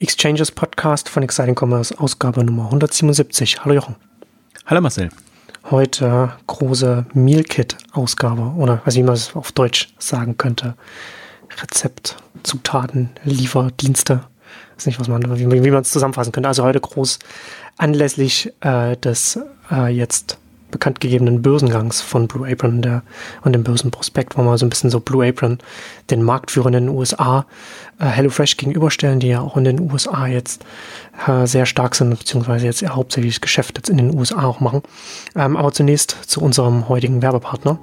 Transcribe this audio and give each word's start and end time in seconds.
Exchanges 0.00 0.52
Podcast 0.52 1.08
von 1.08 1.24
Exciting 1.24 1.56
Commerce, 1.56 1.92
Ausgabe 1.98 2.44
Nummer 2.44 2.66
177. 2.66 3.64
Hallo 3.64 3.74
Jochen. 3.74 3.96
Hallo 4.66 4.80
Marcel. 4.80 5.08
Heute 5.72 6.34
große 6.46 7.04
Meal 7.14 7.42
Kit 7.42 7.76
Ausgabe 7.90 8.52
oder 8.56 8.80
weiß 8.84 8.94
ich, 8.94 9.00
wie 9.00 9.06
man 9.06 9.16
es 9.16 9.34
auf 9.34 9.50
Deutsch 9.50 9.92
sagen 9.98 10.36
könnte. 10.36 10.76
Rezept, 11.60 12.16
Zutaten, 12.44 13.10
Lieferdienste. 13.24 14.20
Weiß 14.76 14.86
nicht, 14.86 15.00
was 15.00 15.08
man, 15.08 15.36
wie, 15.36 15.64
wie 15.64 15.70
man 15.72 15.82
es 15.82 15.90
zusammenfassen 15.90 16.30
könnte. 16.30 16.48
Also 16.48 16.62
heute 16.62 16.78
groß 16.80 17.18
anlässlich 17.76 18.52
äh, 18.60 18.96
des 18.98 19.40
äh, 19.68 19.88
jetzt 19.88 20.38
bekannt 20.70 21.00
gegebenen 21.00 21.42
Börsengangs 21.42 22.00
von 22.00 22.28
Blue 22.28 22.50
Apron 22.50 22.82
der, 22.82 23.02
und 23.42 23.52
dem 23.52 23.64
Börsenprospekt, 23.64 24.36
wo 24.36 24.42
wir 24.42 24.58
so 24.58 24.66
ein 24.66 24.70
bisschen 24.70 24.90
so 24.90 25.00
Blue 25.00 25.26
Apron 25.26 25.58
den 26.10 26.22
Marktführer 26.22 26.68
in 26.68 26.72
den 26.74 26.88
USA 26.88 27.46
äh, 27.98 28.06
HelloFresh 28.06 28.56
gegenüberstellen, 28.56 29.20
die 29.20 29.28
ja 29.28 29.40
auch 29.40 29.56
in 29.56 29.64
den 29.64 29.80
USA 29.80 30.26
jetzt 30.26 30.64
äh, 31.26 31.46
sehr 31.46 31.66
stark 31.66 31.94
sind, 31.94 32.10
beziehungsweise 32.10 32.66
jetzt 32.66 32.80
ja 32.80 32.94
hauptsächlich 32.94 33.40
Geschäft 33.40 33.78
jetzt 33.78 33.88
in 33.88 33.98
den 33.98 34.14
USA 34.14 34.44
auch 34.44 34.60
machen. 34.60 34.82
Ähm, 35.34 35.56
aber 35.56 35.72
zunächst 35.72 36.16
zu 36.26 36.40
unserem 36.40 36.88
heutigen 36.88 37.22
Werbepartner. 37.22 37.78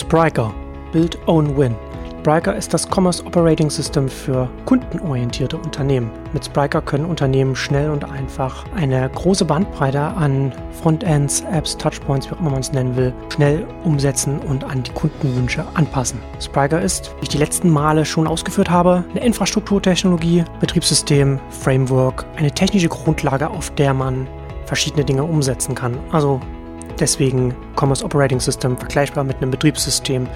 Spriker. 0.00 0.52
Build, 0.92 1.18
Own, 1.26 1.56
Win. 1.56 1.74
Spryker 2.22 2.54
ist 2.54 2.72
das 2.72 2.86
Commerce 2.88 3.26
Operating 3.26 3.68
System 3.68 4.08
für 4.08 4.48
kundenorientierte 4.64 5.56
Unternehmen. 5.56 6.08
Mit 6.32 6.44
Spryker 6.44 6.80
können 6.80 7.04
Unternehmen 7.04 7.56
schnell 7.56 7.90
und 7.90 8.04
einfach 8.04 8.64
eine 8.76 9.10
große 9.12 9.44
Bandbreite 9.44 10.00
an 10.00 10.52
Frontends, 10.70 11.40
Apps, 11.52 11.76
Touchpoints, 11.76 12.30
wie 12.30 12.34
auch 12.34 12.38
immer 12.38 12.50
man 12.50 12.60
es 12.60 12.72
nennen 12.72 12.94
will, 12.94 13.12
schnell 13.34 13.66
umsetzen 13.82 14.38
und 14.38 14.62
an 14.62 14.84
die 14.84 14.92
Kundenwünsche 14.92 15.64
anpassen. 15.74 16.20
Spryker 16.40 16.80
ist, 16.80 17.12
wie 17.18 17.24
ich 17.24 17.28
die 17.30 17.38
letzten 17.38 17.68
Male 17.68 18.04
schon 18.04 18.28
ausgeführt 18.28 18.70
habe, 18.70 19.02
eine 19.10 19.24
Infrastrukturtechnologie, 19.24 20.44
Betriebssystem, 20.60 21.40
Framework, 21.50 22.24
eine 22.36 22.52
technische 22.52 22.88
Grundlage, 22.88 23.50
auf 23.50 23.74
der 23.74 23.94
man 23.94 24.28
verschiedene 24.66 25.04
Dinge 25.04 25.24
umsetzen 25.24 25.74
kann. 25.74 25.98
Also 26.12 26.40
deswegen 27.00 27.52
Commerce 27.74 28.04
Operating 28.04 28.38
System 28.38 28.78
vergleichbar 28.78 29.24
mit 29.24 29.38
einem 29.38 29.50
Betriebssystem 29.50 30.28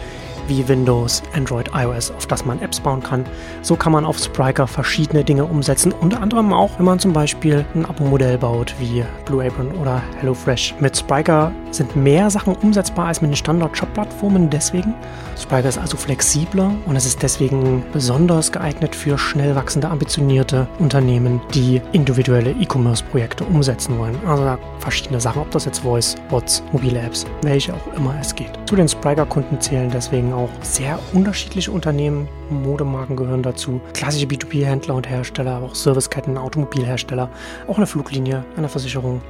wie 0.48 0.66
Windows, 0.68 1.22
Android, 1.34 1.70
iOS, 1.74 2.10
auf 2.10 2.26
das 2.26 2.44
man 2.44 2.60
Apps 2.60 2.80
bauen 2.80 3.02
kann. 3.02 3.24
So 3.62 3.76
kann 3.76 3.92
man 3.92 4.04
auf 4.04 4.18
Spryker 4.18 4.66
verschiedene 4.66 5.24
Dinge 5.24 5.44
umsetzen, 5.44 5.92
unter 5.92 6.20
anderem 6.20 6.52
auch, 6.52 6.78
wenn 6.78 6.86
man 6.86 6.98
zum 6.98 7.12
Beispiel 7.12 7.64
ein 7.74 7.84
Abo-Modell 7.84 8.38
baut 8.38 8.74
wie 8.78 9.04
Blue 9.24 9.44
Apron 9.44 9.72
oder 9.72 10.02
HelloFresh. 10.20 10.74
Mit 10.80 10.96
Spryker 10.96 11.52
sind 11.70 11.94
mehr 11.96 12.30
Sachen 12.30 12.54
umsetzbar 12.56 13.08
als 13.08 13.20
mit 13.20 13.30
den 13.30 13.36
Standard-Shop-Plattformen 13.36 14.50
deswegen. 14.50 14.94
Spryker 15.36 15.68
ist 15.68 15.78
also 15.78 15.96
flexibler 15.96 16.72
und 16.86 16.96
es 16.96 17.06
ist 17.06 17.22
deswegen 17.22 17.84
besonders 17.92 18.50
geeignet 18.50 18.94
für 18.94 19.18
schnell 19.18 19.54
wachsende, 19.54 19.88
ambitionierte 19.88 20.66
Unternehmen, 20.78 21.40
die 21.54 21.80
individuelle 21.92 22.52
E-Commerce-Projekte 22.52 23.44
umsetzen 23.44 23.98
wollen. 23.98 24.16
Also 24.26 24.56
verschiedene 24.78 25.20
Sachen, 25.20 25.42
ob 25.42 25.50
das 25.50 25.66
jetzt 25.66 25.80
Voice, 25.80 26.16
Bots, 26.30 26.62
mobile 26.72 26.98
Apps, 26.98 27.26
welche 27.42 27.74
auch 27.74 27.94
immer 27.96 28.14
es 28.20 28.34
geht. 28.34 28.52
Zu 28.66 28.76
den 28.76 28.88
Spryker-Kunden 28.88 29.60
zählen 29.60 29.90
deswegen 29.90 30.32
auch 30.36 30.50
sehr 30.62 30.98
unterschiedliche 31.12 31.72
Unternehmen. 31.72 32.28
Modemarken 32.50 33.16
gehören 33.16 33.42
dazu. 33.42 33.80
Klassische 33.94 34.26
B2B-Händler 34.26 34.94
und 34.94 35.08
Hersteller, 35.08 35.56
aber 35.56 35.66
auch 35.66 35.74
Serviceketten, 35.74 36.38
Automobilhersteller, 36.38 37.30
auch 37.66 37.76
eine 37.76 37.86
Fluglinie, 37.86 38.44
eine 38.56 38.68
Versicherung, 38.68 39.20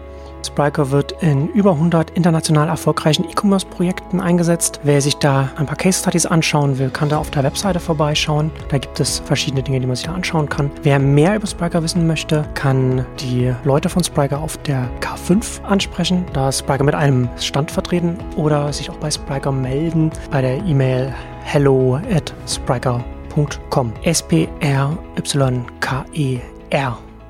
Spryker 0.46 0.90
wird 0.90 1.12
in 1.22 1.48
über 1.48 1.72
100 1.72 2.10
international 2.10 2.68
erfolgreichen 2.68 3.24
E-Commerce-Projekten 3.24 4.20
eingesetzt. 4.20 4.80
Wer 4.82 5.00
sich 5.00 5.16
da 5.16 5.50
ein 5.56 5.66
paar 5.66 5.76
Case 5.76 6.00
Studies 6.00 6.26
anschauen 6.26 6.78
will, 6.78 6.90
kann 6.90 7.08
da 7.08 7.18
auf 7.18 7.30
der 7.30 7.42
Webseite 7.42 7.80
vorbeischauen. 7.80 8.50
Da 8.68 8.78
gibt 8.78 9.00
es 9.00 9.18
verschiedene 9.20 9.62
Dinge, 9.62 9.80
die 9.80 9.86
man 9.86 9.96
sich 9.96 10.06
da 10.06 10.14
anschauen 10.14 10.48
kann. 10.48 10.70
Wer 10.82 10.98
mehr 10.98 11.36
über 11.36 11.46
Spryker 11.46 11.82
wissen 11.82 12.06
möchte, 12.06 12.44
kann 12.54 13.04
die 13.20 13.52
Leute 13.64 13.88
von 13.88 14.02
Spryker 14.04 14.40
auf 14.40 14.56
der 14.58 14.88
K5 15.00 15.62
ansprechen. 15.64 16.24
Da 16.32 16.48
ist 16.48 16.66
mit 16.68 16.94
einem 16.94 17.28
Stand 17.38 17.70
vertreten 17.70 18.16
oder 18.36 18.72
sich 18.72 18.90
auch 18.90 18.96
bei 18.96 19.10
Spryker 19.10 19.52
melden 19.52 20.10
bei 20.30 20.40
der 20.40 20.64
E-Mail 20.64 21.12
hello 21.42 21.96
at 22.10 22.32
spryker.com. 22.46 23.92
S-P-R-Y-K-E-R. 24.02 24.98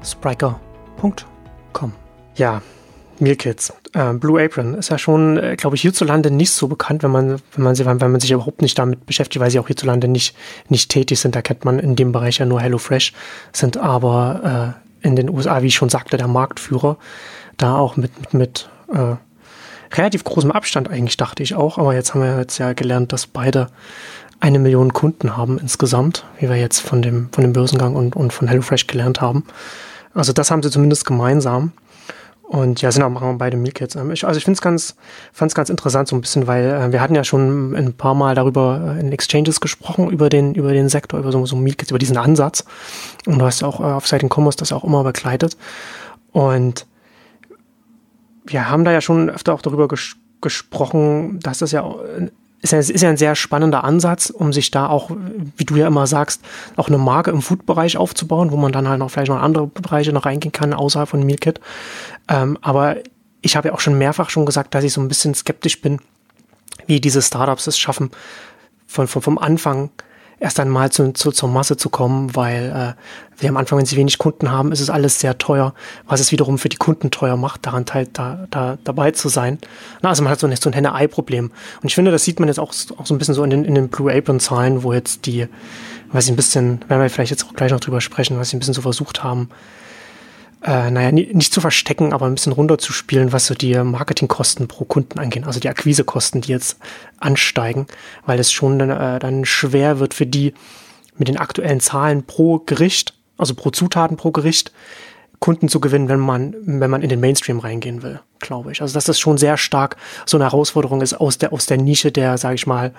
Spryker.com. 0.03 1.93
Ja, 2.37 2.63
Meal 3.21 3.37
Kits. 3.37 3.73
Äh, 3.93 4.13
Blue 4.15 4.43
Apron 4.43 4.75
ist 4.75 4.91
ja 4.91 4.99
schon, 4.99 5.39
äh, 5.39 5.57
glaube 5.57 5.77
ich, 5.77 5.83
hierzulande 5.83 6.31
nicht 6.31 6.51
so 6.51 6.69
bekannt, 6.69 7.03
wenn 7.03 7.11
man, 7.11 7.41
wenn 7.55 7.65
man, 7.65 7.77
wenn 8.01 8.13
man 8.13 8.21
sich 8.21 8.31
überhaupt 8.31 8.63
nicht 8.63 8.79
damit 8.79 9.07
beschäftigt, 9.07 9.41
weil 9.41 9.51
sie 9.51 9.59
auch 9.59 9.67
hierzulande 9.67 10.09
nicht, 10.09 10.37
nicht 10.69 10.91
tätig 10.91 11.21
sind. 11.21 11.35
Da 11.35 11.43
kennt 11.43 11.65
man 11.65 11.79
in 11.79 11.97
dem 11.97 12.13
Bereich 12.13 12.39
ja 12.39 12.47
nur 12.47 12.61
HelloFresh, 12.61 13.13
sind 13.53 13.77
aber 13.77 14.77
äh, 15.03 15.07
in 15.07 15.17
den 15.17 15.31
USA, 15.31 15.63
wie 15.63 15.69
ich 15.69 15.75
schon 15.75 15.89
sagte, 15.89 16.17
der 16.17 16.29
Marktführer. 16.29 16.97
Da 17.57 17.77
auch 17.77 17.97
mit, 17.97 18.13
mit, 18.21 18.35
mit 18.35 18.69
äh, 18.93 19.17
relativ 19.97 20.25
großem 20.25 20.53
Abstand 20.53 20.91
eigentlich, 20.91 21.17
dachte 21.17 21.43
ich 21.43 21.55
auch. 21.55 21.79
Aber 21.79 21.95
jetzt 21.95 22.15
haben 22.15 22.23
wir 22.23 22.39
jetzt 22.39 22.59
ja 22.59 22.73
gelernt, 22.73 23.13
dass 23.13 23.27
beide 23.27 23.69
eine 24.41 24.59
Million 24.59 24.93
Kunden 24.93 25.37
haben 25.37 25.59
insgesamt, 25.59 26.25
wie 26.39 26.49
wir 26.49 26.57
jetzt 26.57 26.81
von 26.81 27.01
dem, 27.01 27.29
von 27.33 27.43
dem 27.43 27.53
Börsengang 27.53 27.97
und, 27.97 28.17
und 28.17 28.33
von 28.33 28.49
HelloFresh 28.49 28.87
gelernt 28.87 29.21
haben. 29.21 29.45
Also 30.13 30.33
das 30.33 30.51
haben 30.51 30.63
sie 30.63 30.71
zumindest 30.71 31.07
gemeinsam. 31.07 31.73
Und 32.49 32.81
ja, 32.81 32.93
sind 32.93 33.03
auch 33.03 33.11
machen 33.11 33.39
beide 33.39 33.57
Meal 33.57 33.73
Kits. 33.73 33.97
Ähm, 33.97 34.11
also 34.11 34.37
ich 34.37 34.45
finde 34.45 34.57
es 34.57 34.61
ganz, 34.61 34.95
fand 35.33 35.51
es 35.51 35.55
ganz 35.57 35.69
interessant 35.69 36.09
so 36.09 36.15
ein 36.15 36.21
bisschen, 36.21 36.47
weil 36.47 36.65
äh, 36.67 36.93
wir 36.93 37.01
hatten 37.01 37.15
ja 37.15 37.25
schon 37.25 37.75
ein 37.75 37.95
paar 37.95 38.15
Mal 38.15 38.37
darüber 38.37 38.97
äh, 38.97 39.01
in 39.01 39.11
Exchanges 39.11 39.61
gesprochen, 39.61 40.11
über 40.11 40.29
den, 40.29 40.55
über 40.55 40.73
den 40.73 40.89
Sektor, 40.89 41.19
über 41.19 41.33
so, 41.33 41.45
so 41.45 41.57
Meal 41.57 41.75
Kits, 41.75 41.91
über 41.91 41.99
diesen 41.99 42.17
Ansatz. 42.17 42.65
Und 43.27 43.41
du 43.41 43.45
hast 43.45 43.65
auch 43.65 43.81
äh, 43.81 43.85
auf 43.85 44.07
Seiten 44.07 44.29
Commerce 44.33 44.59
das 44.59 44.73
auch 44.73 44.85
immer 44.85 45.03
begleitet. 45.03 45.57
Und 46.31 46.87
wir 48.45 48.71
haben 48.71 48.85
da 48.85 48.93
ja 48.93 49.01
schon 49.01 49.29
öfter 49.29 49.53
auch 49.53 49.63
darüber 49.63 49.89
ges 49.89 50.17
gesprochen, 50.43 51.41
dass 51.41 51.59
das 51.59 51.73
ja 51.73 51.83
ist 52.63 52.73
ja, 52.73 52.79
ist 52.79 53.03
ja 53.03 53.09
ein 53.09 53.17
sehr 53.17 53.35
spannender 53.35 53.85
Ansatz, 53.85 54.31
um 54.31 54.53
sich 54.53 54.71
da 54.71 54.89
auch, 54.89 55.11
wie 55.57 55.65
du 55.65 55.77
ja 55.77 55.87
immer 55.87 56.07
sagst, 56.07 56.43
auch 56.77 56.89
eine 56.89 56.99
Marke 56.99 57.31
im 57.31 57.43
Food-Bereich 57.43 57.97
aufzubauen, 57.97 58.51
wo 58.51 58.57
man 58.57 58.73
dann 58.73 58.89
halt 58.89 58.99
noch 58.99 59.11
vielleicht 59.11 59.31
noch 59.31 59.41
andere 59.41 59.67
Bereiche 59.67 60.13
noch 60.13 60.27
reingehen 60.27 60.53
kann, 60.53 60.73
außerhalb 60.73 61.09
von 61.09 61.23
Mealkit. 61.23 61.61
Ähm, 62.29 62.59
aber 62.63 62.97
ich 63.43 63.57
habe 63.57 63.69
ja 63.69 63.75
auch 63.75 63.81
schon 63.81 63.99
mehrfach 63.99 64.31
schon 64.31 64.47
gesagt, 64.47 64.75
dass 64.75 64.85
ich 64.85 64.93
so 64.93 65.01
ein 65.01 65.09
bisschen 65.09 65.35
skeptisch 65.35 65.81
bin, 65.81 66.01
wie 66.87 67.01
diese 67.01 67.23
Startups 67.23 67.67
es 67.67 67.79
schaffen, 67.79 68.11
von, 68.87 69.07
von, 69.07 69.23
vom 69.23 69.39
Anfang 69.39 69.91
erst 70.39 70.61
einmal 70.61 70.93
zu, 70.93 71.13
zu, 71.13 71.33
zur 71.33 71.49
Masse 71.49 71.77
zu 71.77 71.89
kommen, 71.89 72.37
weil 72.37 72.95
äh, 72.97 73.41
wir 73.41 73.49
am 73.49 73.57
Anfang, 73.57 73.79
wenn 73.79 73.87
sie 73.87 73.97
wenig 73.97 74.19
Kunden 74.19 74.51
haben, 74.51 74.73
ist 74.73 74.81
es 74.81 74.91
alles 74.91 75.21
sehr 75.21 75.39
teuer, 75.39 75.75
was 76.07 76.21
es 76.21 76.33
wiederum 76.33 76.59
für 76.59 76.69
die 76.69 76.77
Kunden 76.77 77.11
teuer 77.11 77.37
macht, 77.37 77.67
daran 77.67 77.87
teil, 77.87 78.09
da, 78.13 78.47
da, 78.51 78.79
dabei 78.85 79.11
zu 79.13 79.29
sein. 79.29 79.59
Na, 80.03 80.11
also 80.11 80.23
man 80.23 80.33
hat 80.33 80.41
so 80.41 80.47
ein, 80.47 80.57
so 80.57 80.71
ein 80.71 80.73
Henne-Ei-Problem. 80.73 81.47
Und 81.47 81.85
ich 81.85 81.95
finde, 81.95 82.11
das 82.11 82.25
sieht 82.25 82.39
man 82.39 82.49
jetzt 82.49 82.59
auch, 82.59 82.73
auch 82.97 83.07
so 83.07 83.15
ein 83.15 83.19
bisschen 83.19 83.35
so 83.35 83.45
in 83.45 83.51
den, 83.51 83.65
in 83.65 83.75
den 83.75 83.89
Blue 83.89 84.13
Apron-Zahlen, 84.13 84.83
wo 84.83 84.93
jetzt 84.93 85.27
die, 85.27 85.49
weiß 86.13 86.25
ich 86.25 86.33
ein 86.33 86.37
bisschen, 86.37 86.81
werden 86.89 87.01
wir 87.01 87.11
vielleicht 87.11 87.31
jetzt 87.31 87.45
auch 87.47 87.55
gleich 87.55 87.73
noch 87.73 87.81
drüber 87.81 88.01
sprechen, 88.01 88.39
was 88.39 88.51
sie 88.51 88.57
ein 88.57 88.61
bisschen 88.61 88.75
so 88.75 88.83
versucht 88.83 89.23
haben, 89.23 89.49
äh, 90.67 90.91
naja, 90.91 91.13
nicht 91.13 91.55
zu 91.55 91.61
verstecken, 91.61 92.13
aber 92.13 92.27
ein 92.27 92.35
bisschen 92.35 92.53
runterzuspielen, 92.53 93.33
was 93.33 93.47
so 93.47 93.55
die 93.55 93.77
Marketingkosten 93.77 94.67
pro 94.67 94.85
Kunden 94.85 95.21
angehen, 95.21 95.45
also 95.45 95.61
die 95.61 95.69
Akquisekosten, 95.69 96.41
die 96.41 96.51
jetzt 96.51 96.79
ansteigen, 97.21 97.87
weil 98.27 98.41
es 98.41 98.51
schon 98.51 98.81
äh, 98.81 99.19
dann 99.21 99.45
schwer 99.45 100.01
wird 100.01 100.13
für 100.13 100.27
die 100.27 100.55
mit 101.17 101.29
den 101.29 101.37
aktuellen 101.37 101.79
Zahlen 101.79 102.25
pro 102.25 102.59
Gericht, 102.59 103.15
also 103.39 103.55
pro 103.55 103.71
Zutaten 103.71 104.17
pro 104.17 104.33
Gericht, 104.33 104.73
Kunden 105.39 105.69
zu 105.69 105.79
gewinnen, 105.79 106.09
wenn 106.09 106.19
man, 106.19 106.57
wenn 106.65 106.91
man 106.91 107.03
in 107.03 107.11
den 107.11 107.21
Mainstream 107.21 107.61
reingehen 107.61 108.03
will, 108.03 108.21
glaube 108.41 108.73
ich. 108.73 108.83
Also 108.83 108.95
dass 108.95 109.05
das 109.05 109.21
schon 109.21 109.39
sehr 109.39 109.59
stark 109.59 109.97
so 110.25 110.37
eine 110.37 110.47
Herausforderung 110.47 111.01
ist 111.01 111.15
aus 111.15 111.39
der, 111.39 111.53
aus 111.53 111.67
der 111.67 111.77
Nische 111.77 112.11
der, 112.11 112.39
sage 112.39 112.57
ich 112.57 112.67
mal, 112.67 112.93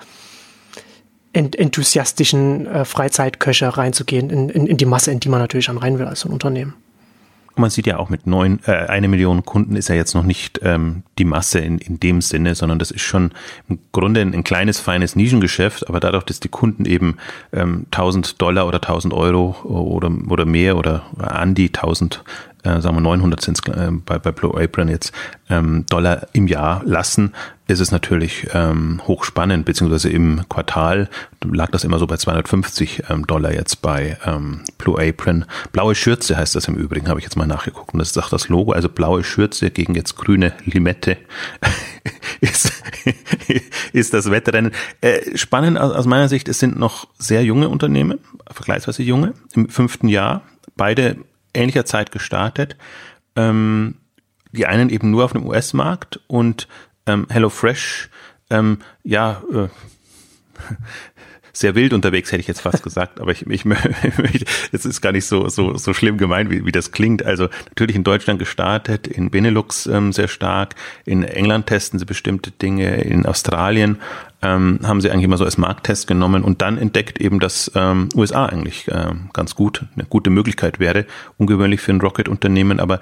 ent 1.34 1.54
enthusiastischen 1.54 2.66
äh, 2.66 2.84
Freizeitköche 2.86 3.76
reinzugehen, 3.76 4.30
in, 4.30 4.48
in, 4.48 4.66
in 4.66 4.76
die 4.78 4.86
Masse, 4.86 5.10
in 5.10 5.20
die 5.20 5.28
man 5.28 5.40
natürlich 5.40 5.66
dann 5.66 5.76
rein 5.76 5.98
will 5.98 6.06
als 6.06 6.24
ein 6.24 6.32
Unternehmen 6.32 6.74
man 7.58 7.70
sieht 7.70 7.86
ja 7.86 7.98
auch 7.98 8.08
mit 8.08 8.26
neun, 8.26 8.60
äh, 8.66 8.72
eine 8.72 9.08
Million 9.08 9.44
Kunden 9.44 9.76
ist 9.76 9.88
ja 9.88 9.94
jetzt 9.94 10.14
noch 10.14 10.22
nicht 10.22 10.60
ähm, 10.62 11.02
die 11.18 11.24
Masse 11.24 11.58
in, 11.58 11.78
in 11.78 12.00
dem 12.00 12.20
Sinne, 12.20 12.54
sondern 12.54 12.78
das 12.78 12.90
ist 12.90 13.02
schon 13.02 13.32
im 13.68 13.78
Grunde 13.92 14.20
ein, 14.20 14.34
ein 14.34 14.44
kleines, 14.44 14.80
feines 14.80 15.16
Nischengeschäft, 15.16 15.88
aber 15.88 16.00
dadurch, 16.00 16.24
dass 16.24 16.40
die 16.40 16.48
Kunden 16.48 16.84
eben 16.84 17.16
ähm, 17.52 17.86
1000 17.90 18.40
Dollar 18.40 18.66
oder 18.66 18.78
1000 18.78 19.12
Euro 19.14 19.56
oder, 19.64 20.10
oder 20.28 20.44
mehr 20.44 20.76
oder 20.76 21.02
an 21.18 21.54
die 21.54 21.68
1000 21.68 22.24
äh, 22.68 22.80
sagen 22.80 22.96
wir 22.96 23.00
900 23.00 23.40
sind 23.40 23.66
äh, 23.68 23.90
bei, 23.90 24.18
bei 24.18 24.32
Blue 24.32 24.60
Apron 24.60 24.88
jetzt, 24.88 25.12
ähm, 25.48 25.86
Dollar 25.88 26.26
im 26.32 26.46
Jahr 26.46 26.82
lassen, 26.84 27.32
ist 27.66 27.80
es 27.80 27.90
natürlich 27.90 28.48
ähm, 28.54 29.00
hochspannend, 29.06 29.66
beziehungsweise 29.66 30.08
im 30.08 30.48
Quartal 30.48 31.08
lag 31.44 31.70
das 31.70 31.84
immer 31.84 31.98
so 31.98 32.06
bei 32.06 32.16
250 32.16 33.04
ähm, 33.10 33.26
Dollar 33.26 33.52
jetzt 33.52 33.82
bei 33.82 34.16
ähm, 34.24 34.62
Blue 34.78 34.98
Apron. 34.98 35.44
Blaue 35.72 35.94
Schürze 35.94 36.36
heißt 36.36 36.54
das 36.54 36.66
im 36.66 36.76
Übrigen, 36.76 37.08
habe 37.08 37.20
ich 37.20 37.24
jetzt 37.24 37.36
mal 37.36 37.46
nachgeguckt 37.46 37.92
und 37.92 37.98
das 37.98 38.12
sagt 38.12 38.32
das 38.32 38.48
Logo, 38.48 38.72
also 38.72 38.88
blaue 38.88 39.22
Schürze 39.22 39.70
gegen 39.70 39.94
jetzt 39.94 40.16
grüne 40.16 40.54
Limette 40.64 41.18
ist, 42.40 42.72
ist 43.92 44.14
das 44.14 44.30
Wettrennen. 44.30 44.72
Äh, 45.00 45.36
spannend 45.36 45.78
aus 45.78 46.06
meiner 46.06 46.28
Sicht, 46.28 46.48
es 46.48 46.58
sind 46.58 46.78
noch 46.78 47.06
sehr 47.18 47.44
junge 47.44 47.68
Unternehmen, 47.68 48.18
vergleichsweise 48.50 49.02
junge, 49.02 49.34
im 49.54 49.68
fünften 49.68 50.08
Jahr, 50.08 50.42
beide 50.76 51.18
ähnlicher 51.54 51.84
Zeit 51.84 52.12
gestartet. 52.12 52.76
Ähm, 53.36 53.96
die 54.52 54.66
einen 54.66 54.88
eben 54.88 55.10
nur 55.10 55.24
auf 55.24 55.32
dem 55.32 55.46
US-Markt 55.46 56.20
und 56.26 56.68
ähm, 57.06 57.26
HelloFresh, 57.28 58.10
ähm, 58.50 58.78
ja, 59.02 59.42
äh, 59.52 59.68
sehr 61.58 61.74
wild 61.74 61.92
unterwegs, 61.92 62.30
hätte 62.30 62.40
ich 62.40 62.46
jetzt 62.46 62.60
fast 62.60 62.82
gesagt, 62.82 63.20
aber 63.20 63.32
ich, 63.32 63.44
ich 63.46 63.64
es 64.72 64.86
ist 64.86 65.00
gar 65.00 65.12
nicht 65.12 65.26
so, 65.26 65.48
so, 65.48 65.76
so 65.76 65.92
schlimm 65.92 66.16
gemeint, 66.16 66.50
wie, 66.50 66.64
wie 66.64 66.72
das 66.72 66.92
klingt. 66.92 67.24
Also 67.24 67.48
natürlich 67.70 67.96
in 67.96 68.04
Deutschland 68.04 68.38
gestartet, 68.38 69.08
in 69.08 69.30
Benelux 69.30 69.86
ähm, 69.86 70.12
sehr 70.12 70.28
stark, 70.28 70.76
in 71.04 71.24
England 71.24 71.66
testen 71.66 71.98
sie 71.98 72.04
bestimmte 72.04 72.52
Dinge, 72.52 73.00
in 73.02 73.26
Australien 73.26 73.98
ähm, 74.40 74.78
haben 74.84 75.00
sie 75.00 75.10
eigentlich 75.10 75.24
immer 75.24 75.36
so 75.36 75.44
als 75.44 75.58
Markttest 75.58 76.06
genommen 76.06 76.44
und 76.44 76.62
dann 76.62 76.78
entdeckt 76.78 77.20
eben, 77.20 77.40
dass 77.40 77.72
ähm, 77.74 78.08
USA 78.14 78.46
eigentlich 78.46 78.86
ähm, 78.88 79.30
ganz 79.32 79.54
gut, 79.54 79.84
eine 79.96 80.04
gute 80.04 80.30
Möglichkeit 80.30 80.78
wäre, 80.78 81.06
ungewöhnlich 81.38 81.80
für 81.80 81.92
ein 81.92 82.00
Rocket-Unternehmen, 82.00 82.78
aber 82.78 83.00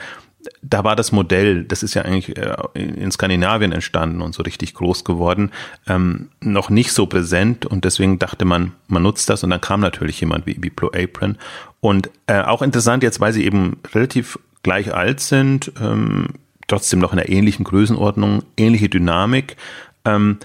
da 0.62 0.84
war 0.84 0.96
das 0.96 1.12
Modell, 1.12 1.64
das 1.64 1.82
ist 1.82 1.94
ja 1.94 2.02
eigentlich 2.02 2.36
äh, 2.36 2.54
in 2.74 3.10
Skandinavien 3.10 3.72
entstanden 3.72 4.22
und 4.22 4.34
so 4.34 4.42
richtig 4.42 4.74
groß 4.74 5.04
geworden, 5.04 5.50
ähm, 5.86 6.28
noch 6.40 6.70
nicht 6.70 6.92
so 6.92 7.06
präsent 7.06 7.66
und 7.66 7.84
deswegen 7.84 8.18
dachte 8.18 8.44
man, 8.44 8.72
man 8.88 9.02
nutzt 9.02 9.28
das 9.28 9.44
und 9.44 9.50
dann 9.50 9.60
kam 9.60 9.80
natürlich 9.80 10.20
jemand 10.20 10.46
wie, 10.46 10.56
wie 10.60 10.70
Blue 10.70 10.90
Apron. 10.94 11.36
Und 11.80 12.10
äh, 12.26 12.40
auch 12.42 12.62
interessant 12.62 13.02
jetzt, 13.02 13.20
weil 13.20 13.32
sie 13.32 13.44
eben 13.44 13.78
relativ 13.94 14.38
gleich 14.62 14.92
alt 14.92 15.20
sind, 15.20 15.72
ähm, 15.80 16.28
trotzdem 16.66 16.98
noch 16.98 17.12
in 17.12 17.18
einer 17.18 17.28
ähnlichen 17.28 17.64
Größenordnung, 17.64 18.42
ähnliche 18.56 18.88
Dynamik, 18.88 19.56
ähm, 20.04 20.38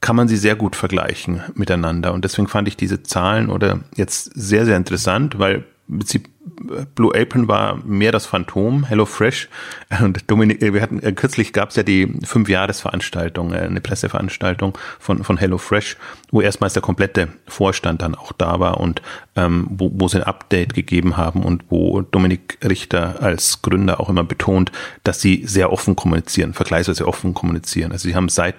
kann 0.00 0.16
man 0.16 0.28
sie 0.28 0.36
sehr 0.36 0.54
gut 0.54 0.76
vergleichen 0.76 1.42
miteinander. 1.54 2.12
Und 2.12 2.24
deswegen 2.24 2.48
fand 2.48 2.68
ich 2.68 2.76
diese 2.76 3.02
Zahlen 3.02 3.50
oder 3.50 3.80
jetzt 3.96 4.30
sehr, 4.34 4.64
sehr 4.64 4.76
interessant, 4.76 5.38
weil 5.38 5.64
Prinzip 5.88 6.28
Blue 6.94 7.14
Apron 7.14 7.48
war 7.48 7.76
mehr 7.84 8.12
das 8.12 8.26
Phantom, 8.26 8.84
Hello 8.84 9.06
Fresh. 9.06 9.48
Und 10.00 10.30
Dominik, 10.30 10.60
wir 10.60 10.82
hatten 10.82 11.00
äh, 11.00 11.12
kürzlich 11.12 11.52
gab 11.52 11.70
es 11.70 11.76
ja 11.76 11.82
die 11.82 12.12
Fünfjahresveranstaltung, 12.24 13.52
äh, 13.52 13.58
eine 13.58 13.80
Presseveranstaltung 13.80 14.76
von 14.98 15.24
von 15.24 15.36
Hello 15.36 15.58
Fresh, 15.58 15.96
wo 16.30 16.40
erstmals 16.40 16.72
der 16.72 16.82
komplette 16.82 17.28
Vorstand 17.46 18.02
dann 18.02 18.14
auch 18.14 18.32
da 18.32 18.60
war 18.60 18.80
und 18.80 19.02
ähm, 19.36 19.66
wo, 19.70 19.90
wo 19.94 20.08
sie 20.08 20.18
ein 20.18 20.24
Update 20.24 20.74
gegeben 20.74 21.16
haben 21.16 21.42
und 21.42 21.64
wo 21.68 22.02
Dominik 22.02 22.58
Richter 22.64 23.22
als 23.22 23.62
Gründer 23.62 24.00
auch 24.00 24.08
immer 24.08 24.24
betont, 24.24 24.72
dass 25.04 25.20
sie 25.20 25.44
sehr 25.46 25.72
offen 25.72 25.96
kommunizieren, 25.96 26.54
vergleichsweise 26.54 27.06
offen 27.06 27.34
kommunizieren. 27.34 27.92
Also 27.92 28.08
sie 28.08 28.14
haben 28.14 28.28
seit 28.28 28.54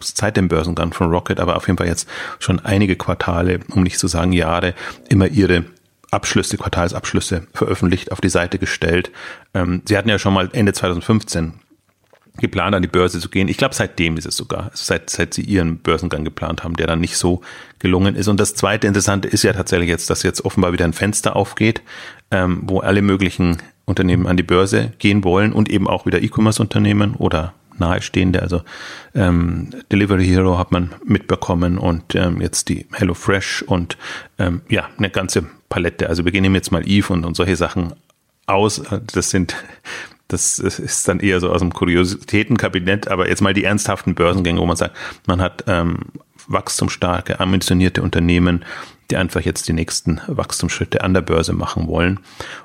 seit 0.00 0.36
dem 0.36 0.48
Börsengang 0.48 0.92
von 0.92 1.10
Rocket, 1.10 1.38
aber 1.38 1.56
auf 1.56 1.68
jeden 1.68 1.78
Fall 1.78 1.86
jetzt 1.86 2.08
schon 2.40 2.58
einige 2.60 2.96
Quartale, 2.96 3.60
um 3.72 3.84
nicht 3.84 3.98
zu 4.00 4.08
sagen 4.08 4.32
Jahre, 4.32 4.74
immer 5.08 5.28
ihre 5.28 5.64
Abschlüsse, 6.14 6.56
Quartalsabschlüsse 6.56 7.46
veröffentlicht, 7.52 8.12
auf 8.12 8.20
die 8.20 8.28
Seite 8.28 8.58
gestellt. 8.58 9.10
Ähm, 9.52 9.82
sie 9.84 9.98
hatten 9.98 10.08
ja 10.08 10.18
schon 10.18 10.34
mal 10.34 10.48
Ende 10.52 10.72
2015 10.72 11.54
geplant, 12.38 12.74
an 12.74 12.82
die 12.82 12.88
Börse 12.88 13.20
zu 13.20 13.28
gehen. 13.28 13.48
Ich 13.48 13.58
glaube, 13.58 13.74
seitdem 13.74 14.16
ist 14.16 14.26
es 14.26 14.36
sogar, 14.36 14.64
also 14.64 14.84
seit, 14.84 15.08
seit 15.10 15.34
sie 15.34 15.42
ihren 15.42 15.78
Börsengang 15.78 16.24
geplant 16.24 16.64
haben, 16.64 16.74
der 16.74 16.86
dann 16.86 17.00
nicht 17.00 17.16
so 17.16 17.42
gelungen 17.78 18.16
ist. 18.16 18.28
Und 18.28 18.40
das 18.40 18.54
zweite 18.54 18.86
Interessante 18.86 19.28
ist 19.28 19.44
ja 19.44 19.52
tatsächlich 19.52 19.88
jetzt, 19.88 20.10
dass 20.10 20.22
jetzt 20.22 20.44
offenbar 20.44 20.72
wieder 20.72 20.84
ein 20.84 20.92
Fenster 20.92 21.36
aufgeht, 21.36 21.82
ähm, 22.30 22.62
wo 22.64 22.80
alle 22.80 23.02
möglichen 23.02 23.58
Unternehmen 23.84 24.26
an 24.26 24.36
die 24.36 24.42
Börse 24.42 24.92
gehen 24.98 25.22
wollen 25.22 25.52
und 25.52 25.68
eben 25.70 25.86
auch 25.86 26.06
wieder 26.06 26.22
E-Commerce-Unternehmen 26.22 27.14
oder 27.14 27.54
nahestehende, 27.78 28.40
also 28.40 28.62
ähm, 29.14 29.70
Delivery 29.90 30.24
Hero 30.24 30.58
hat 30.58 30.70
man 30.70 30.94
mitbekommen 31.04 31.76
und 31.76 32.14
ähm, 32.14 32.40
jetzt 32.40 32.68
die 32.68 32.86
HelloFresh 32.92 33.62
und 33.62 33.96
ähm, 34.38 34.62
ja, 34.68 34.88
eine 34.96 35.10
ganze 35.10 35.46
Palette. 35.74 36.08
Also 36.08 36.24
wir 36.24 36.30
gehen 36.30 36.54
jetzt 36.54 36.70
mal 36.70 36.88
Eve 36.88 37.12
und, 37.12 37.24
und 37.24 37.34
solche 37.34 37.56
Sachen 37.56 37.94
aus. 38.46 38.80
Das 39.12 39.30
sind, 39.30 39.56
das 40.28 40.60
ist 40.60 41.08
dann 41.08 41.18
eher 41.18 41.40
so 41.40 41.50
aus 41.50 41.62
dem 41.62 41.72
Kuriositätenkabinett, 41.72 43.08
aber 43.08 43.28
jetzt 43.28 43.42
mal 43.42 43.54
die 43.54 43.64
ernsthaften 43.64 44.14
Börsengänge, 44.14 44.60
wo 44.60 44.66
man 44.66 44.76
sagt, 44.76 44.96
man 45.26 45.42
hat 45.42 45.64
ähm, 45.66 45.98
wachstumsstarke, 46.46 47.40
ambitionierte 47.40 48.02
Unternehmen, 48.02 48.64
die 49.10 49.16
einfach 49.16 49.40
jetzt 49.40 49.66
die 49.66 49.72
nächsten 49.72 50.20
Wachstumsschritte 50.28 51.02
an 51.02 51.12
der 51.12 51.22
Börse 51.22 51.52
machen 51.52 51.88
wollen. 51.88 52.20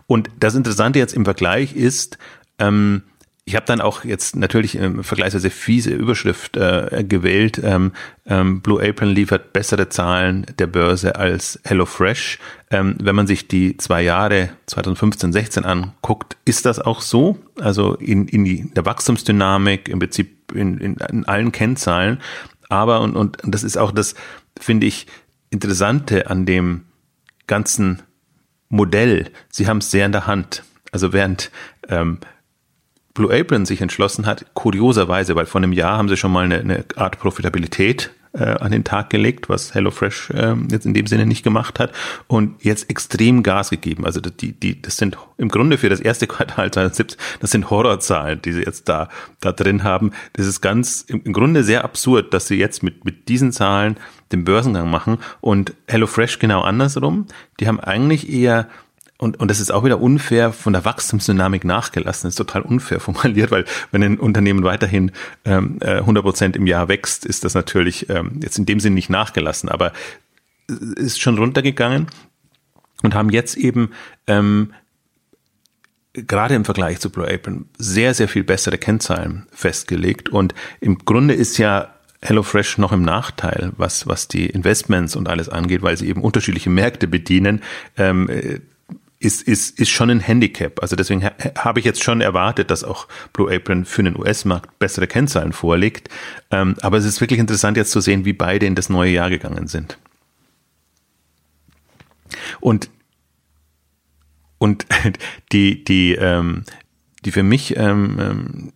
Und 0.06 0.30
das 0.40 0.54
Interessante 0.54 1.00
jetzt 1.00 1.16
im 1.16 1.26
Vergleich 1.26 1.76
ist, 1.76 2.20
ähm, 2.60 3.02
ich 3.50 3.56
habe 3.56 3.66
dann 3.66 3.82
auch 3.82 4.04
jetzt 4.04 4.36
natürlich 4.36 4.78
ähm, 4.78 5.04
vergleichsweise 5.04 5.50
fiese 5.50 5.90
Überschrift 5.90 6.56
äh, 6.56 7.04
gewählt. 7.04 7.60
Ähm, 7.64 7.94
ähm, 8.28 8.62
Blue 8.62 8.80
Apron 8.80 9.10
liefert 9.10 9.54
bessere 9.54 9.90
Zahlen 9.90 10.46
der 10.60 10.68
Börse 10.68 11.16
als 11.16 11.60
HelloFresh. 11.64 12.38
Ähm, 12.70 12.96
wenn 13.02 13.16
man 13.16 13.26
sich 13.26 13.48
die 13.48 13.76
zwei 13.78 14.04
Jahre 14.04 14.50
2015, 14.68 15.34
16 15.34 15.66
anguckt, 15.66 16.38
ist 16.46 16.68
das 16.68 16.78
auch 16.78 17.02
so? 17.02 17.40
Also 17.60 17.96
in, 17.96 18.28
in 18.28 18.46
die, 18.46 18.72
der 18.72 18.86
Wachstumsdynamik, 18.86 19.90
im 19.90 19.98
Prinzip 19.98 20.52
in, 20.54 20.78
in, 20.78 20.98
in 20.98 21.26
allen 21.26 21.52
Kennzahlen. 21.52 22.20
Aber, 22.70 23.02
und, 23.02 23.16
und 23.16 23.40
das 23.44 23.64
ist 23.64 23.80
auch 23.80 23.92
das, 23.92 24.14
finde 24.60 24.86
ich, 24.86 25.08
Interessante 25.50 26.30
an 26.30 26.46
dem 26.46 26.84
ganzen 27.48 28.04
Modell. 28.68 29.32
Sie 29.50 29.66
haben 29.66 29.80
es 29.80 29.90
sehr 29.90 30.06
in 30.06 30.12
der 30.12 30.28
Hand. 30.28 30.62
Also 30.92 31.14
während 31.14 31.50
ähm, 31.88 32.20
Blue 33.14 33.34
Apron 33.34 33.66
sich 33.66 33.82
entschlossen 33.82 34.26
hat, 34.26 34.46
kurioserweise, 34.54 35.36
weil 35.36 35.46
vor 35.46 35.60
einem 35.60 35.74
Jahr 35.74 35.98
haben 35.98 36.10
sie 36.10 36.18
schon 36.18 36.32
mal 36.32 36.46
eine, 36.46 36.60
eine 36.60 36.86
Art 36.96 37.20
Profitabilität 37.20 38.12
äh, 38.34 38.44
an 38.44 38.72
den 38.72 38.84
Tag 38.84 39.10
gelegt, 39.10 39.50
was 39.50 39.74
HelloFresh 39.74 40.30
äh, 40.32 40.56
jetzt 40.70 40.86
in 40.86 40.94
dem 40.94 41.08
Sinne 41.08 41.26
nicht 41.26 41.44
gemacht 41.44 41.80
hat 41.80 41.92
und 42.28 42.64
jetzt 42.64 42.90
extrem 42.90 43.44
Gas 43.44 43.72
gegeben. 43.72 44.06
Also 44.06 44.22
die, 44.22 44.52
die, 44.52 44.82
das 44.82 44.98
sind 44.98 45.18
im 45.38 45.50
Grunde 45.50 45.78
für 45.78 45.90
das 45.90 46.00
erste 46.00 46.28
Quartal 46.28 46.72
2017, 46.72 47.20
das 47.40 47.52
sind 47.52 47.70
Horrorzahlen, 47.70 48.42
die 48.42 48.54
sie 48.54 48.62
jetzt 48.62 48.88
da, 48.88 49.10
da 49.40 49.52
drin 49.52 49.84
haben. 49.84 50.12
Das 50.34 50.46
ist 50.46 50.62
ganz 50.62 51.02
im, 51.08 51.34
Grunde 51.34 51.64
sehr 51.64 51.84
absurd, 51.84 52.34
dass 52.34 52.48
sie 52.48 52.56
jetzt 52.56 52.84
mit, 52.84 53.06
mit 53.06 53.30
diesen 53.30 53.52
Zahlen 53.52 53.98
den 54.32 54.46
Börsengang 54.46 54.92
machen 54.92 55.18
und 55.42 55.74
HelloFresh 55.88 56.38
genau 56.38 56.62
andersrum. 56.62 57.26
Die 57.60 57.68
haben 57.68 57.80
eigentlich 57.80 58.32
eher 58.32 58.68
und, 59.20 59.38
und 59.38 59.52
das 59.52 59.60
ist 59.60 59.70
auch 59.70 59.84
wieder 59.84 60.00
unfair 60.00 60.54
von 60.54 60.72
der 60.72 60.86
Wachstumsdynamik 60.86 61.66
nachgelassen. 61.66 62.28
Das 62.28 62.32
ist 62.32 62.38
total 62.38 62.62
unfair 62.62 63.00
formuliert, 63.02 63.52
weil 63.52 63.66
wenn 63.92 64.02
ein 64.02 64.18
Unternehmen 64.18 64.64
weiterhin 64.64 65.12
ähm, 65.44 65.78
100 65.82 66.08
äh, 66.08 66.24
Prozent 66.24 66.56
im 66.56 66.66
Jahr 66.66 66.88
wächst, 66.88 67.26
ist 67.26 67.44
das 67.44 67.54
natürlich 67.54 68.10
ähm, 68.10 68.40
jetzt 68.42 68.58
in 68.58 68.66
dem 68.66 68.80
Sinn 68.80 68.94
nicht 68.94 69.10
nachgelassen, 69.10 69.68
aber 69.68 69.92
ist 70.96 71.20
schon 71.20 71.38
runtergegangen 71.38 72.08
und 73.04 73.14
haben 73.14 73.30
jetzt 73.30 73.58
eben 73.58 73.92
ähm, 74.26 74.74
gerade 76.14 76.56
im 76.56 76.64
Vergleich 76.64 77.02
zu 77.02 77.10
Blue 77.10 77.30
Apron 77.30 77.66
sehr, 77.78 78.14
sehr 78.14 78.30
viel 78.30 78.46
bessere 78.46 78.78
Kennzahlen 78.78 79.48
festgelegt. 79.52 80.30
Und 80.30 80.56
im 80.80 80.98
Grunde 81.00 81.34
ist 81.34 81.58
ja 81.58 81.94
HelloFresh 82.22 82.78
noch 82.78 82.94
im 82.94 83.02
Nachteil, 83.02 83.74
was, 83.76 84.08
was 84.08 84.30
die 84.30 84.46
Investments 84.46 85.18
und 85.18 85.28
alles 85.28 85.50
angeht, 85.50 85.82
weil 85.82 85.98
sie 85.98 86.08
eben 86.08 86.22
unterschiedliche 86.22 86.70
Märkte 86.70 87.08
bedienen. 87.08 87.62
Ähm, 87.98 88.62
ist, 89.20 89.42
ist, 89.42 89.78
ist 89.80 89.90
schon 89.90 90.10
ein 90.10 90.22
Handicap. 90.22 90.82
Also 90.82 90.96
deswegen 90.96 91.24
ha 91.24 91.32
habe 91.58 91.80
ich 91.80 91.86
jetzt 91.86 92.04
schon 92.04 92.22
erwartet, 92.22 92.72
dass 92.72 92.84
auch 92.84 93.08
Blue 93.34 93.54
Apron 93.54 93.86
für 93.86 94.02
den 94.02 94.18
US-Markt 94.18 94.80
bessere 94.80 95.08
Kennzahlen 95.08 95.52
vorlegt. 95.52 96.10
Ähm, 96.52 96.76
aber 96.82 96.98
es 96.98 97.06
ist 97.06 97.20
wirklich 97.20 97.40
interessant 97.40 97.76
jetzt 97.76 97.92
zu 97.92 98.00
sehen, 98.00 98.24
wie 98.24 98.34
beide 98.34 98.66
in 98.66 98.76
das 98.76 98.90
neue 98.90 99.12
Jahr 99.12 99.30
gegangen 99.30 99.68
sind. 99.68 99.98
Und 102.62 102.90
und 104.58 104.86
die 105.52 105.84
die 105.84 106.14
ähm, 106.16 106.64
die 107.26 107.32
für 107.32 107.44
mich 107.44 107.76
ähm, 107.76 108.18
ähm 108.20 108.74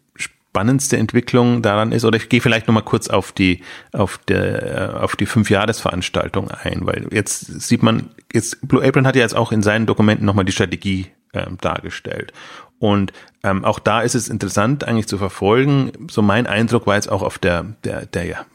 spannendste 0.53 0.97
Entwicklung 0.97 1.63
daran 1.63 1.91
ist, 1.91 2.05
oder 2.05 2.15
ich 2.17 2.29
gehe 2.29 2.39
vielleicht 2.39 2.67
nochmal 2.67 2.83
kurz 2.83 3.07
auf 3.07 3.31
die, 3.31 3.63
auf 3.91 4.19
der, 4.19 4.99
auf 5.01 5.15
die 5.15 5.25
Fünfjahresveranstaltung 5.25 6.51
ein, 6.51 6.85
weil 6.85 7.07
jetzt 7.09 7.61
sieht 7.61 7.81
man, 7.81 8.11
jetzt, 8.31 8.59
Blue 8.61 8.85
Apron 8.85 9.07
hat 9.07 9.15
ja 9.15 9.23
jetzt 9.23 9.35
auch 9.35 9.51
in 9.51 9.63
seinen 9.63 9.87
Dokumenten 9.87 10.25
nochmal 10.25 10.45
die 10.45 10.51
Strategie 10.51 11.07
ähm, 11.33 11.57
dargestellt. 11.59 12.33
Und 12.77 13.13
ähm, 13.41 13.65
auch 13.65 13.79
da 13.79 14.01
ist 14.01 14.13
es 14.13 14.29
interessant 14.29 14.83
eigentlich 14.83 15.07
zu 15.07 15.17
verfolgen. 15.17 15.91
So 16.11 16.21
mein 16.21 16.45
Eindruck 16.45 16.85
war 16.85 16.95
jetzt 16.95 17.11
auch 17.11 17.23
auf 17.23 17.39
der, 17.39 17.65
der, 17.83 18.05
der 18.05 18.25
ja, 18.25 18.45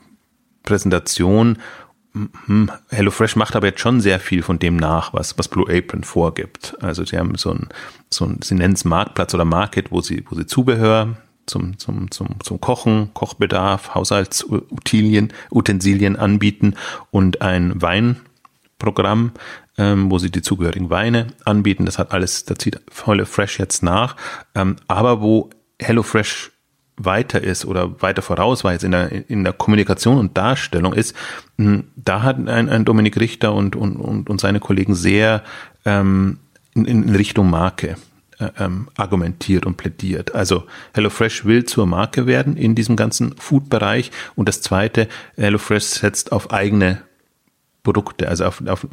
Präsentation, 0.63 1.59
hm, 2.13 2.71
HelloFresh 2.91 3.35
macht 3.35 3.57
aber 3.57 3.67
jetzt 3.67 3.81
schon 3.81 4.01
sehr 4.01 4.21
viel 4.21 4.45
von 4.45 4.61
dem 4.61 4.77
nach, 4.77 5.15
was, 5.15 5.37
was 5.37 5.49
Blue 5.49 5.67
Apron 5.69 6.05
vorgibt. 6.05 6.77
Also 6.81 7.05
sie 7.05 7.19
haben 7.19 7.35
so 7.35 7.51
ein, 7.51 7.69
so 8.09 8.25
ein, 8.25 8.39
sie 8.41 8.55
nennen 8.55 8.75
es 8.75 8.85
Marktplatz 8.85 9.35
oder 9.35 9.45
Market, 9.45 9.91
wo 9.91 10.01
sie, 10.01 10.25
wo 10.29 10.37
sie 10.37 10.47
Zubehör 10.47 11.17
zum, 11.49 11.79
zum, 11.79 12.11
zum, 12.11 12.29
zum 12.43 12.61
Kochen, 12.61 13.11
Kochbedarf, 13.15 13.95
Haushaltsutensilien 13.95 15.33
Utensilien 15.51 16.17
anbieten 16.17 16.75
und 17.11 17.43
ein 17.43 17.81
Weinprogramm, 17.81 19.33
ähm, 19.77 20.11
wo 20.11 20.19
sie 20.19 20.31
die 20.31 20.43
zugehörigen 20.43 20.91
Weine 20.91 21.29
anbieten. 21.45 21.87
Das 21.87 21.99
hat 21.99 22.13
alles, 22.13 22.45
da 22.45 22.57
zieht 22.57 22.81
HelloFresh 23.05 23.59
jetzt 23.59 23.83
nach. 23.83 24.17
Ähm, 24.55 24.77
aber 24.87 25.21
wo 25.21 25.51
HelloFresh 25.81 26.53
weiter 26.99 27.43
ist 27.43 27.65
oder 27.65 28.03
weiter 28.03 28.23
voraus 28.23 28.65
war 28.65 28.73
jetzt 28.73 28.85
in 28.85 28.91
der, 28.91 29.31
in 29.31 29.45
der 29.45 29.53
Kommunikation 29.53 30.19
und 30.19 30.37
Darstellung 30.37 30.93
ist, 30.93 31.15
hm, 31.57 31.85
da 31.97 32.23
hat 32.23 32.37
ein, 32.37 32.69
ein 32.69 32.85
Dominik 32.85 33.19
Richter 33.19 33.55
und, 33.55 33.77
und, 33.77 33.97
und, 33.97 34.29
und 34.29 34.41
seine 34.41 34.61
Kollegen 34.61 34.95
sehr 34.95 35.43
ähm, 35.85 36.39
in, 36.75 36.85
in 36.85 37.15
Richtung 37.15 37.51
Marke 37.51 37.97
ähm, 38.59 38.89
argumentiert 38.97 39.67
und 39.67 39.77
plädiert. 39.77 40.35
Also 40.35 40.65
HelloFresh 40.95 41.45
will 41.45 41.65
zur 41.65 41.87
Marke 41.87 42.27
werden 42.27 42.57
in 42.57 42.75
diesem 42.75 42.97
ganzen 42.97 43.37
Food-Bereich. 43.37 44.11
Und 44.35 44.49
das 44.49 44.61
Zweite, 44.61 45.09
HelloFresh 45.37 45.85
setzt 45.85 46.33
auf 46.33 46.53
eigene 46.53 47.03
Produkte, 47.83 48.29
also 48.29 48.45
auf, 48.45 48.63
auf, 48.67 48.87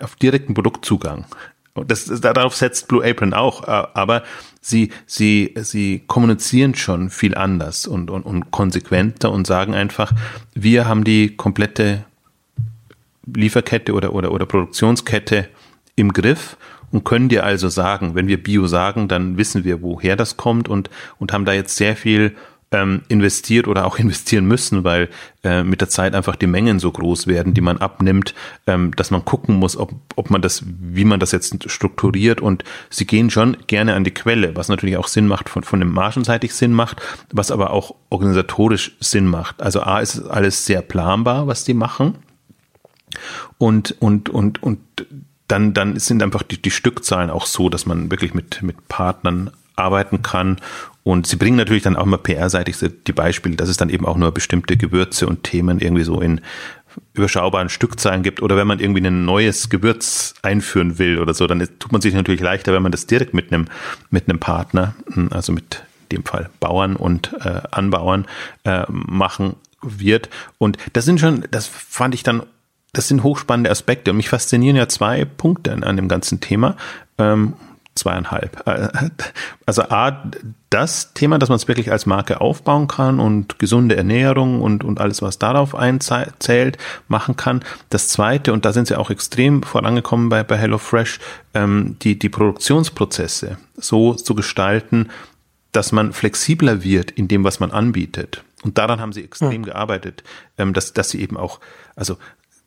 auf 0.00 0.16
direkten 0.16 0.54
Produktzugang. 0.54 1.26
Und 1.74 1.90
das, 1.90 2.04
darauf 2.20 2.54
setzt 2.54 2.86
Blue 2.86 3.04
Apron 3.04 3.34
auch, 3.34 3.66
äh, 3.66 3.86
aber 3.94 4.22
sie, 4.60 4.92
sie, 5.06 5.54
sie 5.56 6.04
kommunizieren 6.06 6.74
schon 6.74 7.10
viel 7.10 7.34
anders 7.34 7.86
und, 7.86 8.10
und, 8.10 8.22
und 8.22 8.50
konsequenter 8.52 9.32
und 9.32 9.46
sagen 9.46 9.74
einfach, 9.74 10.12
wir 10.54 10.86
haben 10.86 11.02
die 11.02 11.36
komplette 11.36 12.04
Lieferkette 13.26 13.92
oder, 13.92 14.12
oder, 14.12 14.30
oder 14.30 14.46
Produktionskette 14.46 15.48
im 15.96 16.12
Griff 16.12 16.56
und 16.90 17.04
können 17.04 17.28
dir 17.28 17.44
also 17.44 17.68
sagen, 17.68 18.14
wenn 18.14 18.28
wir 18.28 18.42
Bio 18.42 18.66
sagen, 18.66 19.08
dann 19.08 19.36
wissen 19.36 19.64
wir, 19.64 19.82
woher 19.82 20.16
das 20.16 20.36
kommt 20.36 20.68
und, 20.68 20.90
und 21.18 21.32
haben 21.32 21.44
da 21.44 21.52
jetzt 21.52 21.76
sehr 21.76 21.96
viel 21.96 22.34
ähm, 22.74 23.02
investiert 23.08 23.68
oder 23.68 23.86
auch 23.86 23.98
investieren 23.98 24.46
müssen, 24.46 24.84
weil 24.84 25.08
äh, 25.42 25.62
mit 25.62 25.80
der 25.80 25.88
Zeit 25.88 26.14
einfach 26.14 26.36
die 26.36 26.46
Mengen 26.46 26.78
so 26.78 26.90
groß 26.90 27.26
werden, 27.26 27.54
die 27.54 27.60
man 27.60 27.78
abnimmt, 27.78 28.34
ähm, 28.66 28.94
dass 28.96 29.10
man 29.10 29.24
gucken 29.24 29.56
muss, 29.56 29.76
ob, 29.76 29.92
ob 30.16 30.30
man 30.30 30.42
das, 30.42 30.64
wie 30.66 31.04
man 31.04 31.20
das 31.20 31.32
jetzt 31.32 31.70
strukturiert 31.70 32.40
und 32.40 32.64
sie 32.90 33.06
gehen 33.06 33.30
schon 33.30 33.56
gerne 33.66 33.94
an 33.94 34.04
die 34.04 34.12
Quelle, 34.12 34.56
was 34.56 34.68
natürlich 34.68 34.96
auch 34.96 35.08
Sinn 35.08 35.28
macht, 35.28 35.48
von, 35.48 35.62
von 35.62 35.80
dem 35.80 35.92
margenseitig 35.92 36.54
Sinn 36.54 36.72
macht, 36.72 37.00
was 37.32 37.50
aber 37.50 37.70
auch 37.70 37.94
organisatorisch 38.10 38.96
Sinn 39.00 39.26
macht. 39.26 39.62
Also 39.62 39.80
A 39.82 40.00
ist 40.00 40.20
alles 40.20 40.66
sehr 40.66 40.82
planbar, 40.82 41.46
was 41.46 41.64
die 41.64 41.74
machen 41.74 42.16
und, 43.58 43.94
und, 44.00 44.28
und, 44.28 44.62
und 44.62 44.80
dann, 45.48 45.74
dann 45.74 45.98
sind 45.98 46.22
einfach 46.22 46.42
die, 46.42 46.60
die 46.60 46.70
Stückzahlen 46.70 47.30
auch 47.30 47.46
so, 47.46 47.68
dass 47.68 47.86
man 47.86 48.10
wirklich 48.10 48.34
mit, 48.34 48.62
mit 48.62 48.88
Partnern 48.88 49.50
arbeiten 49.76 50.22
kann. 50.22 50.60
Und 51.02 51.26
sie 51.26 51.36
bringen 51.36 51.56
natürlich 51.56 51.82
dann 51.82 51.96
auch 51.96 52.06
mal 52.06 52.16
PR-seitig 52.16 52.76
die 53.06 53.12
Beispiele, 53.12 53.56
dass 53.56 53.68
es 53.68 53.76
dann 53.76 53.90
eben 53.90 54.06
auch 54.06 54.16
nur 54.16 54.32
bestimmte 54.32 54.76
Gewürze 54.76 55.26
und 55.26 55.42
Themen 55.42 55.80
irgendwie 55.80 56.04
so 56.04 56.20
in 56.20 56.40
überschaubaren 57.12 57.68
Stückzahlen 57.68 58.22
gibt 58.22 58.40
oder 58.40 58.56
wenn 58.56 58.68
man 58.68 58.78
irgendwie 58.78 59.04
ein 59.04 59.24
neues 59.24 59.68
Gewürz 59.68 60.34
einführen 60.42 60.98
will 60.98 61.18
oder 61.18 61.34
so, 61.34 61.46
dann 61.46 61.58
tut 61.78 61.92
man 61.92 62.00
sich 62.00 62.14
natürlich 62.14 62.40
leichter, 62.40 62.72
wenn 62.72 62.82
man 62.82 62.92
das 62.92 63.06
direkt 63.06 63.34
mit 63.34 63.52
einem 63.52 63.66
mit 64.10 64.28
einem 64.28 64.38
Partner, 64.38 64.94
hm, 65.12 65.28
also 65.32 65.52
mit 65.52 65.82
dem 66.12 66.24
Fall 66.24 66.50
Bauern 66.60 66.96
und 66.96 67.32
äh, 67.44 67.62
Anbauern 67.70 68.26
äh, 68.64 68.84
machen 68.88 69.56
wird. 69.82 70.30
Und 70.58 70.78
das 70.92 71.04
sind 71.04 71.20
schon, 71.20 71.44
das 71.50 71.66
fand 71.66 72.14
ich 72.14 72.22
dann 72.22 72.42
das 72.94 73.08
sind 73.08 73.22
hochspannende 73.22 73.70
Aspekte 73.70 74.10
und 74.10 74.16
mich 74.16 74.28
faszinieren 74.28 74.76
ja 74.76 74.88
zwei 74.88 75.24
Punkte 75.24 75.72
an, 75.72 75.84
an 75.84 75.96
dem 75.96 76.08
ganzen 76.08 76.40
Thema. 76.40 76.76
Ähm, 77.18 77.54
zweieinhalb. 77.94 78.62
Also 79.66 79.82
A, 79.82 80.30
das 80.70 81.14
Thema, 81.14 81.38
dass 81.38 81.48
man 81.48 81.56
es 81.56 81.68
wirklich 81.68 81.92
als 81.92 82.06
Marke 82.06 82.40
aufbauen 82.40 82.88
kann 82.88 83.20
und 83.20 83.58
gesunde 83.58 83.96
Ernährung 83.96 84.60
und, 84.60 84.82
und 84.82 85.00
alles, 85.00 85.22
was 85.22 85.38
darauf 85.38 85.74
einzählt, 85.74 86.76
machen 87.08 87.36
kann. 87.36 87.62
Das 87.90 88.08
zweite, 88.08 88.52
und 88.52 88.64
da 88.64 88.72
sind 88.72 88.88
sie 88.88 88.98
auch 88.98 89.10
extrem 89.10 89.62
vorangekommen 89.62 90.28
bei, 90.28 90.42
bei 90.42 90.56
HelloFresh, 90.56 91.20
ähm, 91.54 91.96
die, 92.02 92.18
die 92.18 92.28
Produktionsprozesse 92.28 93.58
so 93.76 94.14
zu 94.14 94.34
gestalten, 94.34 95.10
dass 95.70 95.92
man 95.92 96.12
flexibler 96.12 96.82
wird 96.82 97.10
in 97.12 97.28
dem, 97.28 97.44
was 97.44 97.60
man 97.60 97.70
anbietet. 97.70 98.42
Und 98.64 98.78
daran 98.78 99.00
haben 99.00 99.12
sie 99.12 99.22
extrem 99.22 99.52
hm. 99.52 99.64
gearbeitet, 99.64 100.24
ähm, 100.58 100.72
dass, 100.72 100.92
dass 100.94 101.10
sie 101.10 101.20
eben 101.20 101.36
auch, 101.36 101.60
also 101.94 102.16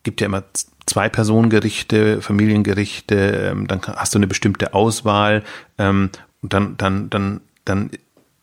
gibt 0.08 0.22
ja 0.22 0.28
immer 0.28 0.44
zwei 0.86 1.10
Personengerichte, 1.10 2.22
Familiengerichte, 2.22 3.50
ähm, 3.52 3.68
dann 3.68 3.82
hast 3.82 4.16
du 4.16 4.20
eine 4.20 4.28
bestimmte 4.28 4.74
Auswahl 4.74 5.44
ähm, 5.78 6.12
und 6.42 6.54
dann, 6.54 6.78
dann, 6.78 7.10
dann, 7.10 7.42
dann 7.66 7.90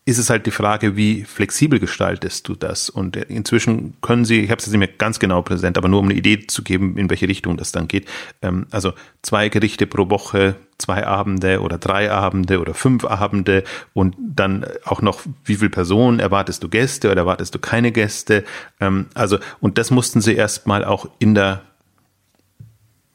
ist 0.07 0.19
es 0.19 0.29
halt 0.29 0.45
die 0.45 0.51
Frage, 0.51 0.97
wie 0.97 1.25
flexibel 1.25 1.81
gestaltest 1.81 2.47
du 2.49 2.55
das? 2.55 2.91
Und 2.91 3.17
inzwischen 3.17 3.95
können 4.03 4.27
sie, 4.27 4.41
ich 4.41 4.51
habe 4.51 4.59
es 4.59 4.67
jetzt 4.67 4.73
nicht 4.73 4.79
mehr 4.79 4.89
ganz 4.89 5.19
genau 5.19 5.41
präsent, 5.41 5.79
aber 5.79 5.89
nur 5.89 6.01
um 6.01 6.07
eine 6.07 6.15
Idee 6.15 6.47
zu 6.47 6.63
geben, 6.63 6.99
in 6.99 7.09
welche 7.09 7.27
Richtung 7.27 7.57
das 7.57 7.73
dann 7.73 7.89
geht. 7.89 8.07
Ähm, 8.43 8.67
also 8.71 8.93
zwei 9.23 9.49
Gerichte 9.49 9.87
pro 9.87 10.11
Woche, 10.11 10.57
zwei 10.77 11.07
Abende 11.07 11.63
oder 11.63 11.79
drei 11.79 12.11
Abende 12.11 12.61
oder 12.61 12.75
fünf 12.75 13.07
Abende 13.07 13.65
und 13.95 14.15
dann 14.19 14.67
auch 14.85 15.01
noch, 15.01 15.21
wie 15.45 15.57
viele 15.57 15.71
Personen 15.71 16.21
erwartest 16.21 16.63
du 16.63 16.69
Gäste 16.69 17.11
oder 17.11 17.23
erwartest 17.23 17.55
du 17.55 17.59
keine 17.59 17.91
Gäste? 17.91 18.45
Ähm, 18.81 19.07
also, 19.15 19.39
und 19.61 19.79
das 19.79 19.91
mussten 19.91 20.21
sie 20.21 20.35
erstmal 20.35 20.85
auch 20.85 21.09
in 21.19 21.35
der 21.35 21.63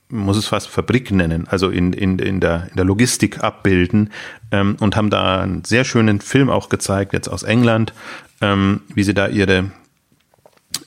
muss 0.10 0.38
es 0.38 0.48
fast 0.48 0.70
Fabrik 0.70 1.12
nennen, 1.12 1.48
also 1.48 1.70
in, 1.70 1.94
in, 1.94 2.20
in, 2.20 2.39
der, 2.39 2.68
in 2.70 2.75
der 2.75 2.86
Logistik 2.86 3.44
abbilden 3.44 4.12
ähm, 4.51 4.75
und 4.80 4.96
haben 4.96 5.10
da 5.10 5.42
einen 5.42 5.63
sehr 5.63 5.84
schönen 5.84 6.20
Film 6.20 6.50
auch 6.50 6.70
gezeigt, 6.70 7.13
jetzt 7.13 7.28
aus 7.28 7.44
England, 7.44 7.94
ähm, 8.42 8.82
wie 8.94 9.04
sie 9.04 9.13
da 9.13 9.28
ihre 9.28 9.72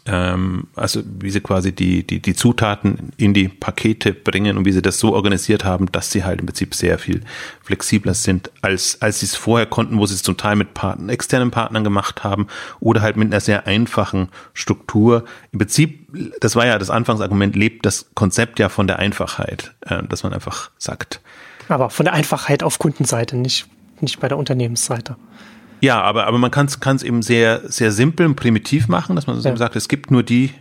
ähm, 0.04 0.66
also 0.74 1.00
wie 1.20 1.30
sie 1.30 1.40
quasi 1.40 1.72
die, 1.72 2.04
die, 2.04 2.20
die 2.20 2.34
Zutaten 2.34 3.12
in 3.16 3.34
die 3.34 3.48
Pakete 3.48 4.12
bringen 4.12 4.56
und 4.56 4.64
wie 4.64 4.72
sie 4.72 4.82
das 4.82 4.98
so 4.98 5.14
organisiert 5.14 5.64
haben, 5.64 5.90
dass 5.92 6.10
sie 6.10 6.24
halt 6.24 6.40
im 6.40 6.46
Prinzip 6.46 6.74
sehr 6.74 6.98
viel 6.98 7.22
flexibler 7.62 8.14
sind, 8.14 8.50
als, 8.62 9.00
als 9.00 9.20
sie 9.20 9.26
es 9.26 9.36
vorher 9.36 9.66
konnten, 9.66 9.98
wo 9.98 10.06
sie 10.06 10.14
es 10.14 10.22
zum 10.22 10.36
Teil 10.36 10.56
mit 10.56 10.74
Partnern, 10.74 11.08
externen 11.08 11.52
Partnern 11.52 11.84
gemacht 11.84 12.24
haben 12.24 12.48
oder 12.80 13.00
halt 13.00 13.16
mit 13.16 13.28
einer 13.28 13.40
sehr 13.40 13.66
einfachen 13.66 14.28
Struktur. 14.54 15.24
Im 15.52 15.60
Prinzip, 15.60 16.08
das 16.40 16.56
war 16.56 16.66
ja 16.66 16.78
das 16.78 16.90
Anfangsargument, 16.90 17.54
lebt 17.54 17.86
das 17.86 18.06
Konzept 18.14 18.58
ja 18.58 18.68
von 18.68 18.88
der 18.88 18.98
Einfachheit, 18.98 19.72
äh, 19.82 20.02
dass 20.02 20.24
man 20.24 20.32
einfach 20.32 20.70
sagt. 20.78 21.20
Aber 21.68 21.90
von 21.90 22.04
der 22.04 22.14
Einfachheit 22.14 22.64
auf 22.64 22.80
Kundenseite, 22.80 23.36
nicht, 23.36 23.66
nicht 24.00 24.18
bei 24.18 24.28
der 24.28 24.36
Unternehmensseite. 24.36 25.16
Ja, 25.82 26.00
aber, 26.00 26.28
aber 26.28 26.38
man 26.38 26.52
kann 26.52 26.66
es 26.66 27.02
eben 27.02 27.22
sehr, 27.22 27.68
sehr 27.68 27.90
simpel 27.90 28.24
und 28.26 28.36
primitiv 28.36 28.86
machen, 28.86 29.16
dass 29.16 29.26
man 29.26 29.40
ja. 29.40 29.56
sagt, 29.56 29.74
es 29.74 29.88
gibt 29.88 30.12
nur 30.12 30.22
die 30.22 30.52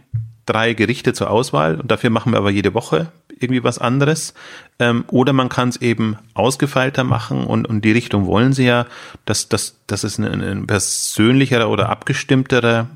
drei 0.47 0.73
Gerichte 0.73 1.13
zur 1.13 1.29
Auswahl 1.29 1.79
und 1.79 1.91
dafür 1.91 2.09
machen 2.09 2.33
wir 2.33 2.39
aber 2.39 2.49
jede 2.49 2.73
Woche 2.73 3.11
irgendwie 3.39 3.63
was 3.63 3.77
anderes. 3.77 4.33
Ähm, 4.79 5.05
oder 5.07 5.31
man 5.31 5.47
kann 5.47 5.69
es 5.69 5.77
eben 5.77 6.17
ausgefeilter 6.33 7.03
machen 7.03 7.45
und, 7.45 7.67
und 7.67 7.85
die 7.85 7.91
Richtung 7.91 8.25
wollen 8.25 8.53
sie 8.53 8.65
ja, 8.65 8.87
dass, 9.25 9.47
dass, 9.47 9.77
dass 9.85 10.03
es 10.03 10.17
ein, 10.17 10.25
ein 10.25 10.65
persönlicherer 10.65 11.69
oder 11.69 11.89
abgestimmterer 11.89 12.87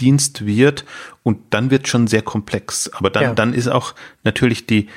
Dienst 0.00 0.46
wird 0.46 0.86
und 1.22 1.38
dann 1.50 1.70
wird 1.70 1.88
schon 1.88 2.06
sehr 2.06 2.22
komplex. 2.22 2.90
Aber 2.94 3.10
dann, 3.10 3.22
ja. 3.22 3.34
dann 3.34 3.52
ist 3.52 3.68
auch 3.68 3.94
natürlich 4.24 4.66
die, 4.66 4.88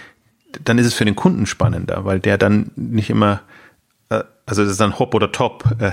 dann 0.64 0.78
ist 0.78 0.86
es 0.86 0.94
für 0.94 1.04
den 1.04 1.18
Kunden 1.18 1.46
spannender, 1.46 2.06
weil 2.06 2.22
der 2.22 2.38
dann 2.38 2.72
nicht 2.78 3.10
immer, 3.10 3.42
äh, 4.08 4.24
also 4.46 4.64
das 4.64 4.72
ist 4.72 4.80
dann 4.80 4.98
Hop 4.98 5.14
oder 5.14 5.34
Top. 5.34 5.66
Äh, 5.80 5.92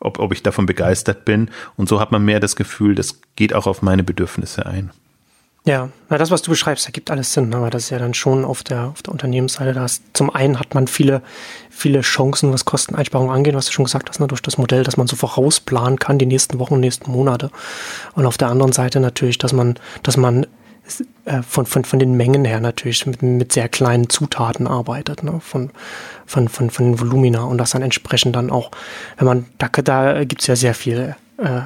ob, 0.00 0.18
ob 0.18 0.32
ich 0.32 0.42
davon 0.42 0.66
begeistert 0.66 1.24
bin. 1.24 1.50
Und 1.76 1.88
so 1.88 2.00
hat 2.00 2.12
man 2.12 2.24
mehr 2.24 2.40
das 2.40 2.56
Gefühl, 2.56 2.94
das 2.94 3.20
geht 3.36 3.54
auch 3.54 3.66
auf 3.66 3.82
meine 3.82 4.02
Bedürfnisse 4.04 4.66
ein. 4.66 4.90
Ja, 5.66 5.88
na 6.10 6.18
das, 6.18 6.30
was 6.30 6.42
du 6.42 6.50
beschreibst, 6.50 6.84
ergibt 6.84 7.10
alles 7.10 7.32
Sinn, 7.32 7.54
aber 7.54 7.70
das 7.70 7.84
ist 7.84 7.90
ja 7.90 7.98
dann 7.98 8.12
schon 8.12 8.44
auf 8.44 8.62
der, 8.62 8.88
auf 8.88 9.00
der 9.00 9.12
Unternehmensseite. 9.12 9.72
Da 9.72 9.80
hast, 9.80 10.02
zum 10.12 10.28
einen 10.28 10.60
hat 10.60 10.74
man 10.74 10.88
viele, 10.88 11.22
viele 11.70 12.02
Chancen, 12.02 12.52
was 12.52 12.66
Kosteneinsparungen 12.66 13.34
angeht, 13.34 13.54
was 13.54 13.64
du 13.66 13.72
schon 13.72 13.86
gesagt 13.86 14.10
hast, 14.10 14.20
ne, 14.20 14.26
durch 14.26 14.42
das 14.42 14.58
Modell, 14.58 14.84
dass 14.84 14.98
man 14.98 15.06
so 15.06 15.16
vorausplanen 15.16 15.98
kann, 15.98 16.18
die 16.18 16.26
nächsten 16.26 16.58
Wochen, 16.58 16.80
nächsten 16.80 17.10
Monate. 17.10 17.50
Und 18.12 18.26
auf 18.26 18.36
der 18.36 18.48
anderen 18.48 18.72
Seite 18.72 19.00
natürlich, 19.00 19.38
dass 19.38 19.54
man, 19.54 19.78
dass 20.02 20.18
man 20.18 20.46
von, 21.48 21.66
von, 21.66 21.84
von 21.84 21.98
den 21.98 22.14
Mengen 22.14 22.44
her 22.44 22.60
natürlich 22.60 23.06
mit, 23.06 23.22
mit 23.22 23.52
sehr 23.52 23.68
kleinen 23.68 24.10
Zutaten 24.10 24.66
arbeitet, 24.66 25.22
ne? 25.22 25.40
von, 25.40 25.70
von, 26.26 26.48
von, 26.48 26.70
von 26.70 26.84
den 26.86 27.00
Volumina 27.00 27.44
und 27.44 27.58
das 27.58 27.70
dann 27.70 27.82
entsprechend 27.82 28.36
dann 28.36 28.50
auch, 28.50 28.70
wenn 29.16 29.26
man, 29.26 29.46
da, 29.58 29.68
da 29.68 30.24
gibt 30.24 30.42
es 30.42 30.46
ja 30.46 30.56
sehr 30.56 30.74
viel 30.74 31.16
äh, 31.38 31.60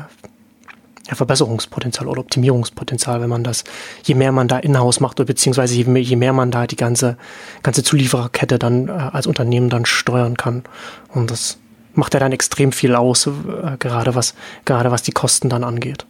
Verbesserungspotenzial 1.15 2.07
oder 2.07 2.21
Optimierungspotenzial, 2.21 3.21
wenn 3.21 3.31
man 3.31 3.45
das, 3.45 3.65
je 4.05 4.15
mehr 4.15 4.33
man 4.33 4.49
da 4.49 4.59
in-house 4.59 5.01
macht, 5.01 5.19
oder 5.19 5.27
beziehungsweise 5.27 5.75
je 5.75 5.85
mehr, 5.85 6.03
je 6.03 6.17
mehr 6.17 6.33
man 6.33 6.51
da 6.51 6.67
die 6.67 6.77
ganze, 6.77 7.17
ganze 7.63 7.83
Zuliefererkette 7.83 8.59
dann 8.59 8.89
äh, 8.89 8.93
als 8.93 9.27
Unternehmen 9.27 9.71
dann 9.71 9.87
steuern 9.87 10.37
kann. 10.37 10.65
Und 11.13 11.31
das 11.31 11.59
macht 11.95 12.15
ja 12.15 12.21
dann 12.21 12.33
extrem 12.33 12.73
viel 12.73 12.95
aus, 12.95 13.27
äh, 13.27 13.31
gerade 13.79 14.15
was, 14.15 14.35
gerade 14.65 14.91
was 14.91 15.03
die 15.03 15.13
Kosten 15.13 15.49
dann 15.49 15.65
angeht. 15.65 16.07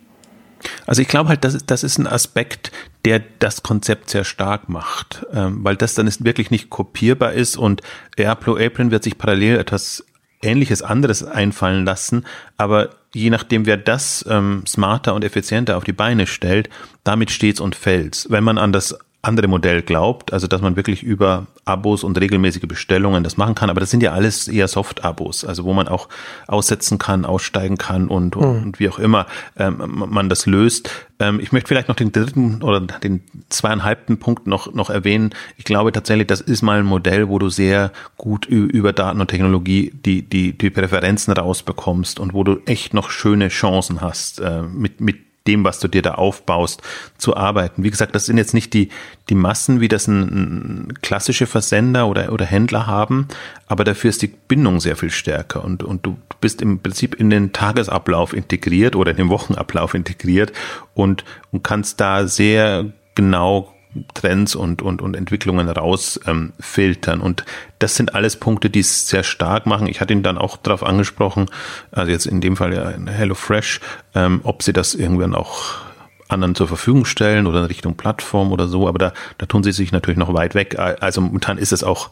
Also 0.87 1.03
ich 1.03 1.09
glaube 1.09 1.29
halt, 1.29 1.45
das 1.45 1.55
ist, 1.55 1.71
das 1.71 1.83
ist 1.83 1.99
ein 1.99 2.07
Aspekt, 2.07 2.73
der 3.05 3.23
das 3.39 3.63
Konzept 3.63 4.11
sehr 4.11 4.25
stark 4.25 4.69
macht, 4.69 5.27
ähm, 5.33 5.63
weil 5.63 5.77
das 5.77 5.95
dann 5.95 6.07
ist 6.07 6.25
wirklich 6.25 6.51
nicht 6.51 6.71
kopierbar 6.71 7.33
ist 7.33 7.57
und 7.57 7.83
Blue 8.17 8.65
Apron 8.65 8.91
wird 8.91 9.05
sich 9.05 9.19
parallel 9.19 9.59
etwas 9.59 10.05
Ähnliches 10.43 10.83
anderes 10.83 11.25
einfallen 11.25 11.85
lassen, 11.85 12.25
aber 12.57 12.91
je 13.15 13.31
nachdem, 13.31 13.67
wer 13.67 13.77
das 13.77 14.25
ähm, 14.29 14.65
smarter 14.67 15.15
und 15.15 15.25
effizienter 15.25 15.77
auf 15.77 15.85
die 15.85 15.93
Beine 15.93 16.27
stellt, 16.27 16.69
damit 17.05 17.31
steht's 17.31 17.61
und 17.61 17.75
fällt's. 17.75 18.31
Wenn 18.31 18.45
man 18.45 18.59
an 18.59 18.73
das 18.73 18.99
andere 19.29 19.47
Modell 19.47 19.83
glaubt, 19.83 20.33
also 20.33 20.47
dass 20.47 20.61
man 20.61 20.75
wirklich 20.75 21.03
über 21.03 21.47
Abos 21.65 22.03
und 22.03 22.19
regelmäßige 22.19 22.67
Bestellungen 22.67 23.23
das 23.23 23.37
machen 23.37 23.55
kann. 23.55 23.71
Aber 23.71 23.81
das 23.81 23.91
sind 23.91 24.03
ja 24.03 24.13
alles 24.13 24.49
eher 24.49 24.67
Soft-Abos, 24.67 25.45
also 25.45 25.65
wo 25.65 25.73
man 25.75 25.87
auch 25.87 26.09
aussetzen 26.47 26.99
kann, 26.99 27.25
aussteigen 27.25 27.77
kann 27.77 28.09
und, 28.09 28.35
mhm. 28.35 28.43
und 28.43 28.81
wie 28.81 28.89
auch 28.89 28.99
immer 28.99 29.27
ähm, 29.57 29.83
man 30.09 30.29
das 30.29 30.47
löst. 30.47 30.91
Ähm, 31.21 31.41
ich 31.41 31.53
möchte 31.53 31.69
vielleicht 31.69 31.89
noch 31.89 31.97
den 31.97 32.11
dritten 32.11 32.63
oder 32.63 32.81
den 32.81 33.23
zweieinhalbten 33.49 34.19
Punkt 34.19 34.47
noch, 34.47 34.73
noch 34.73 34.91
erwähnen. 34.91 35.31
Ich 35.57 35.65
glaube 35.65 35.93
tatsächlich, 35.93 36.27
das 36.27 36.41
ist 36.41 36.63
mal 36.63 36.81
ein 36.81 36.87
Modell, 36.87 37.29
wo 37.29 37.39
du 37.39 37.51
sehr 37.51 37.93
gut 38.17 38.47
über 38.47 38.93
Daten 38.93 39.21
und 39.21 39.29
Technologie 39.29 39.93
die, 40.05 40.23
die, 40.23 40.57
die 40.57 40.71
Präferenzen 40.71 41.33
rausbekommst 41.33 42.19
und 42.19 42.35
wo 42.35 42.45
du 42.45 42.59
echt 42.67 42.95
noch 42.95 43.11
schöne 43.11 43.49
Chancen 43.49 44.01
hast, 44.01 44.41
äh, 44.41 44.63
mit, 44.63 45.01
mit 45.01 45.28
dem, 45.49 45.65
was 45.65 45.81
du 45.81 45.89
dir 45.89 46.03
da 46.03 46.15
aufbaust, 46.15 46.83
zu 47.17 47.37
arbeiten. 47.37 47.83
Wie 47.83 47.91
gesagt, 47.91 48.15
das 48.15 48.27
sind 48.27 48.37
jetzt 48.37 48.55
nicht 48.55 48.75
die, 48.75 48.91
die 49.29 49.35
Massen, 49.35 49.81
wie 49.81 49.89
das 49.89 50.07
ein, 50.07 50.21
ein 50.21 50.95
klassische 51.03 51.47
Versender 51.47 52.07
oder, 52.07 52.33
oder 52.33 52.45
Händler 52.45 52.87
haben, 52.87 53.27
aber 53.67 53.83
dafür 53.85 54.11
ist 54.11 54.23
die 54.23 54.29
Bindung 54.29 54.81
sehr 54.81 54.97
viel 54.97 55.11
stärker 55.11 55.65
und, 55.65 55.83
und 55.83 56.05
du 56.07 56.19
bist 56.41 56.63
im 56.63 56.79
Prinzip 56.81 57.15
in 57.15 57.31
den 57.31 57.53
Tagesablauf 57.53 58.33
integriert 58.33 58.95
oder 58.95 59.11
in 59.11 59.17
den 59.17 59.29
Wochenablauf 59.31 59.95
integriert 59.95 60.53
und, 60.95 61.25
und 61.51 61.65
kannst 61.65 62.01
da 62.01 62.27
sehr 62.27 62.87
genau 63.15 63.75
Trends 64.15 64.55
und, 64.55 64.83
und, 64.83 65.03
und 65.03 65.15
Entwicklungen 65.15 65.69
rausfiltern. 65.69 67.21
Ähm, 67.21 67.25
und 67.25 67.45
das 67.79 67.97
sind 67.97 68.15
alles 68.15 68.37
Punkte, 68.37 68.71
die 68.71 68.81
es 68.81 69.09
sehr 69.09 69.23
stark 69.23 69.67
machen. 69.67 69.87
Ich 69.87 70.01
hatte 70.01 70.13
ihn 70.13 70.23
dann 70.23 70.39
auch 70.39 70.57
darauf 70.57 70.83
angesprochen, 70.83 71.47
also 71.91 72.11
jetzt 72.11 72.27
in 72.27 72.41
dem 72.41 72.57
Fall 72.57 72.75
ja 72.75 72.91
HelloFresh, 73.11 73.81
ähm, 74.15 74.41
ob 74.45 74.63
sie 74.63 74.73
das 74.73 74.95
irgendwann 74.95 75.35
auch 75.35 75.89
anderen 76.29 76.55
zur 76.55 76.69
Verfügung 76.69 77.05
stellen 77.05 77.47
oder 77.47 77.61
in 77.61 77.67
Richtung 77.67 77.97
Plattform 77.97 78.53
oder 78.53 78.69
so, 78.69 78.89
aber 78.89 78.99
da, 78.99 79.13
da 79.39 79.47
tun 79.47 79.63
sie 79.63 79.73
sich 79.73 79.93
natürlich 79.93 80.19
noch 80.19 80.33
weit 80.35 80.55
weg. 80.55 80.79
Also 80.79 81.21
momentan 81.21 81.59
ist 81.59 81.73
es 81.73 81.83
auch, 81.83 82.11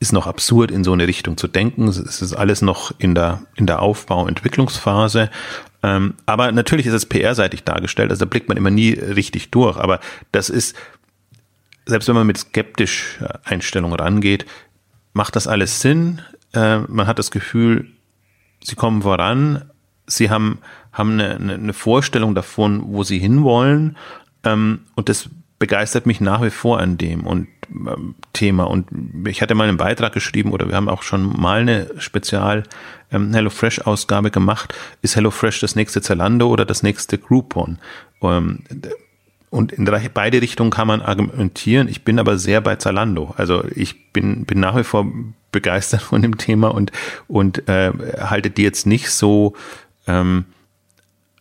ist 0.00 0.12
noch 0.12 0.26
absurd, 0.26 0.70
in 0.70 0.84
so 0.84 0.92
eine 0.92 1.08
Richtung 1.08 1.36
zu 1.36 1.48
denken. 1.48 1.88
Es 1.88 1.98
ist 1.98 2.32
alles 2.34 2.62
noch 2.62 2.92
in 2.98 3.14
der, 3.14 3.42
in 3.56 3.66
der 3.66 3.82
Aufbau-, 3.82 4.28
Entwicklungsphase. 4.28 5.30
Ähm, 5.82 6.14
aber 6.26 6.52
natürlich 6.52 6.86
ist 6.86 6.92
es 6.92 7.06
PR-seitig 7.06 7.64
dargestellt, 7.64 8.10
also 8.10 8.24
da 8.24 8.28
blickt 8.28 8.48
man 8.48 8.56
immer 8.56 8.70
nie 8.70 8.92
richtig 8.92 9.50
durch. 9.50 9.76
Aber 9.76 10.00
das 10.32 10.50
ist, 10.50 10.76
selbst 11.88 12.06
wenn 12.06 12.14
man 12.14 12.26
mit 12.26 12.38
skeptisch 12.38 13.18
äh, 13.20 13.26
Einstellung 13.44 13.92
rangeht, 13.94 14.46
macht 15.14 15.36
das 15.36 15.46
alles 15.48 15.80
Sinn. 15.80 16.20
Äh, 16.52 16.78
man 16.80 17.06
hat 17.06 17.18
das 17.18 17.30
Gefühl, 17.30 17.88
sie 18.62 18.76
kommen 18.76 19.02
voran, 19.02 19.64
sie 20.06 20.30
haben, 20.30 20.58
haben 20.92 21.12
eine, 21.12 21.54
eine 21.54 21.72
Vorstellung 21.72 22.34
davon, 22.34 22.82
wo 22.86 23.02
sie 23.02 23.18
hinwollen. 23.18 23.96
Ähm, 24.44 24.80
und 24.94 25.08
das 25.08 25.30
begeistert 25.58 26.06
mich 26.06 26.20
nach 26.20 26.42
wie 26.42 26.50
vor 26.50 26.78
an 26.78 26.98
dem 26.98 27.26
und 27.26 27.48
ähm, 27.70 28.14
Thema. 28.32 28.64
Und 28.64 28.86
ich 29.26 29.42
hatte 29.42 29.54
mal 29.54 29.68
einen 29.68 29.78
Beitrag 29.78 30.12
geschrieben 30.12 30.52
oder 30.52 30.68
wir 30.68 30.76
haben 30.76 30.88
auch 30.88 31.02
schon 31.02 31.40
mal 31.40 31.62
eine 31.62 31.90
Spezial 31.98 32.64
ähm, 33.10 33.32
HelloFresh 33.32 33.80
Ausgabe 33.80 34.30
gemacht. 34.30 34.74
Ist 35.02 35.16
HelloFresh 35.16 35.60
das 35.60 35.74
nächste 35.74 36.02
Zalando 36.02 36.48
oder 36.48 36.64
das 36.64 36.82
nächste 36.82 37.18
Groupon? 37.18 37.78
Ähm, 38.22 38.60
und 39.50 39.72
in 39.72 39.88
beide 40.12 40.42
Richtungen 40.42 40.70
kann 40.70 40.88
man 40.88 41.00
argumentieren. 41.00 41.88
Ich 41.88 42.04
bin 42.04 42.18
aber 42.18 42.38
sehr 42.38 42.60
bei 42.60 42.76
Zalando. 42.76 43.34
Also 43.36 43.64
ich 43.74 44.12
bin, 44.12 44.44
bin 44.44 44.60
nach 44.60 44.76
wie 44.76 44.84
vor 44.84 45.06
begeistert 45.52 46.02
von 46.02 46.22
dem 46.22 46.36
Thema 46.36 46.68
und, 46.68 46.92
und 47.26 47.68
äh, 47.68 47.92
halte 48.20 48.50
die 48.50 48.62
jetzt 48.62 48.86
nicht 48.86 49.10
so, 49.10 49.54
ähm, 50.06 50.44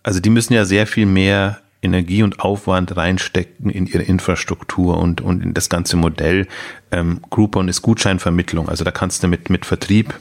also 0.04 0.20
die 0.20 0.30
müssen 0.30 0.54
ja 0.54 0.64
sehr 0.64 0.88
viel 0.88 1.06
mehr 1.06 1.60
Energie 1.82 2.24
und 2.24 2.40
Aufwand 2.40 2.96
reinstecken 2.96 3.70
in 3.70 3.86
ihre 3.86 4.04
Infrastruktur 4.04 4.98
und, 4.98 5.22
und 5.22 5.44
in 5.44 5.54
das 5.54 5.70
ganze 5.70 5.98
Modell. 5.98 6.48
Ähm, 6.92 7.22
Groupon 7.30 7.68
ist 7.68 7.82
Gutscheinvermittlung, 7.82 8.70
also 8.70 8.84
da 8.84 8.92
kannst 8.92 9.24
du 9.24 9.28
mit, 9.28 9.50
mit 9.50 9.66
Vertrieb 9.66 10.20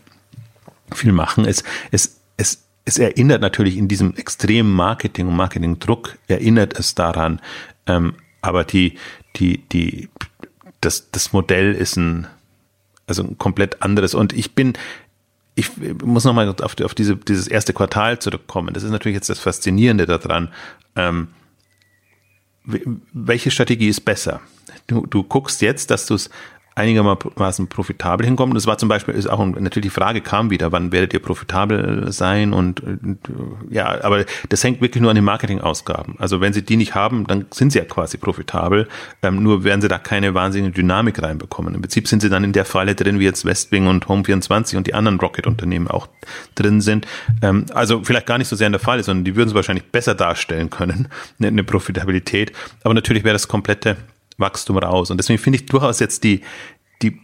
viel 0.93 1.13
machen. 1.13 1.45
Es, 1.45 1.65
es, 1.91 2.21
es, 2.37 2.66
es 2.87 2.99
erinnert 2.99 3.43
natürlich 3.43 3.77
in 3.77 3.89
diesem 3.89 4.15
extremen 4.15 4.73
Marketing 4.73 5.27
und 5.27 5.37
Marketingdruck, 5.37 6.17
erinnert 6.29 6.79
es 6.79 6.95
daran, 6.95 7.41
ähm, 7.87 8.15
aber 8.41 8.65
die, 8.65 8.97
die, 9.35 9.59
die, 9.73 10.09
das, 10.81 11.11
das 11.11 11.33
Modell 11.33 11.75
ist 11.75 11.97
ein, 11.97 12.29
also 13.09 13.25
ein 13.25 13.37
komplett 13.39 13.83
anderes. 13.83 14.15
Und 14.15 14.33
ich 14.33 14.55
bin, 14.55 14.75
ich 15.57 15.71
muss 16.05 16.25
nochmal 16.25 16.49
auf, 16.49 16.81
auf 16.81 16.95
diese, 16.95 17.17
dieses 17.17 17.49
erste 17.49 17.73
Quartal 17.73 18.21
zurückkommen. 18.21 18.73
Das 18.73 18.85
ist 18.85 18.91
natürlich 18.91 19.17
jetzt 19.17 19.31
das 19.31 19.41
Faszinierende 19.41 20.07
daran. 20.07 20.53
Ähm, 20.95 21.29
welche 23.13 23.51
Strategie 23.51 23.89
ist 23.89 24.05
besser? 24.05 24.41
Du, 24.87 25.07
du 25.07 25.25
guckst 25.25 25.61
jetzt, 25.61 25.91
dass 25.91 26.07
du 26.07 26.15
es 26.15 26.31
einigermaßen 26.77 27.69
profitabel 27.69 28.27
hinkommen. 28.27 28.55
Das 28.55 28.67
war 28.67 28.77
zum 28.77 28.91
Beispiel, 28.91 29.15
ist 29.15 29.29
auch 29.29 29.45
natürlich 29.45 29.87
die 29.87 29.91
Frage 29.91 30.21
kam 30.21 30.51
wieder, 30.51 30.73
wann 30.73 30.93
werdet 30.93 31.15
ihr 31.15 31.21
profitabel 31.21 32.13
sein 32.13 32.53
und, 32.53 32.81
und 32.81 33.19
ja, 33.71 34.05
aber 34.05 34.27
das 34.51 34.63
hängt 34.63 34.83
wirklich 34.83 35.01
nur 35.01 35.11
an 35.11 35.17
den 35.17 35.25
Marketingausgaben. 35.25 36.17
Also 36.19 36.43
wenn 36.43 36.53
sie 36.53 36.63
die 36.63 36.77
nicht 36.77 36.95
haben, 36.95 37.27
dann 37.27 37.47
sind 37.51 37.73
sie 37.73 37.79
ja 37.79 37.87
quasi 37.87 38.19
profitabel. 38.19 38.89
Ähm, 39.23 39.43
nur 39.43 39.65
werden 39.65 39.81
sie 39.81 39.89
da 39.89 39.99
keine 39.99 40.35
wahnsinnige 40.35 40.75
Dynamik 40.75 41.23
reinbekommen. 41.23 41.75
Im 41.75 41.81
Prinzip 41.81 42.09
sind 42.09 42.21
sie 42.21 42.29
dann 42.29 42.45
in 42.45 42.53
der 42.53 42.67
Falle 42.67 42.95
drin, 42.95 43.19
wie 43.21 43.25
jetzt 43.25 43.47
Westwing 43.47 43.87
und 43.87 44.07
Home24 44.07 44.77
und 44.77 44.87
die 44.87 44.93
anderen 44.93 45.19
Rocket-Unternehmen 45.19 45.89
auch 45.89 46.09
drin 46.57 46.83
sind. 46.83 47.07
Ähm, 47.41 47.65
also 47.73 48.03
vielleicht 48.05 48.27
gar 48.27 48.37
nicht 48.37 48.49
so 48.49 48.57
sehr 48.57 48.67
in 48.67 48.75
der 48.75 48.81
Falle, 48.81 49.03
sondern 49.03 49.25
die 49.25 49.35
würden 49.35 49.49
es 49.49 49.55
wahrscheinlich 49.55 49.91
besser 49.91 50.15
darstellen 50.15 50.69
können, 50.69 51.09
eine, 51.39 51.49
eine 51.49 51.65
Profitabilität. 51.65 52.53
Aber 52.85 52.93
natürlich 52.93 53.25
wäre 53.25 53.33
das 53.35 53.49
komplette 53.49 53.97
Wachstum 54.39 54.79
raus. 54.79 55.11
Und 55.11 55.19
deswegen 55.19 55.39
finde 55.39 55.59
ich 55.59 55.67
durchaus 55.67 56.01
jetzt 56.01 56.25
die, 56.25 56.43
die, 57.03 57.21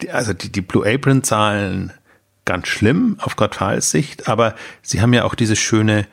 die 0.00 0.10
also 0.10 0.32
die, 0.32 0.50
die 0.50 0.60
Blue 0.60 0.86
Apron 0.86 1.22
Zahlen 1.22 1.92
ganz 2.44 2.68
schlimm 2.68 3.16
auf 3.20 3.36
Quartalssicht, 3.36 4.28
aber 4.28 4.54
sie 4.82 5.02
haben 5.02 5.12
ja 5.12 5.24
auch 5.24 5.34
diese 5.34 5.56
schöne 5.56 6.06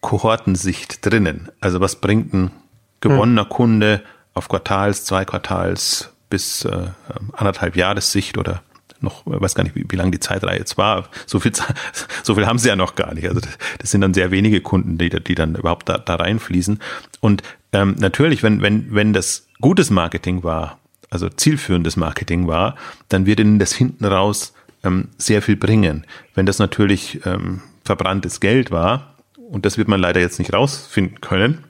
Kohortensicht 0.00 1.04
drinnen. 1.06 1.50
Also 1.60 1.80
was 1.80 1.96
bringt 1.96 2.34
ein 2.34 2.50
gewonnener 3.00 3.44
hm. 3.44 3.48
Kunde 3.48 4.02
auf 4.34 4.48
Quartals, 4.48 5.04
zwei 5.04 5.24
Quartals 5.24 6.10
bis 6.28 6.64
äh, 6.64 6.88
anderthalb 7.32 7.76
Jahressicht 7.76 8.36
oder 8.36 8.62
noch, 9.00 9.22
weiß 9.24 9.54
gar 9.54 9.62
nicht, 9.62 9.76
wie, 9.76 9.84
wie 9.88 9.96
lange 9.96 10.10
die 10.10 10.20
Zeitreihe 10.20 10.58
jetzt 10.58 10.76
war. 10.76 11.08
So 11.26 11.40
viel, 11.40 11.52
so 12.22 12.34
viel 12.34 12.46
haben 12.46 12.58
sie 12.58 12.68
ja 12.68 12.76
noch 12.76 12.94
gar 12.94 13.14
nicht. 13.14 13.28
Also 13.28 13.40
das, 13.40 13.56
das 13.78 13.90
sind 13.90 14.00
dann 14.00 14.14
sehr 14.14 14.30
wenige 14.30 14.60
Kunden, 14.60 14.98
die, 14.98 15.10
die 15.10 15.34
dann 15.34 15.54
überhaupt 15.54 15.88
da, 15.88 15.98
da 15.98 16.16
reinfließen. 16.16 16.80
Und 17.20 17.42
ähm, 17.74 17.96
natürlich, 17.98 18.42
wenn, 18.42 18.62
wenn, 18.62 18.94
wenn 18.94 19.12
das 19.12 19.46
gutes 19.60 19.90
Marketing 19.90 20.42
war, 20.44 20.78
also 21.10 21.28
zielführendes 21.28 21.96
Marketing 21.96 22.46
war, 22.46 22.76
dann 23.08 23.26
wird 23.26 23.40
ihnen 23.40 23.58
das 23.58 23.74
hinten 23.74 24.04
raus 24.04 24.54
ähm, 24.84 25.08
sehr 25.18 25.42
viel 25.42 25.56
bringen. 25.56 26.06
Wenn 26.34 26.46
das 26.46 26.60
natürlich 26.60 27.26
ähm, 27.26 27.62
verbranntes 27.84 28.38
Geld 28.40 28.70
war, 28.70 29.16
und 29.50 29.66
das 29.66 29.76
wird 29.76 29.88
man 29.88 30.00
leider 30.00 30.20
jetzt 30.20 30.38
nicht 30.38 30.52
rausfinden 30.52 31.20
können, 31.20 31.64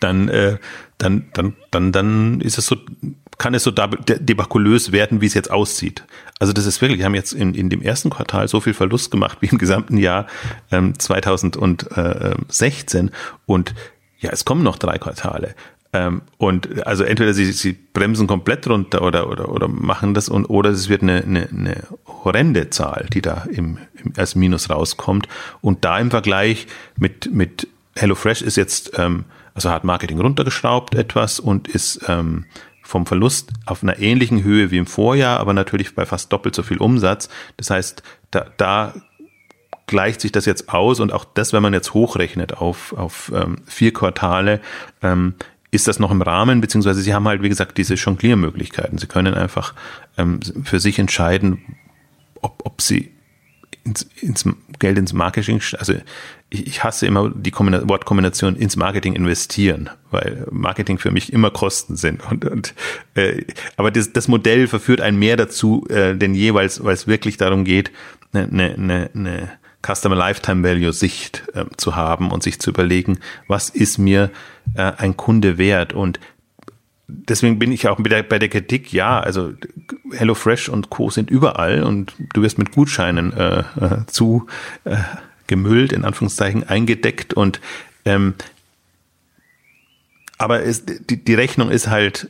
dann, 0.00 0.28
äh, 0.28 0.58
dann, 0.98 1.26
dann, 1.32 1.54
dann, 1.70 1.92
dann 1.92 2.40
ist 2.40 2.58
es 2.58 2.66
so, 2.66 2.76
kann 3.38 3.54
es 3.54 3.62
so 3.62 3.70
debakulös 3.70 4.90
werden, 4.90 5.20
wie 5.20 5.26
es 5.26 5.34
jetzt 5.34 5.52
aussieht. 5.52 6.02
Also 6.40 6.52
das 6.52 6.66
ist 6.66 6.80
wirklich, 6.80 6.98
wir 6.98 7.06
haben 7.06 7.14
jetzt 7.14 7.32
in, 7.32 7.54
in 7.54 7.70
dem 7.70 7.82
ersten 7.82 8.10
Quartal 8.10 8.48
so 8.48 8.60
viel 8.60 8.74
Verlust 8.74 9.12
gemacht 9.12 9.38
wie 9.40 9.46
im 9.46 9.58
gesamten 9.58 9.96
Jahr 9.96 10.26
ähm, 10.72 10.98
2016 10.98 13.12
und 13.46 13.74
ja, 14.18 14.30
es 14.30 14.44
kommen 14.44 14.62
noch 14.62 14.78
drei 14.78 14.98
Quartale. 14.98 15.54
Ähm, 15.92 16.22
und 16.36 16.86
also 16.86 17.04
entweder 17.04 17.32
sie, 17.32 17.50
sie 17.52 17.72
bremsen 17.72 18.26
komplett 18.26 18.68
runter 18.68 19.02
oder, 19.02 19.30
oder, 19.30 19.48
oder 19.48 19.68
machen 19.68 20.12
das 20.12 20.28
und 20.28 20.44
oder 20.46 20.70
es 20.70 20.88
wird 20.88 21.02
eine, 21.02 21.22
eine, 21.22 21.48
eine 21.48 21.82
horrende 22.06 22.68
Zahl, 22.68 23.06
die 23.12 23.22
da 23.22 23.46
im, 23.50 23.78
im, 24.02 24.12
als 24.16 24.34
Minus 24.34 24.68
rauskommt. 24.68 25.28
Und 25.62 25.84
da 25.84 25.98
im 25.98 26.10
Vergleich 26.10 26.66
mit, 26.98 27.32
mit 27.32 27.68
HelloFresh 27.96 28.42
ist 28.42 28.56
jetzt, 28.56 28.98
ähm, 28.98 29.24
also 29.54 29.70
hat 29.70 29.84
Marketing 29.84 30.20
runtergeschraubt 30.20 30.94
etwas 30.94 31.40
und 31.40 31.68
ist 31.68 32.00
ähm, 32.06 32.44
vom 32.82 33.06
Verlust 33.06 33.50
auf 33.66 33.82
einer 33.82 33.98
ähnlichen 33.98 34.42
Höhe 34.42 34.70
wie 34.70 34.78
im 34.78 34.86
Vorjahr, 34.86 35.40
aber 35.40 35.52
natürlich 35.52 35.94
bei 35.94 36.06
fast 36.06 36.32
doppelt 36.32 36.54
so 36.54 36.62
viel 36.62 36.78
Umsatz. 36.78 37.28
Das 37.56 37.70
heißt, 37.70 38.02
da, 38.30 38.46
da 38.56 38.94
gleicht 39.88 40.20
sich 40.20 40.30
das 40.30 40.46
jetzt 40.46 40.68
aus 40.68 41.00
und 41.00 41.12
auch 41.12 41.24
das, 41.24 41.52
wenn 41.52 41.62
man 41.62 41.74
jetzt 41.74 41.94
hochrechnet 41.94 42.58
auf, 42.58 42.92
auf 42.92 43.32
ähm, 43.34 43.56
vier 43.66 43.92
Quartale, 43.92 44.60
ähm, 45.02 45.34
ist 45.70 45.88
das 45.88 45.98
noch 45.98 46.10
im 46.10 46.22
Rahmen, 46.22 46.60
beziehungsweise 46.60 47.02
sie 47.02 47.12
haben 47.12 47.28
halt, 47.28 47.42
wie 47.42 47.48
gesagt, 47.48 47.76
diese 47.76 47.94
Jongliermöglichkeiten. 47.94 48.96
Sie 48.98 49.06
können 49.06 49.34
einfach 49.34 49.74
ähm, 50.16 50.40
für 50.64 50.80
sich 50.80 50.98
entscheiden, 50.98 51.76
ob, 52.40 52.62
ob 52.64 52.80
sie 52.80 53.10
ins, 53.84 54.02
ins 54.20 54.44
Geld 54.78 54.98
ins 54.98 55.12
Marketing, 55.12 55.60
also 55.78 55.94
ich, 56.50 56.66
ich 56.66 56.84
hasse 56.84 57.06
immer 57.06 57.30
die 57.30 57.52
Wortkombination 57.52 58.56
ins 58.56 58.76
Marketing 58.76 59.14
investieren, 59.14 59.90
weil 60.10 60.46
Marketing 60.50 60.98
für 60.98 61.10
mich 61.10 61.32
immer 61.32 61.50
Kosten 61.50 61.96
sind. 61.96 62.22
Und, 62.30 62.44
und 62.44 62.74
äh, 63.14 63.44
aber 63.76 63.90
das, 63.90 64.12
das 64.12 64.28
Modell 64.28 64.68
verführt 64.68 65.00
einen 65.00 65.18
mehr 65.18 65.36
dazu, 65.36 65.86
äh, 65.88 66.14
denn 66.14 66.34
jeweils, 66.34 66.82
weil 66.84 66.94
es 66.94 67.06
wirklich 67.06 67.36
darum 67.36 67.64
geht, 67.64 67.90
eine, 68.32 68.74
eine, 68.74 69.10
eine 69.14 69.50
Customer 69.82 70.16
Lifetime 70.16 70.66
Value 70.66 70.92
Sicht 70.92 71.44
äh, 71.54 71.64
zu 71.76 71.96
haben 71.96 72.30
und 72.30 72.42
sich 72.42 72.60
zu 72.60 72.70
überlegen, 72.70 73.20
was 73.46 73.70
ist 73.70 73.98
mir 73.98 74.30
äh, 74.74 74.92
ein 74.96 75.16
Kunde 75.16 75.58
wert 75.58 75.92
und 75.92 76.18
deswegen 77.08 77.58
bin 77.58 77.72
ich 77.72 77.88
auch 77.88 77.96
bei 77.96 78.08
der, 78.08 78.22
bei 78.22 78.38
der 78.38 78.48
Kritik, 78.48 78.92
ja, 78.92 79.18
also 79.18 79.54
HelloFresh 80.12 80.68
und 80.68 80.90
Co. 80.90 81.10
sind 81.10 81.30
überall 81.30 81.82
und 81.82 82.14
du 82.34 82.42
wirst 82.42 82.58
mit 82.58 82.72
Gutscheinen 82.72 83.32
äh, 83.32 83.60
äh, 83.60 84.06
zu 84.06 84.46
äh, 84.84 84.96
gemüllt, 85.46 85.92
in 85.92 86.04
Anführungszeichen, 86.04 86.68
eingedeckt 86.68 87.34
und 87.34 87.60
ähm, 88.04 88.34
aber 90.38 90.62
es, 90.62 90.84
die, 90.86 91.22
die 91.22 91.34
Rechnung 91.34 91.70
ist 91.70 91.88
halt, 91.88 92.28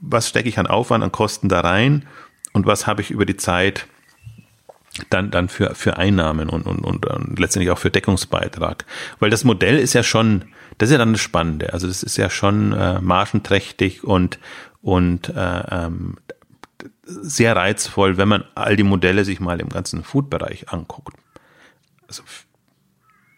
was 0.00 0.28
stecke 0.28 0.48
ich 0.48 0.58
an 0.58 0.66
Aufwand, 0.66 1.02
an 1.02 1.10
Kosten 1.10 1.48
da 1.48 1.60
rein 1.60 2.06
und 2.52 2.66
was 2.66 2.86
habe 2.86 3.02
ich 3.02 3.10
über 3.10 3.26
die 3.26 3.36
Zeit 3.36 3.86
dann, 5.10 5.30
dann 5.30 5.48
für, 5.48 5.74
für 5.74 5.96
Einnahmen 5.96 6.48
und, 6.48 6.66
und, 6.66 6.80
und, 6.80 7.06
und 7.06 7.38
letztendlich 7.38 7.70
auch 7.70 7.78
für 7.78 7.90
Deckungsbeitrag. 7.90 8.84
Weil 9.18 9.30
das 9.30 9.44
Modell 9.44 9.78
ist 9.78 9.94
ja 9.94 10.02
schon, 10.02 10.44
das 10.78 10.88
ist 10.88 10.92
ja 10.92 10.98
dann 10.98 11.12
das 11.12 11.22
Spannende. 11.22 11.72
Also 11.72 11.86
das 11.86 12.02
ist 12.02 12.16
ja 12.16 12.28
schon 12.28 12.72
äh, 12.72 13.00
margenträchtig 13.00 14.04
und, 14.04 14.38
und 14.82 15.30
äh, 15.30 15.62
ähm, 15.70 16.16
sehr 17.04 17.56
reizvoll, 17.56 18.16
wenn 18.16 18.28
man 18.28 18.44
all 18.54 18.76
die 18.76 18.82
Modelle 18.82 19.24
sich 19.24 19.40
mal 19.40 19.60
im 19.60 19.68
ganzen 19.68 20.04
Food-Bereich 20.04 20.70
anguckt. 20.70 21.16
Also 22.06 22.22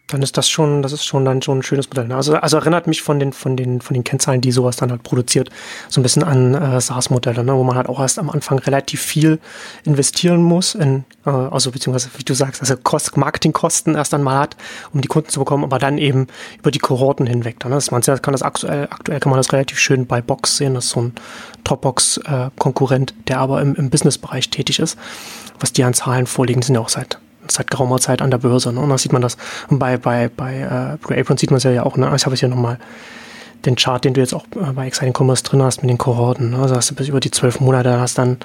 dann 0.07 0.21
ist 0.21 0.37
das 0.37 0.47
schon, 0.47 0.83
das 0.83 0.91
ist 0.91 1.03
schon 1.03 1.25
dann 1.25 1.41
schon 1.41 1.59
ein 1.59 1.63
schönes 1.63 1.89
Modell. 1.89 2.07
Ne? 2.07 2.15
Also, 2.15 2.35
also 2.35 2.57
erinnert 2.57 2.85
mich 2.85 3.01
von 3.01 3.19
den, 3.19 3.33
von 3.33 3.57
den, 3.57 3.81
von 3.81 3.95
den 3.95 4.03
Kennzahlen, 4.03 4.39
die 4.39 4.51
sowas 4.51 4.75
dann 4.75 4.91
halt 4.91 5.01
produziert, 5.01 5.49
so 5.89 5.99
ein 5.99 6.03
bisschen 6.03 6.23
an 6.23 6.53
äh, 6.53 6.79
SaaS-Modelle, 6.79 7.43
ne? 7.43 7.55
wo 7.55 7.63
man 7.63 7.75
halt 7.75 7.89
auch 7.89 7.99
erst 7.99 8.19
am 8.19 8.29
Anfang 8.29 8.59
relativ 8.59 9.01
viel 9.01 9.39
investieren 9.83 10.43
muss, 10.43 10.75
in, 10.75 11.05
äh, 11.25 11.29
also 11.29 11.71
beziehungsweise, 11.71 12.09
wie 12.17 12.23
du 12.23 12.35
sagst, 12.35 12.61
also 12.61 12.75
Kost, 12.77 13.17
Marketingkosten 13.17 13.95
erst 13.95 14.13
einmal 14.13 14.37
hat, 14.37 14.57
um 14.93 15.01
die 15.01 15.07
Kunden 15.07 15.29
zu 15.29 15.39
bekommen, 15.39 15.63
aber 15.63 15.79
dann 15.79 15.97
eben 15.97 16.27
über 16.59 16.69
die 16.69 16.79
Kohorten 16.79 17.25
hinweg. 17.25 17.59
Dann, 17.59 17.71
ne? 17.71 17.77
das, 17.77 17.89
man 17.89 18.03
kann 18.03 18.31
das 18.31 18.43
aktuell, 18.43 18.87
aktuell 18.91 19.19
kann 19.19 19.31
man 19.31 19.37
das 19.37 19.51
relativ 19.53 19.79
schön 19.79 20.05
bei 20.05 20.21
Box 20.21 20.57
sehen, 20.57 20.75
das 20.75 20.85
ist 20.85 20.91
so 20.91 21.01
ein 21.01 21.13
Dropbox-Konkurrent, 21.63 23.11
äh, 23.11 23.23
der 23.27 23.39
aber 23.39 23.59
im, 23.59 23.73
im 23.73 23.89
Business-Bereich 23.89 24.51
tätig 24.51 24.77
ist. 24.77 24.97
Was 25.59 25.73
die 25.73 25.83
an 25.83 25.95
Zahlen 25.95 26.27
vorliegen, 26.27 26.61
sind 26.61 26.75
ja 26.75 26.81
auch 26.81 26.89
seit 26.89 27.17
seit 27.49 27.69
geraumer 27.69 27.99
Zeit 27.99 28.21
an 28.21 28.31
der 28.31 28.37
Börse. 28.37 28.71
Ne? 28.71 28.79
Und 28.79 28.89
da 28.89 28.97
sieht 28.97 29.13
man 29.13 29.21
das. 29.21 29.37
Und 29.69 29.79
bei, 29.79 29.97
bei, 29.97 30.29
bei 30.29 30.59
äh, 30.59 30.97
Blue 31.05 31.17
Apron 31.17 31.37
sieht 31.37 31.51
man 31.51 31.57
es 31.57 31.63
ja 31.63 31.83
auch. 31.83 31.97
Ne? 31.97 32.11
Ich 32.15 32.25
habe 32.25 32.33
jetzt 32.33 32.39
hier 32.39 32.49
nochmal 32.49 32.77
den 33.65 33.75
Chart, 33.75 34.03
den 34.03 34.13
du 34.13 34.21
jetzt 34.21 34.33
auch 34.33 34.45
äh, 34.55 34.71
bei 34.73 34.87
Exciting 34.87 35.13
Commerce 35.17 35.43
drin 35.43 35.61
hast 35.61 35.81
mit 35.81 35.89
den 35.89 35.97
Kohorten. 35.97 36.51
Ne? 36.51 36.59
Also 36.59 36.75
hast 36.75 36.91
du 36.91 36.95
bis 36.95 37.07
über 37.07 37.19
die 37.19 37.31
zwölf 37.31 37.59
Monate 37.59 37.99
hast, 37.99 38.17
dann 38.17 38.37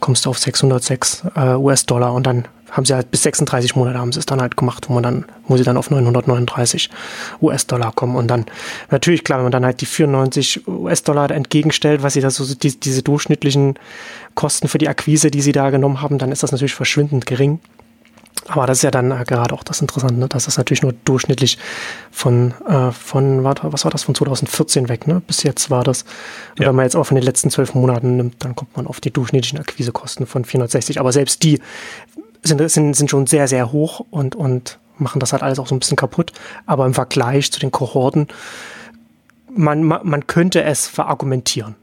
kommst 0.00 0.26
du 0.26 0.30
auf 0.30 0.38
606 0.38 1.24
äh, 1.34 1.54
US-Dollar 1.54 2.12
und 2.12 2.26
dann 2.26 2.46
haben 2.70 2.84
sie 2.84 2.94
halt 2.94 3.10
bis 3.10 3.22
36 3.22 3.76
Monate 3.76 3.98
haben 3.98 4.12
sie 4.12 4.18
es 4.18 4.26
dann 4.26 4.40
halt 4.40 4.56
gemacht, 4.56 4.88
wo 4.88 4.94
man 4.94 5.02
dann, 5.02 5.24
wo 5.46 5.56
sie 5.56 5.62
dann 5.62 5.76
auf 5.76 5.90
939 5.90 6.90
US-Dollar 7.40 7.92
kommen 7.92 8.16
und 8.16 8.28
dann 8.28 8.44
natürlich 8.90 9.24
klar, 9.24 9.38
wenn 9.38 9.44
man 9.44 9.52
dann 9.52 9.64
halt 9.64 9.80
die 9.80 9.86
94 9.86 10.66
US-Dollar 10.66 11.30
entgegenstellt, 11.30 12.02
was 12.02 12.14
sie 12.14 12.20
da 12.20 12.30
so 12.30 12.54
die, 12.54 12.78
diese 12.78 13.02
durchschnittlichen 13.02 13.78
Kosten 14.34 14.68
für 14.68 14.78
die 14.78 14.88
Akquise, 14.88 15.30
die 15.30 15.40
sie 15.40 15.52
da 15.52 15.70
genommen 15.70 16.02
haben, 16.02 16.18
dann 16.18 16.32
ist 16.32 16.42
das 16.42 16.52
natürlich 16.52 16.74
verschwindend 16.74 17.24
gering. 17.24 17.60
Aber 18.48 18.66
das 18.66 18.78
ist 18.78 18.82
ja 18.82 18.90
dann 18.90 19.10
äh, 19.10 19.24
gerade 19.26 19.54
auch 19.54 19.64
das 19.64 19.80
Interessante, 19.80 20.14
ne? 20.14 20.28
dass 20.28 20.44
das 20.44 20.56
natürlich 20.56 20.82
nur 20.82 20.94
durchschnittlich 21.04 21.58
von, 22.10 22.54
äh, 22.68 22.92
von 22.92 23.42
was 23.44 23.84
war 23.84 23.90
das, 23.90 24.04
von 24.04 24.14
2014 24.14 24.88
weg, 24.88 25.06
ne? 25.06 25.20
Bis 25.26 25.42
jetzt 25.42 25.70
war 25.70 25.82
das. 25.82 26.04
Ja. 26.58 26.68
Wenn 26.68 26.76
man 26.76 26.84
jetzt 26.84 26.96
auch 26.96 27.04
von 27.04 27.16
den 27.16 27.24
letzten 27.24 27.50
zwölf 27.50 27.74
Monaten 27.74 28.16
nimmt, 28.16 28.44
dann 28.44 28.54
kommt 28.54 28.76
man 28.76 28.86
auf 28.86 29.00
die 29.00 29.10
durchschnittlichen 29.10 29.58
Akquisekosten 29.58 30.26
von 30.26 30.44
460. 30.44 31.00
Aber 31.00 31.12
selbst 31.12 31.42
die 31.42 31.60
sind, 32.42 32.70
sind, 32.70 32.94
sind 32.94 33.10
schon 33.10 33.26
sehr, 33.26 33.48
sehr 33.48 33.72
hoch 33.72 34.04
und, 34.10 34.36
und 34.36 34.78
machen 34.98 35.20
das 35.20 35.32
halt 35.32 35.42
alles 35.42 35.58
auch 35.58 35.66
so 35.66 35.74
ein 35.74 35.80
bisschen 35.80 35.96
kaputt. 35.96 36.32
Aber 36.66 36.86
im 36.86 36.94
Vergleich 36.94 37.50
zu 37.50 37.58
den 37.58 37.72
Kohorten, 37.72 38.28
man, 39.50 39.82
man, 39.82 40.00
man 40.04 40.26
könnte 40.26 40.62
es 40.62 40.86
verargumentieren. 40.86 41.74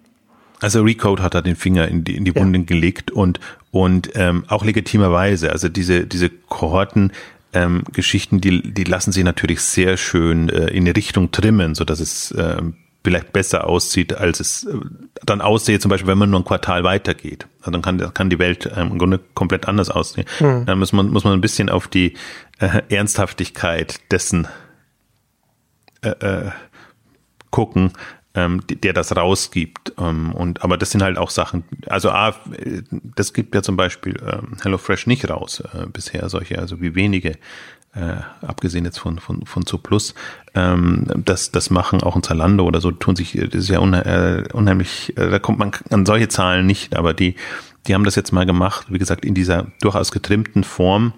Also 0.63 0.81
Recode 0.81 1.21
hat 1.21 1.35
da 1.35 1.41
den 1.41 1.57
Finger 1.57 1.89
in 1.89 2.05
die, 2.05 2.15
in 2.15 2.23
die 2.23 2.33
Wunden 2.35 2.61
ja. 2.61 2.65
gelegt 2.65 3.11
und, 3.11 3.41
und 3.71 4.11
ähm, 4.15 4.45
auch 4.47 4.63
legitimerweise. 4.63 5.51
Also 5.51 5.67
diese, 5.67 6.07
diese 6.07 6.29
Kohorten, 6.29 7.11
ähm, 7.51 7.83
Geschichten, 7.91 8.39
die, 8.39 8.73
die 8.73 8.85
lassen 8.85 9.11
sich 9.11 9.25
natürlich 9.25 9.59
sehr 9.59 9.97
schön 9.97 10.47
äh, 10.47 10.67
in 10.67 10.83
eine 10.83 10.95
Richtung 10.95 11.31
trimmen, 11.31 11.75
so 11.75 11.83
dass 11.83 11.99
es 11.99 12.31
äh, 12.31 12.61
vielleicht 13.03 13.33
besser 13.33 13.67
aussieht, 13.67 14.15
als 14.15 14.39
es 14.39 14.63
äh, 14.63 14.77
dann 15.25 15.41
aussehe, 15.41 15.79
zum 15.79 15.89
Beispiel, 15.89 16.07
wenn 16.07 16.17
man 16.17 16.29
nur 16.29 16.39
ein 16.39 16.45
Quartal 16.45 16.85
weitergeht. 16.85 17.45
Also 17.59 17.71
dann 17.71 17.81
kann, 17.81 18.13
kann 18.13 18.29
die 18.29 18.39
Welt 18.39 18.71
ähm, 18.73 18.93
im 18.93 18.97
Grunde 18.99 19.19
komplett 19.33 19.67
anders 19.67 19.89
aussehen. 19.89 20.25
Mhm. 20.39 20.65
Dann 20.65 20.79
muss 20.79 20.93
man, 20.93 21.09
muss 21.09 21.25
man 21.25 21.33
ein 21.33 21.41
bisschen 21.41 21.67
auf 21.67 21.89
die 21.89 22.13
äh, 22.59 22.83
Ernsthaftigkeit 22.87 23.99
dessen 24.11 24.47
äh, 26.01 26.09
äh, 26.09 26.51
gucken, 27.51 27.91
ähm, 28.35 28.61
der 28.67 28.93
das 28.93 29.15
rausgibt. 29.15 29.93
Ähm, 29.97 30.33
und 30.33 30.63
aber 30.63 30.77
das 30.77 30.91
sind 30.91 31.03
halt 31.03 31.17
auch 31.17 31.29
Sachen. 31.29 31.63
Also 31.87 32.09
A, 32.09 32.35
das 33.15 33.33
gibt 33.33 33.53
ja 33.55 33.61
zum 33.61 33.77
Beispiel 33.77 34.15
ähm, 34.25 34.57
HelloFresh 34.61 35.07
nicht 35.07 35.29
raus 35.29 35.61
äh, 35.73 35.85
bisher 35.87 36.27
solche, 36.29 36.59
also 36.59 36.81
wie 36.81 36.95
wenige. 36.95 37.37
Äh, 37.95 38.15
abgesehen 38.41 38.85
jetzt 38.85 38.97
von 38.97 39.19
von 39.19 39.45
von 39.45 39.67
Zooplus, 39.67 40.15
ähm, 40.55 41.05
das 41.15 41.51
das 41.51 41.69
machen 41.69 42.01
auch 42.01 42.15
ein 42.15 42.23
Zalando 42.23 42.63
oder 42.65 42.81
so 42.81 42.89
tun 42.89 43.15
sich 43.15 43.33
das 43.33 43.53
ist 43.53 43.69
ja 43.69 43.77
unhe 43.77 44.03
äh, 44.03 44.51
unheimlich 44.51 45.15
äh, 45.15 45.29
da 45.29 45.37
kommt 45.37 45.59
man 45.59 45.73
an 45.91 46.03
solche 46.03 46.27
Zahlen 46.27 46.65
nicht 46.65 46.95
aber 46.95 47.13
die 47.13 47.35
die 47.85 47.93
haben 47.93 48.03
das 48.03 48.15
jetzt 48.15 48.31
mal 48.31 48.47
gemacht 48.47 48.87
wie 48.89 48.97
gesagt 48.97 49.23
in 49.23 49.35
dieser 49.35 49.67
durchaus 49.79 50.11
getrimmten 50.11 50.63
Form 50.63 51.13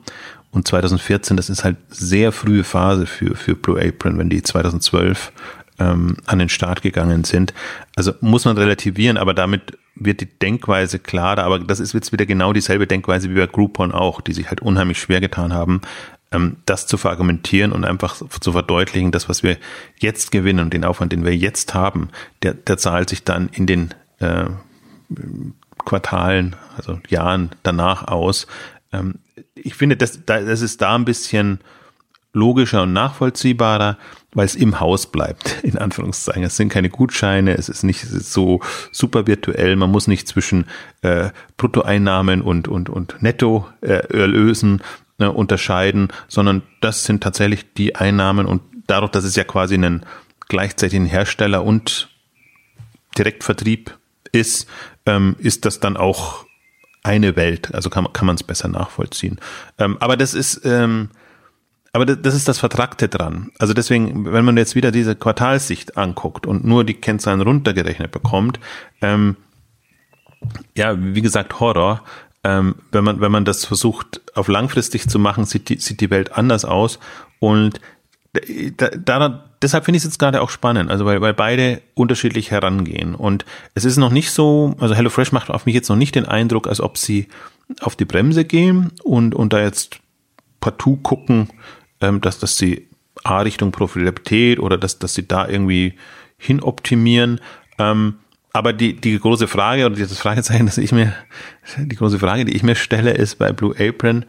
und 0.52 0.68
2014 0.68 1.38
das 1.38 1.50
ist 1.50 1.64
halt 1.64 1.78
sehr 1.88 2.34
frühe 2.34 2.66
Phase 2.66 3.06
für 3.06 3.36
für 3.36 3.56
Blue 3.56 3.82
Apron 3.82 4.18
wenn 4.18 4.30
die 4.30 4.44
2012 4.44 5.32
ähm, 5.80 6.18
an 6.26 6.40
den 6.40 6.50
Start 6.50 6.82
gegangen 6.82 7.24
sind. 7.24 7.54
Also 7.96 8.14
muss 8.22 8.46
man 8.46 8.58
relativieren, 8.58 9.18
aber 9.18 9.34
damit 9.34 9.78
wird 9.96 10.22
die 10.22 10.26
Denkweise 10.40 11.00
klarer. 11.00 11.44
Aber 11.44 11.60
das 11.60 11.80
ist 11.80 11.94
jetzt 11.94 12.12
wieder 12.12 12.26
genau 12.26 12.54
dieselbe 12.54 12.88
Denkweise 12.88 13.30
wie 13.30 13.36
bei 13.36 13.48
Groupon 13.48 13.92
auch, 13.92 14.22
die 14.22 14.34
sich 14.34 14.50
halt 14.50 14.62
unheimlich 14.62 15.00
schwer 15.00 15.22
getan 15.22 15.54
haben, 15.54 15.82
ähm, 16.32 16.58
das 16.66 16.88
zu 16.88 16.98
verargumentieren 16.98 17.72
und 17.72 17.86
einfach 17.86 18.22
zu 18.40 18.52
verdeutlichen, 18.52 19.12
das, 19.12 19.30
was 19.30 19.44
wir 19.44 19.58
jetzt 20.00 20.32
gewinnen 20.32 20.60
und 20.60 20.74
den 20.74 20.86
Aufwand, 20.86 21.12
den 21.12 21.26
wir 21.26 21.36
jetzt 21.36 21.74
haben, 21.74 22.10
der, 22.44 22.54
der 22.54 22.78
zahlt 22.78 23.10
sich 23.10 23.24
dann 23.24 23.50
in 23.50 23.66
den 23.66 23.94
äh, 24.20 24.46
Quartalen, 25.78 26.56
also 26.78 27.00
Jahren 27.10 27.52
danach 27.64 28.08
aus. 28.08 28.48
Ähm, 28.92 29.16
ich 29.56 29.76
finde, 29.76 29.98
das, 29.98 30.26
das 30.26 30.62
ist 30.62 30.82
da 30.82 30.96
ein 30.96 31.06
bisschen 31.06 31.60
logischer 32.36 32.84
und 32.84 32.94
nachvollziehbarer 32.94 33.98
weil 34.36 34.46
es 34.46 34.56
im 34.56 34.80
Haus 34.80 35.08
bleibt, 35.08 35.58
in 35.64 35.80
Anführungszeichen. 35.80 36.44
Es 36.44 36.58
sind 36.58 36.70
keine 36.70 36.90
Gutscheine, 36.90 37.58
es 37.58 37.70
ist 37.70 37.84
nicht 37.84 38.02
so 38.02 38.60
super 38.92 39.26
virtuell, 39.26 39.76
man 39.76 39.90
muss 39.90 40.08
nicht 40.08 40.28
zwischen 40.28 40.66
äh, 41.02 41.32
Bruttoeinnahmen 41.58 42.42
und, 42.42 42.68
und, 42.68 42.90
und 42.90 43.24
Nettoerlösen 43.24 44.84
äh, 45.18 45.26
unterscheiden, 45.26 46.10
sondern 46.28 46.62
das 46.82 47.06
sind 47.06 47.24
tatsächlich 47.24 47.74
die 47.74 47.96
Einnahmen 47.96 48.46
und 48.46 48.62
dadurch, 48.86 49.12
dass 49.12 49.24
es 49.24 49.36
ja 49.36 49.44
quasi 49.44 49.74
einen 49.74 50.06
gleichzeitigen 50.48 51.08
Hersteller 51.08 51.64
und 51.64 52.10
Direktvertrieb 53.18 53.98
ist, 54.34 54.68
ähm, 55.06 55.38
ist 55.40 55.66
das 55.66 55.80
dann 55.80 55.96
auch 55.96 56.46
eine 57.02 57.36
Welt, 57.36 57.74
also 57.74 57.90
kann, 57.90 58.12
kann 58.12 58.26
man 58.26 58.36
es 58.36 58.44
besser 58.44 58.68
nachvollziehen. 58.68 59.40
Ähm, 59.78 59.96
aber 60.02 60.18
das 60.18 60.34
ist, 60.34 60.62
ähm, 60.66 61.10
aber 61.96 62.06
das 62.06 62.36
ist 62.36 62.50
das 62.50 62.60
Vertragte 62.60 63.08
dran. 63.08 63.52
Also 63.58 63.74
deswegen, 63.74 64.30
wenn 64.34 64.44
man 64.44 64.58
jetzt 64.58 64.76
wieder 64.76 64.92
diese 64.92 65.16
Quartalssicht 65.16 65.96
anguckt 65.96 66.46
und 66.46 66.66
nur 66.66 66.84
die 66.84 66.96
Kennzahlen 66.96 67.40
runtergerechnet 67.40 68.12
bekommt, 68.12 68.60
ähm, 69.02 69.38
ja, 70.76 70.96
wie 71.00 71.22
gesagt, 71.22 71.62
Horror. 71.62 72.04
Ähm, 72.44 72.76
wenn 72.92 73.06
man, 73.06 73.22
wenn 73.22 73.32
man 73.32 73.46
das 73.46 73.64
versucht, 73.64 74.20
auf 74.36 74.50
langfristig 74.50 75.08
zu 75.08 75.20
machen, 75.20 75.46
sieht 75.46 75.70
die, 75.70 75.78
sieht 75.78 76.02
die 76.02 76.10
Welt 76.10 76.34
anders 76.34 76.66
aus. 76.66 77.00
Und 77.40 77.80
da, 78.76 78.90
da, 78.90 79.46
deshalb 79.62 79.86
finde 79.86 79.96
ich 79.96 80.02
es 80.02 80.10
jetzt 80.10 80.20
gerade 80.20 80.42
auch 80.42 80.50
spannend, 80.50 80.92
also 80.92 81.06
weil, 81.06 81.22
weil 81.22 81.34
beide 81.34 81.82
unterschiedlich 81.94 82.52
herangehen. 82.52 83.16
Und 83.16 83.46
es 83.74 83.86
ist 83.86 83.96
noch 83.96 84.12
nicht 84.12 84.32
so, 84.32 84.76
also 84.80 84.96
HelloFresh 84.96 85.32
macht 85.32 85.50
auf 85.50 85.66
mich 85.66 85.76
jetzt 85.76 85.88
noch 85.88 85.96
nicht 85.96 86.16
den 86.16 86.26
Eindruck, 86.26 86.68
als 86.68 86.82
ob 86.82 86.98
sie 86.98 87.30
auf 87.80 87.96
die 87.96 88.04
Bremse 88.04 88.44
gehen 88.44 88.92
und, 89.02 89.34
und 89.34 89.54
da 89.54 89.62
jetzt 89.62 90.02
partout 90.60 90.98
gucken, 91.04 91.50
ähm, 92.06 92.22
dass, 92.22 92.40
dass 92.40 92.58
sie 92.58 92.88
A 93.24 93.42
Richtung 93.42 93.72
Profitabilität 93.72 94.60
oder 94.60 94.78
dass, 94.78 95.00
dass 95.00 95.16
sie 95.16 95.28
da 95.28 95.48
irgendwie 95.48 95.96
hin 96.38 96.62
optimieren. 96.62 97.42
Ähm, 97.80 98.16
aber 98.54 98.72
die, 98.72 98.96
die 98.96 99.20
große 99.20 99.48
Frage 99.48 99.86
oder 99.86 99.96
dieses 99.96 100.20
Fragezeichen, 100.20 100.66
das 100.66 100.78
ich 100.78 100.92
mir, 100.92 101.14
die 101.78 101.96
große 101.96 102.20
Frage, 102.20 102.46
die 102.46 102.56
ich 102.56 102.64
mir 102.64 102.76
stelle, 102.76 103.12
ist 103.12 103.36
bei 103.36 103.52
Blue 103.52 103.76
Apron, 103.78 104.26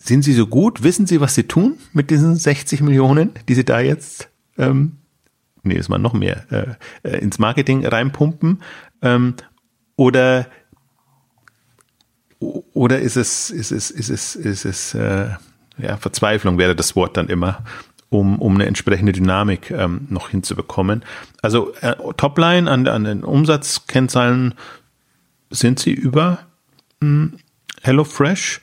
sind 0.00 0.22
sie 0.22 0.32
so 0.32 0.46
gut? 0.46 0.82
Wissen 0.82 1.06
sie, 1.06 1.20
was 1.20 1.34
sie 1.34 1.44
tun 1.44 1.78
mit 1.92 2.10
diesen 2.10 2.36
60 2.36 2.80
Millionen, 2.80 3.30
die 3.48 3.54
sie 3.54 3.64
da 3.64 3.80
jetzt, 3.80 4.28
ähm, 4.58 4.96
nee, 5.62 5.76
ist 5.76 5.88
mal 5.88 5.98
noch 5.98 6.12
mehr, 6.12 6.44
äh, 6.50 7.08
äh, 7.08 7.18
ins 7.18 7.38
Marketing 7.38 7.86
reinpumpen? 7.86 8.62
Ähm, 9.00 9.34
oder, 9.96 10.46
oder 12.40 12.98
ist 12.98 13.16
es, 13.16 13.50
ist 13.50 13.70
es, 13.70 13.90
ist 13.90 14.10
es, 14.10 14.34
ist 14.36 14.64
es, 14.64 14.94
äh, 14.94 15.28
ja, 15.78 15.96
Verzweiflung 15.96 16.58
wäre 16.58 16.76
das 16.76 16.96
Wort 16.96 17.16
dann 17.16 17.28
immer. 17.28 17.64
um, 18.10 18.38
um 18.38 18.54
eine 18.54 18.66
entsprechende 18.66 19.12
Dynamik 19.12 19.72
ähm, 19.72 20.06
noch 20.08 20.28
hinzubekommen. 20.28 21.04
Also 21.42 21.74
äh, 21.80 21.96
Topline 22.16 22.70
an, 22.70 22.86
an 22.86 23.04
den 23.04 23.24
Umsatzkennzahlen 23.24 24.54
sind 25.50 25.80
sie 25.80 25.92
über 25.92 26.38
mh, 27.00 27.08
hm, 27.08 27.32
HelloFresh. 27.82 28.60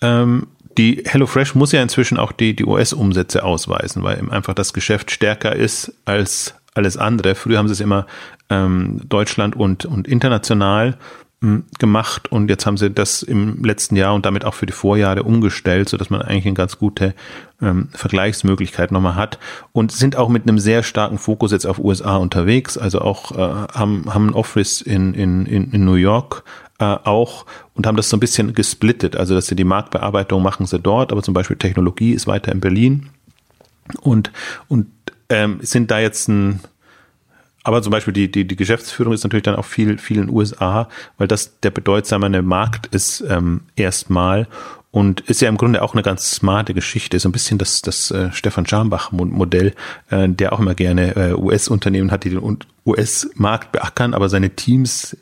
Ähm, 0.00 0.46
die 0.78 1.02
HelloFresh 1.04 1.54
muss 1.54 1.72
ja 1.72 1.82
inzwischen 1.82 2.18
auch 2.18 2.32
die, 2.32 2.56
die 2.56 2.64
US-Umsätze 2.64 3.44
ausweisen, 3.44 4.02
weil 4.02 4.30
einfach 4.30 4.54
das 4.54 4.72
Geschäft 4.72 5.10
stärker 5.10 5.54
ist 5.54 5.92
als 6.04 6.54
alles 6.74 6.96
andere. 6.96 7.34
Früher 7.34 7.58
haben 7.58 7.68
sie 7.68 7.74
es 7.74 7.80
immer 7.80 8.06
ähm, 8.48 9.00
Deutschland 9.04 9.54
und, 9.56 9.84
und 9.84 10.08
international 10.08 10.96
ähm, 10.96 10.96
gemacht 11.78 12.30
und 12.30 12.48
jetzt 12.48 12.66
haben 12.66 12.76
sie 12.76 12.90
das 12.90 13.22
im 13.22 13.64
letzten 13.64 13.96
Jahr 13.96 14.14
und 14.14 14.24
damit 14.24 14.44
auch 14.44 14.54
für 14.54 14.66
die 14.66 14.72
Vorjahre 14.72 15.24
umgestellt, 15.24 15.88
so 15.88 15.96
dass 15.96 16.08
man 16.08 16.22
eigentlich 16.22 16.46
eine 16.46 16.54
ganz 16.54 16.78
gute 16.78 17.14
ähm, 17.60 17.88
Vergleichsmöglichkeit 17.92 18.92
nochmal 18.92 19.16
hat 19.16 19.40
und 19.72 19.90
sind 19.90 20.14
auch 20.14 20.28
mit 20.28 20.48
einem 20.48 20.60
sehr 20.60 20.84
starken 20.84 21.18
Fokus 21.18 21.50
jetzt 21.50 21.66
auf 21.66 21.80
USA 21.80 22.16
unterwegs, 22.16 22.78
also 22.78 23.00
auch 23.00 23.32
äh, 23.32 23.38
haben, 23.74 24.04
haben 24.14 24.28
ein 24.28 24.34
Office 24.34 24.82
in, 24.82 25.14
in, 25.14 25.46
in, 25.46 25.72
in 25.72 25.84
New 25.84 25.94
York 25.94 26.44
äh, 26.78 26.84
auch 26.84 27.44
und 27.74 27.88
haben 27.88 27.96
das 27.96 28.08
so 28.08 28.16
ein 28.16 28.20
bisschen 28.20 28.54
gesplittet, 28.54 29.16
also 29.16 29.34
dass 29.34 29.48
sie 29.48 29.56
die 29.56 29.64
Marktbearbeitung 29.64 30.42
machen 30.44 30.66
sie 30.66 30.78
dort, 30.78 31.10
aber 31.10 31.24
zum 31.24 31.34
Beispiel 31.34 31.56
Technologie 31.56 32.12
ist 32.12 32.28
weiter 32.28 32.52
in 32.52 32.60
Berlin 32.60 33.08
und, 34.00 34.30
und 34.68 34.86
ähm, 35.28 35.58
sind 35.60 35.90
da 35.90 35.98
jetzt 35.98 36.28
ein 36.28 36.60
aber 37.64 37.82
zum 37.82 37.90
Beispiel 37.90 38.12
die, 38.12 38.30
die, 38.30 38.46
die 38.46 38.56
Geschäftsführung 38.56 39.12
ist 39.12 39.22
natürlich 39.22 39.44
dann 39.44 39.56
auch 39.56 39.64
viel, 39.64 39.98
viel 39.98 40.18
in 40.18 40.26
den 40.26 40.36
USA, 40.36 40.88
weil 41.18 41.28
das 41.28 41.60
der 41.60 41.70
bedeutsamere 41.70 42.42
Markt 42.42 42.86
ist 42.86 43.22
ähm, 43.28 43.62
erstmal 43.76 44.48
und 44.90 45.20
ist 45.22 45.40
ja 45.40 45.48
im 45.48 45.56
Grunde 45.56 45.82
auch 45.82 45.94
eine 45.94 46.02
ganz 46.02 46.30
smarte 46.30 46.74
Geschichte, 46.74 47.18
so 47.18 47.28
ein 47.28 47.32
bisschen 47.32 47.58
das, 47.58 47.80
das 47.80 48.10
äh, 48.10 48.30
Stefan 48.32 48.66
Schambach-Modell, 48.66 49.74
äh, 50.10 50.28
der 50.28 50.52
auch 50.52 50.60
immer 50.60 50.74
gerne 50.74 51.16
äh, 51.16 51.32
US-Unternehmen 51.32 52.10
hat, 52.10 52.24
die 52.24 52.30
den 52.30 52.58
US-Markt 52.84 53.72
beackern, 53.72 54.12
aber 54.12 54.28
seine 54.28 54.50
Teams 54.50 55.16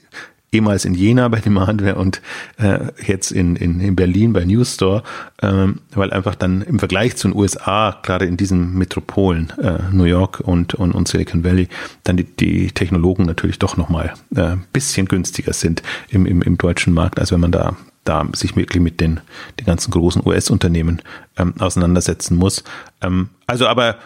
ehemals 0.53 0.85
in 0.85 0.95
Jena 0.95 1.29
bei 1.29 1.41
dem 1.41 1.59
Hardware 1.59 1.97
und 1.97 2.21
äh, 2.59 2.79
jetzt 3.07 3.31
in, 3.31 3.57
in, 3.57 3.81
in 3.81 3.97
Berlin 3.97 4.33
bei 4.33 4.45
News 4.45 4.75
Store, 4.75 5.03
ähm, 5.43 5.81
weil 5.93 6.13
einfach 6.13 6.35
dann 6.35 6.63
im 6.63 6.79
Vergleich 6.79 7.17
zu 7.17 7.29
den 7.29 7.37
USA, 7.37 7.99
gerade 8.03 8.27
in 8.27 8.37
diesen 8.37 8.75
Metropolen, 8.75 9.53
äh, 9.63 9.79
New 9.93 10.05
York 10.05 10.41
und, 10.41 10.75
und, 10.75 10.93
und 10.93 11.09
Silicon 11.09 11.45
Valley, 11.45 11.69
dann 12.05 12.17
die, 12.17 12.25
die 12.25 12.73
Technologen 12.73 13.25
natürlich 13.25 13.59
doch 13.59 13.77
nochmal 13.77 14.15
äh, 14.35 14.57
bisschen 14.73 15.07
günstiger 15.07 15.53
sind 15.53 15.83
im, 16.09 16.27
im, 16.27 16.43
im 16.43 16.59
deutschen 16.59 16.95
Markt, 16.95 17.21
als 17.21 17.33
wenn 17.33 17.41
man 17.41 17.53
da 17.53 17.77
da 18.05 18.27
sich 18.33 18.57
wirklich 18.57 18.83
mit 18.83 18.99
den, 18.99 19.21
den 19.59 19.67
ganzen 19.67 19.91
großen 19.91 20.23
US-Unternehmen 20.25 21.03
ähm, 21.37 21.53
auseinandersetzen 21.59 22.35
muss. 22.35 22.65
Ähm, 23.03 23.29
also 23.47 23.67
aber 23.67 23.99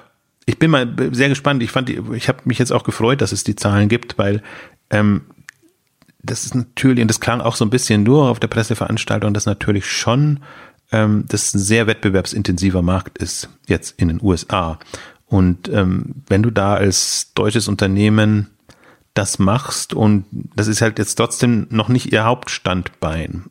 ich 0.47 0.59
bin 0.59 0.71
mal 0.71 0.95
sehr 1.13 1.29
gespannt. 1.29 1.63
Ich 1.63 1.71
fand, 1.71 1.89
ich 1.89 2.29
habe 2.29 2.41
mich 2.45 2.59
jetzt 2.59 2.73
auch 2.73 2.83
gefreut, 2.83 3.21
dass 3.21 3.33
es 3.33 3.45
die 3.45 3.57
Zahlen 3.57 3.89
gibt, 3.89 4.19
weil 4.19 4.43
ähm, 4.91 5.23
das 6.25 6.45
ist 6.45 6.55
natürlich, 6.55 7.03
und 7.03 7.09
das 7.09 7.21
klang 7.21 7.41
auch 7.41 7.57
so 7.57 7.65
ein 7.65 7.71
bisschen 7.71 8.03
nur 8.03 8.29
auf 8.31 8.41
der 8.41 8.49
Presseveranstaltung, 8.49 9.35
dass 9.35 9.47
natürlich 9.47 9.87
schon 9.87 10.41
ähm, 10.93 11.25
das 11.29 11.55
ein 11.55 11.59
sehr 11.59 11.87
wettbewerbsintensiver 11.87 12.83
Markt 12.83 13.19
ist, 13.19 13.49
jetzt 13.67 13.99
in 13.99 14.09
den 14.09 14.23
USA. 14.23 14.79
Und 15.27 15.69
ähm, 15.69 16.17
wenn 16.27 16.43
du 16.43 16.51
da 16.51 16.75
als 16.75 17.33
deutsches 17.35 17.69
Unternehmen 17.69 18.51
das 19.15 19.39
machst 19.39 19.95
und 19.95 20.25
das 20.33 20.67
ist 20.67 20.83
halt 20.83 20.99
jetzt 20.99 21.15
trotzdem 21.15 21.67
noch 21.71 21.89
nicht 21.89 22.13
ihr 22.13 22.25
Hauptstandbein 22.25 23.45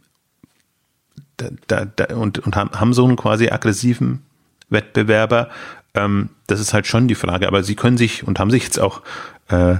da, 1.37 1.47
da, 1.67 1.85
da, 1.85 2.15
und, 2.15 2.39
und 2.39 2.55
haben, 2.55 2.93
so 2.93 3.05
einen 3.05 3.15
quasi 3.15 3.49
aggressiven 3.49 4.23
Wettbewerber, 4.69 5.49
ähm, 5.93 6.29
das 6.47 6.59
ist 6.59 6.73
halt 6.73 6.87
schon 6.87 7.07
die 7.07 7.15
Frage. 7.15 7.47
Aber 7.47 7.63
sie 7.63 7.75
können 7.75 7.97
sich 7.97 8.27
und 8.27 8.39
haben 8.39 8.51
sich 8.51 8.63
jetzt 8.63 8.79
auch 8.79 9.01
äh, 9.49 9.75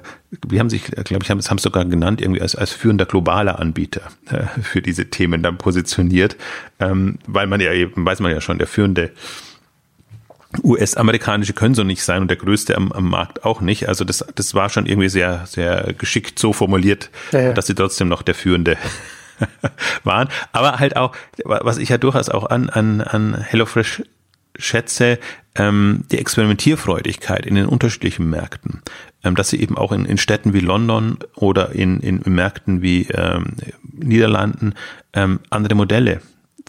wir 0.48 0.60
haben 0.60 0.70
sich, 0.70 0.86
glaube 0.86 1.24
ich, 1.24 1.30
haben 1.30 1.40
es 1.40 1.50
haben 1.50 1.58
sogar 1.58 1.86
genannt, 1.86 2.22
irgendwie 2.22 2.42
als, 2.42 2.56
als 2.56 2.72
führender 2.72 3.06
globaler 3.06 3.60
Anbieter 3.60 4.02
äh, 4.30 4.46
für 4.62 4.82
diese 4.82 5.10
Themen 5.10 5.44
dann 5.44 5.58
positioniert, 5.58 6.36
ähm, 6.80 7.20
weil 7.28 7.48
man 7.48 7.62
ja 7.62 7.72
eben, 7.74 8.06
weiß 8.06 8.20
man 8.20 8.32
ja 8.32 8.42
schon, 8.42 8.58
der 8.58 8.68
führende 8.68 9.12
US-amerikanische 10.62 11.54
können 11.54 11.74
so 11.74 11.84
nicht 11.84 12.04
sein 12.04 12.22
und 12.22 12.28
der 12.28 12.38
größte 12.38 12.76
am, 12.76 12.92
am 12.92 13.10
Markt 13.10 13.44
auch 13.44 13.62
nicht. 13.62 13.88
Also 13.88 14.06
das, 14.06 14.26
das 14.36 14.54
war 14.54 14.70
schon 14.70 14.86
irgendwie 14.86 15.10
sehr, 15.10 15.46
sehr 15.48 15.94
geschickt 15.98 16.38
so 16.38 16.54
formuliert, 16.54 17.10
ja, 17.32 17.40
ja. 17.40 17.54
dass 17.54 17.68
sie 17.68 17.76
trotzdem 17.76 18.08
noch 18.08 18.22
der 18.22 18.36
führende 18.36 18.78
waren. 20.04 20.30
Aber 20.52 20.80
halt 20.80 20.96
auch, 20.96 21.16
was 21.44 21.78
ich 21.78 21.90
ja 21.90 21.98
durchaus 21.98 22.30
auch 22.30 22.46
an, 22.46 22.70
an, 22.70 23.02
an 23.02 23.36
HelloFresh 23.36 24.04
schätze, 24.58 25.20
ähm, 25.56 26.06
die 26.12 26.20
Experimentierfreudigkeit 26.20 27.46
in 27.46 27.56
den 27.56 27.66
unterschiedlichen 27.66 28.30
Märkten, 28.30 28.82
dass 29.24 29.50
sie 29.50 29.62
eben 29.62 29.78
auch 29.78 29.92
in, 29.92 30.06
in 30.06 30.18
Städten 30.18 30.54
wie 30.54 30.60
London 30.60 31.18
oder 31.36 31.72
in, 31.72 32.00
in 32.02 32.22
Märkten 32.26 32.82
wie 32.82 33.08
ähm, 33.08 33.56
Niederlanden 33.92 34.74
ähm, 35.14 35.40
andere 35.50 35.76
Modelle 35.76 36.22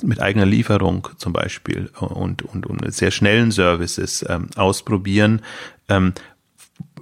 mit 0.03 0.21
eigener 0.21 0.47
Lieferung 0.47 1.09
zum 1.19 1.33
Beispiel 1.33 1.91
und, 1.99 2.43
und, 2.43 2.67
und 2.67 2.95
sehr 2.95 3.11
schnellen 3.11 3.51
Services 3.51 4.25
ähm, 4.29 4.49
ausprobieren, 4.57 5.43
ähm, 5.89 6.15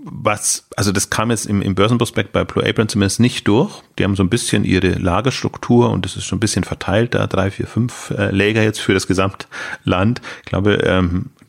was, 0.05 0.67
also 0.77 0.91
das 0.91 1.11
kam 1.11 1.31
jetzt 1.31 1.47
im, 1.47 1.63
im 1.63 1.75
Börsenprospekt 1.75 2.33
bei 2.33 2.45
Blue 2.45 2.67
Apron 2.67 2.89
zumindest 2.89 3.21
nicht 3.21 3.47
durch. 3.47 3.83
Die 3.99 4.05
haben 4.05 4.17
so 4.17 4.25
ein 4.25 4.31
bisschen 4.31 4.65
ihre 4.65 4.91
Lagerstruktur 4.95 5.91
und 5.91 6.05
das 6.05 6.17
ist 6.17 6.25
schon 6.25 6.39
ein 6.39 6.41
bisschen 6.41 6.65
verteilt 6.65 7.15
da, 7.15 7.27
drei, 7.27 7.51
vier, 7.51 7.69
fünf 7.69 8.11
äh, 8.11 8.31
Läger 8.31 8.63
jetzt 8.63 8.81
für 8.81 8.95
das 8.95 9.07
Gesamtland. 9.07 10.21
Ich 10.41 10.47
glaube, 10.47 10.75
ähm, 10.85 11.31
äh, 11.41 11.42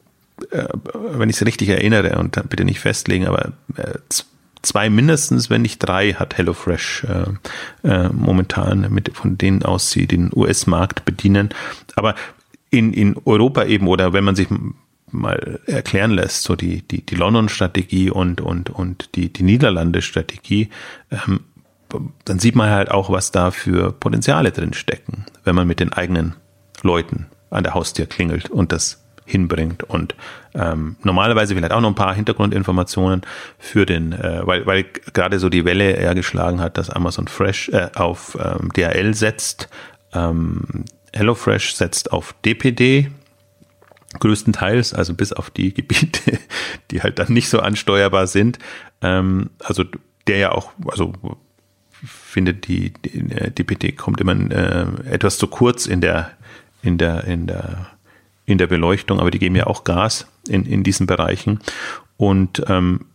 wenn 0.94 1.30
ich 1.30 1.38
es 1.38 1.46
richtig 1.46 1.70
erinnere 1.70 2.18
und 2.18 2.50
bitte 2.50 2.66
nicht 2.66 2.80
festlegen, 2.80 3.28
aber 3.28 3.54
äh, 3.76 4.00
zwei 4.64 4.90
mindestens, 4.90 5.50
wenn 5.50 5.62
nicht 5.62 5.80
drei, 5.80 6.14
hat 6.14 6.38
HelloFresh 6.38 7.06
äh, 7.06 7.88
äh, 7.88 8.10
momentan, 8.10 8.92
mit, 8.92 9.16
von 9.16 9.38
denen 9.38 9.64
aus 9.64 9.92
sie 9.92 10.08
den 10.08 10.32
US-Markt 10.34 11.06
bedienen. 11.06 11.50
Aber 11.96 12.16
in, 12.72 12.94
in 12.94 13.16
Europa 13.26 13.66
eben 13.66 13.88
oder 13.88 14.14
wenn 14.14 14.24
man 14.24 14.36
sich 14.36 14.48
mal 15.12 15.60
erklären 15.68 16.12
lässt, 16.12 16.44
so 16.44 16.56
die, 16.56 16.82
die, 16.82 17.06
die 17.06 17.16
London-Strategie 17.16 18.10
und, 18.10 18.42
und, 18.42 18.72
und 18.72 19.16
die, 19.16 19.32
die 19.32 19.44
Niederlande-Strategie, 19.44 20.70
ähm, 21.12 21.42
dann 22.26 22.40
sieht 22.40 22.56
man 22.56 22.72
halt 22.72 22.90
auch, 22.90 23.12
was 23.12 23.32
da 23.32 23.52
für 23.52 23.92
Potenziale 23.92 24.52
drin 24.52 24.74
stecken, 24.74 25.26
wenn 25.44 25.54
man 25.54 25.68
mit 25.68 25.80
den 25.80 25.94
eigenen 25.94 26.34
Leuten 26.82 27.28
an 27.52 27.64
der 27.64 27.76
Haustür 27.76 28.08
klingelt 28.08 28.50
und 28.50 28.72
das 28.72 29.03
hinbringt 29.26 29.84
und 29.84 30.16
ähm, 30.54 30.96
normalerweise 31.04 31.56
vielleicht 31.56 31.72
auch 31.72 31.82
noch 31.82 31.90
ein 31.90 31.96
paar 31.96 32.14
Hintergrundinformationen 32.14 33.22
für 33.58 33.86
den, 33.86 34.12
äh, 34.14 34.42
weil, 34.46 34.66
weil 34.66 34.86
gerade 35.14 35.40
so 35.40 35.50
die 35.50 35.66
Welle 35.66 35.92
eher 35.92 36.16
geschlagen 36.16 36.62
hat, 36.62 36.78
dass 36.78 36.90
Amazon 36.90 37.28
Fresh 37.28 37.70
äh, 37.70 37.90
auf 37.96 38.38
ähm, 38.40 38.72
DHL 38.74 39.14
setzt, 39.14 39.70
ähm, 40.14 40.86
HelloFresh 41.14 41.76
setzt 41.76 42.12
auf 42.12 42.36
DPD, 42.46 43.12
größtenteils, 44.20 44.94
also 44.94 45.14
bis 45.14 45.34
auf 45.34 45.50
die 45.50 45.74
Gebiete, 45.74 46.40
die 46.92 47.02
halt 47.02 47.20
dann 47.20 47.34
nicht 47.34 47.50
so 47.50 47.60
ansteuerbar 47.60 48.28
sind. 48.28 48.60
Ähm, 49.02 49.52
also 49.60 49.84
der 50.28 50.38
ja 50.38 50.52
auch, 50.52 50.72
also 50.88 51.14
findet 52.04 52.68
die, 52.68 52.94
die 52.94 53.20
DPT 53.30 53.98
kommt 53.98 54.20
immer 54.22 54.34
äh, 54.34 54.86
etwas 55.10 55.38
zu 55.38 55.48
kurz 55.48 55.86
in 55.86 56.02
der 56.02 56.32
in 56.82 56.98
der 56.98 57.24
in 57.24 57.48
der 57.48 57.93
in 58.46 58.58
der 58.58 58.68
Beleuchtung, 58.68 59.20
aber 59.20 59.32
die 59.32 59.40
geben 59.40 59.56
ja 59.56 59.68
auch 59.68 59.84
Gas 59.84 60.28
in 60.48 60.66
in 60.66 60.84
diesen 60.84 61.08
Bereichen 61.08 61.60
und 62.18 62.64
ähm, 62.68 63.06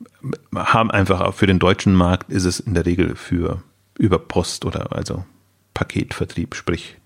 haben 0.55 0.91
einfach 0.91 1.21
auch 1.21 1.35
für 1.35 1.47
den 1.47 1.59
deutschen 1.59 1.95
Markt 1.95 2.31
ist 2.31 2.45
es 2.45 2.61
in 2.61 2.75
der 2.75 2.87
Regel 2.87 3.14
für 3.14 3.62
über 3.99 4.19
Post 4.19 4.64
oder 4.64 4.93
also 4.93 5.25
Paketvertrieb, 5.75 6.55
sprich 6.55 6.97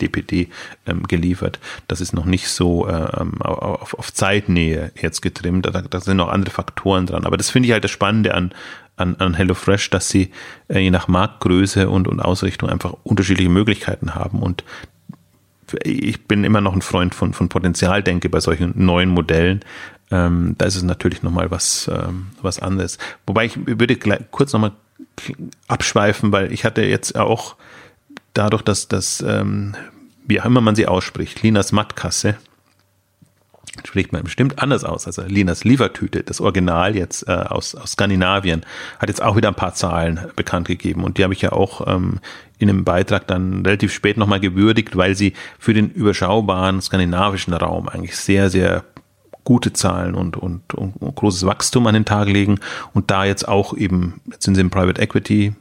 DPD 0.00 0.42
äh, 0.42 0.48
ähm, 0.86 1.04
geliefert. 1.04 1.58
Das 1.88 2.00
ist 2.00 2.12
noch 2.12 2.24
nicht 2.24 2.48
so 2.48 2.88
ähm, 2.88 3.40
auf, 3.42 3.94
auf 3.94 4.12
Zeitnähe 4.12 4.92
jetzt 5.00 5.20
getrimmt. 5.22 5.66
Da, 5.66 5.70
da 5.70 6.00
sind 6.00 6.16
noch 6.16 6.28
andere 6.28 6.52
Faktoren 6.52 7.06
dran. 7.06 7.24
Aber 7.24 7.36
das 7.36 7.50
finde 7.50 7.68
ich 7.68 7.72
halt 7.72 7.84
das 7.84 7.90
Spannende 7.90 8.34
an, 8.34 8.52
an, 8.96 9.16
an 9.16 9.34
HelloFresh, 9.34 9.90
dass 9.90 10.08
sie 10.08 10.30
äh, 10.68 10.80
je 10.80 10.90
nach 10.90 11.08
Marktgröße 11.08 11.88
und, 11.88 12.08
und 12.08 12.20
Ausrichtung 12.20 12.68
einfach 12.68 12.94
unterschiedliche 13.04 13.50
Möglichkeiten 13.50 14.14
haben. 14.14 14.42
Und 14.42 14.64
ich 15.84 16.26
bin 16.26 16.44
immer 16.44 16.60
noch 16.60 16.74
ein 16.74 16.82
Freund 16.82 17.14
von, 17.14 17.32
von 17.32 17.48
Potenzialdenke 17.48 18.28
bei 18.28 18.40
solchen 18.40 18.72
neuen 18.76 19.08
Modellen. 19.08 19.60
Ähm, 20.10 20.54
da 20.58 20.66
ist 20.66 20.76
es 20.76 20.82
natürlich 20.82 21.22
nochmal 21.22 21.50
was, 21.50 21.90
ähm, 21.92 22.28
was 22.42 22.58
anderes. 22.58 22.98
Wobei 23.26 23.44
ich 23.46 23.66
würde 23.66 23.96
gleich 23.96 24.20
kurz 24.30 24.52
nochmal 24.52 24.72
abschweifen, 25.68 26.32
weil 26.32 26.52
ich 26.52 26.64
hatte 26.64 26.82
jetzt 26.82 27.16
auch 27.16 27.56
dadurch, 28.34 28.62
dass 28.62 28.88
das, 28.88 29.24
ähm, 29.26 29.74
wie 30.26 30.40
auch 30.40 30.44
immer 30.44 30.60
man 30.60 30.74
sie 30.74 30.86
ausspricht, 30.86 31.42
Linas 31.42 31.72
Mattkasse, 31.72 32.36
spricht 33.86 34.12
man 34.12 34.24
bestimmt 34.24 34.60
anders 34.60 34.84
aus. 34.84 35.06
Also 35.06 35.22
Linas 35.22 35.64
Liefertüte, 35.64 36.22
das 36.22 36.40
Original 36.40 36.96
jetzt 36.96 37.28
äh, 37.28 37.32
aus, 37.32 37.74
aus 37.74 37.92
Skandinavien, 37.92 38.64
hat 38.98 39.08
jetzt 39.08 39.22
auch 39.22 39.36
wieder 39.36 39.48
ein 39.48 39.54
paar 39.54 39.74
Zahlen 39.74 40.20
bekannt 40.36 40.68
gegeben. 40.68 41.04
Und 41.04 41.18
die 41.18 41.24
habe 41.24 41.34
ich 41.34 41.42
ja 41.42 41.52
auch 41.52 41.86
ähm, 41.86 42.20
in 42.58 42.68
einem 42.68 42.84
Beitrag 42.84 43.26
dann 43.26 43.64
relativ 43.64 43.92
spät 43.92 44.16
nochmal 44.16 44.40
gewürdigt, 44.40 44.96
weil 44.96 45.14
sie 45.14 45.34
für 45.58 45.74
den 45.74 45.90
überschaubaren 45.90 46.80
skandinavischen 46.80 47.54
Raum 47.54 47.88
eigentlich 47.88 48.16
sehr, 48.16 48.50
sehr 48.50 48.84
gute 49.44 49.72
Zahlen 49.72 50.14
und, 50.14 50.36
und, 50.36 50.74
und 50.74 50.94
großes 51.14 51.46
Wachstum 51.46 51.86
an 51.86 51.94
den 51.94 52.04
Tag 52.04 52.28
legen 52.28 52.60
und 52.92 53.10
da 53.10 53.24
jetzt 53.24 53.48
auch 53.48 53.74
eben, 53.76 54.20
jetzt 54.30 54.44
sind 54.44 54.54
sie 54.54 54.60
im 54.60 54.70
Private 54.70 55.00
Equity 55.00 55.54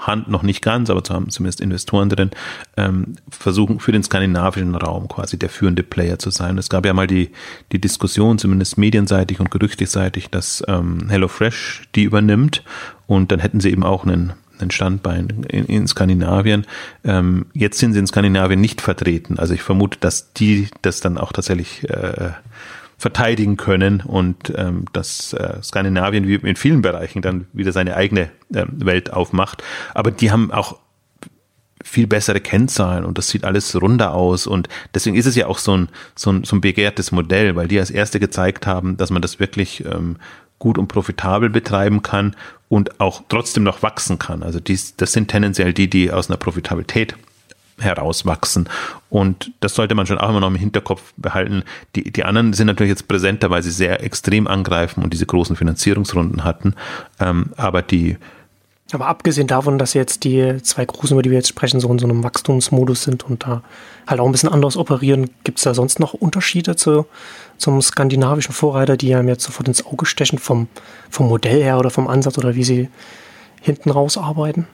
Hand 0.00 0.28
noch 0.28 0.42
nicht 0.42 0.62
ganz, 0.62 0.90
aber 0.90 1.02
haben 1.10 1.30
zumindest 1.30 1.60
Investoren 1.60 2.08
drin, 2.08 2.30
ähm, 2.76 3.16
versuchen 3.30 3.80
für 3.80 3.92
den 3.92 4.02
skandinavischen 4.02 4.74
Raum 4.74 5.08
quasi 5.08 5.38
der 5.38 5.48
führende 5.48 5.82
Player 5.82 6.18
zu 6.18 6.30
sein. 6.30 6.58
Es 6.58 6.68
gab 6.68 6.86
ja 6.86 6.92
mal 6.92 7.06
die, 7.06 7.30
die 7.72 7.80
Diskussion, 7.80 8.38
zumindest 8.38 8.78
medienseitig 8.78 9.40
und 9.40 9.50
gerüchteseitig, 9.50 10.30
dass 10.30 10.62
ähm, 10.68 11.08
HelloFresh 11.08 11.88
die 11.94 12.04
übernimmt 12.04 12.62
und 13.06 13.32
dann 13.32 13.40
hätten 13.40 13.60
sie 13.60 13.70
eben 13.70 13.84
auch 13.84 14.04
einen 14.04 14.32
ein 14.62 14.70
Standbein 14.70 15.46
in, 15.48 15.64
in 15.64 15.88
Skandinavien. 15.88 16.66
Ähm, 17.02 17.46
jetzt 17.54 17.78
sind 17.78 17.94
sie 17.94 17.98
in 17.98 18.06
Skandinavien 18.06 18.60
nicht 18.60 18.82
vertreten. 18.82 19.38
Also 19.38 19.54
ich 19.54 19.62
vermute, 19.62 19.98
dass 19.98 20.34
die 20.34 20.68
das 20.82 21.00
dann 21.00 21.16
auch 21.16 21.32
tatsächlich 21.32 21.88
äh, 21.88 22.32
verteidigen 23.00 23.56
können 23.56 24.02
und 24.02 24.52
ähm, 24.56 24.84
dass 24.92 25.32
äh, 25.32 25.62
Skandinavien 25.62 26.28
wie 26.28 26.34
in 26.34 26.54
vielen 26.54 26.82
Bereichen 26.82 27.22
dann 27.22 27.46
wieder 27.54 27.72
seine 27.72 27.96
eigene 27.96 28.30
äh, 28.52 28.66
Welt 28.68 29.10
aufmacht. 29.14 29.62
Aber 29.94 30.10
die 30.10 30.30
haben 30.30 30.52
auch 30.52 30.78
viel 31.82 32.06
bessere 32.06 32.40
Kennzahlen 32.40 33.06
und 33.06 33.16
das 33.16 33.30
sieht 33.30 33.46
alles 33.46 33.80
runder 33.80 34.12
aus 34.12 34.46
und 34.46 34.68
deswegen 34.92 35.16
ist 35.16 35.24
es 35.24 35.34
ja 35.34 35.46
auch 35.46 35.56
so 35.56 35.74
ein, 35.74 35.88
so 36.14 36.30
ein, 36.30 36.44
so 36.44 36.56
ein 36.56 36.60
begehrtes 36.60 37.10
Modell, 37.10 37.56
weil 37.56 37.68
die 37.68 37.80
als 37.80 37.90
erste 37.90 38.20
gezeigt 38.20 38.66
haben, 38.66 38.98
dass 38.98 39.08
man 39.08 39.22
das 39.22 39.40
wirklich 39.40 39.82
ähm, 39.86 40.16
gut 40.58 40.76
und 40.76 40.88
profitabel 40.88 41.48
betreiben 41.48 42.02
kann 42.02 42.36
und 42.68 43.00
auch 43.00 43.22
trotzdem 43.30 43.62
noch 43.62 43.82
wachsen 43.82 44.18
kann. 44.18 44.42
Also 44.42 44.60
dies, 44.60 44.94
das 44.96 45.12
sind 45.12 45.28
tendenziell 45.28 45.72
die, 45.72 45.88
die 45.88 46.12
aus 46.12 46.28
einer 46.28 46.36
Profitabilität 46.36 47.16
herauswachsen. 47.80 48.68
Und 49.08 49.52
das 49.60 49.74
sollte 49.74 49.94
man 49.94 50.06
schon 50.06 50.18
auch 50.18 50.28
immer 50.28 50.40
noch 50.40 50.48
im 50.48 50.56
Hinterkopf 50.56 51.12
behalten. 51.16 51.64
Die, 51.96 52.10
die 52.10 52.24
anderen 52.24 52.52
sind 52.52 52.66
natürlich 52.66 52.90
jetzt 52.90 53.08
präsenter, 53.08 53.50
weil 53.50 53.62
sie 53.62 53.70
sehr 53.70 54.02
extrem 54.02 54.46
angreifen 54.46 55.02
und 55.02 55.12
diese 55.12 55.26
großen 55.26 55.56
Finanzierungsrunden 55.56 56.44
hatten. 56.44 56.74
Ähm, 57.18 57.50
aber 57.56 57.82
die 57.82 58.16
aber 58.92 59.06
abgesehen 59.06 59.46
davon, 59.46 59.78
dass 59.78 59.94
jetzt 59.94 60.24
die 60.24 60.60
zwei 60.62 60.84
Großen, 60.84 61.14
über 61.14 61.22
die 61.22 61.30
wir 61.30 61.38
jetzt 61.38 61.48
sprechen, 61.48 61.80
so 61.80 61.90
in 61.92 61.98
so 61.98 62.06
einem 62.06 62.24
Wachstumsmodus 62.24 63.04
sind 63.04 63.24
und 63.24 63.44
da 63.44 63.62
halt 64.06 64.20
auch 64.20 64.26
ein 64.26 64.32
bisschen 64.32 64.48
anders 64.48 64.76
operieren, 64.76 65.30
gibt 65.44 65.58
es 65.58 65.64
da 65.64 65.74
sonst 65.74 66.00
noch 66.00 66.14
Unterschiede 66.14 66.76
zu, 66.76 67.06
zum 67.56 67.80
skandinavischen 67.82 68.52
Vorreiter, 68.52 68.96
die 68.96 69.14
einem 69.14 69.28
jetzt 69.28 69.44
sofort 69.44 69.68
ins 69.68 69.86
Auge 69.86 70.06
stechen 70.06 70.38
vom, 70.38 70.68
vom 71.08 71.28
Modell 71.28 71.62
her 71.62 71.78
oder 71.78 71.90
vom 71.90 72.08
Ansatz 72.08 72.38
oder 72.38 72.54
wie 72.54 72.64
sie 72.64 72.88
hinten 73.60 73.90
raus 73.90 74.18
arbeiten? 74.18 74.66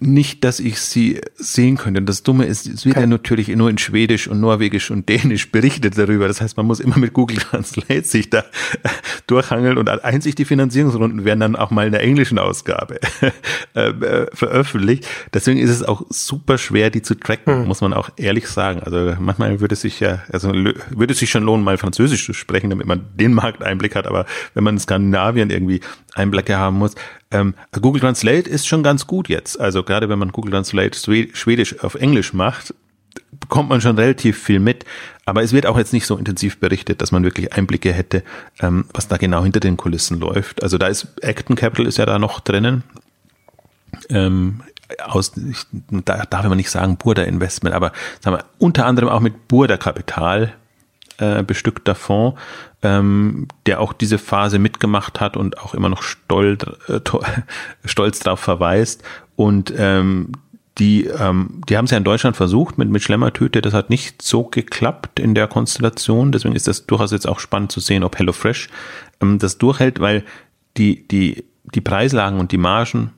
Nicht, 0.00 0.44
dass 0.44 0.60
ich 0.60 0.80
sie 0.80 1.20
sehen 1.36 1.76
könnte. 1.76 2.00
Und 2.00 2.08
das 2.08 2.22
Dumme 2.22 2.46
ist, 2.46 2.66
es 2.66 2.84
wird 2.84 2.96
okay. 2.96 3.04
ja 3.04 3.06
natürlich 3.06 3.48
nur 3.48 3.70
in 3.70 3.78
Schwedisch 3.78 4.28
und 4.28 4.40
Norwegisch 4.40 4.90
und 4.90 5.08
Dänisch 5.08 5.50
berichtet 5.52 5.96
darüber. 5.96 6.28
Das 6.28 6.40
heißt, 6.40 6.56
man 6.56 6.66
muss 6.66 6.80
immer 6.80 6.98
mit 6.98 7.12
Google 7.12 7.38
Translate 7.38 8.02
sich 8.04 8.30
da 8.30 8.44
durchhangeln 9.26 9.78
und 9.78 9.88
einzig 9.88 10.34
die 10.34 10.44
Finanzierungsrunden 10.44 11.24
werden 11.24 11.40
dann 11.40 11.56
auch 11.56 11.70
mal 11.70 11.86
in 11.86 11.92
der 11.92 12.02
englischen 12.02 12.38
Ausgabe 12.38 12.98
äh, 13.74 13.88
äh, 13.88 14.26
veröffentlicht. 14.32 15.06
Deswegen 15.32 15.58
ist 15.58 15.70
es 15.70 15.82
auch 15.82 16.02
super 16.10 16.58
schwer, 16.58 16.90
die 16.90 17.02
zu 17.02 17.14
tracken, 17.14 17.60
hm. 17.60 17.66
muss 17.66 17.80
man 17.80 17.92
auch 17.92 18.10
ehrlich 18.16 18.48
sagen. 18.48 18.80
Also 18.82 19.14
manchmal 19.20 19.60
würde 19.60 19.74
es 19.74 19.82
sich 19.82 20.00
ja, 20.00 20.22
also 20.32 20.52
würde 20.52 21.12
es 21.12 21.18
sich 21.18 21.30
schon 21.30 21.44
lohnen, 21.44 21.64
mal 21.64 21.78
Französisch 21.78 22.24
zu 22.26 22.32
sprechen, 22.32 22.70
damit 22.70 22.86
man 22.86 23.04
den 23.14 23.32
Markteinblick 23.32 23.94
hat. 23.94 24.06
Aber 24.06 24.26
wenn 24.54 24.64
man 24.64 24.74
in 24.74 24.80
Skandinavien 24.80 25.50
irgendwie 25.50 25.80
Einblicke 26.14 26.56
haben 26.56 26.78
muss, 26.78 26.94
ähm, 27.34 27.54
Google 27.72 28.00
Translate 28.00 28.48
ist 28.48 28.66
schon 28.66 28.82
ganz 28.82 29.06
gut 29.06 29.28
jetzt. 29.28 29.60
Also 29.60 29.82
gerade 29.82 30.08
wenn 30.08 30.18
man 30.18 30.30
Google 30.30 30.52
Translate 30.52 30.96
Schwedisch 31.32 31.80
auf 31.82 31.96
Englisch 31.96 32.32
macht, 32.32 32.72
bekommt 33.32 33.68
man 33.68 33.80
schon 33.80 33.98
relativ 33.98 34.40
viel 34.40 34.60
mit. 34.60 34.84
Aber 35.26 35.42
es 35.42 35.52
wird 35.52 35.66
auch 35.66 35.76
jetzt 35.76 35.92
nicht 35.92 36.06
so 36.06 36.16
intensiv 36.16 36.60
berichtet, 36.60 37.02
dass 37.02 37.10
man 37.10 37.24
wirklich 37.24 37.52
Einblicke 37.52 37.92
hätte, 37.92 38.22
ähm, 38.60 38.84
was 38.94 39.08
da 39.08 39.16
genau 39.16 39.42
hinter 39.42 39.60
den 39.60 39.76
Kulissen 39.76 40.20
läuft. 40.20 40.62
Also 40.62 40.78
da 40.78 40.86
ist 40.86 41.08
Acton 41.22 41.56
Capital 41.56 41.86
ist 41.86 41.98
ja 41.98 42.06
da 42.06 42.18
noch 42.18 42.40
drinnen. 42.40 42.84
Ähm, 44.10 44.62
aus, 45.02 45.32
ich, 45.36 45.66
da 45.90 46.24
darf 46.26 46.46
man 46.46 46.56
nicht 46.56 46.70
sagen 46.70 46.98
Burda 46.98 47.22
Investment, 47.22 47.74
aber 47.74 47.92
sagen 48.20 48.36
wir, 48.36 48.44
unter 48.58 48.86
anderem 48.86 49.08
auch 49.08 49.20
mit 49.20 49.48
Burda 49.48 49.76
Kapital 49.76 50.54
äh, 51.18 51.42
bestückter 51.42 51.94
Fonds, 51.94 52.40
ähm, 52.82 53.48
der 53.66 53.80
auch 53.80 53.92
diese 53.92 54.18
Phase 54.18 54.58
mitgemacht 54.58 55.20
hat 55.20 55.36
und 55.36 55.58
auch 55.58 55.74
immer 55.74 55.88
noch 55.88 56.02
stolz, 56.02 56.64
äh, 56.88 57.00
stolz 57.84 58.20
darauf 58.20 58.40
verweist. 58.40 59.02
Und 59.36 59.72
ähm, 59.76 60.32
die, 60.78 61.06
ähm, 61.06 61.60
die 61.68 61.76
haben 61.76 61.84
es 61.84 61.92
ja 61.92 61.98
in 61.98 62.04
Deutschland 62.04 62.36
versucht 62.36 62.78
mit, 62.78 62.88
mit 62.88 63.02
Schlemmertüte. 63.02 63.62
Das 63.62 63.74
hat 63.74 63.90
nicht 63.90 64.22
so 64.22 64.44
geklappt 64.44 65.20
in 65.20 65.34
der 65.34 65.46
Konstellation. 65.46 66.32
Deswegen 66.32 66.56
ist 66.56 66.66
das 66.66 66.86
durchaus 66.86 67.12
jetzt 67.12 67.28
auch 67.28 67.38
spannend 67.38 67.70
zu 67.70 67.80
sehen, 67.80 68.02
ob 68.02 68.18
HelloFresh 68.18 68.68
ähm, 69.20 69.38
das 69.38 69.58
durchhält, 69.58 70.00
weil 70.00 70.24
die, 70.76 71.06
die, 71.06 71.44
die 71.74 71.80
Preislagen 71.80 72.40
und 72.40 72.50
die 72.50 72.58
Margen 72.58 73.12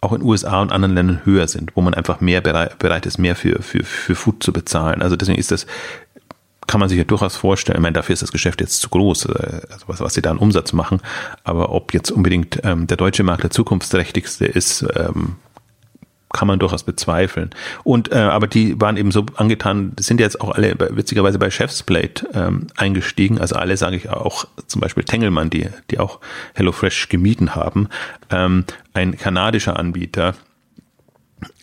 auch 0.00 0.12
in 0.12 0.22
USA 0.22 0.62
und 0.62 0.72
anderen 0.72 0.94
Ländern 0.94 1.20
höher 1.24 1.48
sind, 1.48 1.74
wo 1.74 1.80
man 1.80 1.92
einfach 1.92 2.20
mehr 2.20 2.40
bereit, 2.40 2.78
bereit 2.78 3.04
ist, 3.04 3.18
mehr 3.18 3.34
für, 3.34 3.62
für, 3.62 3.82
für 3.82 4.14
Food 4.14 4.42
zu 4.42 4.52
bezahlen. 4.52 5.02
Also 5.02 5.16
deswegen 5.16 5.38
ist 5.38 5.50
das 5.50 5.66
kann 6.68 6.78
man 6.78 6.88
sich 6.88 6.98
ja 6.98 7.04
durchaus 7.04 7.34
vorstellen. 7.34 7.78
Ich 7.78 7.82
meine, 7.82 7.94
dafür 7.94 8.12
ist 8.12 8.22
das 8.22 8.30
Geschäft 8.30 8.60
jetzt 8.60 8.80
zu 8.80 8.88
groß, 8.90 9.24
äh, 9.24 9.60
also 9.70 9.88
was, 9.88 10.00
was 10.00 10.14
sie 10.14 10.22
da 10.22 10.30
an 10.30 10.38
Umsatz 10.38 10.72
machen. 10.72 11.00
Aber 11.42 11.72
ob 11.72 11.92
jetzt 11.92 12.12
unbedingt 12.12 12.60
ähm, 12.62 12.86
der 12.86 12.96
deutsche 12.96 13.24
Markt 13.24 13.42
der 13.42 13.50
zukunftsträchtigste 13.50 14.46
ist, 14.46 14.86
ähm, 14.94 15.36
kann 16.30 16.46
man 16.46 16.58
durchaus 16.58 16.82
bezweifeln. 16.82 17.50
Und 17.84 18.12
äh, 18.12 18.16
aber 18.16 18.46
die 18.46 18.78
waren 18.78 18.98
eben 18.98 19.10
so 19.10 19.24
angetan, 19.36 19.94
sind 19.98 20.20
jetzt 20.20 20.40
auch 20.42 20.50
alle 20.50 20.76
witzigerweise 20.90 21.38
bei 21.38 21.50
Chef's 21.50 21.82
Plate 21.82 22.28
ähm, 22.34 22.66
eingestiegen. 22.76 23.40
Also 23.40 23.56
alle 23.56 23.76
sage 23.78 23.96
ich 23.96 24.10
auch, 24.10 24.44
zum 24.66 24.82
Beispiel 24.82 25.04
Tengelmann, 25.04 25.48
die 25.48 25.68
die 25.90 25.98
auch 25.98 26.20
HelloFresh 26.54 27.08
gemieden 27.08 27.54
haben, 27.54 27.88
ähm, 28.30 28.64
ein 28.92 29.16
kanadischer 29.16 29.78
Anbieter, 29.78 30.34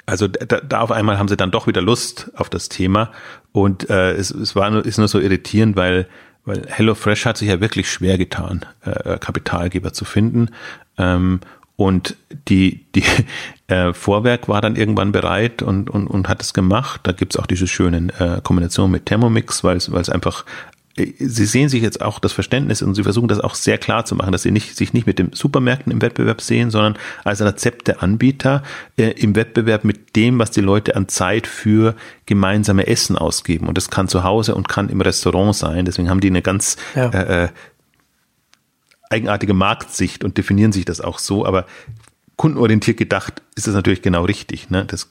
also 0.05 0.27
da, 0.27 0.61
da 0.61 0.81
auf 0.81 0.91
einmal 0.91 1.17
haben 1.17 1.27
sie 1.27 1.37
dann 1.37 1.51
doch 1.51 1.67
wieder 1.67 1.81
Lust 1.81 2.31
auf 2.35 2.49
das 2.49 2.69
Thema 2.69 3.11
und 3.51 3.89
äh, 3.89 4.13
es, 4.13 4.31
es 4.31 4.55
war 4.55 4.69
nur, 4.69 4.85
ist 4.85 4.97
nur 4.97 5.07
so 5.07 5.19
irritierend, 5.19 5.75
weil 5.75 6.07
weil 6.45 6.67
HelloFresh 6.67 7.25
hat 7.25 7.37
sich 7.37 7.49
ja 7.49 7.59
wirklich 7.59 7.91
schwer 7.91 8.17
getan, 8.17 8.65
äh, 8.83 9.17
Kapitalgeber 9.17 9.93
zu 9.93 10.05
finden. 10.05 10.49
Ähm, 10.97 11.41
und 11.75 12.15
die, 12.47 12.85
die 12.93 13.03
äh, 13.67 13.93
Vorwerk 13.93 14.47
war 14.47 14.61
dann 14.61 14.75
irgendwann 14.75 15.11
bereit 15.11 15.61
und, 15.61 15.89
und, 15.89 16.07
und 16.07 16.29
hat 16.29 16.41
es 16.41 16.53
gemacht. 16.53 17.01
Da 17.03 17.11
gibt's 17.11 17.37
auch 17.37 17.47
diese 17.47 17.67
schönen 17.67 18.11
äh, 18.11 18.39
Kombinationen 18.43 18.91
mit 18.91 19.07
Thermomix, 19.07 19.63
weil 19.63 19.77
es, 19.77 19.91
weil 19.91 20.01
es 20.01 20.09
einfach 20.09 20.45
Sie 20.97 21.45
sehen 21.45 21.67
sich 21.67 21.83
jetzt 21.83 22.01
auch 22.01 22.19
das 22.19 22.31
Verständnis 22.31 22.81
und 22.81 22.95
Sie 22.95 23.03
versuchen 23.03 23.27
das 23.27 23.41
auch 23.41 23.55
sehr 23.55 23.77
klar 23.77 24.05
zu 24.05 24.15
machen, 24.15 24.31
dass 24.31 24.43
Sie 24.43 24.51
nicht, 24.51 24.77
sich 24.77 24.93
nicht 24.93 25.05
mit 25.05 25.19
den 25.19 25.33
Supermärkten 25.33 25.91
im 25.91 26.01
Wettbewerb 26.01 26.39
sehen, 26.39 26.71
sondern 26.71 26.97
als 27.25 27.41
Rezepteanbieter 27.41 28.63
äh, 28.97 29.09
im 29.11 29.35
Wettbewerb 29.35 29.83
mit 29.83 30.15
dem, 30.15 30.39
was 30.39 30.51
die 30.51 30.61
Leute 30.61 30.95
an 30.95 31.09
Zeit 31.09 31.47
für 31.47 31.95
gemeinsame 32.25 32.87
Essen 32.87 33.17
ausgeben. 33.17 33.67
Und 33.67 33.77
das 33.77 33.89
kann 33.89 34.07
zu 34.07 34.23
Hause 34.23 34.55
und 34.55 34.69
kann 34.69 34.87
im 34.87 35.01
Restaurant 35.01 35.55
sein. 35.55 35.83
Deswegen 35.83 36.09
haben 36.09 36.21
die 36.21 36.29
eine 36.29 36.41
ganz 36.41 36.77
ja. 36.95 37.09
äh, 37.09 37.45
äh 37.45 37.49
eigenartige 39.09 39.53
Marktsicht 39.53 40.23
und 40.23 40.37
definieren 40.37 40.71
sich 40.71 40.83
das 40.83 40.99
auch 40.99 41.19
so. 41.19 41.45
Aber 41.45 41.65
kundenorientiert 42.37 42.97
gedacht 42.97 43.41
ist 43.55 43.67
das 43.67 43.75
natürlich 43.75 44.01
genau 44.01 44.25
richtig. 44.25 44.69
Ne? 44.69 44.85
Das 44.85 45.09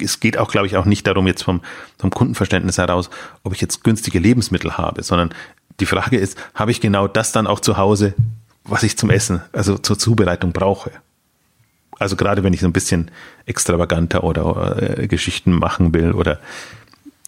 es 0.00 0.20
geht 0.20 0.38
auch, 0.38 0.50
glaube 0.50 0.66
ich, 0.66 0.76
auch 0.76 0.84
nicht 0.84 1.06
darum, 1.06 1.26
jetzt 1.26 1.42
vom, 1.42 1.60
vom 1.98 2.10
Kundenverständnis 2.10 2.78
heraus, 2.78 3.10
ob 3.42 3.52
ich 3.52 3.60
jetzt 3.60 3.84
günstige 3.84 4.18
Lebensmittel 4.18 4.76
habe, 4.76 5.02
sondern 5.02 5.30
die 5.80 5.86
Frage 5.86 6.18
ist, 6.18 6.38
habe 6.54 6.70
ich 6.70 6.80
genau 6.80 7.08
das 7.08 7.32
dann 7.32 7.46
auch 7.46 7.60
zu 7.60 7.76
Hause, 7.76 8.14
was 8.64 8.82
ich 8.82 8.96
zum 8.96 9.10
Essen, 9.10 9.42
also 9.52 9.78
zur 9.78 9.98
Zubereitung 9.98 10.52
brauche? 10.52 10.92
Also 11.98 12.16
gerade 12.16 12.42
wenn 12.42 12.52
ich 12.52 12.60
so 12.60 12.66
ein 12.66 12.72
bisschen 12.72 13.10
extravaganter 13.46 14.24
oder 14.24 14.98
äh, 14.98 15.06
Geschichten 15.06 15.52
machen 15.52 15.92
will 15.92 16.12
oder 16.12 16.40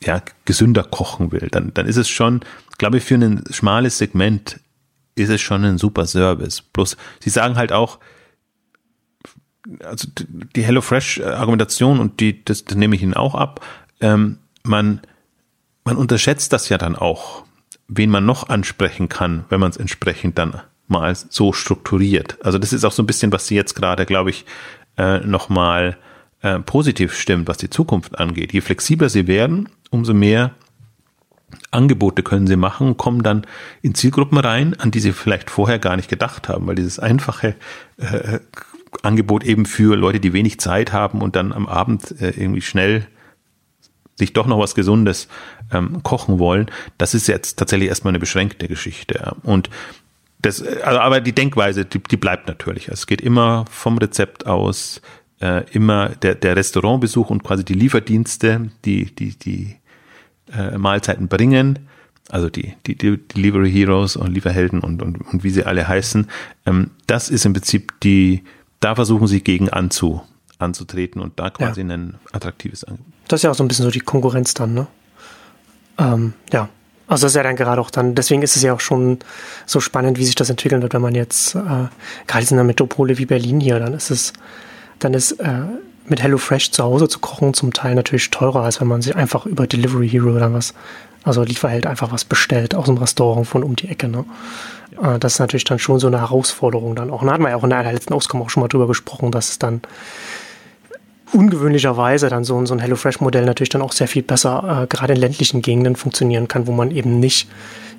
ja, 0.02 0.22
gesünder 0.44 0.82
kochen 0.82 1.30
will, 1.30 1.48
dann, 1.50 1.72
dann 1.74 1.86
ist 1.86 1.96
es 1.96 2.08
schon, 2.08 2.40
glaube 2.78 2.98
ich, 2.98 3.04
für 3.04 3.14
ein 3.14 3.44
schmales 3.50 3.98
Segment 3.98 4.58
ist 5.14 5.28
es 5.28 5.40
schon 5.40 5.64
ein 5.64 5.78
super 5.78 6.06
Service. 6.06 6.62
Bloß, 6.62 6.96
sie 7.20 7.30
sagen 7.30 7.56
halt 7.56 7.72
auch, 7.72 7.98
also 9.84 10.08
die 10.56 10.62
HelloFresh-Argumentation 10.62 12.00
und 12.00 12.20
die, 12.20 12.44
das, 12.44 12.64
das 12.64 12.76
nehme 12.76 12.96
ich 12.96 13.02
Ihnen 13.02 13.14
auch 13.14 13.34
ab, 13.34 13.64
ähm, 14.00 14.38
man, 14.64 15.00
man 15.84 15.96
unterschätzt 15.96 16.52
das 16.52 16.68
ja 16.68 16.78
dann 16.78 16.96
auch, 16.96 17.44
wen 17.88 18.10
man 18.10 18.24
noch 18.24 18.48
ansprechen 18.48 19.08
kann, 19.08 19.44
wenn 19.48 19.60
man 19.60 19.70
es 19.70 19.76
entsprechend 19.76 20.38
dann 20.38 20.60
mal 20.88 21.14
so 21.14 21.52
strukturiert. 21.52 22.38
Also 22.44 22.58
das 22.58 22.72
ist 22.72 22.84
auch 22.84 22.92
so 22.92 23.02
ein 23.02 23.06
bisschen, 23.06 23.32
was 23.32 23.46
Sie 23.46 23.54
jetzt 23.54 23.74
gerade, 23.74 24.06
glaube 24.06 24.30
ich, 24.30 24.44
äh, 24.98 25.20
nochmal 25.20 25.96
äh, 26.42 26.58
positiv 26.58 27.14
stimmt, 27.14 27.48
was 27.48 27.56
die 27.56 27.70
Zukunft 27.70 28.18
angeht. 28.18 28.52
Je 28.52 28.60
flexibler 28.60 29.08
Sie 29.08 29.26
werden, 29.26 29.68
umso 29.90 30.12
mehr 30.12 30.52
Angebote 31.70 32.22
können 32.22 32.46
sie 32.46 32.56
machen, 32.56 32.96
kommen 32.96 33.22
dann 33.22 33.46
in 33.82 33.94
Zielgruppen 33.94 34.38
rein, 34.38 34.74
an 34.78 34.90
die 34.90 35.00
sie 35.00 35.12
vielleicht 35.12 35.50
vorher 35.50 35.78
gar 35.78 35.96
nicht 35.96 36.08
gedacht 36.08 36.48
haben, 36.48 36.66
weil 36.66 36.74
dieses 36.74 36.98
einfache 36.98 37.54
äh, 37.98 38.40
Angebot 39.02 39.44
eben 39.44 39.66
für 39.66 39.96
Leute, 39.96 40.20
die 40.20 40.32
wenig 40.32 40.60
Zeit 40.60 40.92
haben 40.92 41.20
und 41.20 41.36
dann 41.36 41.52
am 41.52 41.66
Abend 41.66 42.20
äh, 42.20 42.30
irgendwie 42.30 42.62
schnell 42.62 43.06
sich 44.16 44.32
doch 44.32 44.46
noch 44.46 44.58
was 44.58 44.74
Gesundes 44.74 45.28
ähm, 45.72 46.02
kochen 46.02 46.38
wollen, 46.38 46.70
das 46.98 47.14
ist 47.14 47.26
jetzt 47.28 47.58
tatsächlich 47.58 47.88
erstmal 47.88 48.12
eine 48.12 48.18
beschränkte 48.18 48.68
Geschichte. 48.68 49.34
Und 49.42 49.70
das, 50.40 50.62
also, 50.62 51.00
aber 51.00 51.20
die 51.20 51.32
Denkweise, 51.32 51.84
die, 51.84 52.00
die 52.00 52.16
bleibt 52.16 52.48
natürlich. 52.48 52.88
Es 52.88 53.06
geht 53.06 53.20
immer 53.20 53.64
vom 53.70 53.98
Rezept 53.98 54.46
aus, 54.46 55.00
äh, 55.40 55.64
immer 55.72 56.10
der, 56.10 56.34
der 56.34 56.56
Restaurantbesuch 56.56 57.30
und 57.30 57.42
quasi 57.42 57.64
die 57.64 57.74
Lieferdienste, 57.74 58.70
die, 58.84 59.06
die, 59.14 59.38
die 59.38 59.76
äh, 60.52 60.76
Mahlzeiten 60.76 61.28
bringen, 61.28 61.88
also 62.28 62.50
die, 62.50 62.74
die, 62.86 62.96
die 62.96 63.16
Delivery 63.16 63.70
Heroes 63.70 64.16
und 64.16 64.32
Lieferhelden 64.32 64.80
und, 64.80 65.02
und, 65.02 65.20
und 65.20 65.44
wie 65.44 65.50
sie 65.50 65.64
alle 65.64 65.86
heißen, 65.86 66.28
ähm, 66.66 66.90
das 67.06 67.30
ist 67.30 67.44
im 67.44 67.52
Prinzip 67.52 68.00
die, 68.00 68.44
da 68.82 68.94
versuchen 68.94 69.26
sie 69.26 69.42
gegen 69.42 69.68
anzu, 69.70 70.22
anzutreten 70.58 71.20
und 71.20 71.38
da 71.38 71.50
quasi 71.50 71.82
ja. 71.82 71.88
ein 71.88 72.14
attraktives 72.32 72.84
Angebot. 72.84 73.06
Das 73.28 73.40
ist 73.40 73.44
ja 73.44 73.50
auch 73.50 73.54
so 73.54 73.64
ein 73.64 73.68
bisschen 73.68 73.84
so 73.84 73.90
die 73.90 74.00
Konkurrenz 74.00 74.54
dann, 74.54 74.74
ne? 74.74 74.86
Ähm, 75.98 76.34
ja. 76.52 76.68
Also 77.06 77.24
das 77.24 77.32
ist 77.32 77.36
ja 77.36 77.42
dann 77.42 77.56
gerade 77.56 77.80
auch 77.80 77.90
dann, 77.90 78.14
deswegen 78.14 78.42
ist 78.42 78.56
es 78.56 78.62
ja 78.62 78.72
auch 78.72 78.80
schon 78.80 79.18
so 79.66 79.80
spannend, 79.80 80.18
wie 80.18 80.24
sich 80.24 80.34
das 80.34 80.48
entwickeln 80.48 80.80
wird, 80.82 80.94
wenn 80.94 81.02
man 81.02 81.14
jetzt, 81.14 81.54
äh, 81.54 81.58
gerade 82.26 82.46
in 82.48 82.52
einer 82.52 82.64
Metropole 82.64 83.18
wie 83.18 83.26
Berlin 83.26 83.60
hier, 83.60 83.78
dann 83.78 83.92
ist 83.92 84.10
es, 84.10 84.32
dann 84.98 85.12
ist 85.12 85.32
äh, 85.32 85.64
mit 86.06 86.22
HelloFresh 86.22 86.70
zu 86.70 86.82
Hause 86.82 87.08
zu 87.08 87.18
kochen 87.18 87.54
zum 87.54 87.72
Teil 87.72 87.94
natürlich 87.94 88.30
teurer, 88.30 88.62
als 88.62 88.80
wenn 88.80 88.88
man 88.88 89.02
sich 89.02 89.14
einfach 89.14 89.46
über 89.46 89.66
Delivery 89.66 90.08
Hero 90.08 90.30
oder 90.30 90.52
was, 90.52 90.74
also 91.22 91.42
Lieferheld 91.42 91.86
einfach 91.86 92.12
was 92.12 92.24
bestellt 92.24 92.74
aus 92.74 92.86
dem 92.86 92.96
Restaurant 92.96 93.46
von 93.46 93.62
um 93.62 93.76
die 93.76 93.88
Ecke. 93.88 94.08
Ne? 94.08 94.24
Ja. 95.00 95.14
Äh, 95.14 95.18
das 95.18 95.34
ist 95.34 95.38
natürlich 95.38 95.64
dann 95.64 95.78
schon 95.78 95.98
so 95.98 96.06
eine 96.06 96.20
Herausforderung 96.20 96.94
dann 96.94 97.10
auch. 97.10 97.24
Da 97.24 97.32
hatten 97.32 97.42
wir 97.42 97.50
ja 97.50 97.56
auch 97.56 97.64
in 97.64 97.70
der 97.70 97.92
letzten 97.92 98.14
Ausgabe 98.14 98.44
auch 98.44 98.50
schon 98.50 98.62
mal 98.62 98.68
drüber 98.68 98.86
gesprochen, 98.86 99.30
dass 99.30 99.50
es 99.50 99.58
dann 99.58 99.82
ungewöhnlicherweise 101.32 102.28
dann 102.28 102.44
so, 102.44 102.64
so 102.66 102.74
ein 102.74 102.80
HelloFresh-Modell 102.80 103.44
natürlich 103.44 103.70
dann 103.70 103.82
auch 103.82 103.92
sehr 103.92 104.08
viel 104.08 104.22
besser 104.22 104.82
äh, 104.82 104.86
gerade 104.86 105.14
in 105.14 105.20
ländlichen 105.20 105.62
Gegenden 105.62 105.96
funktionieren 105.96 106.48
kann, 106.48 106.66
wo 106.66 106.72
man 106.72 106.90
eben 106.90 107.20
nicht 107.20 107.48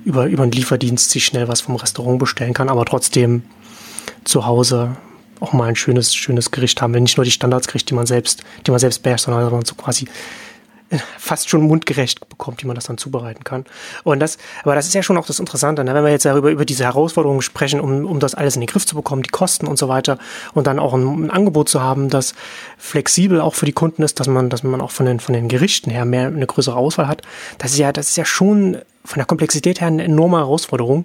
über, 0.04 0.26
über 0.26 0.42
einen 0.42 0.52
Lieferdienst 0.52 1.10
sich 1.10 1.24
schnell 1.24 1.48
was 1.48 1.62
vom 1.62 1.76
Restaurant 1.76 2.18
bestellen 2.18 2.54
kann, 2.54 2.68
aber 2.68 2.84
trotzdem 2.84 3.42
zu 4.24 4.46
Hause 4.46 4.96
auch 5.40 5.52
mal 5.52 5.68
ein 5.68 5.76
schönes, 5.76 6.14
schönes 6.14 6.50
Gericht 6.50 6.80
haben 6.80 6.94
will. 6.94 7.00
Nicht 7.00 7.16
nur 7.16 7.24
die 7.24 7.30
Standardsgerichte, 7.30 7.88
die 7.88 7.94
man 7.94 8.06
selbst, 8.06 8.44
die 8.66 8.70
man 8.70 8.80
selbst 8.80 9.02
beherrscht, 9.02 9.24
sondern 9.24 9.64
so 9.64 9.74
quasi 9.74 10.06
fast 11.18 11.48
schon 11.48 11.62
mundgerecht 11.62 12.28
bekommt, 12.28 12.62
wie 12.62 12.66
man 12.66 12.74
das 12.74 12.84
dann 12.84 12.98
zubereiten 12.98 13.44
kann. 13.44 13.64
Und 14.04 14.20
das, 14.20 14.38
aber 14.62 14.74
das 14.74 14.86
ist 14.86 14.94
ja 14.94 15.02
schon 15.02 15.16
auch 15.16 15.26
das 15.26 15.40
Interessante, 15.40 15.84
ne? 15.84 15.94
wenn 15.94 16.04
wir 16.04 16.10
jetzt 16.10 16.24
darüber 16.24 16.50
über 16.50 16.64
diese 16.64 16.84
Herausforderungen 16.84 17.42
sprechen, 17.42 17.80
um, 17.80 18.04
um 18.04 18.20
das 18.20 18.34
alles 18.34 18.54
in 18.54 18.60
den 18.60 18.66
Griff 18.66 18.86
zu 18.86 18.94
bekommen, 18.94 19.22
die 19.22 19.30
Kosten 19.30 19.66
und 19.66 19.78
so 19.78 19.88
weiter, 19.88 20.18
und 20.52 20.66
dann 20.66 20.78
auch 20.78 20.94
ein, 20.94 21.26
ein, 21.26 21.30
Angebot 21.30 21.68
zu 21.68 21.82
haben, 21.82 22.10
das 22.10 22.34
flexibel 22.78 23.40
auch 23.40 23.54
für 23.54 23.66
die 23.66 23.72
Kunden 23.72 24.02
ist, 24.02 24.20
dass 24.20 24.28
man, 24.28 24.50
dass 24.50 24.62
man 24.62 24.80
auch 24.80 24.90
von 24.90 25.06
den, 25.06 25.20
von 25.20 25.32
den 25.32 25.48
Gerichten 25.48 25.90
her 25.90 26.04
mehr 26.04 26.26
eine 26.28 26.46
größere 26.46 26.76
Auswahl 26.76 27.08
hat. 27.08 27.22
Das 27.58 27.72
ist 27.72 27.78
ja, 27.78 27.92
das 27.92 28.10
ist 28.10 28.16
ja 28.16 28.24
schon 28.24 28.78
von 29.04 29.18
der 29.18 29.26
Komplexität 29.26 29.80
her 29.80 29.88
eine 29.88 30.04
enorme 30.04 30.38
Herausforderung. 30.38 31.04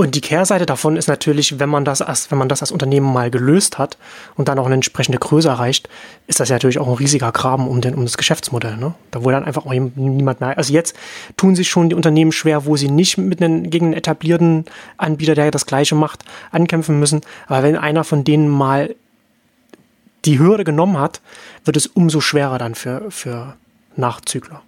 Und 0.00 0.14
die 0.14 0.22
Kehrseite 0.22 0.64
davon 0.64 0.96
ist 0.96 1.08
natürlich, 1.08 1.60
wenn 1.60 1.68
man 1.68 1.84
das 1.84 2.00
als, 2.00 2.30
wenn 2.30 2.38
man 2.38 2.48
das 2.48 2.62
als 2.62 2.72
Unternehmen 2.72 3.12
mal 3.12 3.30
gelöst 3.30 3.76
hat 3.76 3.98
und 4.34 4.48
dann 4.48 4.58
auch 4.58 4.64
eine 4.64 4.76
entsprechende 4.76 5.18
Größe 5.18 5.48
erreicht, 5.48 5.90
ist 6.26 6.40
das 6.40 6.48
ja 6.48 6.54
natürlich 6.54 6.78
auch 6.78 6.88
ein 6.88 6.94
riesiger 6.94 7.30
Graben 7.32 7.68
um, 7.68 7.82
den, 7.82 7.94
um 7.94 8.04
das 8.04 8.16
Geschäftsmodell. 8.16 8.78
Ne? 8.78 8.94
Da 9.10 9.22
wo 9.22 9.30
dann 9.30 9.44
einfach 9.44 9.66
auch 9.66 9.74
niemand 9.74 10.40
mehr. 10.40 10.56
Also 10.56 10.72
jetzt 10.72 10.96
tun 11.36 11.54
sich 11.54 11.68
schon 11.68 11.90
die 11.90 11.94
Unternehmen 11.94 12.32
schwer, 12.32 12.64
wo 12.64 12.78
sie 12.78 12.88
nicht 12.88 13.18
mit 13.18 13.42
einem, 13.42 13.68
gegen 13.68 13.88
einen 13.88 13.94
etablierten 13.94 14.64
Anbieter, 14.96 15.34
der 15.34 15.50
das 15.50 15.66
Gleiche 15.66 15.96
macht, 15.96 16.24
ankämpfen 16.50 16.98
müssen. 16.98 17.20
Aber 17.46 17.62
wenn 17.62 17.76
einer 17.76 18.02
von 18.02 18.24
denen 18.24 18.48
mal 18.48 18.94
die 20.24 20.38
Hürde 20.38 20.64
genommen 20.64 20.98
hat, 20.98 21.20
wird 21.66 21.76
es 21.76 21.86
umso 21.86 22.22
schwerer 22.22 22.56
dann 22.56 22.74
für, 22.74 23.10
für 23.10 23.54
Nachzügler. 23.96 24.62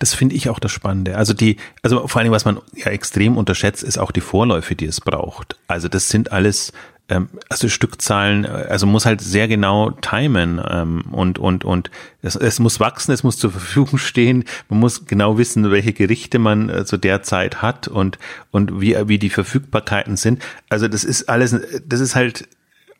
Das 0.00 0.14
finde 0.14 0.34
ich 0.34 0.48
auch 0.48 0.58
das 0.58 0.72
Spannende. 0.72 1.16
Also 1.16 1.34
die, 1.34 1.58
also 1.82 2.08
vor 2.08 2.22
allem, 2.22 2.32
was 2.32 2.46
man 2.46 2.58
ja 2.74 2.86
extrem 2.86 3.36
unterschätzt, 3.36 3.82
ist 3.82 3.98
auch 3.98 4.10
die 4.10 4.22
Vorläufe, 4.22 4.74
die 4.74 4.86
es 4.86 5.00
braucht. 5.02 5.56
Also 5.68 5.88
das 5.88 6.08
sind 6.08 6.32
alles, 6.32 6.72
ähm, 7.10 7.28
also 7.50 7.68
Stückzahlen, 7.68 8.46
also 8.46 8.86
muss 8.86 9.04
halt 9.04 9.20
sehr 9.20 9.46
genau 9.46 9.90
timen 9.90 10.58
ähm, 10.66 11.02
und 11.12 11.38
und 11.38 11.66
und 11.66 11.90
es, 12.22 12.34
es 12.34 12.58
muss 12.60 12.80
wachsen, 12.80 13.12
es 13.12 13.22
muss 13.22 13.36
zur 13.36 13.50
Verfügung 13.50 13.98
stehen. 13.98 14.44
Man 14.70 14.80
muss 14.80 15.04
genau 15.04 15.36
wissen, 15.36 15.70
welche 15.70 15.92
Gerichte 15.92 16.38
man 16.38 16.70
äh, 16.70 16.86
zu 16.86 16.96
der 16.96 17.22
Zeit 17.22 17.60
hat 17.60 17.86
und 17.86 18.18
und 18.50 18.80
wie 18.80 18.96
wie 19.06 19.18
die 19.18 19.30
Verfügbarkeiten 19.30 20.16
sind. 20.16 20.42
Also 20.70 20.88
das 20.88 21.04
ist 21.04 21.28
alles, 21.28 21.54
das 21.86 22.00
ist 22.00 22.16
halt 22.16 22.48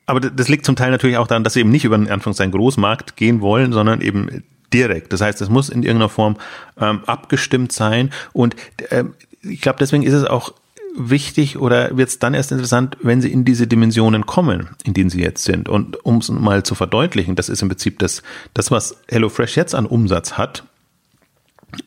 aber 0.05 0.21
das 0.21 0.49
liegt 0.49 0.67
zum 0.67 0.77
Teil 0.77 0.91
natürlich 0.91 1.17
auch 1.17 1.29
daran, 1.29 1.45
dass 1.45 1.55
sie 1.55 1.61
eben 1.61 1.71
nicht 1.71 1.85
über 1.85 1.95
einen 1.95 2.11
Anführungszeichen 2.11 2.53
Großmarkt 2.53 3.17
gehen 3.17 3.41
wollen, 3.41 3.73
sondern 3.73 4.03
eben 4.03 4.43
direkt. 4.73 5.13
Das 5.13 5.21
heißt, 5.21 5.41
es 5.41 5.49
muss 5.49 5.69
in 5.69 5.83
irgendeiner 5.83 6.09
Form 6.09 6.37
ähm, 6.79 7.03
abgestimmt 7.07 7.73
sein. 7.73 8.11
Und 8.33 8.57
ähm, 8.91 9.15
ich 9.43 9.61
glaube, 9.61 9.79
deswegen 9.79 10.03
ist 10.03 10.15
es 10.15 10.25
auch 10.25 10.53
wichtig 10.97 11.59
oder 11.59 11.97
wird 11.97 12.09
es 12.09 12.19
dann 12.19 12.35
erst 12.35 12.53
interessant, 12.53 12.97
wenn 13.03 13.21
sie 13.21 13.33
in 13.33 13.45
diese 13.45 13.67
Dimensionen 13.67 14.27
kommen, 14.27 14.71
in 14.85 14.95
denen 14.95 15.11
sie 15.11 15.21
jetzt 15.21 15.45
sind. 15.45 15.69
Und 15.69 16.05
um 16.05 16.19
es 16.19 16.29
mal 16.31 16.63
zu 16.63 16.75
verdeutlichen, 16.75 17.37
das 17.37 17.49
ist 17.49 17.63
im 17.63 17.69
Prinzip 17.69 17.99
das, 17.99 18.23
das 18.55 18.71
was 18.71 18.97
HelloFresh 19.09 19.57
jetzt 19.57 19.75
an 19.75 19.87
Umsatz 19.87 20.33
hat. 20.33 20.65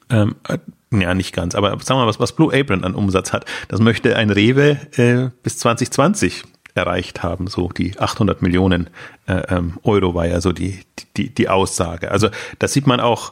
Ähm, 0.09 0.35
äh, 0.47 0.57
ja, 0.91 1.13
nicht 1.13 1.33
ganz, 1.33 1.55
aber 1.55 1.71
sagen 1.79 1.99
wir 1.99 2.03
mal, 2.03 2.07
was, 2.07 2.19
was 2.19 2.33
Blue 2.33 2.53
Apron 2.53 2.83
an 2.83 2.93
Umsatz 2.93 3.33
hat, 3.33 3.45
das 3.67 3.79
möchte 3.79 4.15
ein 4.15 4.29
Rewe 4.29 4.77
äh, 4.95 5.31
bis 5.41 5.57
2020 5.57 6.43
erreicht 6.75 7.23
haben. 7.23 7.47
So 7.47 7.69
die 7.69 7.99
800 7.99 8.41
Millionen 8.41 8.89
äh, 9.27 9.55
ähm, 9.55 9.79
Euro 9.83 10.15
war 10.15 10.27
ja 10.27 10.41
so 10.41 10.51
die, 10.51 10.79
die, 11.17 11.29
die 11.29 11.49
Aussage. 11.49 12.11
Also 12.11 12.29
das 12.59 12.73
sieht 12.73 12.87
man 12.87 12.99
auch, 12.99 13.31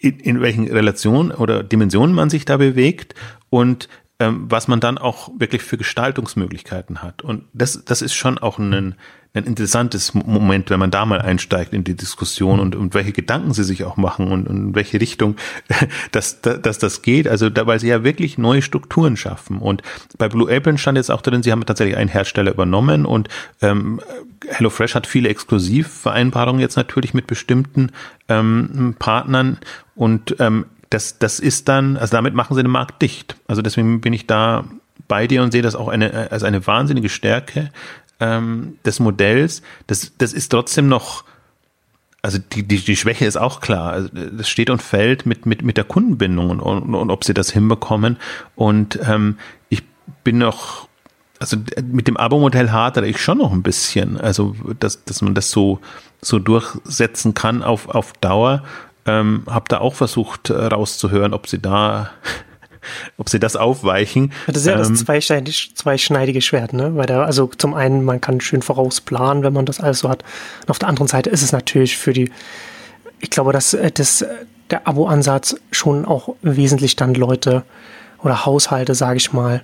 in, 0.00 0.20
in 0.20 0.40
welchen 0.40 0.68
Relationen 0.68 1.32
oder 1.32 1.62
Dimensionen 1.62 2.14
man 2.14 2.30
sich 2.30 2.44
da 2.44 2.56
bewegt 2.56 3.14
und 3.50 3.88
ähm, 4.20 4.46
was 4.48 4.66
man 4.66 4.80
dann 4.80 4.98
auch 4.98 5.30
wirklich 5.38 5.62
für 5.62 5.78
Gestaltungsmöglichkeiten 5.78 7.02
hat. 7.02 7.22
Und 7.22 7.44
das, 7.52 7.84
das 7.84 8.02
ist 8.02 8.14
schon 8.14 8.38
auch 8.38 8.58
ein, 8.58 8.96
ein 9.32 9.44
interessantes 9.44 10.12
Moment, 10.14 10.70
wenn 10.70 10.80
man 10.80 10.90
da 10.90 11.06
mal 11.06 11.20
einsteigt 11.20 11.72
in 11.72 11.84
die 11.84 11.94
Diskussion 11.94 12.58
und, 12.58 12.74
und 12.74 12.94
welche 12.94 13.12
Gedanken 13.12 13.52
sie 13.54 13.62
sich 13.62 13.84
auch 13.84 13.96
machen 13.96 14.32
und, 14.32 14.48
und 14.48 14.56
in 14.56 14.74
welche 14.74 15.00
Richtung 15.00 15.36
dass, 16.10 16.40
dass 16.40 16.78
das 16.78 17.02
geht. 17.02 17.28
Also 17.28 17.48
da, 17.48 17.66
weil 17.68 17.78
sie 17.78 17.88
ja 17.88 18.02
wirklich 18.02 18.38
neue 18.38 18.62
Strukturen 18.62 19.16
schaffen. 19.16 19.58
Und 19.58 19.82
bei 20.18 20.28
Blue 20.28 20.52
Apron 20.52 20.78
stand 20.78 20.98
jetzt 20.98 21.10
auch 21.10 21.22
drin, 21.22 21.44
sie 21.44 21.52
haben 21.52 21.64
tatsächlich 21.64 21.96
einen 21.96 22.10
Hersteller 22.10 22.50
übernommen 22.50 23.06
und 23.06 23.28
ähm, 23.62 24.00
HelloFresh 24.48 24.96
hat 24.96 25.06
viele 25.06 25.28
Exklusivvereinbarungen 25.28 26.60
jetzt 26.60 26.76
natürlich 26.76 27.14
mit 27.14 27.28
bestimmten 27.28 27.92
ähm, 28.28 28.96
Partnern 28.98 29.58
und 29.94 30.34
ähm, 30.40 30.66
das, 30.90 31.18
das 31.18 31.40
ist 31.40 31.68
dann, 31.68 31.96
also 31.96 32.12
damit 32.12 32.34
machen 32.34 32.54
sie 32.54 32.62
den 32.62 32.70
Markt 32.70 33.02
dicht. 33.02 33.36
Also 33.46 33.62
deswegen 33.62 34.00
bin 34.00 34.12
ich 34.12 34.26
da 34.26 34.64
bei 35.06 35.26
dir 35.26 35.42
und 35.42 35.52
sehe 35.52 35.62
das 35.62 35.74
auch 35.74 35.88
eine, 35.88 36.30
als 36.30 36.42
eine 36.42 36.66
wahnsinnige 36.66 37.08
Stärke, 37.08 37.70
ähm, 38.20 38.78
des 38.84 39.00
Modells, 39.00 39.62
das, 39.86 40.12
das 40.18 40.32
ist 40.32 40.48
trotzdem 40.50 40.88
noch, 40.88 41.24
also 42.22 42.38
die, 42.38 42.64
die, 42.64 42.78
die 42.78 42.96
Schwäche 42.96 43.26
ist 43.26 43.36
auch 43.36 43.60
klar. 43.60 43.92
Also 43.92 44.08
das 44.08 44.48
steht 44.48 44.70
und 44.70 44.82
fällt 44.82 45.24
mit, 45.24 45.46
mit, 45.46 45.62
mit 45.62 45.76
der 45.76 45.84
Kundenbindung 45.84 46.50
und, 46.50 46.60
und, 46.60 46.94
und 46.94 47.10
ob 47.10 47.24
sie 47.24 47.34
das 47.34 47.50
hinbekommen. 47.50 48.16
Und 48.56 48.98
ähm, 49.04 49.38
ich 49.68 49.84
bin 50.24 50.38
noch, 50.38 50.88
also 51.38 51.56
mit 51.82 52.08
dem 52.08 52.16
Abo-Modell 52.16 52.72
hadere 52.72 53.06
ich 53.06 53.22
schon 53.22 53.38
noch 53.38 53.52
ein 53.52 53.62
bisschen. 53.62 54.20
Also, 54.20 54.56
dass, 54.80 55.04
dass 55.04 55.22
man 55.22 55.34
das 55.36 55.52
so, 55.52 55.78
so 56.20 56.40
durchsetzen 56.40 57.34
kann 57.34 57.62
auf, 57.62 57.88
auf 57.88 58.12
Dauer. 58.14 58.64
Ähm, 59.08 59.42
hab 59.46 59.68
da 59.68 59.78
auch 59.78 59.94
versucht 59.94 60.50
äh, 60.50 60.54
rauszuhören, 60.54 61.34
ob 61.34 61.46
sie 61.46 61.58
da 61.58 62.10
ob 63.18 63.28
sie 63.28 63.38
das 63.38 63.56
aufweichen. 63.56 64.32
Das 64.46 64.58
ist 64.58 64.66
ja 64.66 64.72
ähm, 64.72 64.78
das 64.78 64.94
zweischneidige, 64.94 65.56
zweischneidige 65.74 66.40
Schwert, 66.40 66.72
ne? 66.72 66.94
Weil 66.94 67.06
da, 67.06 67.24
also 67.24 67.46
zum 67.46 67.74
einen, 67.74 68.04
man 68.04 68.20
kann 68.20 68.40
schön 68.40 68.62
vorausplanen, 68.62 69.42
wenn 69.42 69.52
man 69.52 69.66
das 69.66 69.80
alles 69.80 70.00
so 70.00 70.08
hat. 70.08 70.24
Und 70.62 70.70
auf 70.70 70.78
der 70.78 70.88
anderen 70.88 71.08
Seite 71.08 71.30
ist 71.30 71.42
es 71.42 71.52
natürlich 71.52 71.96
für 71.96 72.12
die, 72.12 72.30
ich 73.20 73.30
glaube, 73.30 73.52
dass 73.52 73.74
äh, 73.74 73.90
das, 73.90 74.24
der 74.70 74.86
Abo-Ansatz 74.86 75.56
schon 75.72 76.04
auch 76.04 76.34
wesentlich 76.42 76.96
dann 76.96 77.14
Leute 77.14 77.64
oder 78.22 78.44
Haushalte, 78.44 78.94
sage 78.94 79.16
ich 79.16 79.32
mal, 79.32 79.62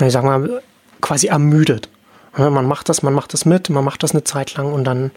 ich 0.00 0.12
sag 0.12 0.24
mal, 0.24 0.62
quasi 1.00 1.26
ermüdet. 1.26 1.88
Man 2.36 2.66
macht 2.66 2.88
das, 2.88 3.02
man 3.02 3.14
macht 3.14 3.32
das 3.32 3.44
mit, 3.44 3.70
man 3.70 3.84
macht 3.84 4.02
das 4.02 4.10
eine 4.10 4.24
Zeit 4.24 4.54
lang 4.54 4.72
und 4.72 4.84
dann 4.84 5.12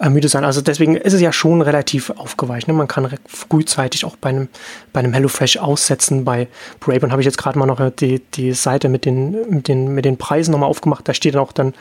äh, 0.00 0.08
müde 0.08 0.28
sein. 0.28 0.44
Also 0.44 0.60
deswegen 0.60 0.96
ist 0.96 1.12
es 1.12 1.20
ja 1.20 1.32
schon 1.32 1.60
relativ 1.62 2.10
aufgeweicht. 2.10 2.68
Ne? 2.68 2.74
Man 2.74 2.88
kann 2.88 3.08
frühzeitig 3.26 4.04
auch 4.04 4.16
bei 4.16 4.30
einem, 4.30 4.48
bei 4.92 5.00
einem 5.00 5.12
HelloFresh 5.12 5.58
aussetzen. 5.58 6.24
Bei 6.24 6.48
Brabant 6.80 7.12
habe 7.12 7.20
ich 7.20 7.26
jetzt 7.26 7.38
gerade 7.38 7.58
mal 7.58 7.66
noch 7.66 7.90
die, 7.90 8.20
die 8.34 8.52
Seite 8.52 8.88
mit 8.88 9.04
den, 9.04 9.50
mit, 9.50 9.68
den, 9.68 9.94
mit 9.94 10.04
den 10.04 10.16
Preisen 10.16 10.52
nochmal 10.52 10.70
aufgemacht. 10.70 11.06
Da 11.06 11.14
steht 11.14 11.34
dann 11.34 11.42
auch 11.42 11.52
dann 11.52 11.74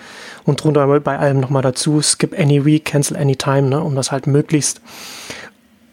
und 0.44 0.64
drunter 0.64 0.88
bei 1.00 1.18
allem 1.18 1.40
nochmal 1.40 1.62
dazu, 1.62 2.02
skip 2.02 2.38
any 2.38 2.66
week, 2.66 2.86
cancel 2.86 3.18
any 3.18 3.36
time, 3.36 3.70
ne? 3.70 3.82
um 3.82 3.96
das 3.96 4.12
halt 4.12 4.28
möglichst 4.28 4.82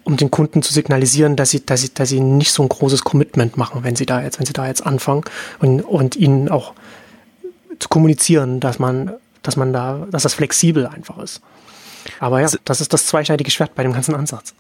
um 0.05 0.17
den 0.17 0.33
Kunden 0.33 0.63
zu 0.63 0.73
signalisieren, 0.73 1.37
dass 1.37 1.51
sie, 1.51 1.65
dass 1.65 1.83
sie, 1.83 1.95
dass 1.95 2.09
sie 2.09 2.19
nicht 2.19 2.53
so 2.53 2.63
ein 2.63 2.69
großes 2.69 3.05
Commitment 3.05 3.57
machen, 3.57 3.85
wenn 3.85 3.95
sie 3.95 4.05
da 4.05 4.21
jetzt, 4.21 4.41
wenn 4.41 4.47
sie 4.47 4.53
da 4.53 4.67
jetzt 4.67 4.85
anfangen 4.85 5.23
und, 5.61 5.83
und 5.83 6.17
ihnen 6.17 6.49
auch 6.49 6.75
zu 7.83 7.89
kommunizieren, 7.89 8.61
dass 8.61 8.79
man, 8.79 9.13
dass 9.43 9.57
man 9.57 9.73
da, 9.73 10.07
dass 10.11 10.23
das 10.23 10.35
flexibel 10.35 10.87
einfach 10.87 11.19
ist. 11.19 11.43
Aber 12.21 12.41
ja, 12.41 12.49
das 12.65 12.81
ist 12.81 12.93
das 12.93 13.07
zweischneidige 13.07 13.51
Schwert 13.51 13.75
bei 13.75 13.83
dem 13.83 13.93
ganzen 13.93 14.15
Ansatz. 14.15 14.55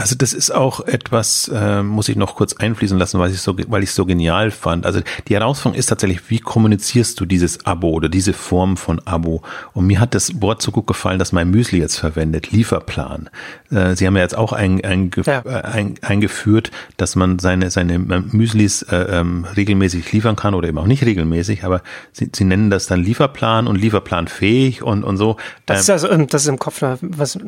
Also 0.00 0.14
das 0.16 0.32
ist 0.32 0.50
auch 0.50 0.80
etwas, 0.80 1.48
äh, 1.54 1.82
muss 1.82 2.08
ich 2.08 2.16
noch 2.16 2.34
kurz 2.34 2.54
einfließen 2.54 2.98
lassen, 2.98 3.20
weil 3.20 3.30
ich 3.30 3.40
so, 3.42 3.54
weil 3.68 3.82
ich 3.82 3.92
so 3.92 4.06
genial 4.06 4.50
fand. 4.50 4.86
Also 4.86 5.00
die 5.28 5.34
Herausforderung 5.34 5.78
ist 5.78 5.86
tatsächlich, 5.86 6.30
wie 6.30 6.38
kommunizierst 6.38 7.20
du 7.20 7.26
dieses 7.26 7.66
Abo 7.66 7.90
oder 7.90 8.08
diese 8.08 8.32
Form 8.32 8.78
von 8.78 9.00
Abo? 9.04 9.42
Und 9.74 9.86
mir 9.86 10.00
hat 10.00 10.14
das 10.14 10.40
Wort 10.40 10.62
so 10.62 10.70
gut 10.70 10.86
gefallen, 10.86 11.18
dass 11.18 11.32
mein 11.32 11.50
Müsli 11.50 11.80
jetzt 11.80 11.98
verwendet, 11.98 12.50
Lieferplan. 12.50 13.28
Äh, 13.70 13.94
Sie 13.94 14.06
haben 14.06 14.16
ja 14.16 14.22
jetzt 14.22 14.38
auch 14.38 14.54
ein, 14.54 14.82
ein, 14.82 15.10
ja. 15.26 15.42
Äh, 15.44 15.62
ein, 15.64 15.94
eingeführt, 16.00 16.70
dass 16.96 17.14
man 17.14 17.38
seine 17.38 17.70
seine 17.70 17.98
Müslis 17.98 18.80
äh, 18.82 18.96
ähm, 18.96 19.44
regelmäßig 19.54 20.10
liefern 20.12 20.34
kann 20.34 20.54
oder 20.54 20.68
eben 20.68 20.78
auch 20.78 20.86
nicht 20.86 21.04
regelmäßig, 21.04 21.62
aber 21.64 21.82
Sie, 22.12 22.30
Sie 22.34 22.44
nennen 22.44 22.70
das 22.70 22.86
dann 22.86 23.02
Lieferplan 23.02 23.66
und 23.66 23.76
Lieferplanfähig 23.76 24.82
und 24.82 25.04
und 25.04 25.18
so. 25.18 25.36
Das 25.66 25.80
ist 25.80 25.90
also 25.90 26.08
das 26.24 26.42
ist 26.42 26.48
im 26.48 26.58
Kopf 26.58 26.80
was 26.80 27.38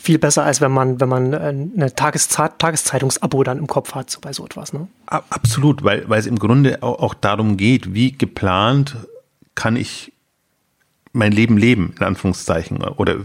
viel 0.00 0.18
besser, 0.18 0.44
als 0.44 0.60
wenn 0.60 0.72
man, 0.72 1.00
wenn 1.00 1.08
man 1.08 1.32
äh, 1.32 1.36
eine 1.36 1.94
Tageszeit 1.94 2.58
Tageszeitungsabo 2.58 3.42
dann 3.44 3.58
im 3.58 3.66
Kopf 3.66 3.94
hat, 3.94 4.10
so 4.10 4.20
bei 4.20 4.32
so 4.32 4.44
etwas. 4.44 4.72
Ne? 4.72 4.88
Absolut, 5.06 5.84
weil, 5.84 6.08
weil 6.08 6.20
es 6.20 6.26
im 6.26 6.38
Grunde 6.38 6.82
auch, 6.82 7.00
auch 7.00 7.14
darum 7.14 7.56
geht, 7.56 7.94
wie 7.94 8.12
geplant 8.12 8.96
kann 9.54 9.76
ich 9.76 10.12
mein 11.16 11.32
Leben 11.32 11.56
leben, 11.56 11.94
in 11.98 12.04
Anführungszeichen. 12.04 12.78
Oder 12.78 13.16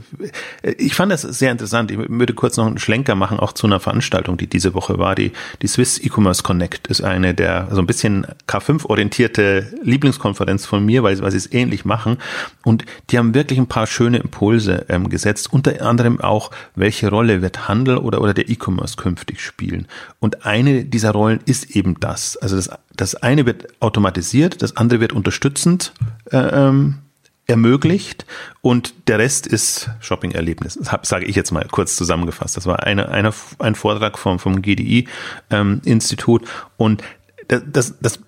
äh, 0.61 0.71
ich 0.77 0.95
fand 0.95 1.11
das 1.11 1.21
sehr 1.21 1.51
interessant. 1.51 1.91
Ich 1.91 1.97
würde 1.97 2.33
kurz 2.33 2.57
noch 2.57 2.65
einen 2.65 2.79
Schlenker 2.79 3.15
machen, 3.15 3.39
auch 3.39 3.53
zu 3.53 3.67
einer 3.67 3.79
Veranstaltung, 3.79 4.37
die 4.37 4.47
diese 4.47 4.73
Woche 4.73 4.97
war. 4.97 5.15
Die, 5.15 5.31
die 5.61 5.67
Swiss 5.67 5.99
E-Commerce 5.99 6.43
Connect 6.43 6.87
ist 6.87 7.01
eine 7.01 7.33
der 7.33 7.67
so 7.71 7.79
ein 7.79 7.87
bisschen 7.87 8.25
K5-orientierte 8.47 9.67
Lieblingskonferenz 9.83 10.65
von 10.65 10.85
mir, 10.85 11.03
weil, 11.03 11.19
weil 11.21 11.31
sie 11.31 11.37
es 11.37 11.51
ähnlich 11.51 11.85
machen. 11.85 12.17
Und 12.63 12.85
die 13.09 13.17
haben 13.17 13.33
wirklich 13.33 13.59
ein 13.59 13.67
paar 13.67 13.87
schöne 13.87 14.17
Impulse 14.17 14.85
ähm, 14.89 15.09
gesetzt. 15.09 15.51
Unter 15.51 15.81
anderem 15.85 16.19
auch, 16.19 16.51
welche 16.75 17.09
Rolle 17.09 17.41
wird 17.41 17.67
Handel 17.67 17.97
oder, 17.97 18.21
oder 18.21 18.33
der 18.33 18.49
E-Commerce 18.49 18.95
künftig 18.95 19.41
spielen. 19.41 19.87
Und 20.19 20.45
eine 20.45 20.85
dieser 20.85 21.11
Rollen 21.11 21.39
ist 21.45 21.75
eben 21.75 21.99
das. 21.99 22.37
Also 22.37 22.55
das, 22.55 22.69
das 22.95 23.15
eine 23.15 23.45
wird 23.45 23.67
automatisiert, 23.81 24.61
das 24.61 24.77
andere 24.77 24.99
wird 24.99 25.13
unterstützend 25.13 25.93
äh, 26.31 26.37
ähm, 26.37 26.99
ermöglicht 27.47 28.25
und 28.61 29.07
der 29.07 29.19
Rest 29.19 29.47
ist 29.47 29.89
Shopping-Erlebnis. 29.99 30.79
Das 30.81 31.09
sage 31.09 31.25
ich 31.25 31.35
jetzt 31.35 31.51
mal 31.51 31.67
kurz 31.69 31.95
zusammengefasst. 31.95 32.55
Das 32.55 32.65
war 32.65 32.83
eine, 32.83 33.09
eine, 33.09 33.33
ein 33.59 33.75
Vortrag 33.75 34.17
vom, 34.17 34.39
vom 34.39 34.61
GDI-Institut 34.61 36.41
ähm, 36.43 36.47
und 36.77 37.03
das, 37.47 37.95
das 37.99 38.19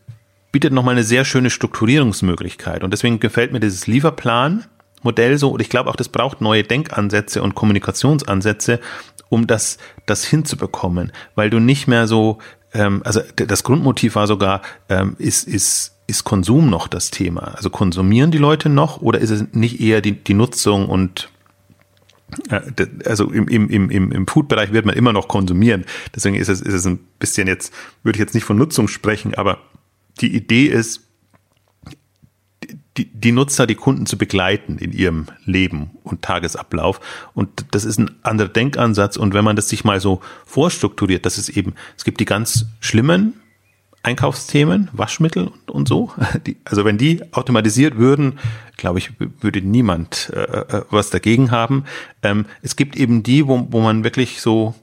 bietet 0.52 0.74
nochmal 0.74 0.94
eine 0.94 1.04
sehr 1.04 1.26
schöne 1.26 1.50
Strukturierungsmöglichkeit 1.50 2.84
und 2.84 2.92
deswegen 2.92 3.20
gefällt 3.20 3.54
mir 3.54 3.60
dieses 3.60 3.88
Lieferplan 3.88 4.66
Modell 5.04 5.38
so, 5.38 5.52
und 5.52 5.62
ich 5.62 5.70
glaube 5.70 5.90
auch, 5.90 5.96
das 5.96 6.10
braucht 6.10 6.42
neue 6.42 6.64
Denkansätze 6.64 7.44
und 7.44 7.56
Kommunikationsansätze, 7.56 8.80
um 9.30 9.48
das, 9.48 9.78
das 10.06 10.24
hinzubekommen, 10.24 11.12
weil 11.36 11.50
du 11.50 11.60
nicht 11.60 11.88
mehr 11.88 12.08
so, 12.08 12.40
ähm, 12.74 13.02
also 13.04 13.22
das 13.36 13.64
Grundmotiv 13.64 14.16
war 14.16 14.28
sogar, 14.28 14.62
ähm, 14.90 15.16
ist, 15.20 15.48
ist 15.48 15.93
ist 16.14 16.26
Konsum 16.26 16.70
noch 16.70 16.88
das 16.88 17.10
Thema? 17.10 17.56
Also 17.56 17.72
konsumieren 17.72 18.30
die 18.30 18.38
Leute 18.38 18.70
noch 18.70 19.02
oder 19.02 19.18
ist 19.18 19.32
es 19.32 19.46
nicht 19.52 19.82
eher 19.82 20.00
die, 20.00 20.12
die 20.12 20.36
Nutzung 20.36 20.88
und 20.88 21.30
äh, 22.50 22.62
also 23.06 23.32
im, 23.32 23.48
im, 23.48 23.90
im, 23.90 24.12
im 24.12 24.28
Food-Bereich 24.28 24.72
wird 24.72 24.86
man 24.86 24.96
immer 24.96 25.12
noch 25.12 25.28
konsumieren. 25.28 25.86
Deswegen 26.14 26.36
ist 26.36 26.50
es, 26.50 26.62
ist 26.62 26.74
es 26.76 26.86
ein 26.86 27.00
bisschen 27.18 27.48
jetzt, 27.48 27.74
würde 28.04 28.18
ich 28.18 28.20
jetzt 28.20 28.36
nicht 28.36 28.44
von 28.44 28.58
Nutzung 28.58 28.88
sprechen, 28.88 29.34
aber 29.34 29.58
die 30.22 30.36
Idee 30.36 30.68
ist, 30.68 31.02
die, 32.98 33.06
die 33.06 33.32
Nutzer, 33.32 33.66
die 33.66 33.74
Kunden 33.74 34.06
zu 34.06 34.16
begleiten 34.16 34.78
in 34.78 34.92
ihrem 34.92 35.26
Leben 35.46 35.98
und 36.04 36.22
Tagesablauf. 36.22 37.00
Und 37.34 37.66
das 37.72 37.86
ist 37.86 37.98
ein 37.98 38.12
anderer 38.22 38.50
Denkansatz. 38.50 39.18
Und 39.18 39.34
wenn 39.34 39.44
man 39.44 39.56
das 39.56 39.68
sich 39.68 39.84
mal 39.84 40.00
so 40.00 40.22
vorstrukturiert, 40.46 41.26
dass 41.26 41.40
es 41.40 41.50
eben, 41.50 41.74
es 41.98 42.04
gibt 42.04 42.20
die 42.20 42.26
ganz 42.26 42.68
schlimmen 42.82 43.34
Einkaufsthemen, 44.04 44.90
Waschmittel 44.92 45.48
und, 45.48 45.72
und 45.72 45.88
so. 45.88 46.12
Die, 46.46 46.58
also 46.66 46.86
wenn 46.86 46.98
die 46.98 47.22
automatisiert 47.34 47.98
würden, 47.98 48.40
glaube 48.78 49.00
ich, 49.00 49.12
würde 49.40 49.62
niemand 49.62 50.32
äh, 50.34 50.42
äh, 50.42 50.84
was 50.90 51.10
dagegen 51.10 51.52
haben. 51.52 51.86
Ähm, 52.22 52.46
es 52.62 52.76
gibt 52.76 52.96
eben 52.96 53.24
die, 53.24 53.48
wo, 53.48 53.68
wo 53.72 53.80
man 53.80 54.04
wirklich 54.04 54.42
so, 54.42 54.76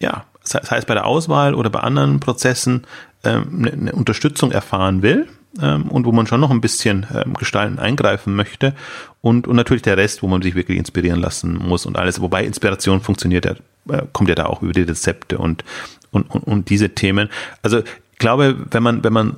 ja, 0.00 0.24
sei 0.42 0.76
es 0.76 0.84
bei 0.84 0.94
der 0.94 1.06
Auswahl 1.06 1.54
oder 1.54 1.70
bei 1.70 1.80
anderen 1.80 2.18
Prozessen 2.18 2.86
ähm, 3.24 3.58
eine, 3.58 3.72
eine 3.72 3.92
Unterstützung 3.92 4.50
erfahren 4.50 5.02
will 5.02 5.28
ähm, 5.60 5.88
und 5.88 6.06
wo 6.06 6.12
man 6.12 6.26
schon 6.26 6.40
noch 6.40 6.50
ein 6.50 6.60
bisschen 6.60 7.06
ähm, 7.14 7.34
gestalten 7.34 7.78
eingreifen 7.78 8.34
möchte 8.34 8.74
und, 9.20 9.46
und 9.46 9.56
natürlich 9.56 9.82
der 9.82 9.96
Rest, 9.96 10.22
wo 10.22 10.26
man 10.26 10.42
sich 10.42 10.54
wirklich 10.54 10.78
inspirieren 10.78 11.20
lassen 11.20 11.54
muss 11.54 11.86
und 11.86 11.96
alles. 11.96 12.20
Wobei 12.20 12.44
Inspiration 12.44 13.00
funktioniert 13.00 13.44
ja, 13.44 13.54
äh, 13.94 14.06
kommt 14.12 14.28
ja 14.28 14.34
da 14.34 14.46
auch 14.46 14.62
über 14.62 14.72
die 14.72 14.82
Rezepte 14.82 15.38
und, 15.38 15.64
und, 16.10 16.30
und, 16.30 16.42
und 16.42 16.70
diese 16.70 16.90
Themen. 16.90 17.28
Also 17.62 17.82
glaube, 18.20 18.56
wenn 18.70 18.82
man, 18.84 19.02
wenn 19.02 19.12
man 19.12 19.36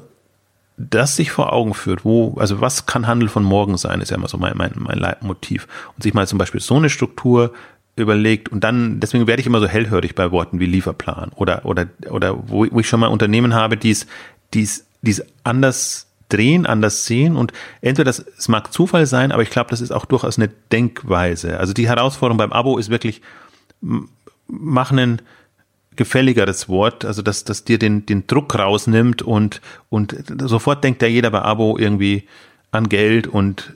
das 0.76 1.16
sich 1.16 1.30
vor 1.30 1.52
Augen 1.52 1.72
führt, 1.72 2.04
wo, 2.04 2.34
also 2.38 2.60
was 2.60 2.86
kann 2.86 3.06
Handel 3.06 3.28
von 3.28 3.44
morgen 3.44 3.78
sein, 3.78 4.00
ist 4.00 4.10
ja 4.10 4.16
immer 4.16 4.28
so 4.28 4.36
mein, 4.36 4.56
mein, 4.56 4.72
mein 4.76 4.98
Leitmotiv. 4.98 5.66
Und 5.94 6.02
sich 6.02 6.12
mal 6.12 6.26
zum 6.26 6.38
Beispiel 6.38 6.60
so 6.60 6.76
eine 6.76 6.90
Struktur 6.90 7.52
überlegt 7.94 8.48
und 8.48 8.64
dann, 8.64 9.00
deswegen 9.00 9.26
werde 9.26 9.40
ich 9.40 9.46
immer 9.46 9.60
so 9.60 9.66
hellhörig 9.66 10.14
bei 10.14 10.30
Worten 10.30 10.60
wie 10.60 10.66
Lieferplan 10.66 11.30
oder, 11.34 11.66
oder, 11.66 11.86
oder 12.08 12.48
wo, 12.48 12.66
wo 12.70 12.80
ich 12.80 12.88
schon 12.88 13.00
mal 13.00 13.08
Unternehmen 13.08 13.54
habe, 13.54 13.76
die 13.76 13.90
es, 13.90 14.06
die 14.54 14.62
es, 14.62 14.86
die 15.02 15.10
es 15.10 15.24
anders 15.44 16.06
drehen, 16.30 16.64
anders 16.64 17.04
sehen 17.04 17.36
und 17.36 17.52
entweder 17.82 18.06
das, 18.06 18.24
es 18.38 18.48
mag 18.48 18.72
Zufall 18.72 19.04
sein, 19.04 19.30
aber 19.30 19.42
ich 19.42 19.50
glaube, 19.50 19.68
das 19.68 19.82
ist 19.82 19.92
auch 19.92 20.06
durchaus 20.06 20.38
eine 20.38 20.48
Denkweise. 20.72 21.60
Also 21.60 21.74
die 21.74 21.86
Herausforderung 21.86 22.38
beim 22.38 22.52
Abo 22.52 22.78
ist 22.78 22.88
wirklich, 22.88 23.20
machen 24.48 24.98
einen, 24.98 25.22
gefälligeres 25.96 26.68
Wort, 26.68 27.04
also 27.04 27.22
dass 27.22 27.44
das 27.44 27.64
dir 27.64 27.78
den, 27.78 28.06
den 28.06 28.26
Druck 28.26 28.58
rausnimmt 28.58 29.22
und, 29.22 29.60
und 29.88 30.16
sofort 30.40 30.82
denkt 30.84 31.02
ja 31.02 31.08
jeder 31.08 31.30
bei 31.30 31.42
Abo 31.42 31.76
irgendwie 31.78 32.24
an 32.70 32.88
Geld 32.88 33.26
und 33.26 33.74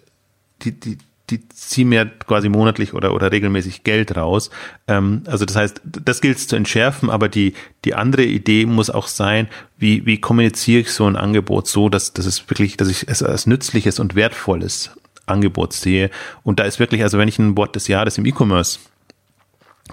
die, 0.62 0.72
die, 0.72 0.98
die 1.30 1.48
ziehen 1.48 1.88
mir 1.88 2.06
quasi 2.06 2.48
monatlich 2.48 2.94
oder, 2.94 3.12
oder 3.12 3.32
regelmäßig 3.32 3.84
Geld 3.84 4.16
raus. 4.16 4.50
Ähm, 4.86 5.22
also 5.26 5.44
das 5.44 5.56
heißt, 5.56 5.80
das 5.84 6.20
gilt 6.20 6.38
es 6.38 6.48
zu 6.48 6.56
entschärfen, 6.56 7.10
aber 7.10 7.28
die, 7.28 7.54
die 7.84 7.94
andere 7.94 8.24
Idee 8.24 8.64
muss 8.64 8.90
auch 8.90 9.08
sein, 9.08 9.48
wie, 9.76 10.06
wie 10.06 10.18
kommuniziere 10.20 10.80
ich 10.80 10.92
so 10.92 11.06
ein 11.06 11.16
Angebot 11.16 11.68
so, 11.68 11.88
dass, 11.88 12.12
dass 12.12 12.26
es 12.26 12.48
wirklich, 12.48 12.76
dass 12.76 12.88
ich 12.88 13.08
es 13.08 13.22
als 13.22 13.46
nützliches 13.46 13.98
und 13.98 14.14
wertvolles 14.14 14.90
Angebot 15.26 15.72
sehe. 15.72 16.10
Und 16.44 16.60
da 16.60 16.64
ist 16.64 16.78
wirklich, 16.78 17.02
also 17.02 17.18
wenn 17.18 17.28
ich 17.28 17.38
ein 17.38 17.56
Wort 17.56 17.74
des 17.74 17.88
Jahres 17.88 18.16
im 18.18 18.26
E-Commerce 18.26 18.78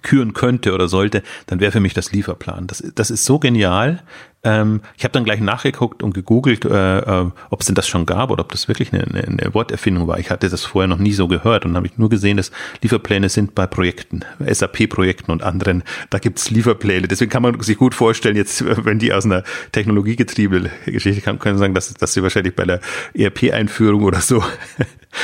küren 0.01 0.33
könnte 0.33 0.73
oder 0.73 0.87
sollte, 0.87 1.23
dann 1.47 1.59
wäre 1.59 1.71
für 1.71 1.79
mich 1.79 1.93
das 1.93 2.11
Lieferplan. 2.11 2.67
Das, 2.67 2.83
das 2.95 3.11
ist 3.11 3.25
so 3.25 3.39
genial. 3.39 4.01
Ähm, 4.45 4.81
ich 4.97 5.05
habe 5.05 5.13
dann 5.13 5.23
gleich 5.23 5.39
nachgeguckt 5.39 6.03
und 6.03 6.13
gegoogelt, 6.13 6.65
äh, 6.65 6.99
äh, 6.99 7.31
ob 7.49 7.61
es 7.61 7.67
denn 7.67 7.75
das 7.75 7.87
schon 7.87 8.05
gab 8.05 8.29
oder 8.29 8.43
ob 8.43 8.51
das 8.51 8.67
wirklich 8.67 8.91
eine, 8.91 9.03
eine, 9.03 9.23
eine 9.23 9.53
Worterfindung 9.53 10.07
war. 10.07 10.19
Ich 10.19 10.29
hatte 10.29 10.49
das 10.49 10.65
vorher 10.65 10.87
noch 10.87 10.97
nie 10.97 11.13
so 11.13 11.29
gehört 11.29 11.65
und 11.65 11.75
habe 11.77 11.87
ich 11.87 11.97
nur 11.97 12.09
gesehen, 12.09 12.37
dass 12.37 12.51
Lieferpläne 12.81 13.29
sind 13.29 13.55
bei 13.55 13.67
Projekten, 13.67 14.25
SAP-Projekten 14.45 15.31
und 15.31 15.43
anderen. 15.43 15.83
Da 16.09 16.19
gibt's 16.19 16.49
Lieferpläne. 16.49 17.07
Deswegen 17.07 17.31
kann 17.31 17.43
man 17.43 17.59
sich 17.61 17.77
gut 17.77 17.95
vorstellen, 17.95 18.35
jetzt, 18.35 18.65
wenn 18.85 18.99
die 18.99 19.13
aus 19.13 19.23
einer 19.23 19.43
technologiegetriebenen 19.71 20.71
Geschichte 20.85 21.21
kamen, 21.21 21.39
können 21.39 21.57
sagen, 21.57 21.73
dass, 21.73 21.93
dass 21.93 22.13
sie 22.13 22.21
wahrscheinlich 22.21 22.55
bei 22.55 22.65
der 22.65 22.81
ERP-Einführung 23.13 24.03
oder 24.03 24.19
so 24.19 24.43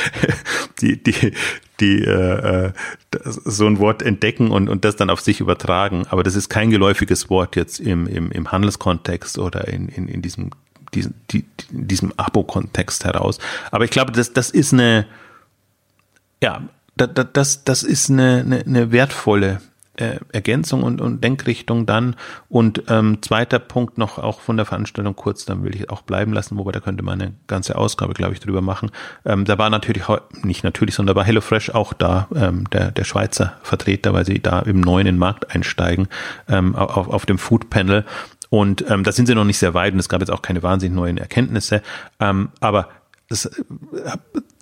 die, 0.80 1.02
die, 1.02 1.32
die 1.80 2.02
äh, 2.04 2.66
äh 2.66 2.72
so 3.24 3.66
ein 3.66 3.78
Wort 3.78 4.02
entdecken 4.02 4.50
und, 4.50 4.68
und 4.68 4.84
das 4.84 4.96
dann 4.96 5.10
auf 5.10 5.20
sich 5.20 5.40
übertragen. 5.40 6.06
Aber 6.10 6.22
das 6.22 6.36
ist 6.36 6.48
kein 6.48 6.70
geläufiges 6.70 7.28
Wort 7.28 7.56
jetzt 7.56 7.80
im, 7.80 8.06
im, 8.06 8.30
im 8.30 8.52
Handelskontext 8.52 9.38
oder 9.38 9.66
in, 9.68 9.88
in, 9.88 10.06
in 10.06 10.22
diesem, 10.22 10.50
diesem, 10.94 11.14
die, 11.30 11.44
in 11.72 11.88
diesem 11.88 12.12
Abo-Kontext 12.16 13.04
heraus. 13.04 13.38
Aber 13.70 13.84
ich 13.84 13.90
glaube, 13.90 14.12
das, 14.12 14.32
das 14.32 14.50
ist 14.50 14.72
eine, 14.72 15.06
ja, 16.42 16.62
das, 16.96 17.64
das, 17.64 17.82
ist 17.82 18.10
eine, 18.10 18.40
eine, 18.44 18.60
eine 18.60 18.92
wertvolle 18.92 19.60
Ergänzung 20.00 20.82
und, 20.82 21.00
und 21.00 21.22
Denkrichtung 21.22 21.86
dann. 21.86 22.16
Und 22.48 22.84
ähm, 22.88 23.18
zweiter 23.20 23.58
Punkt 23.58 23.98
noch 23.98 24.18
auch 24.18 24.40
von 24.40 24.56
der 24.56 24.66
Veranstaltung 24.66 25.16
kurz, 25.16 25.44
dann 25.44 25.64
will 25.64 25.74
ich 25.74 25.90
auch 25.90 26.02
bleiben 26.02 26.32
lassen, 26.32 26.56
wobei 26.56 26.72
da 26.72 26.80
könnte 26.80 27.02
man 27.02 27.20
eine 27.20 27.32
ganze 27.46 27.76
Ausgabe, 27.76 28.14
glaube 28.14 28.32
ich, 28.32 28.40
drüber 28.40 28.62
machen. 28.62 28.90
Ähm, 29.24 29.44
da 29.44 29.58
war 29.58 29.70
natürlich, 29.70 30.04
nicht 30.42 30.64
natürlich, 30.64 30.94
sondern 30.94 31.14
da 31.14 31.18
war 31.18 31.26
HelloFresh 31.26 31.70
auch 31.70 31.92
da, 31.92 32.28
ähm, 32.34 32.70
der, 32.70 32.90
der 32.90 33.04
Schweizer 33.04 33.54
Vertreter, 33.62 34.12
weil 34.12 34.24
sie 34.24 34.40
da 34.40 34.60
im 34.60 34.80
neuen 34.80 35.00
in 35.00 35.14
den 35.14 35.18
Markt 35.18 35.54
einsteigen, 35.54 36.08
ähm, 36.48 36.74
auf, 36.76 37.08
auf 37.08 37.26
dem 37.26 37.38
Food 37.38 37.68
Panel. 37.70 38.04
Und 38.48 38.88
ähm, 38.90 39.04
da 39.04 39.12
sind 39.12 39.26
sie 39.26 39.34
noch 39.34 39.44
nicht 39.44 39.58
sehr 39.58 39.74
weit 39.74 39.92
und 39.92 39.98
es 39.98 40.08
gab 40.08 40.20
jetzt 40.20 40.30
auch 40.30 40.42
keine 40.42 40.62
wahnsinnig 40.62 40.96
neuen 40.96 41.18
Erkenntnisse. 41.18 41.82
Ähm, 42.18 42.50
aber 42.60 42.88
das 43.28 43.46
äh, 43.46 43.60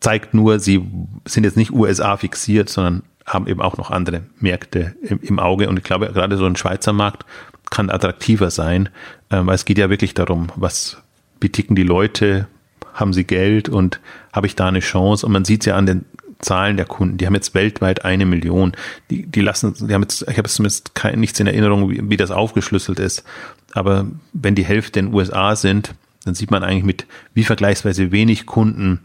zeigt 0.01 0.35
nur, 0.35 0.59
sie 0.59 0.87
sind 1.25 1.45
jetzt 1.45 1.57
nicht 1.57 1.73
USA 1.73 2.17
fixiert, 2.17 2.69
sondern 2.69 3.03
haben 3.29 3.47
eben 3.47 3.61
auch 3.61 3.77
noch 3.77 3.91
andere 3.91 4.23
Märkte 4.41 4.95
im, 5.03 5.21
im 5.21 5.39
Auge. 5.39 5.69
Und 5.69 5.79
ich 5.79 5.85
glaube, 5.85 6.11
gerade 6.13 6.37
so 6.37 6.47
ein 6.47 6.57
Schweizer 6.57 6.93
Markt 6.93 7.25
kann 7.71 7.91
attraktiver 7.91 8.51
sein, 8.51 8.89
äh, 9.31 9.41
weil 9.43 9.55
es 9.55 9.65
geht 9.65 9.79
ja 9.79 9.91
wirklich 9.91 10.15
darum, 10.15 10.49
was 10.57 10.99
beticken 11.41 11.77
die 11.77 11.83
Leute, 11.83 12.49
haben 12.95 13.13
sie 13.13 13.25
Geld 13.25 13.69
und 13.69 14.01
habe 14.33 14.47
ich 14.47 14.57
da 14.57 14.67
eine 14.67 14.81
Chance? 14.81 15.25
Und 15.25 15.33
man 15.33 15.45
sieht 15.45 15.65
ja 15.67 15.77
an 15.77 15.87
den 15.87 16.05
Zahlen 16.41 16.77
der 16.77 16.87
Kunden. 16.87 17.19
Die 17.19 17.27
haben 17.27 17.35
jetzt 17.35 17.55
weltweit 17.55 18.05
eine 18.05 18.27
Million. 18.27 18.73
Die, 19.11 19.27
die 19.27 19.41
lassen, 19.41 19.75
die 19.75 19.93
haben 19.93 20.03
jetzt, 20.03 20.23
ich 20.29 20.39
habe 20.39 20.49
zumindest 20.49 20.95
kein, 20.95 21.19
nichts 21.21 21.39
in 21.41 21.47
Erinnerung, 21.47 21.91
wie, 21.91 22.01
wie 22.09 22.17
das 22.17 22.31
aufgeschlüsselt 22.31 22.99
ist. 22.99 23.25
Aber 23.73 24.07
wenn 24.33 24.55
die 24.55 24.65
Hälfte 24.65 25.01
in 25.01 25.07
den 25.07 25.15
USA 25.15 25.57
sind, 25.57 25.95
dann 26.25 26.35
sieht 26.35 26.51
man 26.51 26.63
eigentlich 26.63 26.85
mit 26.85 27.07
wie 27.35 27.45
vergleichsweise 27.45 28.13
wenig 28.13 28.47
Kunden 28.47 29.01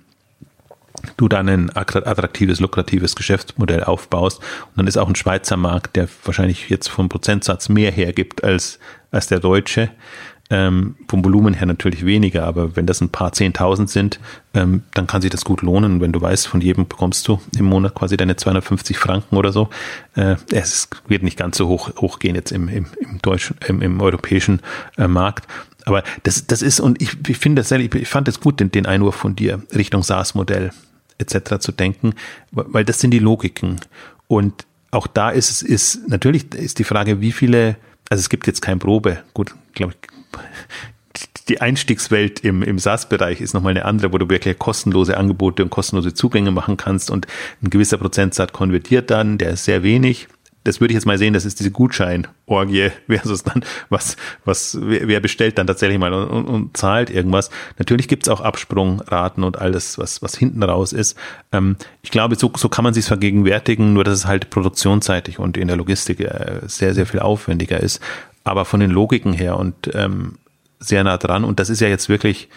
du 1.17 1.27
dann 1.27 1.49
ein 1.49 1.75
attraktives, 1.75 2.59
lukratives 2.59 3.15
Geschäftsmodell 3.15 3.83
aufbaust. 3.83 4.39
Und 4.39 4.77
dann 4.77 4.87
ist 4.87 4.97
auch 4.97 5.07
ein 5.07 5.15
Schweizer 5.15 5.57
Markt, 5.57 5.95
der 5.95 6.07
wahrscheinlich 6.23 6.69
jetzt 6.69 6.87
vom 6.87 7.09
Prozentsatz 7.09 7.69
mehr 7.69 7.91
hergibt 7.91 8.43
als, 8.43 8.79
als 9.11 9.27
der 9.27 9.39
deutsche. 9.39 9.89
Ähm, 10.49 10.95
vom 11.07 11.23
Volumen 11.23 11.53
her 11.53 11.65
natürlich 11.65 12.05
weniger, 12.05 12.45
aber 12.45 12.75
wenn 12.75 12.85
das 12.85 13.01
ein 13.01 13.09
paar 13.09 13.31
Zehntausend 13.31 13.89
sind, 13.89 14.19
ähm, 14.53 14.83
dann 14.93 15.07
kann 15.07 15.21
sich 15.21 15.31
das 15.31 15.45
gut 15.45 15.61
lohnen. 15.61 16.01
Wenn 16.01 16.11
du 16.11 16.21
weißt, 16.21 16.47
von 16.47 16.59
jedem 16.61 16.87
bekommst 16.87 17.27
du 17.27 17.39
im 17.57 17.65
Monat 17.65 17.95
quasi 17.95 18.17
deine 18.17 18.35
250 18.35 18.97
Franken 18.97 19.37
oder 19.37 19.51
so. 19.51 19.69
Äh, 20.15 20.35
es 20.51 20.89
wird 21.07 21.23
nicht 21.23 21.37
ganz 21.37 21.57
so 21.57 21.69
hoch 21.69 21.91
hochgehen 21.97 22.35
jetzt 22.35 22.51
im, 22.51 22.67
im, 22.67 22.87
im 22.99 23.19
deutschen, 23.21 23.55
im, 23.67 23.81
im 23.81 24.01
europäischen 24.01 24.59
äh, 24.97 25.07
Markt. 25.07 25.47
Aber 25.85 26.03
das, 26.23 26.45
das 26.45 26.61
ist, 26.61 26.79
und 26.79 27.01
ich, 27.01 27.17
ich 27.27 27.37
finde 27.37 27.61
das 27.61 27.71
ich 27.71 28.07
fand 28.07 28.27
es 28.27 28.39
gut, 28.39 28.59
den, 28.59 28.69
den 28.71 28.85
Einwurf 28.85 29.15
von 29.15 29.35
dir 29.35 29.61
Richtung 29.73 30.03
SaaS-Modell 30.03 30.71
etc. 31.17 31.59
zu 31.59 31.71
denken, 31.71 32.13
weil 32.51 32.85
das 32.85 32.99
sind 32.99 33.11
die 33.11 33.19
Logiken. 33.19 33.79
Und 34.27 34.65
auch 34.91 35.07
da 35.07 35.29
ist 35.29 35.49
es, 35.49 35.61
ist, 35.61 36.07
natürlich 36.09 36.53
ist 36.53 36.79
die 36.79 36.83
Frage, 36.83 37.21
wie 37.21 37.31
viele, 37.31 37.77
also 38.09 38.21
es 38.21 38.29
gibt 38.29 38.47
jetzt 38.47 38.61
kein 38.61 38.79
Probe, 38.79 39.23
gut, 39.33 39.55
glaube 39.73 39.93
ich, 39.93 40.12
die 41.49 41.61
Einstiegswelt 41.61 42.39
im, 42.39 42.63
im 42.63 42.79
SaaS-Bereich 42.79 43.41
ist 43.41 43.53
nochmal 43.53 43.71
eine 43.71 43.85
andere, 43.85 44.13
wo 44.13 44.17
du 44.17 44.29
wirklich 44.29 44.57
kostenlose 44.57 45.17
Angebote 45.17 45.63
und 45.63 45.69
kostenlose 45.69 46.13
Zugänge 46.13 46.51
machen 46.51 46.77
kannst 46.77 47.11
und 47.11 47.27
ein 47.61 47.69
gewisser 47.69 47.97
Prozentsatz 47.97 48.53
konvertiert 48.53 49.11
dann, 49.11 49.37
der 49.37 49.51
ist 49.51 49.65
sehr 49.65 49.83
wenig 49.83 50.27
das 50.63 50.79
würde 50.79 50.93
ich 50.93 50.95
jetzt 50.95 51.05
mal 51.05 51.17
sehen, 51.17 51.33
das 51.33 51.45
ist 51.45 51.59
diese 51.59 51.71
Gutschein-Orgie 51.71 52.91
versus 53.07 53.43
dann, 53.43 53.65
was, 53.89 54.15
was, 54.45 54.77
wer 54.81 55.19
bestellt 55.19 55.57
dann 55.57 55.67
tatsächlich 55.67 55.99
mal 55.99 56.13
und, 56.13 56.27
und, 56.27 56.45
und 56.45 56.77
zahlt 56.77 57.09
irgendwas. 57.09 57.49
Natürlich 57.77 58.07
gibt's 58.07 58.29
auch 58.29 58.41
Absprungraten 58.41 59.43
und 59.43 59.59
alles, 59.59 59.97
was, 59.97 60.21
was 60.21 60.35
hinten 60.35 60.63
raus 60.63 60.93
ist. 60.93 61.17
Ähm, 61.51 61.75
ich 62.01 62.11
glaube, 62.11 62.35
so, 62.35 62.51
so 62.55 62.69
kann 62.69 62.83
man 62.83 62.93
sich 62.93 63.05
vergegenwärtigen, 63.05 63.93
nur 63.93 64.03
dass 64.03 64.19
es 64.19 64.25
halt 64.25 64.49
produktionsseitig 64.49 65.39
und 65.39 65.57
in 65.57 65.67
der 65.67 65.77
Logistik 65.77 66.21
äh, 66.21 66.61
sehr, 66.67 66.93
sehr 66.93 67.05
viel 67.05 67.19
aufwendiger 67.19 67.79
ist. 67.79 67.99
Aber 68.43 68.65
von 68.65 68.79
den 68.79 68.91
Logiken 68.91 69.33
her 69.33 69.57
und 69.57 69.89
ähm, 69.93 70.37
sehr 70.79 71.03
nah 71.03 71.17
dran. 71.17 71.43
Und 71.43 71.59
das 71.59 71.69
ist 71.69 71.79
ja 71.79 71.87
jetzt 71.87 72.09
wirklich, 72.09 72.49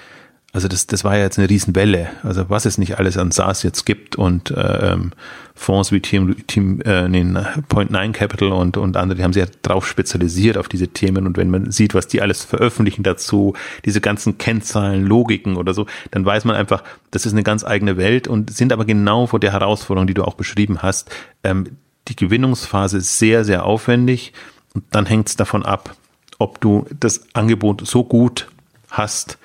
also 0.53 0.69
das, 0.69 0.87
das 0.87 1.05
war 1.05 1.17
ja 1.17 1.25
jetzt 1.25 1.39
eine 1.39 1.49
Riesenwelle. 1.49 2.09
Also 2.23 2.49
was 2.49 2.65
es 2.65 2.79
nicht 2.79 2.99
alles 2.99 3.19
an 3.19 3.31
SaaS 3.31 3.63
jetzt 3.63 3.85
gibt 3.85 4.17
und 4.17 4.51
äh, 4.51 4.93
ähm, 4.93 5.13
Fonds 5.55 5.93
wie 5.93 6.01
Team, 6.01 6.37
Team 6.47 6.81
äh, 6.83 7.09
nee, 7.09 7.25
Point 7.69 7.91
Nine 7.91 8.13
Capital 8.13 8.53
und, 8.53 8.77
und 8.77 8.97
andere, 8.97 9.17
die 9.17 9.25
haben 9.25 9.33
sich 9.33 9.45
ja 9.45 9.51
drauf 9.63 9.87
spezialisiert 9.87 10.59
auf 10.59 10.69
diese 10.69 10.89
Themen. 10.89 11.27
Und 11.27 11.37
wenn 11.37 11.51
man 11.51 11.71
sieht, 11.71 11.95
was 11.95 12.09
die 12.09 12.21
alles 12.21 12.43
veröffentlichen 12.43 13.03
dazu, 13.03 13.55
diese 13.85 14.01
ganzen 14.01 14.39
Kennzahlen, 14.39 15.05
Logiken 15.07 15.57
oder 15.57 15.73
so, 15.73 15.87
dann 16.11 16.25
weiß 16.25 16.45
man 16.45 16.57
einfach, 16.57 16.83
das 17.11 17.27
ist 17.27 17.33
eine 17.33 17.43
ganz 17.43 17.65
eigene 17.65 17.97
Welt 17.97 18.29
und 18.29 18.51
sind 18.51 18.73
aber 18.73 18.85
genau 18.85 19.27
vor 19.27 19.41
der 19.41 19.53
Herausforderung, 19.53 20.07
die 20.07 20.15
du 20.15 20.25
auch 20.25 20.35
beschrieben 20.35 20.83
hast. 20.83 21.11
Ähm, 21.45 21.77
die 22.09 22.17
Gewinnungsphase 22.17 22.99
ist 22.99 23.19
sehr, 23.19 23.45
sehr 23.45 23.65
aufwendig 23.65 24.33
und 24.77 24.85
dann 24.91 25.07
hängt 25.07 25.31
es 25.31 25.37
davon 25.37 25.65
ab, 25.65 25.97
ob 26.39 26.61
du 26.61 26.87
das 27.01 27.23
Angebot 27.33 27.87
so 27.87 28.05
gut 28.05 28.47
hast, 28.91 29.39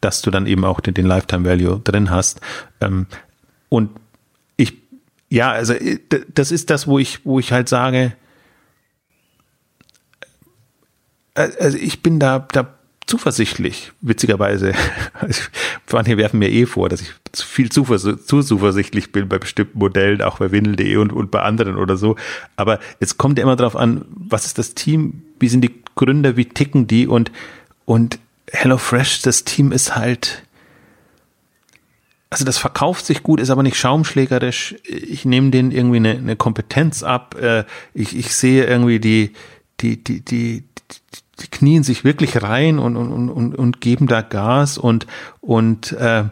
dass 0.00 0.22
du 0.22 0.30
dann 0.30 0.46
eben 0.46 0.64
auch 0.64 0.78
den, 0.78 0.94
den 0.94 1.06
Lifetime 1.06 1.44
Value 1.44 1.80
drin 1.80 2.08
hast. 2.08 2.40
Ähm, 2.80 3.08
und 3.68 3.90
ich, 4.56 4.74
ja, 5.28 5.50
also 5.50 5.72
äh, 5.72 5.98
das 6.32 6.52
ist 6.52 6.70
das, 6.70 6.86
wo 6.86 7.00
ich, 7.00 7.26
wo 7.26 7.40
ich 7.40 7.50
halt 7.50 7.68
sage, 7.68 8.12
äh, 11.34 11.50
also 11.58 11.78
ich 11.78 12.00
bin 12.00 12.20
da, 12.20 12.46
da 12.52 12.72
zuversichtlich, 13.06 13.90
witzigerweise. 14.02 14.72
Manche 15.92 16.16
werfen 16.16 16.38
mir 16.38 16.50
eh 16.50 16.66
vor, 16.66 16.88
dass 16.88 17.00
ich 17.00 17.12
zu 17.32 17.46
viel 17.46 17.70
zu, 17.70 17.84
zu 17.84 18.42
zuversichtlich 18.42 19.12
bin 19.12 19.28
bei 19.28 19.38
bestimmten 19.38 19.78
Modellen, 19.78 20.22
auch 20.22 20.38
bei 20.38 20.50
Windel.de 20.50 20.96
und, 20.96 21.12
und 21.12 21.30
bei 21.30 21.42
anderen 21.42 21.76
oder 21.76 21.96
so. 21.96 22.16
Aber 22.56 22.80
es 22.98 23.18
kommt 23.18 23.38
ja 23.38 23.44
immer 23.44 23.56
darauf 23.56 23.76
an, 23.76 24.04
was 24.08 24.46
ist 24.46 24.58
das 24.58 24.74
Team, 24.74 25.22
wie 25.38 25.48
sind 25.48 25.62
die 25.62 25.74
Gründer, 25.94 26.36
wie 26.36 26.46
ticken 26.46 26.86
die 26.86 27.06
und, 27.06 27.30
und 27.84 28.18
HelloFresh, 28.50 29.22
das 29.22 29.44
Team 29.44 29.72
ist 29.72 29.96
halt, 29.96 30.42
also 32.30 32.44
das 32.44 32.58
verkauft 32.58 33.06
sich 33.06 33.22
gut, 33.22 33.40
ist 33.40 33.50
aber 33.50 33.62
nicht 33.62 33.76
schaumschlägerisch. 33.76 34.76
Ich 34.84 35.24
nehme 35.24 35.50
denen 35.50 35.70
irgendwie 35.70 35.96
eine, 35.96 36.10
eine 36.10 36.36
Kompetenz 36.36 37.02
ab. 37.02 37.36
Äh, 37.40 37.64
ich, 37.94 38.16
ich 38.16 38.34
sehe 38.34 38.64
irgendwie 38.64 39.00
die, 39.00 39.32
die, 39.80 40.02
die, 40.02 40.20
die, 40.20 40.62
die 40.62 41.20
knien 41.50 41.82
sich 41.82 42.04
wirklich 42.04 42.42
rein 42.42 42.78
und, 42.78 42.96
und, 42.96 43.30
und, 43.30 43.54
und 43.54 43.80
geben 43.80 44.06
da 44.06 44.22
Gas 44.22 44.78
und, 44.78 45.06
und 45.40 45.92
äh, 45.92 46.24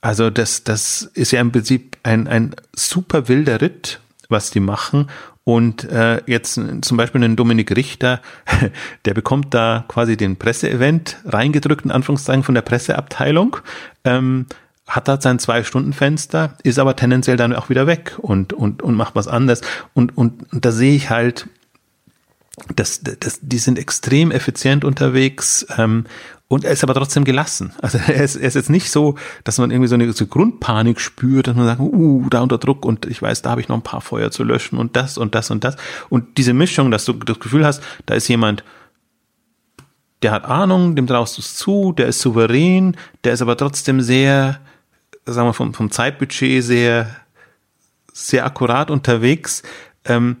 also 0.00 0.30
das, 0.30 0.64
das 0.64 1.02
ist 1.14 1.32
ja 1.32 1.40
im 1.40 1.52
Prinzip 1.52 1.96
ein, 2.02 2.28
ein 2.28 2.54
super 2.74 3.28
wilder 3.28 3.60
Ritt, 3.60 4.00
was 4.28 4.50
die 4.50 4.60
machen. 4.60 5.08
Und 5.44 5.84
äh, 5.84 6.20
jetzt 6.26 6.60
zum 6.82 6.96
Beispiel 6.98 7.24
einen 7.24 7.34
Dominik 7.34 7.74
Richter, 7.74 8.20
der 9.06 9.14
bekommt 9.14 9.54
da 9.54 9.86
quasi 9.88 10.16
den 10.16 10.36
Presseevent 10.36 11.16
reingedrückt, 11.24 11.86
in 11.86 11.90
Anführungszeichen, 11.90 12.42
von 12.42 12.54
der 12.54 12.62
Presseabteilung, 12.62 13.56
ähm, 14.04 14.46
hat 14.86 15.08
da 15.08 15.20
sein 15.20 15.38
Zwei-Stunden-Fenster, 15.38 16.54
ist 16.62 16.78
aber 16.78 16.96
tendenziell 16.96 17.36
dann 17.36 17.54
auch 17.54 17.70
wieder 17.70 17.86
weg 17.86 18.16
und, 18.18 18.52
und, 18.52 18.82
und 18.82 18.94
macht 18.94 19.14
was 19.14 19.26
anderes. 19.26 19.62
Und, 19.94 20.16
und, 20.16 20.52
und 20.52 20.64
da 20.64 20.70
sehe 20.70 20.94
ich 20.94 21.10
halt, 21.10 21.48
das, 22.74 23.00
das, 23.02 23.40
die 23.42 23.58
sind 23.58 23.78
extrem 23.78 24.30
effizient 24.30 24.84
unterwegs 24.84 25.66
ähm, 25.76 26.04
und 26.48 26.64
er 26.64 26.72
ist 26.72 26.82
aber 26.82 26.94
trotzdem 26.94 27.24
gelassen. 27.24 27.72
Also 27.80 27.98
er 28.06 28.22
ist, 28.24 28.36
er 28.36 28.48
ist 28.48 28.54
jetzt 28.54 28.70
nicht 28.70 28.90
so, 28.90 29.16
dass 29.44 29.58
man 29.58 29.70
irgendwie 29.70 29.88
so 29.88 29.94
eine 29.94 30.10
so 30.12 30.26
Grundpanik 30.26 31.00
spürt, 31.00 31.46
dass 31.46 31.56
man 31.56 31.66
sagt, 31.66 31.80
uh, 31.80 32.26
da 32.30 32.40
unter 32.40 32.58
Druck 32.58 32.84
und 32.84 33.06
ich 33.06 33.20
weiß, 33.20 33.42
da 33.42 33.50
habe 33.50 33.60
ich 33.60 33.68
noch 33.68 33.76
ein 33.76 33.82
paar 33.82 34.00
Feuer 34.00 34.30
zu 34.30 34.44
löschen 34.44 34.78
und 34.78 34.96
das 34.96 35.18
und 35.18 35.34
das 35.34 35.50
und 35.50 35.64
das. 35.64 35.76
Und 36.08 36.38
diese 36.38 36.54
Mischung, 36.54 36.90
dass 36.90 37.04
du 37.04 37.12
das 37.12 37.38
Gefühl 37.38 37.64
hast, 37.64 37.82
da 38.06 38.14
ist 38.14 38.28
jemand, 38.28 38.64
der 40.22 40.32
hat 40.32 40.46
Ahnung, 40.46 40.96
dem 40.96 41.06
traust 41.06 41.36
du 41.36 41.42
es 41.42 41.54
zu, 41.54 41.92
der 41.92 42.08
ist 42.08 42.20
souverän, 42.20 42.96
der 43.24 43.34
ist 43.34 43.42
aber 43.42 43.56
trotzdem 43.56 44.00
sehr, 44.00 44.58
sagen 45.26 45.48
wir 45.48 45.52
vom, 45.52 45.74
vom 45.74 45.90
Zeitbudget 45.90 46.64
sehr, 46.64 47.14
sehr 48.12 48.44
akkurat 48.44 48.90
unterwegs. 48.90 49.62
Ähm, 50.04 50.38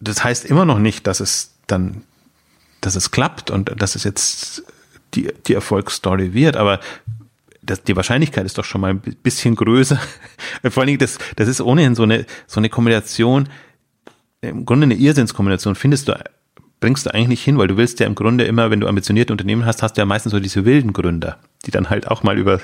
das 0.00 0.24
heißt 0.24 0.44
immer 0.44 0.64
noch 0.64 0.78
nicht, 0.78 1.06
dass 1.06 1.20
es 1.20 1.54
dann, 1.66 2.02
dass 2.80 2.96
es 2.96 3.10
klappt 3.10 3.50
und 3.50 3.80
dass 3.80 3.94
es 3.94 4.04
jetzt 4.04 4.62
die, 5.14 5.30
die 5.46 5.54
Erfolgsstory 5.54 6.34
wird, 6.34 6.56
aber 6.56 6.80
das, 7.62 7.82
die 7.82 7.96
Wahrscheinlichkeit 7.96 8.46
ist 8.46 8.58
doch 8.58 8.64
schon 8.64 8.80
mal 8.80 8.90
ein 8.90 9.00
bisschen 9.00 9.54
größer. 9.54 10.00
Vor 10.70 10.80
allen 10.80 10.86
Dingen, 10.86 10.98
das, 10.98 11.18
das 11.36 11.48
ist 11.48 11.60
ohnehin 11.60 11.94
so 11.94 12.02
eine, 12.02 12.26
so 12.46 12.60
eine 12.60 12.68
Kombination, 12.68 13.48
im 14.40 14.64
Grunde 14.64 14.84
eine 14.84 14.94
Irrsinnskombination 14.94 15.74
findest 15.74 16.08
du, 16.08 16.18
bringst 16.80 17.06
du 17.06 17.12
eigentlich 17.12 17.28
nicht 17.28 17.44
hin, 17.44 17.58
weil 17.58 17.68
du 17.68 17.76
willst 17.76 18.00
ja 18.00 18.06
im 18.06 18.14
Grunde 18.14 18.44
immer, 18.44 18.70
wenn 18.70 18.80
du 18.80 18.86
ambitionierte 18.86 19.32
Unternehmen 19.32 19.66
hast, 19.66 19.82
hast 19.82 19.96
du 19.96 20.00
ja 20.00 20.06
meistens 20.06 20.32
so 20.32 20.40
diese 20.40 20.64
wilden 20.64 20.92
Gründer, 20.92 21.38
die 21.66 21.70
dann 21.70 21.90
halt 21.90 22.08
auch 22.08 22.22
mal 22.22 22.38
über, 22.38 22.60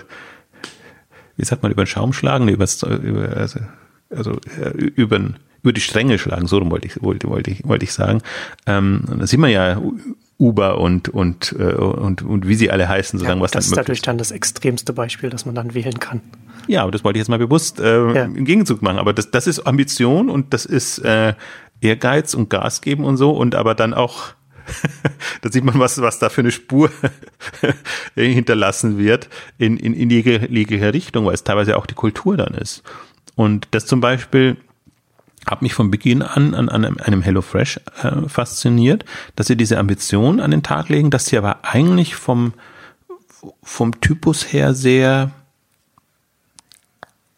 wie 1.37 1.45
sagt 1.45 1.63
man, 1.63 1.73
über 1.73 1.83
den 1.83 1.89
Schaum 1.89 2.13
schlagen, 2.13 2.49
über, 2.49 2.67
über 3.03 3.37
also, 3.37 3.61
also 4.11 4.39
über, 4.97 5.21
über 5.65 5.73
die 5.73 5.81
Stränge 5.81 6.19
schlagen, 6.19 6.47
so 6.47 6.61
wollte 6.71 6.87
ich, 6.87 7.03
wollte, 7.03 7.29
wollte 7.29 7.51
ich, 7.51 7.67
wollte 7.67 7.85
ich 7.85 7.93
sagen. 7.93 8.21
Ähm, 8.67 9.03
da 9.19 9.27
sieht 9.27 9.41
man 9.41 9.51
ja 9.51 9.81
Uber 10.39 10.79
und, 10.79 11.09
und, 11.09 11.57
äh, 11.59 11.73
und, 11.75 12.21
und 12.21 12.47
wie 12.47 12.55
sie 12.55 12.71
alle 12.71 12.87
heißen, 12.87 13.19
solange 13.19 13.41
ja, 13.41 13.45
was 13.45 13.53
das 13.53 13.65
dann. 13.65 13.71
Das 13.71 13.73
ist 13.73 13.77
natürlich 13.77 14.03
dann 14.03 14.19
das 14.19 14.31
extremste 14.31 14.93
Beispiel, 14.93 15.31
das 15.31 15.47
man 15.47 15.55
dann 15.55 15.75
wählen 15.75 15.99
kann. 15.99 16.21
Ja, 16.67 16.83
aber 16.83 16.91
das 16.91 17.03
wollte 17.03 17.19
ich 17.19 17.23
jetzt 17.23 17.31
mal 17.31 17.39
bewusst 17.39 17.81
äh, 17.81 18.13
ja. 18.13 18.25
im 18.25 18.45
Gegenzug 18.45 18.83
machen. 18.83 18.99
Aber 18.99 19.15
das, 19.15 19.31
das 19.31 19.47
ist 19.47 19.61
Ambition 19.61 20.29
und 20.29 20.53
das 20.53 20.67
ist 20.67 20.99
äh, 20.99 21.33
Ehrgeiz 21.81 22.35
und 22.35 22.51
Gas 22.51 22.83
geben 22.83 23.05
und 23.05 23.17
so 23.17 23.31
und 23.31 23.55
aber 23.55 23.75
dann 23.75 23.95
auch 23.95 24.35
da 25.43 25.51
sieht 25.51 25.65
man, 25.65 25.79
was, 25.79 26.01
was 26.01 26.19
da 26.19 26.29
für 26.29 26.41
eine 26.41 26.51
Spur 26.51 26.91
hinterlassen 28.15 28.99
wird 28.99 29.29
in, 29.59 29.77
in, 29.77 29.95
in 29.95 30.11
jegliche 30.11 30.93
Richtung, 30.93 31.27
weil 31.27 31.35
es 31.35 31.45
teilweise 31.45 31.77
auch 31.77 31.87
die 31.87 31.95
Kultur 31.95 32.37
dann 32.37 32.55
ist. 32.55 32.83
Und 33.35 33.69
das 33.73 33.87
zum 33.87 34.01
Beispiel 34.01 34.57
habe 35.47 35.65
mich 35.65 35.75
von 35.75 35.91
Beginn 35.91 36.23
an 36.23 36.55
an, 36.55 36.69
an 36.69 37.01
einem 37.01 37.23
HelloFresh 37.23 37.81
äh, 38.03 38.29
fasziniert, 38.29 39.05
dass 39.37 39.47
sie 39.47 39.57
diese 39.57 39.79
Ambition 39.79 40.41
an 40.41 40.51
den 40.51 40.63
Tag 40.63 40.89
legen, 40.89 41.11
dass 41.11 41.27
sie 41.27 41.39
aber 41.39 41.59
eigentlich 41.63 42.15
vom, 42.15 42.55
vom 43.63 44.01
Typus 44.01 44.53
her 44.53 44.75
sehr 44.75 45.31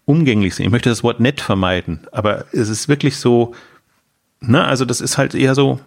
umgänglich 0.05 0.55
sind. 0.55 0.67
Ich 0.67 0.73
möchte 0.73 0.89
das 0.89 1.03
Wort 1.03 1.21
nett 1.21 1.41
vermeiden, 1.41 2.07
aber 2.13 2.47
es 2.53 2.69
ist 2.69 2.89
wirklich 2.89 3.17
so, 3.17 3.55
ne, 4.41 4.65
also 4.65 4.85
das 4.85 5.01
ist 5.01 5.19
halt 5.19 5.35
eher 5.35 5.55
so, 5.55 5.81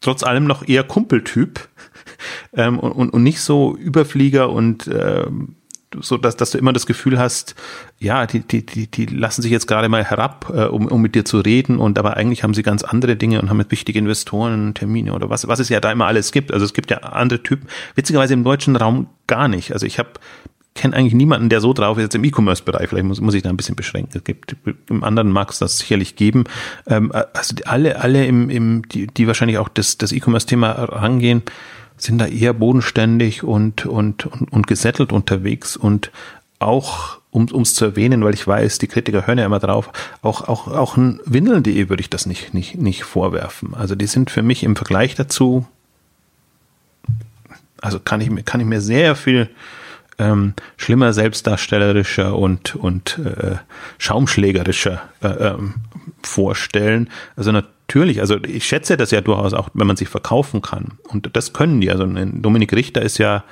trotz 0.00 0.22
allem 0.22 0.44
noch 0.44 0.66
eher 0.68 0.82
Kumpeltyp 0.82 1.68
ähm, 2.52 2.78
und, 2.78 2.92
und, 2.92 3.10
und 3.10 3.22
nicht 3.22 3.40
so 3.40 3.76
Überflieger 3.76 4.50
und 4.50 4.88
ähm, 4.88 5.56
so 6.00 6.16
dass, 6.16 6.36
dass 6.36 6.50
du 6.50 6.58
immer 6.58 6.72
das 6.72 6.86
Gefühl 6.86 7.18
hast, 7.18 7.54
ja, 7.98 8.26
die, 8.26 8.40
die, 8.40 8.64
die, 8.64 8.90
die 8.90 9.06
lassen 9.06 9.42
sich 9.42 9.50
jetzt 9.50 9.66
gerade 9.66 9.88
mal 9.88 10.04
herab, 10.04 10.52
äh, 10.54 10.64
um, 10.64 10.86
um 10.86 11.00
mit 11.02 11.14
dir 11.14 11.24
zu 11.24 11.40
reden 11.40 11.78
und 11.78 11.98
aber 11.98 12.16
eigentlich 12.16 12.42
haben 12.42 12.54
sie 12.54 12.62
ganz 12.62 12.82
andere 12.82 13.16
Dinge 13.16 13.40
und 13.40 13.50
haben 13.50 13.56
mit 13.56 13.70
wichtige 13.70 13.98
Investoren 13.98 14.74
Termine 14.74 15.12
oder 15.14 15.30
was, 15.30 15.46
was 15.48 15.58
es 15.58 15.68
ja 15.68 15.80
da 15.80 15.92
immer 15.92 16.06
alles 16.06 16.32
gibt. 16.32 16.52
Also 16.52 16.64
es 16.64 16.74
gibt 16.74 16.90
ja 16.90 16.98
andere 16.98 17.42
Typen, 17.42 17.68
witzigerweise 17.94 18.34
im 18.34 18.44
deutschen 18.44 18.76
Raum 18.76 19.08
gar 19.26 19.48
nicht. 19.48 19.72
Also 19.72 19.86
ich 19.86 19.98
habe 19.98 20.10
kenne 20.76 20.94
eigentlich 20.94 21.14
niemanden, 21.14 21.48
der 21.48 21.60
so 21.60 21.72
drauf 21.72 21.96
ist, 21.98 22.04
jetzt 22.04 22.14
im 22.14 22.22
E-Commerce-Bereich, 22.22 22.88
vielleicht 22.88 23.06
muss, 23.06 23.20
muss 23.20 23.34
ich 23.34 23.42
da 23.42 23.48
ein 23.48 23.56
bisschen 23.56 23.74
beschränken. 23.74 24.12
Es 24.14 24.24
gibt 24.24 24.56
im 24.88 25.02
anderen 25.02 25.32
mag 25.32 25.50
es 25.50 25.58
das 25.58 25.78
sicherlich 25.78 26.14
geben. 26.14 26.44
Ähm, 26.86 27.12
also 27.12 27.54
alle, 27.64 28.00
alle 28.00 28.26
im, 28.26 28.50
im, 28.50 28.86
die, 28.88 29.08
die 29.08 29.26
wahrscheinlich 29.26 29.58
auch 29.58 29.68
das, 29.68 29.98
das 29.98 30.12
E-Commerce-Thema 30.12 30.70
rangehen, 30.70 31.42
sind 31.96 32.18
da 32.18 32.26
eher 32.26 32.52
bodenständig 32.52 33.42
und, 33.42 33.86
und, 33.86 34.26
und, 34.26 34.52
und 34.52 34.66
gesettelt 34.66 35.12
unterwegs 35.12 35.76
und 35.76 36.10
auch, 36.58 37.18
um 37.30 37.62
es 37.62 37.74
zu 37.74 37.84
erwähnen, 37.84 38.24
weil 38.24 38.34
ich 38.34 38.46
weiß, 38.46 38.78
die 38.78 38.86
Kritiker 38.86 39.26
hören 39.26 39.38
ja 39.38 39.44
immer 39.46 39.58
drauf, 39.58 39.90
auch, 40.22 40.48
auch, 40.48 40.68
auch 40.68 40.96
ein 40.96 41.20
Windeln.de 41.26 41.88
würde 41.88 42.00
ich 42.00 42.10
das 42.10 42.26
nicht, 42.26 42.54
nicht, 42.54 42.76
nicht 42.76 43.04
vorwerfen. 43.04 43.74
Also 43.74 43.94
die 43.94 44.06
sind 44.06 44.30
für 44.30 44.42
mich 44.42 44.64
im 44.64 44.74
Vergleich 44.74 45.14
dazu, 45.14 45.66
also 47.82 48.00
kann 48.00 48.20
ich 48.20 48.30
mir, 48.30 48.42
kann 48.42 48.60
ich 48.60 48.66
mir 48.66 48.80
sehr 48.80 49.16
viel 49.16 49.50
ähm, 50.18 50.54
schlimmer 50.78 51.12
selbstdarstellerischer 51.12 52.36
und, 52.36 52.74
und 52.74 53.18
äh, 53.18 53.56
schaumschlägerischer 53.98 55.02
äh, 55.22 55.28
ähm, 55.28 55.74
vorstellen. 56.22 57.10
Also 57.36 57.52
natürlich, 57.52 57.75
also 57.94 58.36
ich 58.44 58.64
schätze 58.64 58.96
das 58.96 59.10
ja 59.10 59.20
durchaus 59.20 59.54
auch, 59.54 59.68
wenn 59.74 59.86
man 59.86 59.96
sich 59.96 60.08
verkaufen 60.08 60.60
kann. 60.60 60.98
Und 61.08 61.30
das 61.34 61.52
können 61.52 61.80
die. 61.80 61.90
Also 61.90 62.04
Dominik 62.06 62.72
Richter 62.72 63.02
ist 63.02 63.18
ja 63.18 63.44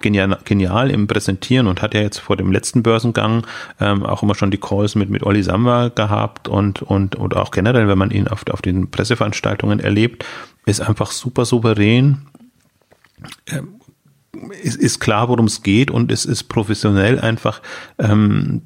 genial, 0.00 0.38
genial 0.44 0.90
im 0.90 1.06
Präsentieren 1.06 1.66
und 1.66 1.82
hat 1.82 1.94
ja 1.94 2.00
jetzt 2.00 2.18
vor 2.18 2.36
dem 2.36 2.52
letzten 2.52 2.82
Börsengang 2.82 3.46
ähm, 3.80 4.04
auch 4.04 4.22
immer 4.22 4.34
schon 4.34 4.50
die 4.50 4.58
Calls 4.58 4.94
mit, 4.94 5.10
mit 5.10 5.22
Olli 5.22 5.42
Samba 5.42 5.88
gehabt 5.88 6.48
und, 6.48 6.82
und, 6.82 7.16
und 7.16 7.36
auch 7.36 7.50
generell, 7.50 7.88
wenn 7.88 7.98
man 7.98 8.10
ihn 8.10 8.28
auf, 8.28 8.44
auf 8.50 8.62
den 8.62 8.90
Presseveranstaltungen 8.90 9.80
erlebt, 9.80 10.24
ist 10.66 10.80
einfach 10.80 11.10
super 11.10 11.44
souverän. 11.44 12.26
Ähm, 13.46 13.80
ist, 14.62 14.76
ist 14.76 14.98
klar, 14.98 15.28
worum 15.28 15.46
es 15.46 15.62
geht 15.62 15.90
und 15.90 16.10
es 16.10 16.24
ist 16.24 16.44
professionell 16.44 17.20
einfach 17.20 17.60
ähm, 17.98 18.62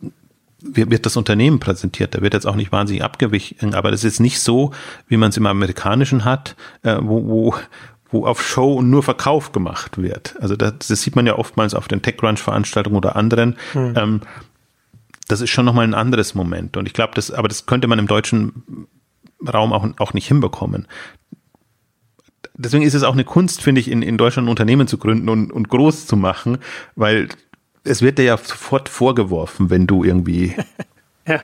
wird, 0.72 0.90
wird 0.90 1.06
das 1.06 1.16
Unternehmen 1.16 1.60
präsentiert. 1.60 2.14
Da 2.14 2.22
wird 2.22 2.34
jetzt 2.34 2.46
auch 2.46 2.56
nicht 2.56 2.72
wahnsinnig 2.72 3.02
abgewichen, 3.02 3.74
aber 3.74 3.90
das 3.90 4.04
ist 4.04 4.20
nicht 4.20 4.40
so, 4.40 4.72
wie 5.08 5.16
man 5.16 5.30
es 5.30 5.36
im 5.36 5.46
Amerikanischen 5.46 6.24
hat, 6.24 6.56
äh, 6.82 6.96
wo, 7.00 7.26
wo, 7.26 7.54
wo 8.10 8.26
auf 8.26 8.42
Show 8.42 8.74
und 8.74 8.90
nur 8.90 9.02
Verkauf 9.02 9.52
gemacht 9.52 9.98
wird. 9.98 10.34
Also 10.40 10.56
das, 10.56 10.74
das 10.78 11.02
sieht 11.02 11.16
man 11.16 11.26
ja 11.26 11.36
oftmals 11.36 11.74
auf 11.74 11.88
den 11.88 12.02
TechCrunch-Veranstaltungen 12.02 12.96
oder 12.96 13.16
anderen. 13.16 13.56
Hm. 13.72 13.94
Ähm, 13.96 14.20
das 15.28 15.40
ist 15.40 15.50
schon 15.50 15.64
nochmal 15.64 15.84
ein 15.84 15.94
anderes 15.94 16.34
Moment. 16.34 16.76
Und 16.76 16.86
ich 16.86 16.92
glaube, 16.92 17.12
das, 17.14 17.30
aber 17.30 17.48
das 17.48 17.66
könnte 17.66 17.88
man 17.88 17.98
im 17.98 18.06
deutschen 18.06 18.86
Raum 19.46 19.72
auch, 19.72 19.86
auch 19.98 20.14
nicht 20.14 20.28
hinbekommen 20.28 20.86
deswegen 22.56 22.84
ist 22.84 22.94
es 22.94 23.02
auch 23.02 23.12
eine 23.12 23.24
Kunst, 23.24 23.62
finde 23.62 23.80
ich, 23.80 23.90
in, 23.90 24.02
in 24.02 24.18
Deutschland 24.18 24.46
ein 24.46 24.50
Unternehmen 24.50 24.86
zu 24.86 24.98
gründen 24.98 25.28
und, 25.28 25.52
und 25.52 25.68
groß 25.68 26.06
zu 26.06 26.16
machen, 26.16 26.58
weil 26.94 27.28
es 27.86 28.02
wird 28.02 28.18
dir 28.18 28.24
ja 28.24 28.36
sofort 28.36 28.88
vorgeworfen, 28.88 29.70
wenn 29.70 29.86
du 29.86 30.04
irgendwie 30.04 30.54
ja. 31.26 31.40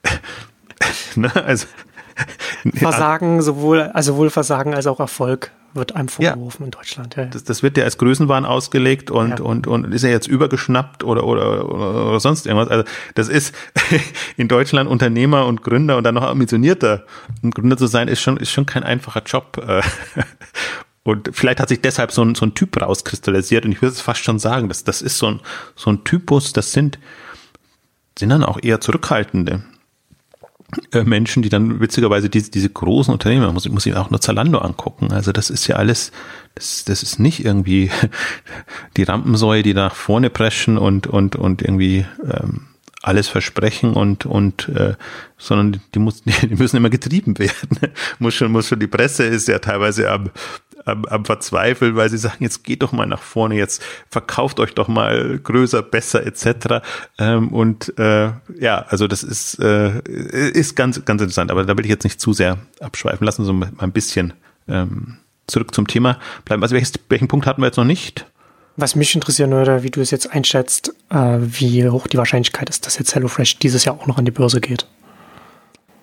ne, 1.16 1.30
also 1.44 1.66
Versagen, 2.74 3.42
sowohl, 3.42 3.82
also 3.82 4.12
sowohl 4.12 4.30
Versagen 4.30 4.74
als 4.74 4.86
auch 4.86 5.00
Erfolg 5.00 5.52
wird 5.74 5.96
einem 5.96 6.08
vorgeworfen 6.08 6.62
ja. 6.62 6.64
in 6.66 6.70
Deutschland. 6.70 7.16
Ja, 7.16 7.24
Das, 7.24 7.44
das, 7.44 7.62
wird 7.62 7.78
ja 7.78 7.84
als 7.84 7.96
Größenwahn 7.96 8.44
ausgelegt 8.44 9.10
und, 9.10 9.38
ja. 9.38 9.44
und, 9.44 9.66
und 9.66 9.92
ist 9.94 10.04
er 10.04 10.10
jetzt 10.10 10.26
übergeschnappt 10.26 11.02
oder, 11.02 11.24
oder, 11.24 11.64
oder, 11.66 12.08
oder 12.08 12.20
sonst 12.20 12.46
irgendwas. 12.46 12.68
Also 12.68 12.84
das 13.14 13.28
ist 13.28 13.54
in 14.36 14.48
Deutschland 14.48 14.88
Unternehmer 14.90 15.46
und 15.46 15.62
Gründer 15.62 15.96
und 15.96 16.04
dann 16.04 16.14
noch 16.14 16.24
ambitionierter 16.24 17.04
Gründer 17.42 17.78
zu 17.78 17.86
sein, 17.86 18.08
ist 18.08 18.20
schon, 18.20 18.36
ist 18.36 18.50
schon 18.50 18.66
kein 18.66 18.82
einfacher 18.82 19.22
Job. 19.24 19.62
Und 21.04 21.30
vielleicht 21.32 21.60
hat 21.60 21.68
sich 21.68 21.80
deshalb 21.80 22.12
so 22.12 22.22
ein, 22.24 22.34
so 22.34 22.46
ein 22.46 22.54
Typ 22.54 22.80
rauskristallisiert. 22.80 23.64
Und 23.64 23.72
ich 23.72 23.82
würde 23.82 23.92
es 23.92 24.00
fast 24.00 24.22
schon 24.22 24.38
sagen, 24.38 24.68
dass 24.68 24.84
das 24.84 25.02
ist 25.02 25.18
so 25.18 25.26
ein, 25.26 25.40
so 25.74 25.90
ein 25.90 26.04
Typus, 26.04 26.52
das 26.52 26.72
sind, 26.72 26.98
sind 28.18 28.28
dann 28.28 28.44
auch 28.44 28.58
eher 28.62 28.80
zurückhaltende 28.80 29.64
äh, 30.92 31.02
Menschen, 31.02 31.42
die 31.42 31.48
dann 31.48 31.80
witzigerweise 31.80 32.30
diese, 32.30 32.50
diese 32.50 32.70
großen 32.70 33.12
Unternehmen, 33.12 33.44
man 33.44 33.54
muss, 33.54 33.68
muss 33.68 33.84
ich 33.84 33.94
auch 33.94 34.10
nur 34.10 34.20
Zalando 34.20 34.58
angucken. 34.58 35.12
Also 35.12 35.32
das 35.32 35.50
ist 35.50 35.66
ja 35.66 35.76
alles, 35.76 36.12
das, 36.54 36.84
das 36.84 37.02
ist 37.02 37.18
nicht 37.18 37.44
irgendwie 37.44 37.90
die 38.96 39.02
Rampensäue, 39.02 39.62
die 39.62 39.74
nach 39.74 39.94
vorne 39.94 40.30
preschen 40.30 40.78
und, 40.78 41.06
und, 41.06 41.36
und 41.36 41.62
irgendwie 41.62 42.06
ähm, 42.24 42.68
alles 43.02 43.26
versprechen 43.26 43.94
und 43.94 44.26
und 44.26 44.68
äh, 44.68 44.94
sondern 45.36 45.82
die 45.92 45.98
muss 45.98 46.22
die 46.42 46.54
müssen 46.54 46.76
immer 46.76 46.88
getrieben 46.88 47.36
werden 47.36 47.92
muss 48.20 48.34
schon 48.34 48.52
muss 48.52 48.68
schon 48.68 48.78
die 48.78 48.86
Presse 48.86 49.24
ist 49.24 49.48
ja 49.48 49.58
teilweise 49.58 50.08
am 50.08 50.30
am, 50.84 51.04
am 51.04 51.24
Verzweifeln, 51.24 51.96
weil 51.96 52.10
sie 52.10 52.18
sagen, 52.18 52.38
jetzt 52.40 52.64
geht 52.64 52.82
doch 52.82 52.92
mal 52.92 53.06
nach 53.06 53.22
vorne, 53.22 53.56
jetzt 53.56 53.82
verkauft 54.08 54.60
euch 54.60 54.74
doch 54.74 54.88
mal 54.88 55.38
größer, 55.38 55.82
besser 55.82 56.24
etc. 56.26 56.84
Ähm, 57.18 57.48
und 57.48 57.98
äh, 57.98 58.30
ja, 58.58 58.84
also 58.88 59.06
das 59.06 59.22
ist, 59.22 59.58
äh, 59.60 60.00
ist 60.00 60.76
ganz, 60.76 61.04
ganz 61.04 61.22
interessant, 61.22 61.50
aber 61.50 61.64
da 61.64 61.76
will 61.76 61.84
ich 61.84 61.90
jetzt 61.90 62.04
nicht 62.04 62.20
zu 62.20 62.32
sehr 62.32 62.58
abschweifen. 62.80 63.24
Lassen 63.24 63.44
Sie 63.44 63.52
mal 63.52 63.70
ein 63.78 63.92
bisschen 63.92 64.32
ähm, 64.68 65.18
zurück 65.46 65.74
zum 65.74 65.86
Thema 65.86 66.18
bleiben. 66.44 66.62
Also 66.62 66.74
welches, 66.74 66.92
welchen 67.08 67.28
Punkt 67.28 67.46
hatten 67.46 67.62
wir 67.62 67.66
jetzt 67.66 67.76
noch 67.76 67.84
nicht? 67.84 68.26
Was 68.76 68.96
mich 68.96 69.14
interessieren 69.14 69.50
würde, 69.50 69.82
wie 69.82 69.90
du 69.90 70.00
es 70.00 70.10
jetzt 70.10 70.30
einschätzt, 70.32 70.94
äh, 71.10 71.38
wie 71.40 71.88
hoch 71.88 72.06
die 72.06 72.16
Wahrscheinlichkeit 72.16 72.70
ist, 72.70 72.86
dass 72.86 72.98
jetzt 72.98 73.14
HelloFresh 73.14 73.58
dieses 73.58 73.84
Jahr 73.84 73.96
auch 73.96 74.06
noch 74.06 74.18
an 74.18 74.24
die 74.24 74.30
Börse 74.30 74.60
geht. 74.60 74.86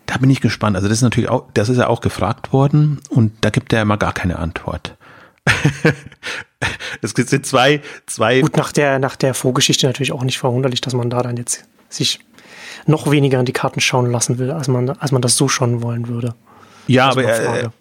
Da 0.09 0.17
bin 0.17 0.31
ich 0.31 0.41
gespannt. 0.41 0.75
Also 0.75 0.87
das 0.87 0.97
ist 0.97 1.03
natürlich 1.03 1.29
auch, 1.29 1.45
das 1.53 1.69
ist 1.69 1.77
ja 1.77 1.85
auch 1.85 2.01
gefragt 2.01 2.51
worden 2.51 2.99
und 3.09 3.31
da 3.41 3.51
gibt 3.51 3.71
er 3.73 3.83
immer 3.83 3.95
gar 3.95 4.11
keine 4.11 4.39
Antwort. 4.39 4.97
es 7.01 7.11
sind 7.11 7.45
zwei, 7.45 7.81
zwei. 8.07 8.41
Gut, 8.41 8.57
nach 8.57 8.71
der, 8.71 8.97
nach 8.97 9.15
der 9.15 9.35
Vorgeschichte 9.35 9.85
natürlich 9.85 10.11
auch 10.11 10.23
nicht 10.23 10.39
verwunderlich, 10.39 10.81
dass 10.81 10.95
man 10.95 11.11
da 11.11 11.21
dann 11.21 11.37
jetzt 11.37 11.65
sich 11.89 12.19
noch 12.87 13.11
weniger 13.11 13.39
in 13.39 13.45
die 13.45 13.53
Karten 13.53 13.81
schauen 13.81 14.11
lassen 14.11 14.39
will, 14.39 14.49
als 14.49 14.67
man, 14.67 14.89
als 14.89 15.11
man 15.11 15.21
das 15.21 15.37
so 15.37 15.47
schon 15.47 15.83
wollen 15.83 16.07
würde. 16.07 16.33
Ja, 16.87 17.11
aber 17.11 17.23
er, 17.25 17.71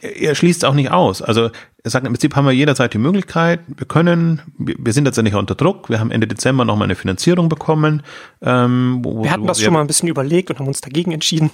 er 0.00 0.34
schließt 0.34 0.64
auch 0.64 0.74
nicht 0.74 0.90
aus. 0.90 1.22
Also 1.22 1.50
er 1.84 1.90
sagt, 1.92 2.04
im 2.04 2.12
Prinzip 2.12 2.34
haben 2.34 2.44
wir 2.44 2.52
jederzeit 2.52 2.92
die 2.92 2.98
Möglichkeit, 2.98 3.60
wir 3.68 3.86
können, 3.86 4.42
wir 4.58 4.92
sind 4.92 5.04
jetzt 5.04 5.16
ja 5.16 5.22
nicht 5.22 5.36
unter 5.36 5.54
Druck, 5.54 5.90
wir 5.90 6.00
haben 6.00 6.10
Ende 6.10 6.26
Dezember 6.26 6.64
nochmal 6.64 6.86
eine 6.86 6.96
Finanzierung 6.96 7.48
bekommen. 7.48 8.02
Ähm, 8.42 8.98
wo, 9.04 9.22
wir 9.22 9.30
hatten 9.30 9.46
das 9.46 9.62
schon 9.62 9.74
mal 9.74 9.80
ein 9.80 9.86
bisschen 9.86 10.08
überlegt 10.08 10.50
und 10.50 10.58
haben 10.58 10.66
uns 10.66 10.80
dagegen 10.80 11.12
entschieden. 11.12 11.52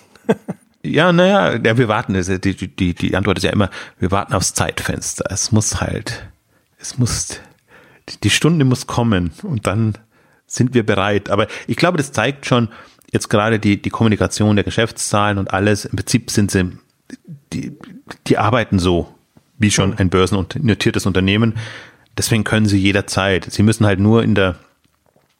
Ja, 0.83 1.13
naja, 1.13 1.57
ja, 1.57 1.79
wir 1.79 1.89
warten, 1.89 2.15
die, 2.15 2.55
die, 2.55 2.95
die 2.95 3.17
Antwort 3.17 3.39
ist 3.39 3.45
ja 3.45 3.51
immer, 3.51 3.71
wir 3.99 4.11
warten 4.11 4.35
aufs 4.35 4.55
Zeitfenster. 4.55 5.25
Es 5.31 5.53
muss 5.53 5.81
halt, 5.81 6.27
es 6.79 6.99
muss, 6.99 7.41
die 8.23 8.31
Stunde 8.31 8.65
muss 8.65 8.87
kommen 8.87 9.33
und 9.43 9.67
dann 9.67 9.99
sind 10.47 10.75
wir 10.75 10.85
bereit. 10.85 11.31
Aber 11.31 11.47
ich 11.67 11.77
glaube, 11.77 11.99
das 11.99 12.13
zeigt 12.13 12.47
schon 12.47 12.69
jetzt 13.13 13.29
gerade 13.29 13.59
die, 13.59 13.81
die 13.81 13.91
Kommunikation 13.91 14.57
der 14.57 14.65
Geschäftszahlen 14.65 15.39
und 15.39 15.53
alles. 15.53 15.85
Im 15.85 15.97
Prinzip 15.97 16.31
sind 16.31 16.51
sie, 16.51 16.73
die, 17.53 17.77
die 18.27 18.39
arbeiten 18.39 18.79
so 18.79 19.15
wie 19.59 19.71
schon 19.71 19.97
ein 19.99 20.11
börsennotiertes 20.11 21.07
Unternehmen. 21.07 21.55
Deswegen 22.19 22.45
können 22.45 22.67
sie 22.67 22.79
jederzeit. 22.79 23.47
Sie 23.51 23.63
müssen 23.63 23.87
halt 23.87 24.01
nur 24.01 24.23
in 24.23 24.35
der, 24.35 24.57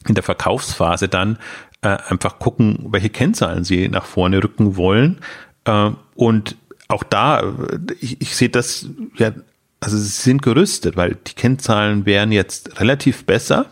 in 0.07 0.15
der 0.15 0.25
Verkaufsphase 0.25 1.09
dann 1.09 1.39
äh, 1.85 1.99
einfach 2.09 2.39
gucken, 2.39 2.87
welche 2.89 3.11
Kennzahlen 3.11 3.63
sie 3.63 3.89
nach 3.89 4.07
vorne 4.07 4.43
rücken 4.43 4.77
wollen. 4.77 5.21
Äh, 5.65 5.91
und 6.15 6.57
auch 6.89 7.03
da, 7.03 7.55
ich, 8.01 8.21
ich 8.21 8.35
sehe 8.35 8.49
das 8.49 8.89
ja, 9.17 9.33
also 9.81 9.99
sie 9.99 10.09
sind 10.09 10.43
gerüstet, 10.43 10.97
weil 10.97 11.17
die 11.27 11.35
Kennzahlen 11.35 12.07
wären 12.07 12.33
jetzt 12.33 12.81
relativ 12.81 13.27
besser. 13.27 13.67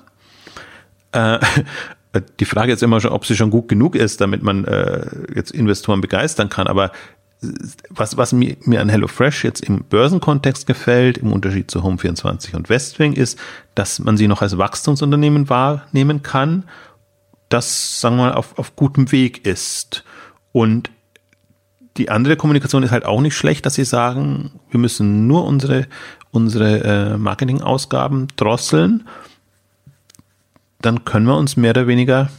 Äh, 1.13 1.39
die 2.41 2.45
Frage 2.45 2.73
ist 2.73 2.83
immer 2.83 3.01
schon, 3.01 3.13
ob 3.13 3.25
sie 3.25 3.35
schon 3.35 3.51
gut 3.51 3.69
genug 3.69 3.97
ist, 3.97 4.21
damit 4.21 4.43
man 4.43 4.67
äh, 4.67 5.07
jetzt 5.35 5.51
Investoren 5.53 6.03
begeistern 6.03 6.51
kann. 6.51 6.67
Aber 6.67 6.93
was, 7.89 8.17
was 8.19 8.33
mir, 8.33 8.57
mir 8.65 8.81
an 8.83 8.89
HelloFresh 8.89 9.43
jetzt 9.43 9.65
im 9.65 9.85
Börsenkontext 9.85 10.67
gefällt, 10.67 11.19
im 11.19 11.33
Unterschied 11.33 11.71
zu 11.71 11.81
Home24 11.81 12.55
und 12.55 12.69
Westwing, 12.69 13.15
ist, 13.15 13.39
dass 13.75 13.99
man 13.99 14.17
sie 14.17 14.29
noch 14.29 14.43
als 14.43 14.59
Wachstumsunternehmen 14.59 15.49
wahrnehmen 15.49 16.23
kann, 16.23 16.65
das, 17.53 18.01
sagen 18.01 18.17
wir 18.17 18.25
mal, 18.25 18.35
auf, 18.35 18.59
auf 18.59 18.77
gutem 18.77 19.13
Weg 19.13 19.47
ist. 19.47 20.05
Und 20.53 20.91
die 21.97 22.11
andere 22.11 22.37
Kommunikation 22.37 22.83
ist 22.83 22.91
halt 22.91 23.05
auch 23.05 23.21
nicht 23.21 23.37
schlecht, 23.37 23.67
dass 23.67 23.75
sie 23.75 23.85
sagen, 23.85 24.53
wir 24.71 24.81
müssen 24.81 25.27
nur 25.27 25.45
unsere, 25.45 25.87
unsere 26.31 26.83
äh, 26.83 27.19
Marketingausgaben 27.19 28.29
drosseln. 28.37 29.07
Dann 30.81 31.05
können 31.05 31.27
wir 31.27 31.37
uns 31.37 31.57
mehr 31.57 31.71
oder 31.71 31.87
weniger 31.87 32.31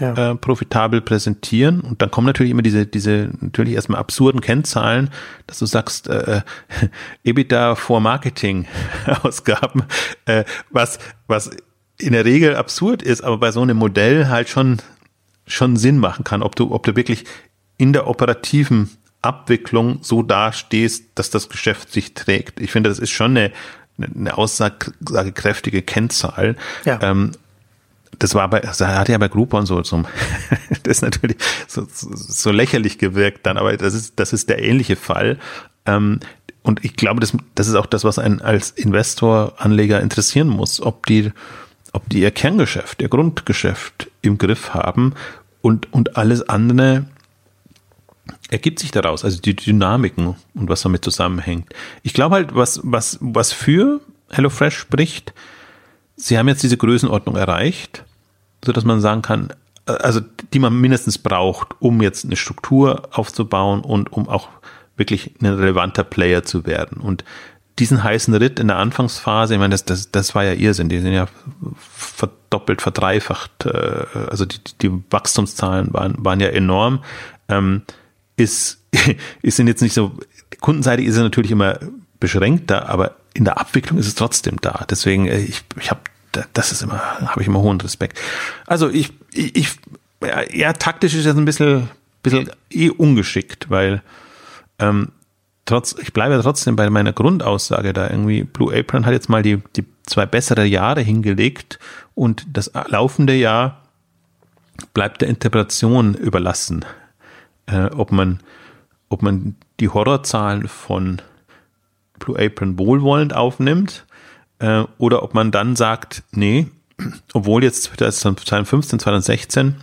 ja. 0.00 0.30
äh, 0.30 0.34
profitabel 0.34 1.00
präsentieren. 1.00 1.80
Und 1.80 2.00
dann 2.00 2.10
kommen 2.10 2.26
natürlich 2.26 2.52
immer 2.52 2.62
diese, 2.62 2.86
diese 2.86 3.30
natürlich 3.40 3.74
erstmal 3.74 4.00
absurden 4.00 4.40
Kennzahlen, 4.40 5.10
dass 5.46 5.58
du 5.58 5.66
sagst, 5.66 6.08
äh, 6.08 6.38
äh 6.38 6.42
EBITDA 7.24 7.74
vor 7.74 8.00
Marketing-Ausgaben, 8.00 9.84
äh, 10.26 10.44
was, 10.70 10.98
was 11.26 11.50
in 11.98 12.12
der 12.12 12.24
Regel 12.24 12.56
absurd 12.56 13.02
ist, 13.02 13.22
aber 13.22 13.38
bei 13.38 13.52
so 13.52 13.62
einem 13.62 13.76
Modell 13.76 14.28
halt 14.28 14.48
schon, 14.48 14.78
schon 15.46 15.76
Sinn 15.76 15.98
machen 15.98 16.24
kann, 16.24 16.42
ob 16.42 16.56
du, 16.56 16.72
ob 16.72 16.84
du 16.84 16.96
wirklich 16.96 17.24
in 17.76 17.92
der 17.92 18.06
operativen 18.06 18.90
Abwicklung 19.22 20.00
so 20.02 20.22
dastehst, 20.22 21.04
dass 21.14 21.30
das 21.30 21.48
Geschäft 21.48 21.92
sich 21.92 22.14
trägt. 22.14 22.60
Ich 22.60 22.72
finde, 22.72 22.90
das 22.90 22.98
ist 22.98 23.10
schon 23.10 23.36
eine, 23.36 23.52
eine 23.98 24.36
aussagekräftige 24.36 25.82
Kennzahl. 25.82 26.56
Ja. 26.84 26.98
Ähm, 27.02 27.32
das 28.18 28.34
war 28.34 28.48
bei, 28.50 28.60
das 28.60 28.80
hat 28.80 29.08
ja 29.08 29.18
bei 29.18 29.28
Groupon 29.28 29.64
so, 29.64 29.82
so 29.82 30.02
das 30.82 30.98
ist 30.98 31.02
natürlich 31.02 31.36
so, 31.66 31.86
so, 31.90 32.50
lächerlich 32.50 32.98
gewirkt 32.98 33.46
dann, 33.46 33.56
aber 33.56 33.76
das 33.76 33.94
ist, 33.94 34.14
das 34.16 34.32
ist 34.32 34.48
der 34.48 34.62
ähnliche 34.62 34.96
Fall. 34.96 35.38
Ähm, 35.86 36.20
und 36.62 36.84
ich 36.84 36.94
glaube, 36.94 37.20
das, 37.20 37.32
das 37.54 37.68
ist 37.68 37.74
auch 37.74 37.86
das, 37.86 38.04
was 38.04 38.18
einen 38.18 38.40
als 38.40 38.70
Investor, 38.70 39.54
Anleger 39.58 40.00
interessieren 40.00 40.48
muss, 40.48 40.80
ob 40.80 41.06
die, 41.06 41.32
ob 41.92 42.08
die 42.08 42.20
ihr 42.20 42.30
Kerngeschäft, 42.30 43.02
ihr 43.02 43.08
Grundgeschäft 43.08 44.10
im 44.22 44.38
Griff 44.38 44.74
haben 44.74 45.14
und, 45.60 45.92
und 45.92 46.16
alles 46.16 46.48
andere 46.48 47.06
ergibt 48.50 48.78
sich 48.78 48.90
daraus, 48.90 49.24
also 49.24 49.40
die 49.40 49.56
Dynamiken 49.56 50.36
und 50.54 50.68
was 50.68 50.82
damit 50.82 51.04
zusammenhängt. 51.04 51.72
Ich 52.02 52.14
glaube 52.14 52.36
halt, 52.36 52.54
was, 52.54 52.80
was, 52.84 53.18
was 53.20 53.52
für 53.52 54.00
HelloFresh 54.30 54.76
spricht, 54.76 55.32
sie 56.16 56.38
haben 56.38 56.48
jetzt 56.48 56.62
diese 56.62 56.76
Größenordnung 56.76 57.36
erreicht, 57.36 58.04
so 58.64 58.72
dass 58.72 58.84
man 58.84 59.00
sagen 59.00 59.22
kann, 59.22 59.52
also 59.86 60.20
die 60.52 60.58
man 60.58 60.80
mindestens 60.80 61.18
braucht, 61.18 61.80
um 61.80 62.00
jetzt 62.00 62.24
eine 62.24 62.36
Struktur 62.36 63.08
aufzubauen 63.12 63.80
und 63.80 64.12
um 64.12 64.28
auch 64.28 64.48
wirklich 64.96 65.34
ein 65.40 65.46
relevanter 65.46 66.04
Player 66.04 66.44
zu 66.44 66.66
werden. 66.66 66.98
Und 66.98 67.24
diesen 67.78 68.02
heißen 68.02 68.34
Ritt 68.34 68.58
in 68.58 68.68
der 68.68 68.76
Anfangsphase, 68.76 69.54
ich 69.54 69.60
meine, 69.60 69.72
das, 69.72 69.84
das, 69.84 70.10
das 70.10 70.34
war 70.34 70.44
ja 70.44 70.52
Irrsinn, 70.52 70.88
die 70.88 71.00
sind 71.00 71.12
ja 71.12 71.26
verdoppelt, 71.86 72.82
verdreifacht, 72.82 73.66
äh, 73.66 74.04
also 74.30 74.44
die, 74.44 74.58
die 74.82 74.90
Wachstumszahlen 75.10 75.92
waren, 75.92 76.14
waren 76.18 76.40
ja 76.40 76.48
enorm, 76.48 77.02
ähm, 77.48 77.82
ist, 78.36 78.82
ist 79.42 79.56
sind 79.56 79.68
jetzt 79.68 79.82
nicht 79.82 79.94
so, 79.94 80.12
kundenseitig 80.60 81.06
ist 81.06 81.16
es 81.16 81.22
natürlich 81.22 81.50
immer 81.50 81.78
beschränkter, 82.20 82.88
aber 82.88 83.16
in 83.34 83.44
der 83.44 83.58
Abwicklung 83.58 83.98
ist 83.98 84.06
es 84.06 84.14
trotzdem 84.14 84.58
da. 84.60 84.84
Deswegen, 84.88 85.26
äh, 85.26 85.40
ich, 85.40 85.62
ich 85.80 85.90
habe 85.90 86.00
das 86.52 86.72
ist 86.72 86.82
immer, 86.82 86.98
habe 87.20 87.42
ich 87.42 87.46
immer 87.46 87.60
hohen 87.60 87.80
Respekt. 87.80 88.18
Also 88.66 88.88
ich, 88.88 89.12
ich, 89.32 89.54
ich 89.54 89.68
ja, 90.52 90.72
taktisch 90.72 91.14
ist 91.14 91.26
das 91.26 91.36
ein 91.36 91.44
bisschen, 91.44 91.90
bisschen 92.22 92.50
eh 92.70 92.90
ungeschickt, 92.90 93.70
weil 93.70 94.02
ähm, 94.78 95.08
trotz, 95.64 95.94
ich 96.00 96.12
bleibe 96.12 96.40
trotzdem 96.42 96.76
bei 96.76 96.88
meiner 96.90 97.12
Grundaussage 97.12 97.92
da 97.92 98.08
irgendwie. 98.08 98.44
Blue 98.44 98.76
Apron 98.76 99.06
hat 99.06 99.12
jetzt 99.12 99.28
mal 99.28 99.42
die, 99.42 99.62
die 99.76 99.84
zwei 100.04 100.26
bessere 100.26 100.64
Jahre 100.64 101.00
hingelegt 101.00 101.78
und 102.14 102.46
das 102.52 102.70
laufende 102.88 103.34
Jahr 103.34 103.82
bleibt 104.94 105.20
der 105.20 105.28
Interpretation 105.28 106.14
überlassen, 106.14 106.84
äh, 107.66 107.86
ob 107.86 108.12
man, 108.12 108.40
ob 109.08 109.22
man 109.22 109.56
die 109.80 109.88
Horrorzahlen 109.88 110.68
von 110.68 111.22
Blue 112.18 112.38
Apron 112.38 112.78
wohlwollend 112.78 113.34
aufnimmt 113.34 114.06
äh, 114.58 114.84
oder 114.98 115.22
ob 115.22 115.34
man 115.34 115.50
dann 115.50 115.76
sagt, 115.76 116.22
nee, 116.32 116.68
obwohl 117.32 117.64
jetzt 117.64 117.84
2015, 117.84 118.98
2016 118.98 119.76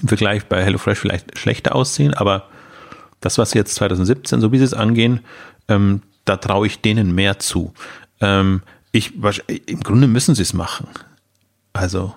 im 0.00 0.08
Vergleich 0.08 0.46
bei 0.46 0.62
HelloFresh 0.62 0.98
vielleicht 0.98 1.38
schlechter 1.38 1.74
aussehen, 1.74 2.14
aber 2.14 2.48
das, 3.22 3.38
was 3.38 3.54
jetzt 3.54 3.74
2017, 3.76 4.40
so 4.40 4.52
wie 4.52 4.58
sie 4.58 4.64
es 4.64 4.74
angehen, 4.74 5.20
ähm, 5.68 6.02
da 6.24 6.36
traue 6.36 6.66
ich 6.66 6.80
denen 6.80 7.14
mehr 7.14 7.38
zu. 7.38 7.72
Ähm, 8.20 8.62
ich, 8.92 9.14
Im 9.66 9.80
Grunde 9.80 10.06
müssen 10.06 10.34
sie 10.34 10.42
es 10.42 10.52
machen. 10.52 10.86
Also 11.72 12.14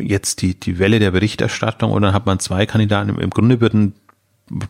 jetzt 0.00 0.40
die, 0.40 0.58
die 0.58 0.78
Welle 0.78 0.98
der 0.98 1.10
Berichterstattung 1.10 1.92
und 1.92 2.02
dann 2.02 2.14
hat 2.14 2.26
man 2.26 2.38
zwei 2.38 2.64
Kandidaten. 2.64 3.10
Im 3.18 3.30
Grunde 3.30 3.60
würden 3.60 3.94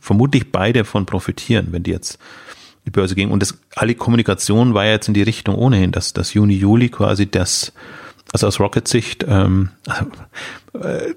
vermutlich 0.01 0.51
beide 0.51 0.81
davon 0.81 1.07
profitieren, 1.07 1.69
wenn 1.71 1.83
die 1.83 1.93
jetzt 1.93 2.19
die 2.87 2.91
Börse 2.91 3.15
gingen. 3.15 3.33
Und 3.33 3.41
das, 3.41 3.59
alle 3.75 3.95
Kommunikation 3.95 4.75
war 4.75 4.85
ja 4.85 4.93
jetzt 4.93 5.09
in 5.09 5.15
die 5.15 5.23
Richtung 5.23 5.55
ohnehin, 5.55 5.93
dass 5.93 6.13
das 6.13 6.35
Juni, 6.35 6.55
Juli 6.55 6.89
quasi 6.89 7.31
das, 7.31 7.73
also 8.33 8.47
aus 8.47 8.61
Rocket-Sicht, 8.61 9.25
ähm, 9.29 9.71
äh, 10.75 11.15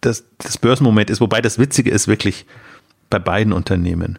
das, 0.00 0.24
das 0.38 0.58
Börsenmoment 0.58 1.10
ist, 1.10 1.20
wobei 1.20 1.40
das 1.40 1.58
Witzige 1.58 1.90
ist 1.90 2.08
wirklich, 2.08 2.46
bei 3.12 3.18
beiden 3.18 3.52
Unternehmen. 3.52 4.18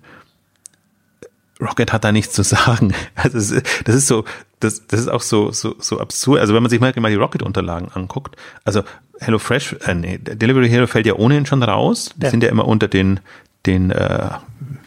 Rocket 1.59 1.91
hat 1.91 2.03
da 2.03 2.11
nichts 2.11 2.33
zu 2.33 2.43
sagen. 2.43 2.93
Also 3.15 3.59
das 3.85 3.95
ist 3.95 4.07
so, 4.07 4.23
das, 4.59 4.87
das 4.87 5.01
ist 5.01 5.07
auch 5.07 5.21
so, 5.21 5.51
so, 5.51 5.75
so 5.79 5.99
absurd. 5.99 6.39
Also 6.39 6.53
wenn 6.53 6.61
man 6.61 6.69
sich 6.69 6.79
mal, 6.79 6.93
mal 6.99 7.09
die 7.09 7.17
Rocket-Unterlagen 7.17 7.89
anguckt, 7.93 8.35
also 8.63 8.83
HelloFresh, 9.19 9.77
äh, 9.85 9.95
nee, 9.95 10.17
Delivery 10.17 10.69
Hero 10.69 10.87
fällt 10.87 11.05
ja 11.05 11.15
ohnehin 11.15 11.45
schon 11.45 11.63
raus. 11.63 12.13
Die 12.15 12.25
ja. 12.25 12.29
sind 12.29 12.43
ja 12.43 12.49
immer 12.49 12.67
unter 12.67 12.87
den, 12.87 13.19
den, 13.65 13.91
äh, 13.91 14.29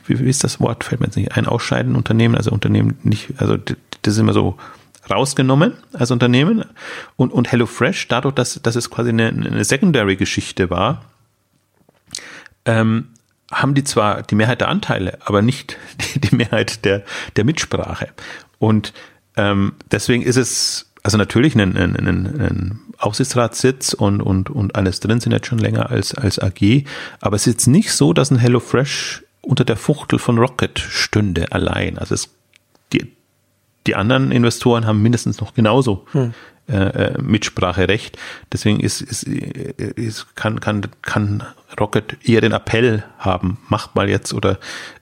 wie, 0.06 0.20
wie 0.20 0.28
ist 0.28 0.44
das 0.44 0.60
Wort? 0.60 0.84
Fällt 0.84 1.00
mir 1.00 1.06
jetzt 1.06 1.16
nicht 1.16 1.36
ein, 1.36 1.46
ausscheiden 1.46 1.96
Unternehmen, 1.96 2.36
also 2.36 2.50
Unternehmen 2.50 2.98
nicht, 3.02 3.34
also 3.38 3.56
das 3.56 4.14
ist 4.14 4.18
immer 4.18 4.32
so 4.32 4.56
rausgenommen 5.10 5.74
als 5.92 6.10
Unternehmen. 6.10 6.64
Und, 7.16 7.32
und 7.32 7.50
HelloFresh, 7.50 8.08
dadurch, 8.08 8.34
dass, 8.34 8.60
dass 8.62 8.76
es 8.76 8.90
quasi 8.90 9.10
eine, 9.10 9.28
eine 9.28 9.64
Secondary-Geschichte 9.64 10.70
war, 10.70 11.02
ähm, 12.64 13.08
haben 13.52 13.74
die 13.74 13.84
zwar 13.84 14.22
die 14.22 14.34
Mehrheit 14.34 14.60
der 14.60 14.68
Anteile, 14.68 15.18
aber 15.24 15.42
nicht 15.42 15.76
die, 16.16 16.34
Mehrheit 16.34 16.84
der, 16.84 17.04
der 17.36 17.44
Mitsprache. 17.44 18.08
Und 18.58 18.92
ähm, 19.36 19.74
deswegen 19.90 20.22
ist 20.22 20.36
es, 20.36 20.90
also 21.02 21.18
natürlich 21.18 21.54
ein, 21.54 21.76
ein, 21.76 21.96
ein, 21.96 22.40
ein 22.40 22.80
Aufsichtsratssitz 22.98 23.92
und, 23.92 24.20
und, 24.20 24.50
und 24.50 24.74
alles 24.74 25.00
drin 25.00 25.20
sind 25.20 25.32
jetzt 25.32 25.46
schon 25.46 25.58
länger 25.58 25.90
als, 25.90 26.14
als 26.14 26.38
AG, 26.38 26.84
aber 27.20 27.36
es 27.36 27.46
ist 27.46 27.52
jetzt 27.52 27.66
nicht 27.66 27.92
so, 27.92 28.12
dass 28.12 28.30
ein 28.30 28.38
HelloFresh 28.38 29.22
unter 29.42 29.64
der 29.64 29.76
Fuchtel 29.76 30.18
von 30.18 30.38
Rocket 30.38 30.78
stünde 30.78 31.52
allein. 31.52 31.98
Also 31.98 32.14
es, 32.14 32.30
die, 32.92 33.12
die 33.86 33.94
anderen 33.94 34.32
Investoren 34.32 34.86
haben 34.86 35.02
mindestens 35.02 35.40
noch 35.40 35.54
genauso 35.54 36.06
hm. 36.12 36.34
Äh, 36.68 36.74
äh, 36.74 37.22
Mitspracherecht. 37.22 38.18
Deswegen 38.52 38.80
ist, 38.80 39.00
ist, 39.00 39.22
ist, 39.22 40.34
kann, 40.34 40.58
kann, 40.58 40.82
kann 41.00 41.44
Rocket 41.78 42.16
eher 42.28 42.40
den 42.40 42.50
Appell 42.50 43.04
haben, 43.18 43.58
macht 43.68 43.94
mal 43.94 44.08
jetzt 44.08 44.34
oder 44.34 44.58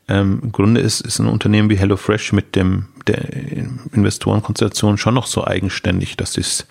ähm, 0.06 0.40
im 0.42 0.52
Grunde 0.52 0.82
ist, 0.82 1.00
ist 1.00 1.20
ein 1.20 1.26
Unternehmen 1.26 1.70
wie 1.70 1.78
HelloFresh 1.78 2.34
mit 2.34 2.54
dem 2.54 2.88
der 3.06 3.32
Investorenkonstellation 3.92 4.98
schon 4.98 5.14
noch 5.14 5.26
so 5.26 5.46
eigenständig, 5.46 6.18
dass 6.18 6.34
sie 6.34 6.42
es 6.42 6.66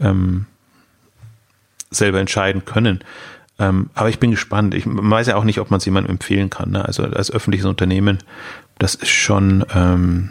ähm, 0.00 0.46
selber 1.90 2.18
entscheiden 2.18 2.64
können. 2.64 3.00
Ähm, 3.58 3.90
aber 3.92 4.08
ich 4.08 4.18
bin 4.18 4.30
gespannt. 4.30 4.72
Ich 4.72 4.84
weiß 4.86 5.26
ja 5.26 5.36
auch 5.36 5.44
nicht, 5.44 5.60
ob 5.60 5.70
man 5.70 5.76
es 5.76 5.84
jemandem 5.84 6.12
empfehlen 6.12 6.48
kann. 6.48 6.70
Ne? 6.70 6.82
Also 6.82 7.02
als 7.02 7.30
öffentliches 7.30 7.66
Unternehmen, 7.66 8.16
das 8.78 8.94
ist 8.94 9.10
schon, 9.10 9.62
ähm, 9.74 10.30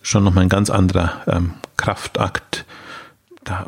schon 0.00 0.24
nochmal 0.24 0.44
ein 0.44 0.48
ganz 0.48 0.70
anderer 0.70 1.20
ähm, 1.26 1.52
Kraftakt 1.76 2.64
da 3.44 3.66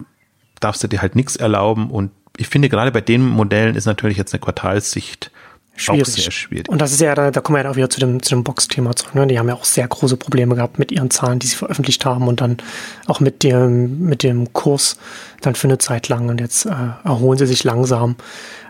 darfst 0.60 0.82
du 0.82 0.88
dir 0.88 1.02
halt 1.02 1.16
nichts 1.16 1.36
erlauben. 1.36 1.90
Und 1.90 2.10
ich 2.36 2.48
finde, 2.48 2.68
gerade 2.68 2.90
bei 2.90 3.00
den 3.00 3.26
Modellen 3.26 3.76
ist 3.76 3.86
natürlich 3.86 4.16
jetzt 4.16 4.32
eine 4.32 4.40
Quartalssicht 4.40 5.30
schwierig. 5.76 6.02
auch 6.02 6.06
sehr 6.06 6.30
schwierig. 6.30 6.68
Und 6.68 6.80
das 6.80 6.92
ist 6.92 7.00
ja, 7.00 7.14
da, 7.14 7.30
da 7.30 7.40
kommen 7.40 7.58
wir 7.58 7.64
ja 7.64 7.70
auch 7.70 7.76
wieder 7.76 7.90
zu 7.90 8.00
dem, 8.00 8.22
zu 8.22 8.34
dem 8.34 8.44
Box-Thema 8.44 8.94
zurück. 8.96 9.14
Ne? 9.14 9.26
Die 9.26 9.38
haben 9.38 9.48
ja 9.48 9.54
auch 9.54 9.64
sehr 9.64 9.86
große 9.86 10.16
Probleme 10.16 10.54
gehabt 10.54 10.78
mit 10.78 10.92
ihren 10.92 11.10
Zahlen, 11.10 11.38
die 11.38 11.46
sie 11.46 11.56
veröffentlicht 11.56 12.04
haben 12.04 12.28
und 12.28 12.40
dann 12.40 12.58
auch 13.06 13.20
mit 13.20 13.42
dem, 13.42 14.00
mit 14.00 14.22
dem 14.22 14.52
Kurs 14.52 14.98
dann 15.40 15.54
für 15.54 15.68
eine 15.68 15.78
Zeit 15.78 16.08
lang. 16.08 16.28
Und 16.28 16.40
jetzt 16.40 16.66
äh, 16.66 16.70
erholen 17.04 17.38
sie 17.38 17.46
sich 17.46 17.64
langsam, 17.64 18.16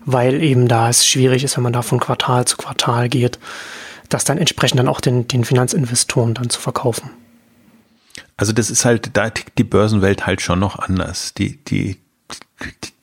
weil 0.04 0.42
eben 0.42 0.68
da 0.68 0.88
es 0.88 1.06
schwierig 1.06 1.44
ist, 1.44 1.56
wenn 1.56 1.64
man 1.64 1.72
da 1.72 1.82
von 1.82 2.00
Quartal 2.00 2.44
zu 2.46 2.56
Quartal 2.56 3.08
geht, 3.08 3.38
das 4.08 4.24
dann 4.24 4.38
entsprechend 4.38 4.78
dann 4.78 4.88
auch 4.88 5.00
den, 5.00 5.28
den 5.28 5.44
Finanzinvestoren 5.44 6.34
dann 6.34 6.50
zu 6.50 6.60
verkaufen. 6.60 7.10
Also 8.36 8.52
das 8.52 8.70
ist 8.70 8.84
halt, 8.84 9.16
da 9.16 9.30
tickt 9.30 9.58
die 9.58 9.64
Börsenwelt 9.64 10.26
halt 10.26 10.40
schon 10.40 10.58
noch 10.58 10.78
anders. 10.78 11.34
Die, 11.34 11.56
die, 11.64 11.98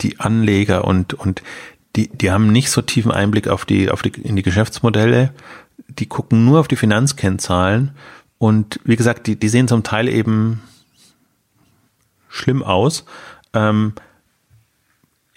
die 0.01 0.19
Anleger 0.19 0.85
und, 0.85 1.13
und 1.13 1.41
die, 1.95 2.09
die 2.09 2.31
haben 2.31 2.51
nicht 2.51 2.69
so 2.69 2.81
tiefen 2.81 3.11
Einblick 3.11 3.47
auf 3.47 3.65
die, 3.65 3.89
auf 3.89 4.01
die, 4.01 4.09
in 4.09 4.35
die 4.35 4.43
Geschäftsmodelle. 4.43 5.33
Die 5.87 6.05
gucken 6.05 6.45
nur 6.45 6.59
auf 6.59 6.67
die 6.67 6.75
Finanzkennzahlen. 6.75 7.91
Und 8.37 8.79
wie 8.83 8.95
gesagt, 8.95 9.27
die, 9.27 9.35
die 9.35 9.49
sehen 9.49 9.67
zum 9.67 9.83
Teil 9.83 10.07
eben 10.07 10.61
schlimm 12.29 12.63
aus. 12.63 13.05
Ähm, 13.53 13.93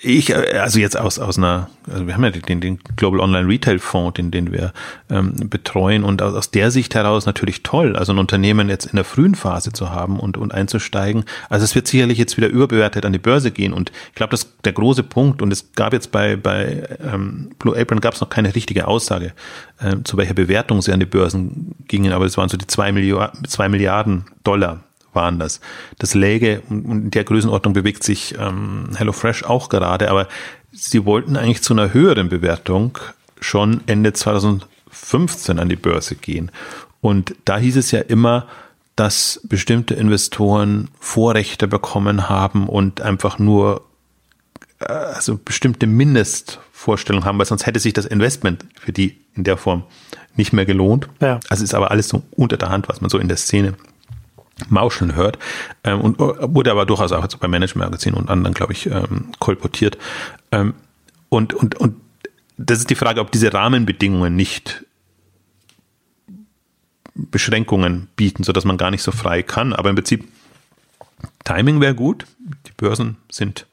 ich, 0.04 0.30
äh, 0.30 0.58
also 0.58 0.78
jetzt 0.78 0.98
aus, 0.98 1.18
aus 1.18 1.38
einer, 1.38 1.68
also 1.90 2.06
wir 2.06 2.14
haben 2.14 2.24
ja 2.24 2.30
den, 2.30 2.60
den 2.60 2.78
Global 2.96 3.20
Online 3.20 3.48
Retail 3.48 3.78
Fonds, 3.78 4.14
den, 4.14 4.30
den 4.30 4.52
wir 4.52 4.72
ähm, 5.10 5.34
betreuen 5.48 6.04
und 6.04 6.22
aus, 6.22 6.34
aus 6.34 6.50
der 6.50 6.70
Sicht 6.70 6.94
heraus 6.94 7.26
natürlich 7.26 7.62
toll, 7.62 7.96
also 7.96 8.12
ein 8.12 8.18
Unternehmen 8.18 8.68
jetzt 8.68 8.86
in 8.86 8.96
der 8.96 9.04
frühen 9.04 9.34
Phase 9.34 9.72
zu 9.72 9.90
haben 9.90 10.20
und, 10.20 10.36
und 10.36 10.52
einzusteigen. 10.52 11.24
Also 11.48 11.64
es 11.64 11.74
wird 11.74 11.86
sicherlich 11.86 12.18
jetzt 12.18 12.36
wieder 12.36 12.48
überbewertet 12.48 13.04
an 13.04 13.12
die 13.12 13.18
Börse 13.18 13.50
gehen 13.50 13.72
und 13.72 13.92
ich 14.08 14.14
glaube, 14.14 14.30
das 14.30 14.48
der 14.64 14.72
große 14.72 15.02
Punkt 15.02 15.42
und 15.42 15.52
es 15.52 15.72
gab 15.72 15.92
jetzt 15.92 16.12
bei, 16.12 16.36
bei 16.36 16.86
ähm, 17.02 17.50
Blue 17.58 17.78
Apron 17.78 18.00
gab 18.00 18.14
es 18.14 18.20
noch 18.20 18.28
keine 18.28 18.54
richtige 18.54 18.86
Aussage, 18.86 19.32
ähm, 19.80 20.04
zu 20.04 20.16
welcher 20.16 20.34
Bewertung 20.34 20.82
sie 20.82 20.92
an 20.92 21.00
die 21.00 21.06
Börsen 21.06 21.74
gingen, 21.88 22.12
aber 22.12 22.26
es 22.26 22.36
waren 22.36 22.48
so 22.48 22.56
die 22.56 22.66
zwei 22.66 22.92
Milliarden, 22.92 23.44
zwei 23.46 23.68
Milliarden 23.68 24.26
Dollar 24.44 24.80
waren 25.14 25.38
das. 25.38 25.60
Das 25.98 26.14
läge, 26.14 26.62
und 26.68 26.84
in 26.84 27.10
der 27.10 27.24
Größenordnung 27.24 27.74
bewegt 27.74 28.02
sich 28.02 28.34
ähm, 28.38 28.90
HelloFresh 28.96 29.44
auch 29.44 29.68
gerade, 29.68 30.10
aber 30.10 30.28
sie 30.72 31.04
wollten 31.04 31.36
eigentlich 31.36 31.62
zu 31.62 31.72
einer 31.72 31.92
höheren 31.92 32.28
Bewertung 32.28 32.98
schon 33.40 33.82
Ende 33.86 34.12
2015 34.12 35.58
an 35.58 35.68
die 35.68 35.76
Börse 35.76 36.14
gehen. 36.14 36.50
Und 37.00 37.34
da 37.44 37.58
hieß 37.58 37.76
es 37.76 37.90
ja 37.90 38.00
immer, 38.00 38.46
dass 38.96 39.40
bestimmte 39.44 39.94
Investoren 39.94 40.88
Vorrechte 41.00 41.66
bekommen 41.66 42.28
haben 42.28 42.68
und 42.68 43.00
einfach 43.00 43.38
nur 43.38 43.84
äh, 44.78 44.92
also 44.92 45.38
bestimmte 45.42 45.86
Mindestvorstellungen 45.86 47.26
haben, 47.26 47.38
weil 47.38 47.46
sonst 47.46 47.66
hätte 47.66 47.80
sich 47.80 47.92
das 47.92 48.06
Investment 48.06 48.64
für 48.78 48.92
die 48.92 49.18
in 49.34 49.44
der 49.44 49.56
Form 49.56 49.84
nicht 50.36 50.52
mehr 50.52 50.64
gelohnt. 50.64 51.08
Ja. 51.20 51.40
Also 51.48 51.64
ist 51.64 51.74
aber 51.74 51.90
alles 51.90 52.08
so 52.08 52.22
unter 52.32 52.56
der 52.56 52.70
Hand, 52.70 52.88
was 52.88 53.00
man 53.00 53.10
so 53.10 53.18
in 53.18 53.28
der 53.28 53.36
Szene 53.36 53.74
mauscheln 54.68 55.14
hört 55.14 55.38
ähm, 55.82 56.00
und 56.00 56.20
äh, 56.20 56.54
wurde 56.54 56.70
aber 56.70 56.86
durchaus 56.86 57.12
auch 57.12 57.26
bei 57.26 57.48
Management 57.48 57.90
Magazin 57.90 58.14
und 58.14 58.30
anderen, 58.30 58.54
glaube 58.54 58.72
ich, 58.72 58.86
ähm, 58.86 59.32
kolportiert. 59.38 59.98
Ähm, 60.52 60.74
und, 61.28 61.54
und, 61.54 61.74
und 61.76 61.96
das 62.56 62.78
ist 62.78 62.90
die 62.90 62.94
Frage, 62.94 63.20
ob 63.20 63.32
diese 63.32 63.52
Rahmenbedingungen 63.52 64.36
nicht 64.36 64.84
Beschränkungen 67.14 68.08
bieten, 68.16 68.42
sodass 68.44 68.64
man 68.64 68.76
gar 68.76 68.90
nicht 68.90 69.02
so 69.02 69.12
frei 69.12 69.42
kann. 69.42 69.72
Aber 69.72 69.90
im 69.90 69.96
Prinzip, 69.96 70.26
Timing 71.44 71.80
wäre 71.80 71.94
gut. 71.94 72.26
Die 72.66 72.72
Börsen 72.76 73.16
sind 73.30 73.66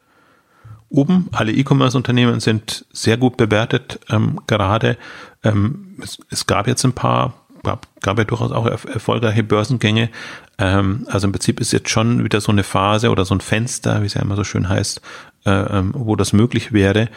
oben. 0.89 1.29
Alle 1.31 1.51
E-Commerce-Unternehmen 1.51 2.39
sind 2.39 2.85
sehr 2.91 3.17
gut 3.17 3.37
bewertet 3.37 3.99
ähm, 4.09 4.39
gerade. 4.47 4.97
Ähm, 5.43 5.97
es, 6.01 6.19
es, 6.29 6.45
gab 6.45 6.67
jetzt 6.67 6.83
ein 6.83 6.93
paar, 6.93 7.33
gab, 7.63 7.87
gab 8.01 8.17
ja 8.17 8.23
durchaus 8.23 8.51
auch 8.51 8.65
erfolgreiche 8.65 9.43
Börsengänge. 9.43 10.09
Ähm, 10.57 11.07
also 11.09 11.27
im 11.27 11.31
Prinzip 11.31 11.59
ist 11.59 11.71
jetzt 11.71 11.89
schon 11.89 12.23
wieder 12.23 12.41
so 12.41 12.51
eine 12.51 12.63
Phase 12.63 13.09
oder 13.09 13.25
so 13.25 13.35
ein 13.35 13.41
Fenster, 13.41 14.01
wie 14.01 14.05
es 14.05 14.15
ja 14.15 14.21
immer 14.21 14.35
so 14.35 14.43
schön 14.43 14.69
heißt, 14.69 15.01
äh, 15.45 15.51
ähm, 15.51 15.93
wo 15.95 16.15
das 16.15 16.33
möglich 16.33 16.73
wäre. 16.73 17.09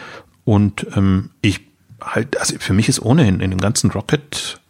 Und 0.45 0.87
ähm, 0.97 1.31
ich 1.41 1.61
halt, 2.01 2.39
also 2.39 2.57
für 2.59 2.75
mich 2.75 2.89
ist 2.89 3.01
ohnehin 3.01 3.41
in 3.41 3.51
dem 3.51 3.61
ganzen 3.61 3.91
Rocket 3.91 4.61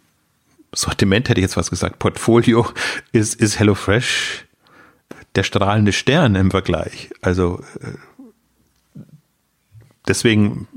Sortiment 0.73 1.29
hätte 1.29 1.39
ich 1.39 1.45
jetzt 1.45 1.57
was 1.57 1.69
gesagt, 1.69 1.99
Portfolio 1.99 2.67
ist, 3.13 3.35
ist 3.35 3.59
HelloFresh 3.59 4.45
der 5.35 5.43
strahlende 5.43 5.93
Stern 5.93 6.35
im 6.35 6.51
Vergleich. 6.51 7.09
Also 7.21 7.61
äh, 7.81 8.99
deswegen 10.07 10.67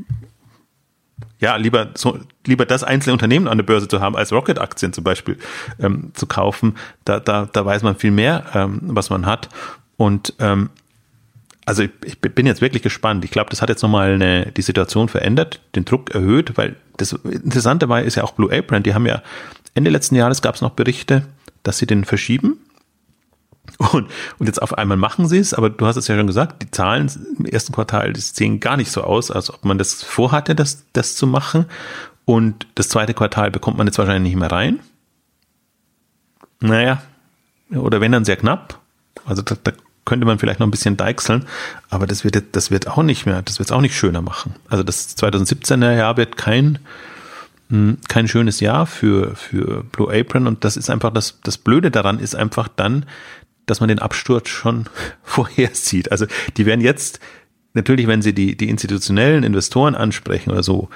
ja, 1.41 1.57
lieber 1.57 1.91
so, 1.95 2.19
lieber 2.49 2.67
das 2.67 2.83
einzelne 2.83 3.13
Unternehmen 3.13 3.49
an 3.49 3.59
der 3.59 3.65
Börse 3.65 3.89
zu 3.89 4.01
haben, 4.01 4.17
als 4.17 4.33
Rocket-Aktien 4.33 4.93
zum 4.93 5.05
Beispiel 5.05 5.39
ähm, 5.79 6.11
zu 6.15 6.27
kaufen. 6.27 6.77
Da, 7.05 7.21
da, 7.21 7.49
da 7.53 7.65
weiß 7.65 7.83
man 7.83 7.97
viel 7.97 8.11
mehr, 8.11 8.45
ähm, 8.55 8.81
was 8.83 9.11
man 9.11 9.27
hat. 9.27 9.49
Und 9.97 10.35
ähm, 10.39 10.71
also 11.65 11.83
ich, 11.83 11.91
ich 12.05 12.19
bin 12.19 12.47
jetzt 12.47 12.63
wirklich 12.63 12.83
gespannt. 12.83 13.25
Ich 13.25 13.31
glaube, 13.31 13.51
das 13.51 13.61
hat 13.61 13.69
jetzt 13.69 13.83
nochmal 13.83 14.15
eine, 14.15 14.53
die 14.53 14.63
Situation 14.63 15.09
verändert, 15.09 15.61
den 15.75 15.85
Druck 15.85 16.15
erhöht, 16.15 16.57
weil 16.57 16.77
das 16.97 17.13
Interessante 17.13 17.87
dabei 17.87 18.05
ist 18.05 18.15
ja 18.15 18.25
auch 18.25 18.33
Blue 18.33 18.51
Apron, 18.51 18.83
die 18.83 18.95
haben 18.95 19.07
ja 19.07 19.23
Ende 19.75 19.91
letzten 19.91 20.17
Jahres 20.17 20.43
gab 20.43 20.55
es 20.55 20.61
noch 20.61 20.71
Berichte, 20.71 21.25
dass 21.63 21.79
sie 21.79 21.87
den 21.87 22.05
verschieben. 22.05 22.59
Und, 23.77 24.09
und 24.39 24.47
jetzt 24.47 24.63
auf 24.63 24.77
einmal 24.77 24.97
machen 24.97 25.29
sie 25.29 25.39
es, 25.39 25.55
aber 25.55 25.71
du 25.71 25.87
hast 25.87 25.97
es 25.97 26.09
ja 26.09 26.17
schon 26.17 26.27
gesagt, 26.27 26.63
die 26.63 26.71
Zahlen 26.71 27.11
im 27.39 27.45
ersten 27.45 27.73
Quartal, 27.73 28.13
die 28.13 28.21
sehen 28.21 28.61
gar 28.61 28.77
nicht 28.77 28.91
so 28.91 29.03
aus, 29.03 29.31
als 29.31 29.53
ob 29.53 29.65
man 29.65 29.79
das 29.79 30.03
vorhatte, 30.03 30.55
das, 30.55 30.87
das 30.95 31.17
zu 31.17 31.27
machen. 31.27 31.67
Und 32.29 32.67
das 32.75 32.91
zweite 32.91 33.15
Quartal 33.15 33.51
bekommt 33.51 33.79
man 33.79 33.87
jetzt 33.87 33.97
wahrscheinlich 33.97 34.35
nicht 34.35 34.39
mehr 34.39 34.53
rein. 34.53 34.81
Naja, 36.61 37.01
oder 37.71 38.03
wenn 38.03 38.13
dann 38.13 38.27
sehr 38.27 38.37
knapp. 38.37 38.81
Also 39.25 39.41
da, 39.41 39.57
da 39.65 39.73
könnte 40.05 40.27
man 40.27 40.39
vielleicht 40.39 40.61
noch 40.61 40.67
ein 40.67 40.71
bisschen 40.71 40.99
deichseln, 40.99 41.47
aber 41.89 42.07
das 42.07 42.25
wird, 42.25 42.55
das 42.55 42.71
wird 42.71 42.87
auch 42.87 43.03
nicht 43.03 43.25
mehr, 43.25 43.41
das 43.41 43.59
wird 43.59 43.71
es 43.71 43.73
auch 43.73 43.81
nicht 43.81 43.97
schöner 43.97 44.21
machen. 44.21 44.57
Also 44.69 44.85
das 44.85 45.17
2017er 45.17 45.97
Jahr 45.97 46.19
wird 46.19 46.37
kein 46.37 46.81
hm, 47.71 47.97
kein 48.09 48.29
schönes 48.29 48.61
Jahr 48.61 48.85
für, 48.85 49.35
für 49.35 49.85
Blue 49.85 50.13
Apron 50.13 50.47
und 50.47 50.65
das 50.65 50.77
ist 50.77 50.91
einfach 50.91 51.15
das, 51.15 51.41
das 51.45 51.57
Blöde 51.57 51.91
daran 51.91 52.19
ist 52.19 52.35
einfach 52.35 52.69
dann, 52.69 53.07
dass 53.65 53.81
man 53.81 53.89
den 53.89 54.01
Absturz 54.01 54.51
schon 54.51 54.85
vorhersieht. 55.23 56.13
Also 56.13 56.27
die 56.59 56.67
werden 56.67 56.83
jetzt, 56.83 57.21
natürlich, 57.73 58.07
wenn 58.07 58.21
sie 58.21 58.35
die, 58.35 58.55
die 58.55 58.69
institutionellen 58.69 59.45
Investoren 59.45 59.95
ansprechen 59.95 60.51
oder 60.51 60.63
so, 60.63 60.91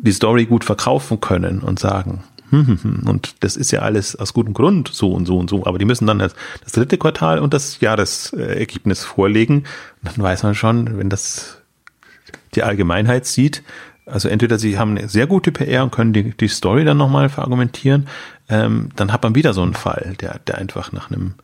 die 0.00 0.12
Story 0.12 0.46
gut 0.46 0.64
verkaufen 0.64 1.20
können 1.20 1.60
und 1.60 1.78
sagen, 1.78 2.22
hm, 2.50 2.66
hm, 2.66 2.78
hm, 2.82 3.08
und 3.08 3.36
das 3.40 3.56
ist 3.56 3.72
ja 3.72 3.80
alles 3.80 4.16
aus 4.16 4.32
gutem 4.32 4.54
Grund 4.54 4.88
so 4.88 5.12
und 5.12 5.26
so 5.26 5.38
und 5.38 5.50
so, 5.50 5.66
aber 5.66 5.78
die 5.78 5.84
müssen 5.84 6.06
dann 6.06 6.18
das, 6.18 6.34
das 6.64 6.72
dritte 6.72 6.96
Quartal 6.96 7.40
und 7.40 7.52
das 7.52 7.80
Jahresergebnis 7.80 9.04
vorlegen. 9.04 9.64
Und 10.02 10.16
dann 10.16 10.24
weiß 10.24 10.44
man 10.44 10.54
schon, 10.54 10.98
wenn 10.98 11.10
das 11.10 11.58
die 12.54 12.62
Allgemeinheit 12.62 13.26
sieht, 13.26 13.62
also 14.06 14.28
entweder 14.28 14.58
sie 14.58 14.78
haben 14.78 14.96
eine 14.96 15.08
sehr 15.08 15.26
gute 15.26 15.52
PR 15.52 15.84
und 15.84 15.92
können 15.92 16.14
die, 16.14 16.34
die 16.34 16.48
Story 16.48 16.84
dann 16.84 16.96
nochmal 16.96 17.28
verargumentieren, 17.28 18.08
ähm, 18.48 18.88
dann 18.96 19.12
hat 19.12 19.22
man 19.22 19.34
wieder 19.34 19.52
so 19.52 19.62
einen 19.62 19.74
Fall, 19.74 20.14
der, 20.20 20.40
der 20.46 20.56
einfach 20.56 20.92
nach 20.92 21.10
einem 21.10 21.34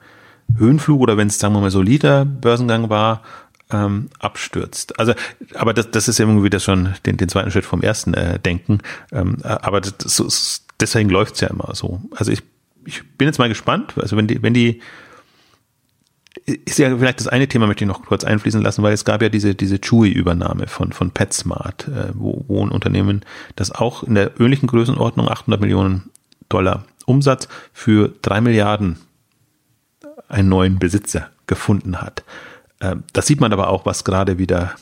Höhenflug 0.56 1.00
oder 1.00 1.16
wenn 1.16 1.28
es, 1.28 1.38
sagen 1.38 1.54
wir 1.54 1.60
mal, 1.60 1.70
solider 1.70 2.24
Börsengang 2.24 2.88
war, 2.88 3.22
ähm, 3.70 4.08
abstürzt. 4.18 4.98
Also, 4.98 5.14
aber 5.54 5.74
das, 5.74 5.90
das 5.90 6.08
ist 6.08 6.20
irgendwie 6.20 6.44
wieder 6.44 6.60
schon 6.60 6.94
den, 7.06 7.16
den 7.16 7.28
zweiten 7.28 7.50
Schritt 7.50 7.64
vom 7.64 7.82
ersten 7.82 8.14
äh, 8.14 8.38
Denken. 8.38 8.78
Ähm, 9.12 9.38
aber 9.42 9.80
das, 9.80 9.96
das, 9.98 10.64
deswegen 10.80 11.10
läuft's 11.10 11.40
ja 11.40 11.48
immer 11.48 11.74
so. 11.74 12.00
Also 12.14 12.32
ich, 12.32 12.42
ich 12.84 13.02
bin 13.16 13.26
jetzt 13.26 13.38
mal 13.38 13.48
gespannt. 13.48 13.94
Also 13.96 14.16
wenn 14.16 14.26
die, 14.26 14.42
wenn 14.42 14.54
die 14.54 14.80
ist 16.46 16.78
ja 16.78 16.96
vielleicht 16.96 17.20
das 17.20 17.28
eine 17.28 17.48
Thema, 17.48 17.66
möchte 17.66 17.84
ich 17.84 17.88
noch 17.88 18.04
kurz 18.04 18.24
einfließen 18.24 18.60
lassen, 18.60 18.82
weil 18.82 18.92
es 18.92 19.04
gab 19.04 19.22
ja 19.22 19.28
diese, 19.28 19.54
diese 19.54 19.78
Chewy-Übernahme 19.78 20.66
von, 20.66 20.92
von 20.92 21.10
PetSmart, 21.10 21.88
äh, 21.88 22.10
wo, 22.12 22.44
wo 22.48 22.64
ein 22.64 22.70
Unternehmen, 22.70 23.22
das 23.56 23.70
auch 23.70 24.02
in 24.02 24.14
der 24.14 24.38
ähnlichen 24.38 24.66
Größenordnung 24.66 25.28
800 25.28 25.60
Millionen 25.60 26.10
Dollar 26.48 26.84
Umsatz 27.06 27.48
für 27.72 28.12
drei 28.20 28.40
Milliarden 28.40 28.98
einen 30.28 30.48
neuen 30.48 30.78
Besitzer 30.78 31.30
gefunden 31.46 32.02
hat. 32.02 32.24
Äh, 32.84 32.96
das 33.12 33.26
sieht 33.26 33.40
man 33.40 33.52
aber 33.52 33.68
auch, 33.68 33.86
was 33.86 34.04
gerade 34.04 34.38
wieder 34.38 34.74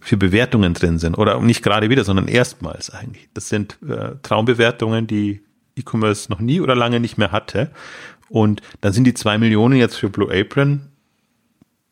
für 0.00 0.16
Bewertungen 0.16 0.74
drin 0.74 0.98
sind. 0.98 1.16
Oder 1.16 1.40
nicht 1.40 1.62
gerade 1.62 1.90
wieder, 1.90 2.04
sondern 2.04 2.28
erstmals 2.28 2.90
eigentlich. 2.90 3.28
Das 3.34 3.48
sind 3.48 3.78
äh, 3.88 4.16
Traumbewertungen, 4.22 5.06
die 5.06 5.42
E-Commerce 5.76 6.30
noch 6.30 6.40
nie 6.40 6.60
oder 6.60 6.74
lange 6.74 7.00
nicht 7.00 7.18
mehr 7.18 7.32
hatte. 7.32 7.70
Und 8.28 8.62
dann 8.80 8.92
sind 8.92 9.04
die 9.04 9.14
zwei 9.14 9.38
Millionen 9.38 9.76
jetzt 9.76 9.96
für 9.96 10.10
Blue 10.10 10.32
Apron, 10.32 10.88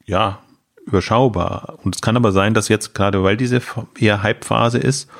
ja, 0.05 0.41
überschaubar. 0.87 1.79
Und 1.83 1.97
es 1.97 2.03
kann 2.03 2.17
aber 2.17 2.31
sein, 2.33 2.55
dass 2.55 2.69
jetzt 2.69 2.95
gerade, 2.95 3.23
weil 3.23 3.37
diese 3.37 3.61
eher 3.99 4.23
Hype-Phase 4.23 4.79
ist, 4.79 5.11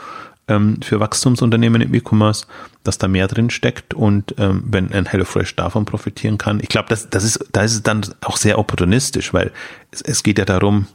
ähm, 0.49 0.81
für 0.83 1.01
Wachstumsunternehmen 1.01 1.83
im 1.83 1.95
E-Commerce, 1.95 2.47
dass 2.85 2.99
da 2.99 3.09
mehr 3.09 3.29
drin 3.29 3.51
steckt 3.51 3.95
und 3.95 4.35
ähm, 4.39 4.63
wenn 4.67 4.93
ein 4.93 5.07
HelloFresh 5.07 5.57
davon 5.57 5.85
profitieren 5.85 6.39
kann. 6.39 6.61
Ich 6.61 6.69
glaube, 6.69 6.89
das, 6.89 7.11
das 7.11 7.25
ist, 7.25 7.45
da 7.53 7.63
ist 7.63 7.75
es 7.75 7.83
dann 7.83 8.07
auch 8.21 8.37
sehr 8.37 8.59
opportunistisch, 8.59 9.33
weil 9.35 9.53
es, 9.91 10.03
es 10.03 10.23
geht 10.23 10.39
ja 10.39 10.45
darum, 10.45 10.87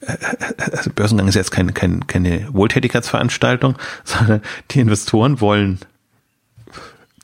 äh, 0.00 0.12
äh, 0.12 0.70
also 0.72 0.90
Börsengang 0.90 1.28
ist 1.28 1.36
jetzt 1.36 1.52
keine, 1.52 1.72
keine, 1.72 2.00
keine 2.00 2.48
Wohltätigkeitsveranstaltung, 2.52 3.76
sondern 4.04 4.42
die 4.70 4.80
Investoren 4.80 5.40
wollen 5.40 5.78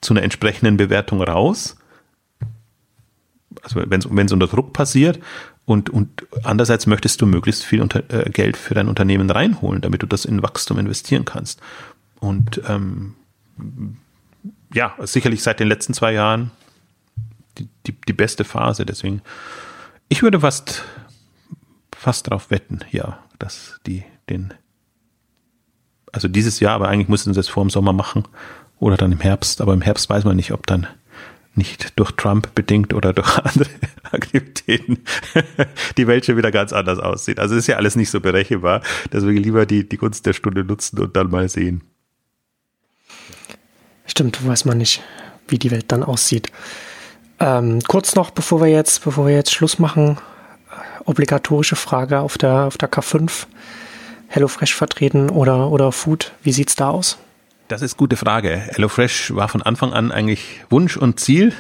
zu 0.00 0.14
einer 0.14 0.22
entsprechenden 0.22 0.76
Bewertung 0.76 1.22
raus 1.22 1.76
also 3.62 3.82
wenn 3.86 4.26
es 4.26 4.32
unter 4.32 4.46
Druck 4.46 4.72
passiert 4.72 5.20
und, 5.64 5.90
und 5.90 6.26
andererseits 6.42 6.86
möchtest 6.86 7.20
du 7.20 7.26
möglichst 7.26 7.64
viel 7.64 7.80
unter, 7.80 8.02
äh, 8.12 8.28
Geld 8.30 8.56
für 8.56 8.74
dein 8.74 8.88
Unternehmen 8.88 9.30
reinholen, 9.30 9.80
damit 9.80 10.02
du 10.02 10.06
das 10.06 10.24
in 10.24 10.42
Wachstum 10.42 10.78
investieren 10.78 11.24
kannst. 11.24 11.60
Und 12.18 12.60
ähm, 12.68 13.14
ja, 14.72 14.94
sicherlich 15.00 15.42
seit 15.42 15.60
den 15.60 15.68
letzten 15.68 15.94
zwei 15.94 16.12
Jahren 16.12 16.50
die, 17.58 17.68
die, 17.86 17.94
die 18.08 18.12
beste 18.12 18.44
Phase. 18.44 18.84
Deswegen, 18.86 19.22
ich 20.08 20.22
würde 20.22 20.40
fast, 20.40 20.84
fast 21.94 22.26
darauf 22.26 22.50
wetten, 22.50 22.80
ja, 22.90 23.18
dass 23.38 23.78
die 23.86 24.04
den, 24.28 24.54
also 26.12 26.28
dieses 26.28 26.60
Jahr, 26.60 26.74
aber 26.74 26.88
eigentlich 26.88 27.08
müssten 27.08 27.34
sie 27.34 27.40
es 27.40 27.48
vor 27.48 27.64
dem 27.64 27.70
Sommer 27.70 27.92
machen 27.92 28.24
oder 28.78 28.96
dann 28.96 29.12
im 29.12 29.20
Herbst, 29.20 29.60
aber 29.60 29.74
im 29.74 29.82
Herbst 29.82 30.10
weiß 30.10 30.24
man 30.24 30.36
nicht, 30.36 30.52
ob 30.52 30.66
dann 30.66 30.86
nicht 31.54 31.98
durch 31.98 32.12
Trump 32.12 32.54
bedingt 32.54 32.94
oder 32.94 33.12
durch 33.12 33.38
andere 33.44 33.70
Aktivitäten 34.10 34.98
die 35.96 36.06
Welt 36.06 36.26
schon 36.26 36.36
wieder 36.36 36.50
ganz 36.50 36.72
anders 36.72 36.98
aussieht. 36.98 37.38
Also 37.38 37.56
ist 37.56 37.66
ja 37.66 37.76
alles 37.76 37.96
nicht 37.96 38.10
so 38.10 38.20
berechenbar. 38.20 38.82
Deswegen 39.12 39.38
lieber 39.38 39.66
die, 39.66 39.88
die 39.88 39.96
Gunst 39.96 40.26
der 40.26 40.32
Stunde 40.32 40.64
nutzen 40.64 40.98
und 40.98 41.16
dann 41.16 41.30
mal 41.30 41.48
sehen. 41.48 41.82
Stimmt, 44.06 44.46
weiß 44.46 44.64
man 44.64 44.78
nicht, 44.78 45.02
wie 45.48 45.58
die 45.58 45.70
Welt 45.70 45.86
dann 45.88 46.02
aussieht. 46.02 46.50
Ähm, 47.38 47.80
kurz 47.88 48.14
noch, 48.14 48.30
bevor 48.30 48.60
wir 48.60 48.68
jetzt, 48.68 49.04
bevor 49.04 49.26
wir 49.26 49.34
jetzt 49.34 49.52
Schluss 49.52 49.78
machen, 49.78 50.18
obligatorische 51.04 51.76
Frage 51.76 52.20
auf 52.20 52.38
der, 52.38 52.64
auf 52.64 52.78
der 52.78 52.90
K5. 52.90 53.46
HelloFresh 54.28 54.74
vertreten 54.74 55.28
oder, 55.28 55.70
oder 55.70 55.92
Food, 55.92 56.32
wie 56.42 56.52
sieht's 56.52 56.74
da 56.74 56.88
aus? 56.88 57.18
Das 57.72 57.80
ist 57.80 57.96
gute 57.96 58.18
Frage. 58.18 58.50
HelloFresh 58.74 59.34
war 59.34 59.48
von 59.48 59.62
Anfang 59.62 59.94
an 59.94 60.12
eigentlich 60.12 60.60
Wunsch 60.68 60.98
und 60.98 61.18
Ziel, 61.18 61.54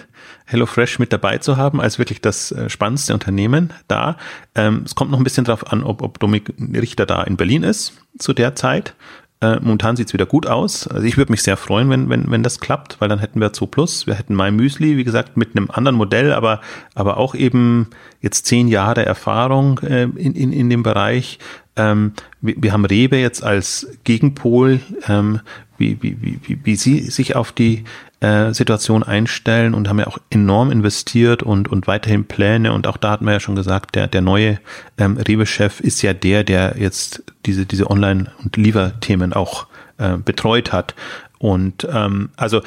HelloFresh 0.44 0.98
mit 0.98 1.10
dabei 1.10 1.38
zu 1.38 1.56
haben, 1.56 1.80
als 1.80 1.98
wirklich 1.98 2.20
das 2.20 2.52
äh, 2.52 2.68
spannendste 2.68 3.14
Unternehmen 3.14 3.72
da. 3.88 4.18
Ähm, 4.54 4.82
es 4.84 4.94
kommt 4.94 5.10
noch 5.10 5.16
ein 5.16 5.24
bisschen 5.24 5.46
darauf 5.46 5.72
an, 5.72 5.82
ob, 5.82 6.02
ob 6.02 6.18
Dominik 6.18 6.52
Richter 6.74 7.06
da 7.06 7.22
in 7.22 7.38
Berlin 7.38 7.62
ist 7.62 7.94
zu 8.18 8.34
der 8.34 8.54
Zeit. 8.54 8.94
Äh, 9.40 9.58
momentan 9.60 9.96
sieht's 9.96 10.12
wieder 10.12 10.26
gut 10.26 10.46
aus. 10.46 10.86
Also 10.86 11.02
ich 11.06 11.16
würde 11.16 11.32
mich 11.32 11.42
sehr 11.42 11.56
freuen, 11.56 11.88
wenn, 11.88 12.10
wenn, 12.10 12.30
wenn 12.30 12.42
das 12.42 12.60
klappt, 12.60 13.00
weil 13.00 13.08
dann 13.08 13.18
hätten 13.18 13.40
wir 13.40 13.54
2 13.54 13.64
Plus. 13.64 14.06
Wir 14.06 14.12
hätten 14.12 14.36
My 14.36 14.50
Müsli, 14.50 14.98
wie 14.98 15.04
gesagt, 15.04 15.38
mit 15.38 15.56
einem 15.56 15.70
anderen 15.70 15.96
Modell, 15.96 16.34
aber, 16.34 16.60
aber 16.94 17.16
auch 17.16 17.34
eben 17.34 17.88
jetzt 18.20 18.44
zehn 18.44 18.68
Jahre 18.68 19.06
Erfahrung 19.06 19.78
äh, 19.78 20.02
in, 20.02 20.34
in, 20.34 20.52
in 20.52 20.68
dem 20.68 20.82
Bereich. 20.82 21.38
Ähm, 21.74 22.12
wir, 22.42 22.72
haben 22.72 22.84
Rewe 22.84 23.16
jetzt 23.16 23.42
als 23.42 23.88
Gegenpol, 24.04 24.80
ähm, 25.08 25.40
wie, 25.82 26.16
wie, 26.22 26.38
wie, 26.42 26.58
wie 26.64 26.76
sie 26.76 27.00
sich 27.10 27.36
auf 27.36 27.52
die 27.52 27.84
äh, 28.20 28.54
Situation 28.54 29.02
einstellen 29.02 29.74
und 29.74 29.88
haben 29.88 29.98
ja 29.98 30.06
auch 30.06 30.18
enorm 30.30 30.70
investiert 30.70 31.42
und, 31.42 31.68
und 31.68 31.86
weiterhin 31.86 32.24
Pläne. 32.24 32.72
Und 32.72 32.86
auch 32.86 32.96
da 32.96 33.10
hatten 33.10 33.24
wir 33.24 33.32
ja 33.32 33.40
schon 33.40 33.56
gesagt, 33.56 33.94
der, 33.96 34.06
der 34.06 34.20
neue 34.20 34.60
ähm, 34.96 35.16
Rewe-Chef 35.16 35.80
ist 35.80 36.02
ja 36.02 36.14
der, 36.14 36.44
der 36.44 36.76
jetzt 36.78 37.24
diese, 37.46 37.66
diese 37.66 37.90
Online- 37.90 38.30
und 38.42 38.56
Lieferthemen 38.56 39.32
auch 39.32 39.66
äh, 39.98 40.16
betreut 40.16 40.72
hat. 40.72 40.94
Und 41.38 41.86
ähm, 41.92 42.30
also 42.36 42.62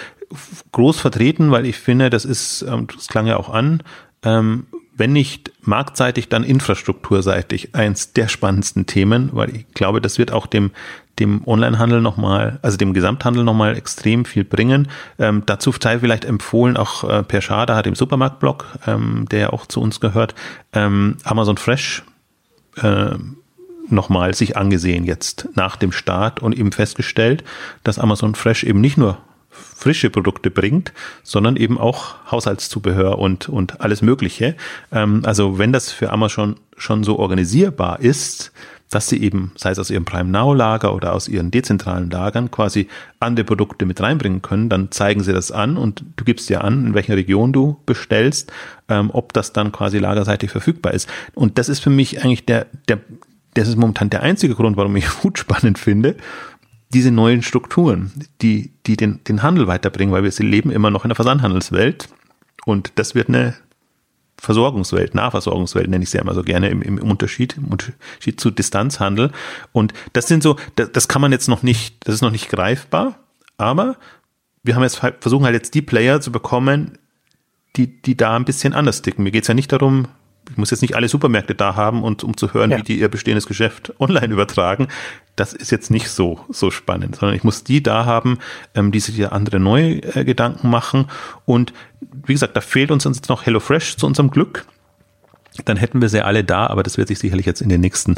groß 0.73 0.99
vertreten, 0.99 1.51
weil 1.51 1.65
ich 1.65 1.77
finde, 1.77 2.09
das 2.09 2.25
ist, 2.25 2.63
ähm, 2.63 2.87
das 2.93 3.07
klang 3.07 3.25
ja 3.25 3.37
auch 3.37 3.49
an, 3.49 3.81
ähm, 4.23 4.65
wenn 4.97 5.11
nicht 5.11 5.51
marktseitig, 5.61 6.29
dann 6.29 6.43
infrastrukturseitig 6.43 7.75
eins 7.75 8.13
der 8.13 8.27
spannendsten 8.29 8.85
Themen, 8.85 9.29
weil 9.33 9.55
ich 9.55 9.67
glaube, 9.73 9.99
das 10.01 10.17
wird 10.17 10.31
auch 10.31 10.47
dem, 10.47 10.71
dem 11.19 11.47
Onlinehandel 11.47 12.01
nochmal, 12.01 12.59
also 12.61 12.77
dem 12.77 12.93
Gesamthandel 12.93 13.43
nochmal 13.43 13.77
extrem 13.77 14.25
viel 14.25 14.43
bringen. 14.43 14.89
Ähm, 15.17 15.43
dazu 15.45 15.71
sei 15.71 15.99
vielleicht 15.99 16.25
empfohlen, 16.25 16.77
auch 16.77 17.03
äh, 17.03 17.23
Per 17.23 17.41
Schade 17.41 17.75
hat 17.75 17.87
im 17.87 17.95
Supermarktblog, 17.95 18.65
ähm, 18.87 19.25
der 19.31 19.39
ja 19.39 19.49
auch 19.51 19.65
zu 19.65 19.81
uns 19.81 19.99
gehört, 19.99 20.35
ähm, 20.73 21.17
Amazon 21.23 21.57
Fresh 21.57 22.03
äh, 22.77 23.15
nochmal 23.87 24.33
sich 24.33 24.57
angesehen 24.57 25.05
jetzt 25.05 25.47
nach 25.55 25.75
dem 25.75 25.91
Start 25.91 26.41
und 26.41 26.57
eben 26.57 26.71
festgestellt, 26.71 27.43
dass 27.83 27.99
Amazon 27.99 28.35
Fresh 28.35 28.63
eben 28.63 28.81
nicht 28.81 28.97
nur 28.97 29.17
frische 29.49 30.09
Produkte 30.09 30.51
bringt, 30.51 30.91
sondern 31.23 31.55
eben 31.55 31.77
auch 31.77 32.15
Haushaltszubehör 32.29 33.19
und, 33.19 33.47
und 33.47 33.81
alles 33.81 34.01
Mögliche. 34.01 34.55
Ähm, 34.91 35.21
also 35.23 35.57
wenn 35.57 35.71
das 35.71 35.91
für 35.91 36.11
Amazon 36.11 36.57
schon 36.77 37.03
so 37.03 37.19
organisierbar 37.19 37.99
ist, 38.01 38.51
dass 38.89 39.07
sie 39.07 39.21
eben, 39.21 39.51
sei 39.55 39.71
es 39.71 39.79
aus 39.79 39.89
ihrem 39.89 40.05
Prime 40.05 40.29
Now 40.29 40.53
Lager 40.53 40.93
oder 40.93 41.13
aus 41.13 41.27
ihren 41.27 41.51
dezentralen 41.51 42.09
Lagern, 42.09 42.51
quasi 42.51 42.87
andere 43.19 43.45
Produkte 43.45 43.85
mit 43.85 43.99
reinbringen 43.99 44.41
können, 44.41 44.69
dann 44.69 44.91
zeigen 44.91 45.23
sie 45.23 45.33
das 45.33 45.51
an 45.51 45.77
und 45.77 46.03
du 46.15 46.23
gibst 46.23 46.49
ja 46.49 46.61
an, 46.61 46.87
in 46.87 46.93
welcher 46.93 47.15
Region 47.15 47.51
du 47.51 47.77
bestellst, 47.85 48.51
ähm, 48.87 49.09
ob 49.11 49.33
das 49.33 49.53
dann 49.53 49.71
quasi 49.71 49.97
lagerseitig 49.97 50.51
verfügbar 50.51 50.93
ist. 50.93 51.09
Und 51.33 51.57
das 51.57 51.69
ist 51.69 51.79
für 51.79 51.89
mich 51.89 52.23
eigentlich 52.23 52.45
der, 52.45 52.67
der, 52.87 52.99
das 53.55 53.67
ist 53.67 53.77
momentan 53.77 54.09
der 54.09 54.21
einzige 54.21 54.55
Grund, 54.55 54.77
warum 54.77 54.95
ich 54.95 55.07
Food 55.07 55.39
spannend 55.39 55.79
finde, 55.79 56.15
diese 56.93 57.11
neuen 57.11 57.41
Strukturen, 57.41 58.11
die, 58.41 58.71
die 58.85 58.95
den, 58.95 59.23
den 59.23 59.43
Handel 59.43 59.67
weiterbringen, 59.67 60.13
weil 60.13 60.23
wir 60.23 60.31
leben 60.45 60.71
immer 60.71 60.91
noch 60.91 61.03
in 61.03 61.09
der 61.09 61.15
Versandhandelswelt 61.15 62.09
und 62.65 62.93
das 62.95 63.15
wird 63.15 63.29
eine 63.29 63.55
Versorgungswelt, 64.37 65.15
Nahversorgungswelt 65.15 65.89
nenne 65.89 66.03
ich 66.03 66.09
sie 66.09 66.17
ja 66.17 66.23
immer 66.23 66.33
so 66.33 66.43
gerne 66.43 66.69
im, 66.69 66.81
im 66.81 66.97
Unterschied, 66.99 67.57
im 67.57 67.65
Unterschied 67.65 68.39
zu 68.39 68.51
Distanzhandel. 68.51 69.31
Und 69.71 69.93
das 70.13 70.27
sind 70.27 70.43
so, 70.43 70.57
das, 70.75 70.91
das 70.91 71.07
kann 71.07 71.21
man 71.21 71.31
jetzt 71.31 71.47
noch 71.47 71.63
nicht, 71.63 71.95
das 72.07 72.15
ist 72.15 72.21
noch 72.21 72.31
nicht 72.31 72.49
greifbar, 72.49 73.17
aber 73.57 73.95
wir 74.63 74.75
haben 74.75 74.83
jetzt 74.83 75.01
halt, 75.03 75.17
versuchen 75.21 75.45
halt 75.45 75.55
jetzt 75.55 75.73
die 75.73 75.81
Player 75.81 76.21
zu 76.21 76.31
bekommen, 76.31 76.97
die, 77.75 78.01
die 78.01 78.17
da 78.17 78.35
ein 78.35 78.45
bisschen 78.45 78.73
anders 78.73 79.01
ticken. 79.01 79.23
Mir 79.23 79.31
geht's 79.31 79.47
ja 79.47 79.53
nicht 79.53 79.71
darum, 79.71 80.07
ich 80.49 80.57
muss 80.57 80.71
jetzt 80.71 80.81
nicht 80.81 80.95
alle 80.95 81.07
Supermärkte 81.07 81.55
da 81.55 81.75
haben 81.75 82.03
und 82.03 82.23
um 82.23 82.37
zu 82.37 82.53
hören, 82.53 82.71
ja. 82.71 82.77
wie 82.77 82.83
die 82.83 82.99
ihr 82.99 83.09
bestehendes 83.09 83.47
Geschäft 83.47 83.93
online 83.99 84.33
übertragen. 84.33 84.87
Das 85.35 85.53
ist 85.53 85.71
jetzt 85.71 85.91
nicht 85.91 86.09
so, 86.09 86.39
so 86.49 86.71
spannend, 86.71 87.17
sondern 87.17 87.35
ich 87.35 87.43
muss 87.43 87.63
die 87.63 87.83
da 87.83 88.05
haben, 88.05 88.39
ähm, 88.73 88.91
die 88.91 88.99
sich 88.99 89.17
ja 89.17 89.29
andere 89.29 89.59
neue 89.59 90.01
äh, 90.15 90.23
Gedanken 90.23 90.69
machen. 90.69 91.07
Und 91.45 91.73
wie 92.25 92.33
gesagt, 92.33 92.55
da 92.55 92.61
fehlt 92.61 92.91
uns 92.91 93.03
jetzt 93.03 93.29
noch 93.29 93.45
HelloFresh 93.45 93.97
zu 93.97 94.05
unserem 94.05 94.31
Glück. 94.31 94.65
Dann 95.65 95.77
hätten 95.77 96.01
wir 96.01 96.09
sie 96.09 96.21
alle 96.21 96.43
da, 96.43 96.67
aber 96.67 96.83
das 96.83 96.97
wird 96.97 97.07
sich 97.07 97.19
sicherlich 97.19 97.45
jetzt 97.45 97.61
in 97.61 97.69
den 97.69 97.81
nächsten 97.81 98.15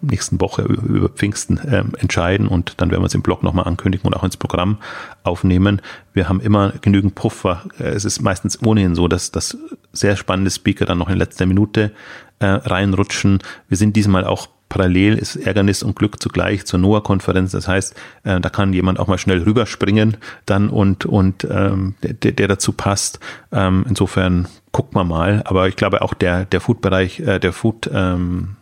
nächsten 0.00 0.40
Woche 0.40 0.62
über 0.62 1.08
Pfingsten 1.08 1.60
ähm, 1.68 1.92
entscheiden 1.98 2.46
und 2.46 2.74
dann 2.80 2.90
werden 2.90 3.02
wir 3.02 3.06
es 3.06 3.14
im 3.14 3.22
Blog 3.22 3.42
nochmal 3.42 3.66
ankündigen 3.66 4.06
und 4.06 4.14
auch 4.14 4.24
ins 4.24 4.36
Programm 4.36 4.78
aufnehmen. 5.24 5.82
Wir 6.12 6.28
haben 6.28 6.40
immer 6.40 6.72
genügend 6.80 7.14
Puffer. 7.14 7.64
Äh, 7.78 7.88
es 7.88 8.04
ist 8.04 8.20
meistens 8.20 8.62
ohnehin 8.62 8.94
so, 8.94 9.08
dass 9.08 9.32
das 9.32 9.58
sehr 9.92 10.16
spannende 10.16 10.50
Speaker 10.50 10.86
dann 10.86 10.98
noch 10.98 11.08
in 11.08 11.18
letzter 11.18 11.46
Minute 11.46 11.92
äh, 12.38 12.46
reinrutschen. 12.46 13.40
Wir 13.68 13.76
sind 13.76 13.96
diesmal 13.96 14.24
auch 14.24 14.48
parallel 14.68 15.18
ist 15.18 15.36
Ärgernis 15.36 15.82
und 15.82 15.96
Glück 15.96 16.22
zugleich 16.22 16.66
zur 16.66 16.78
NOAA-Konferenz. 16.78 17.52
Das 17.52 17.68
heißt, 17.68 17.94
äh, 18.24 18.40
da 18.40 18.48
kann 18.50 18.72
jemand 18.72 18.98
auch 18.98 19.06
mal 19.06 19.18
schnell 19.18 19.42
rüberspringen 19.42 20.16
dann 20.46 20.68
und, 20.68 21.06
und 21.06 21.46
ähm, 21.50 21.94
der, 22.02 22.32
der 22.32 22.48
dazu 22.48 22.72
passt. 22.72 23.20
Ähm, 23.52 23.84
insofern 23.88 24.48
guckt 24.72 24.94
man 24.94 25.08
mal. 25.08 25.42
Aber 25.44 25.68
ich 25.68 25.76
glaube 25.76 26.02
auch 26.02 26.14
der, 26.14 26.44
der 26.44 26.60
Food-Bereich, 26.60 27.20
äh, 27.20 27.38
der 27.38 27.52
Food, 27.52 27.90
ähm, 27.92 28.56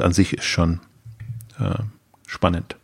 an 0.00 0.12
sich 0.12 0.34
ist 0.34 0.44
schon 0.44 0.80
äh, 1.58 1.82
spannend. 2.26 2.76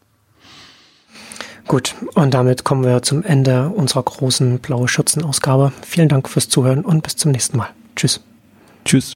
Gut, 1.66 1.95
und 2.14 2.34
damit 2.34 2.64
kommen 2.64 2.84
wir 2.84 3.03
zum 3.03 3.22
Ende 3.22 3.68
unserer 3.68 4.03
großen 4.03 4.59
blaue 4.59 4.86
Schürzen-Ausgabe. 4.86 5.72
Vielen 5.82 6.09
Dank 6.09 6.28
fürs 6.28 6.49
Zuhören 6.49 6.84
und 6.84 7.03
bis 7.03 7.16
zum 7.16 7.32
nächsten 7.32 7.57
Mal. 7.57 7.70
Tschüss. 7.97 8.20
Tschüss. 8.84 9.14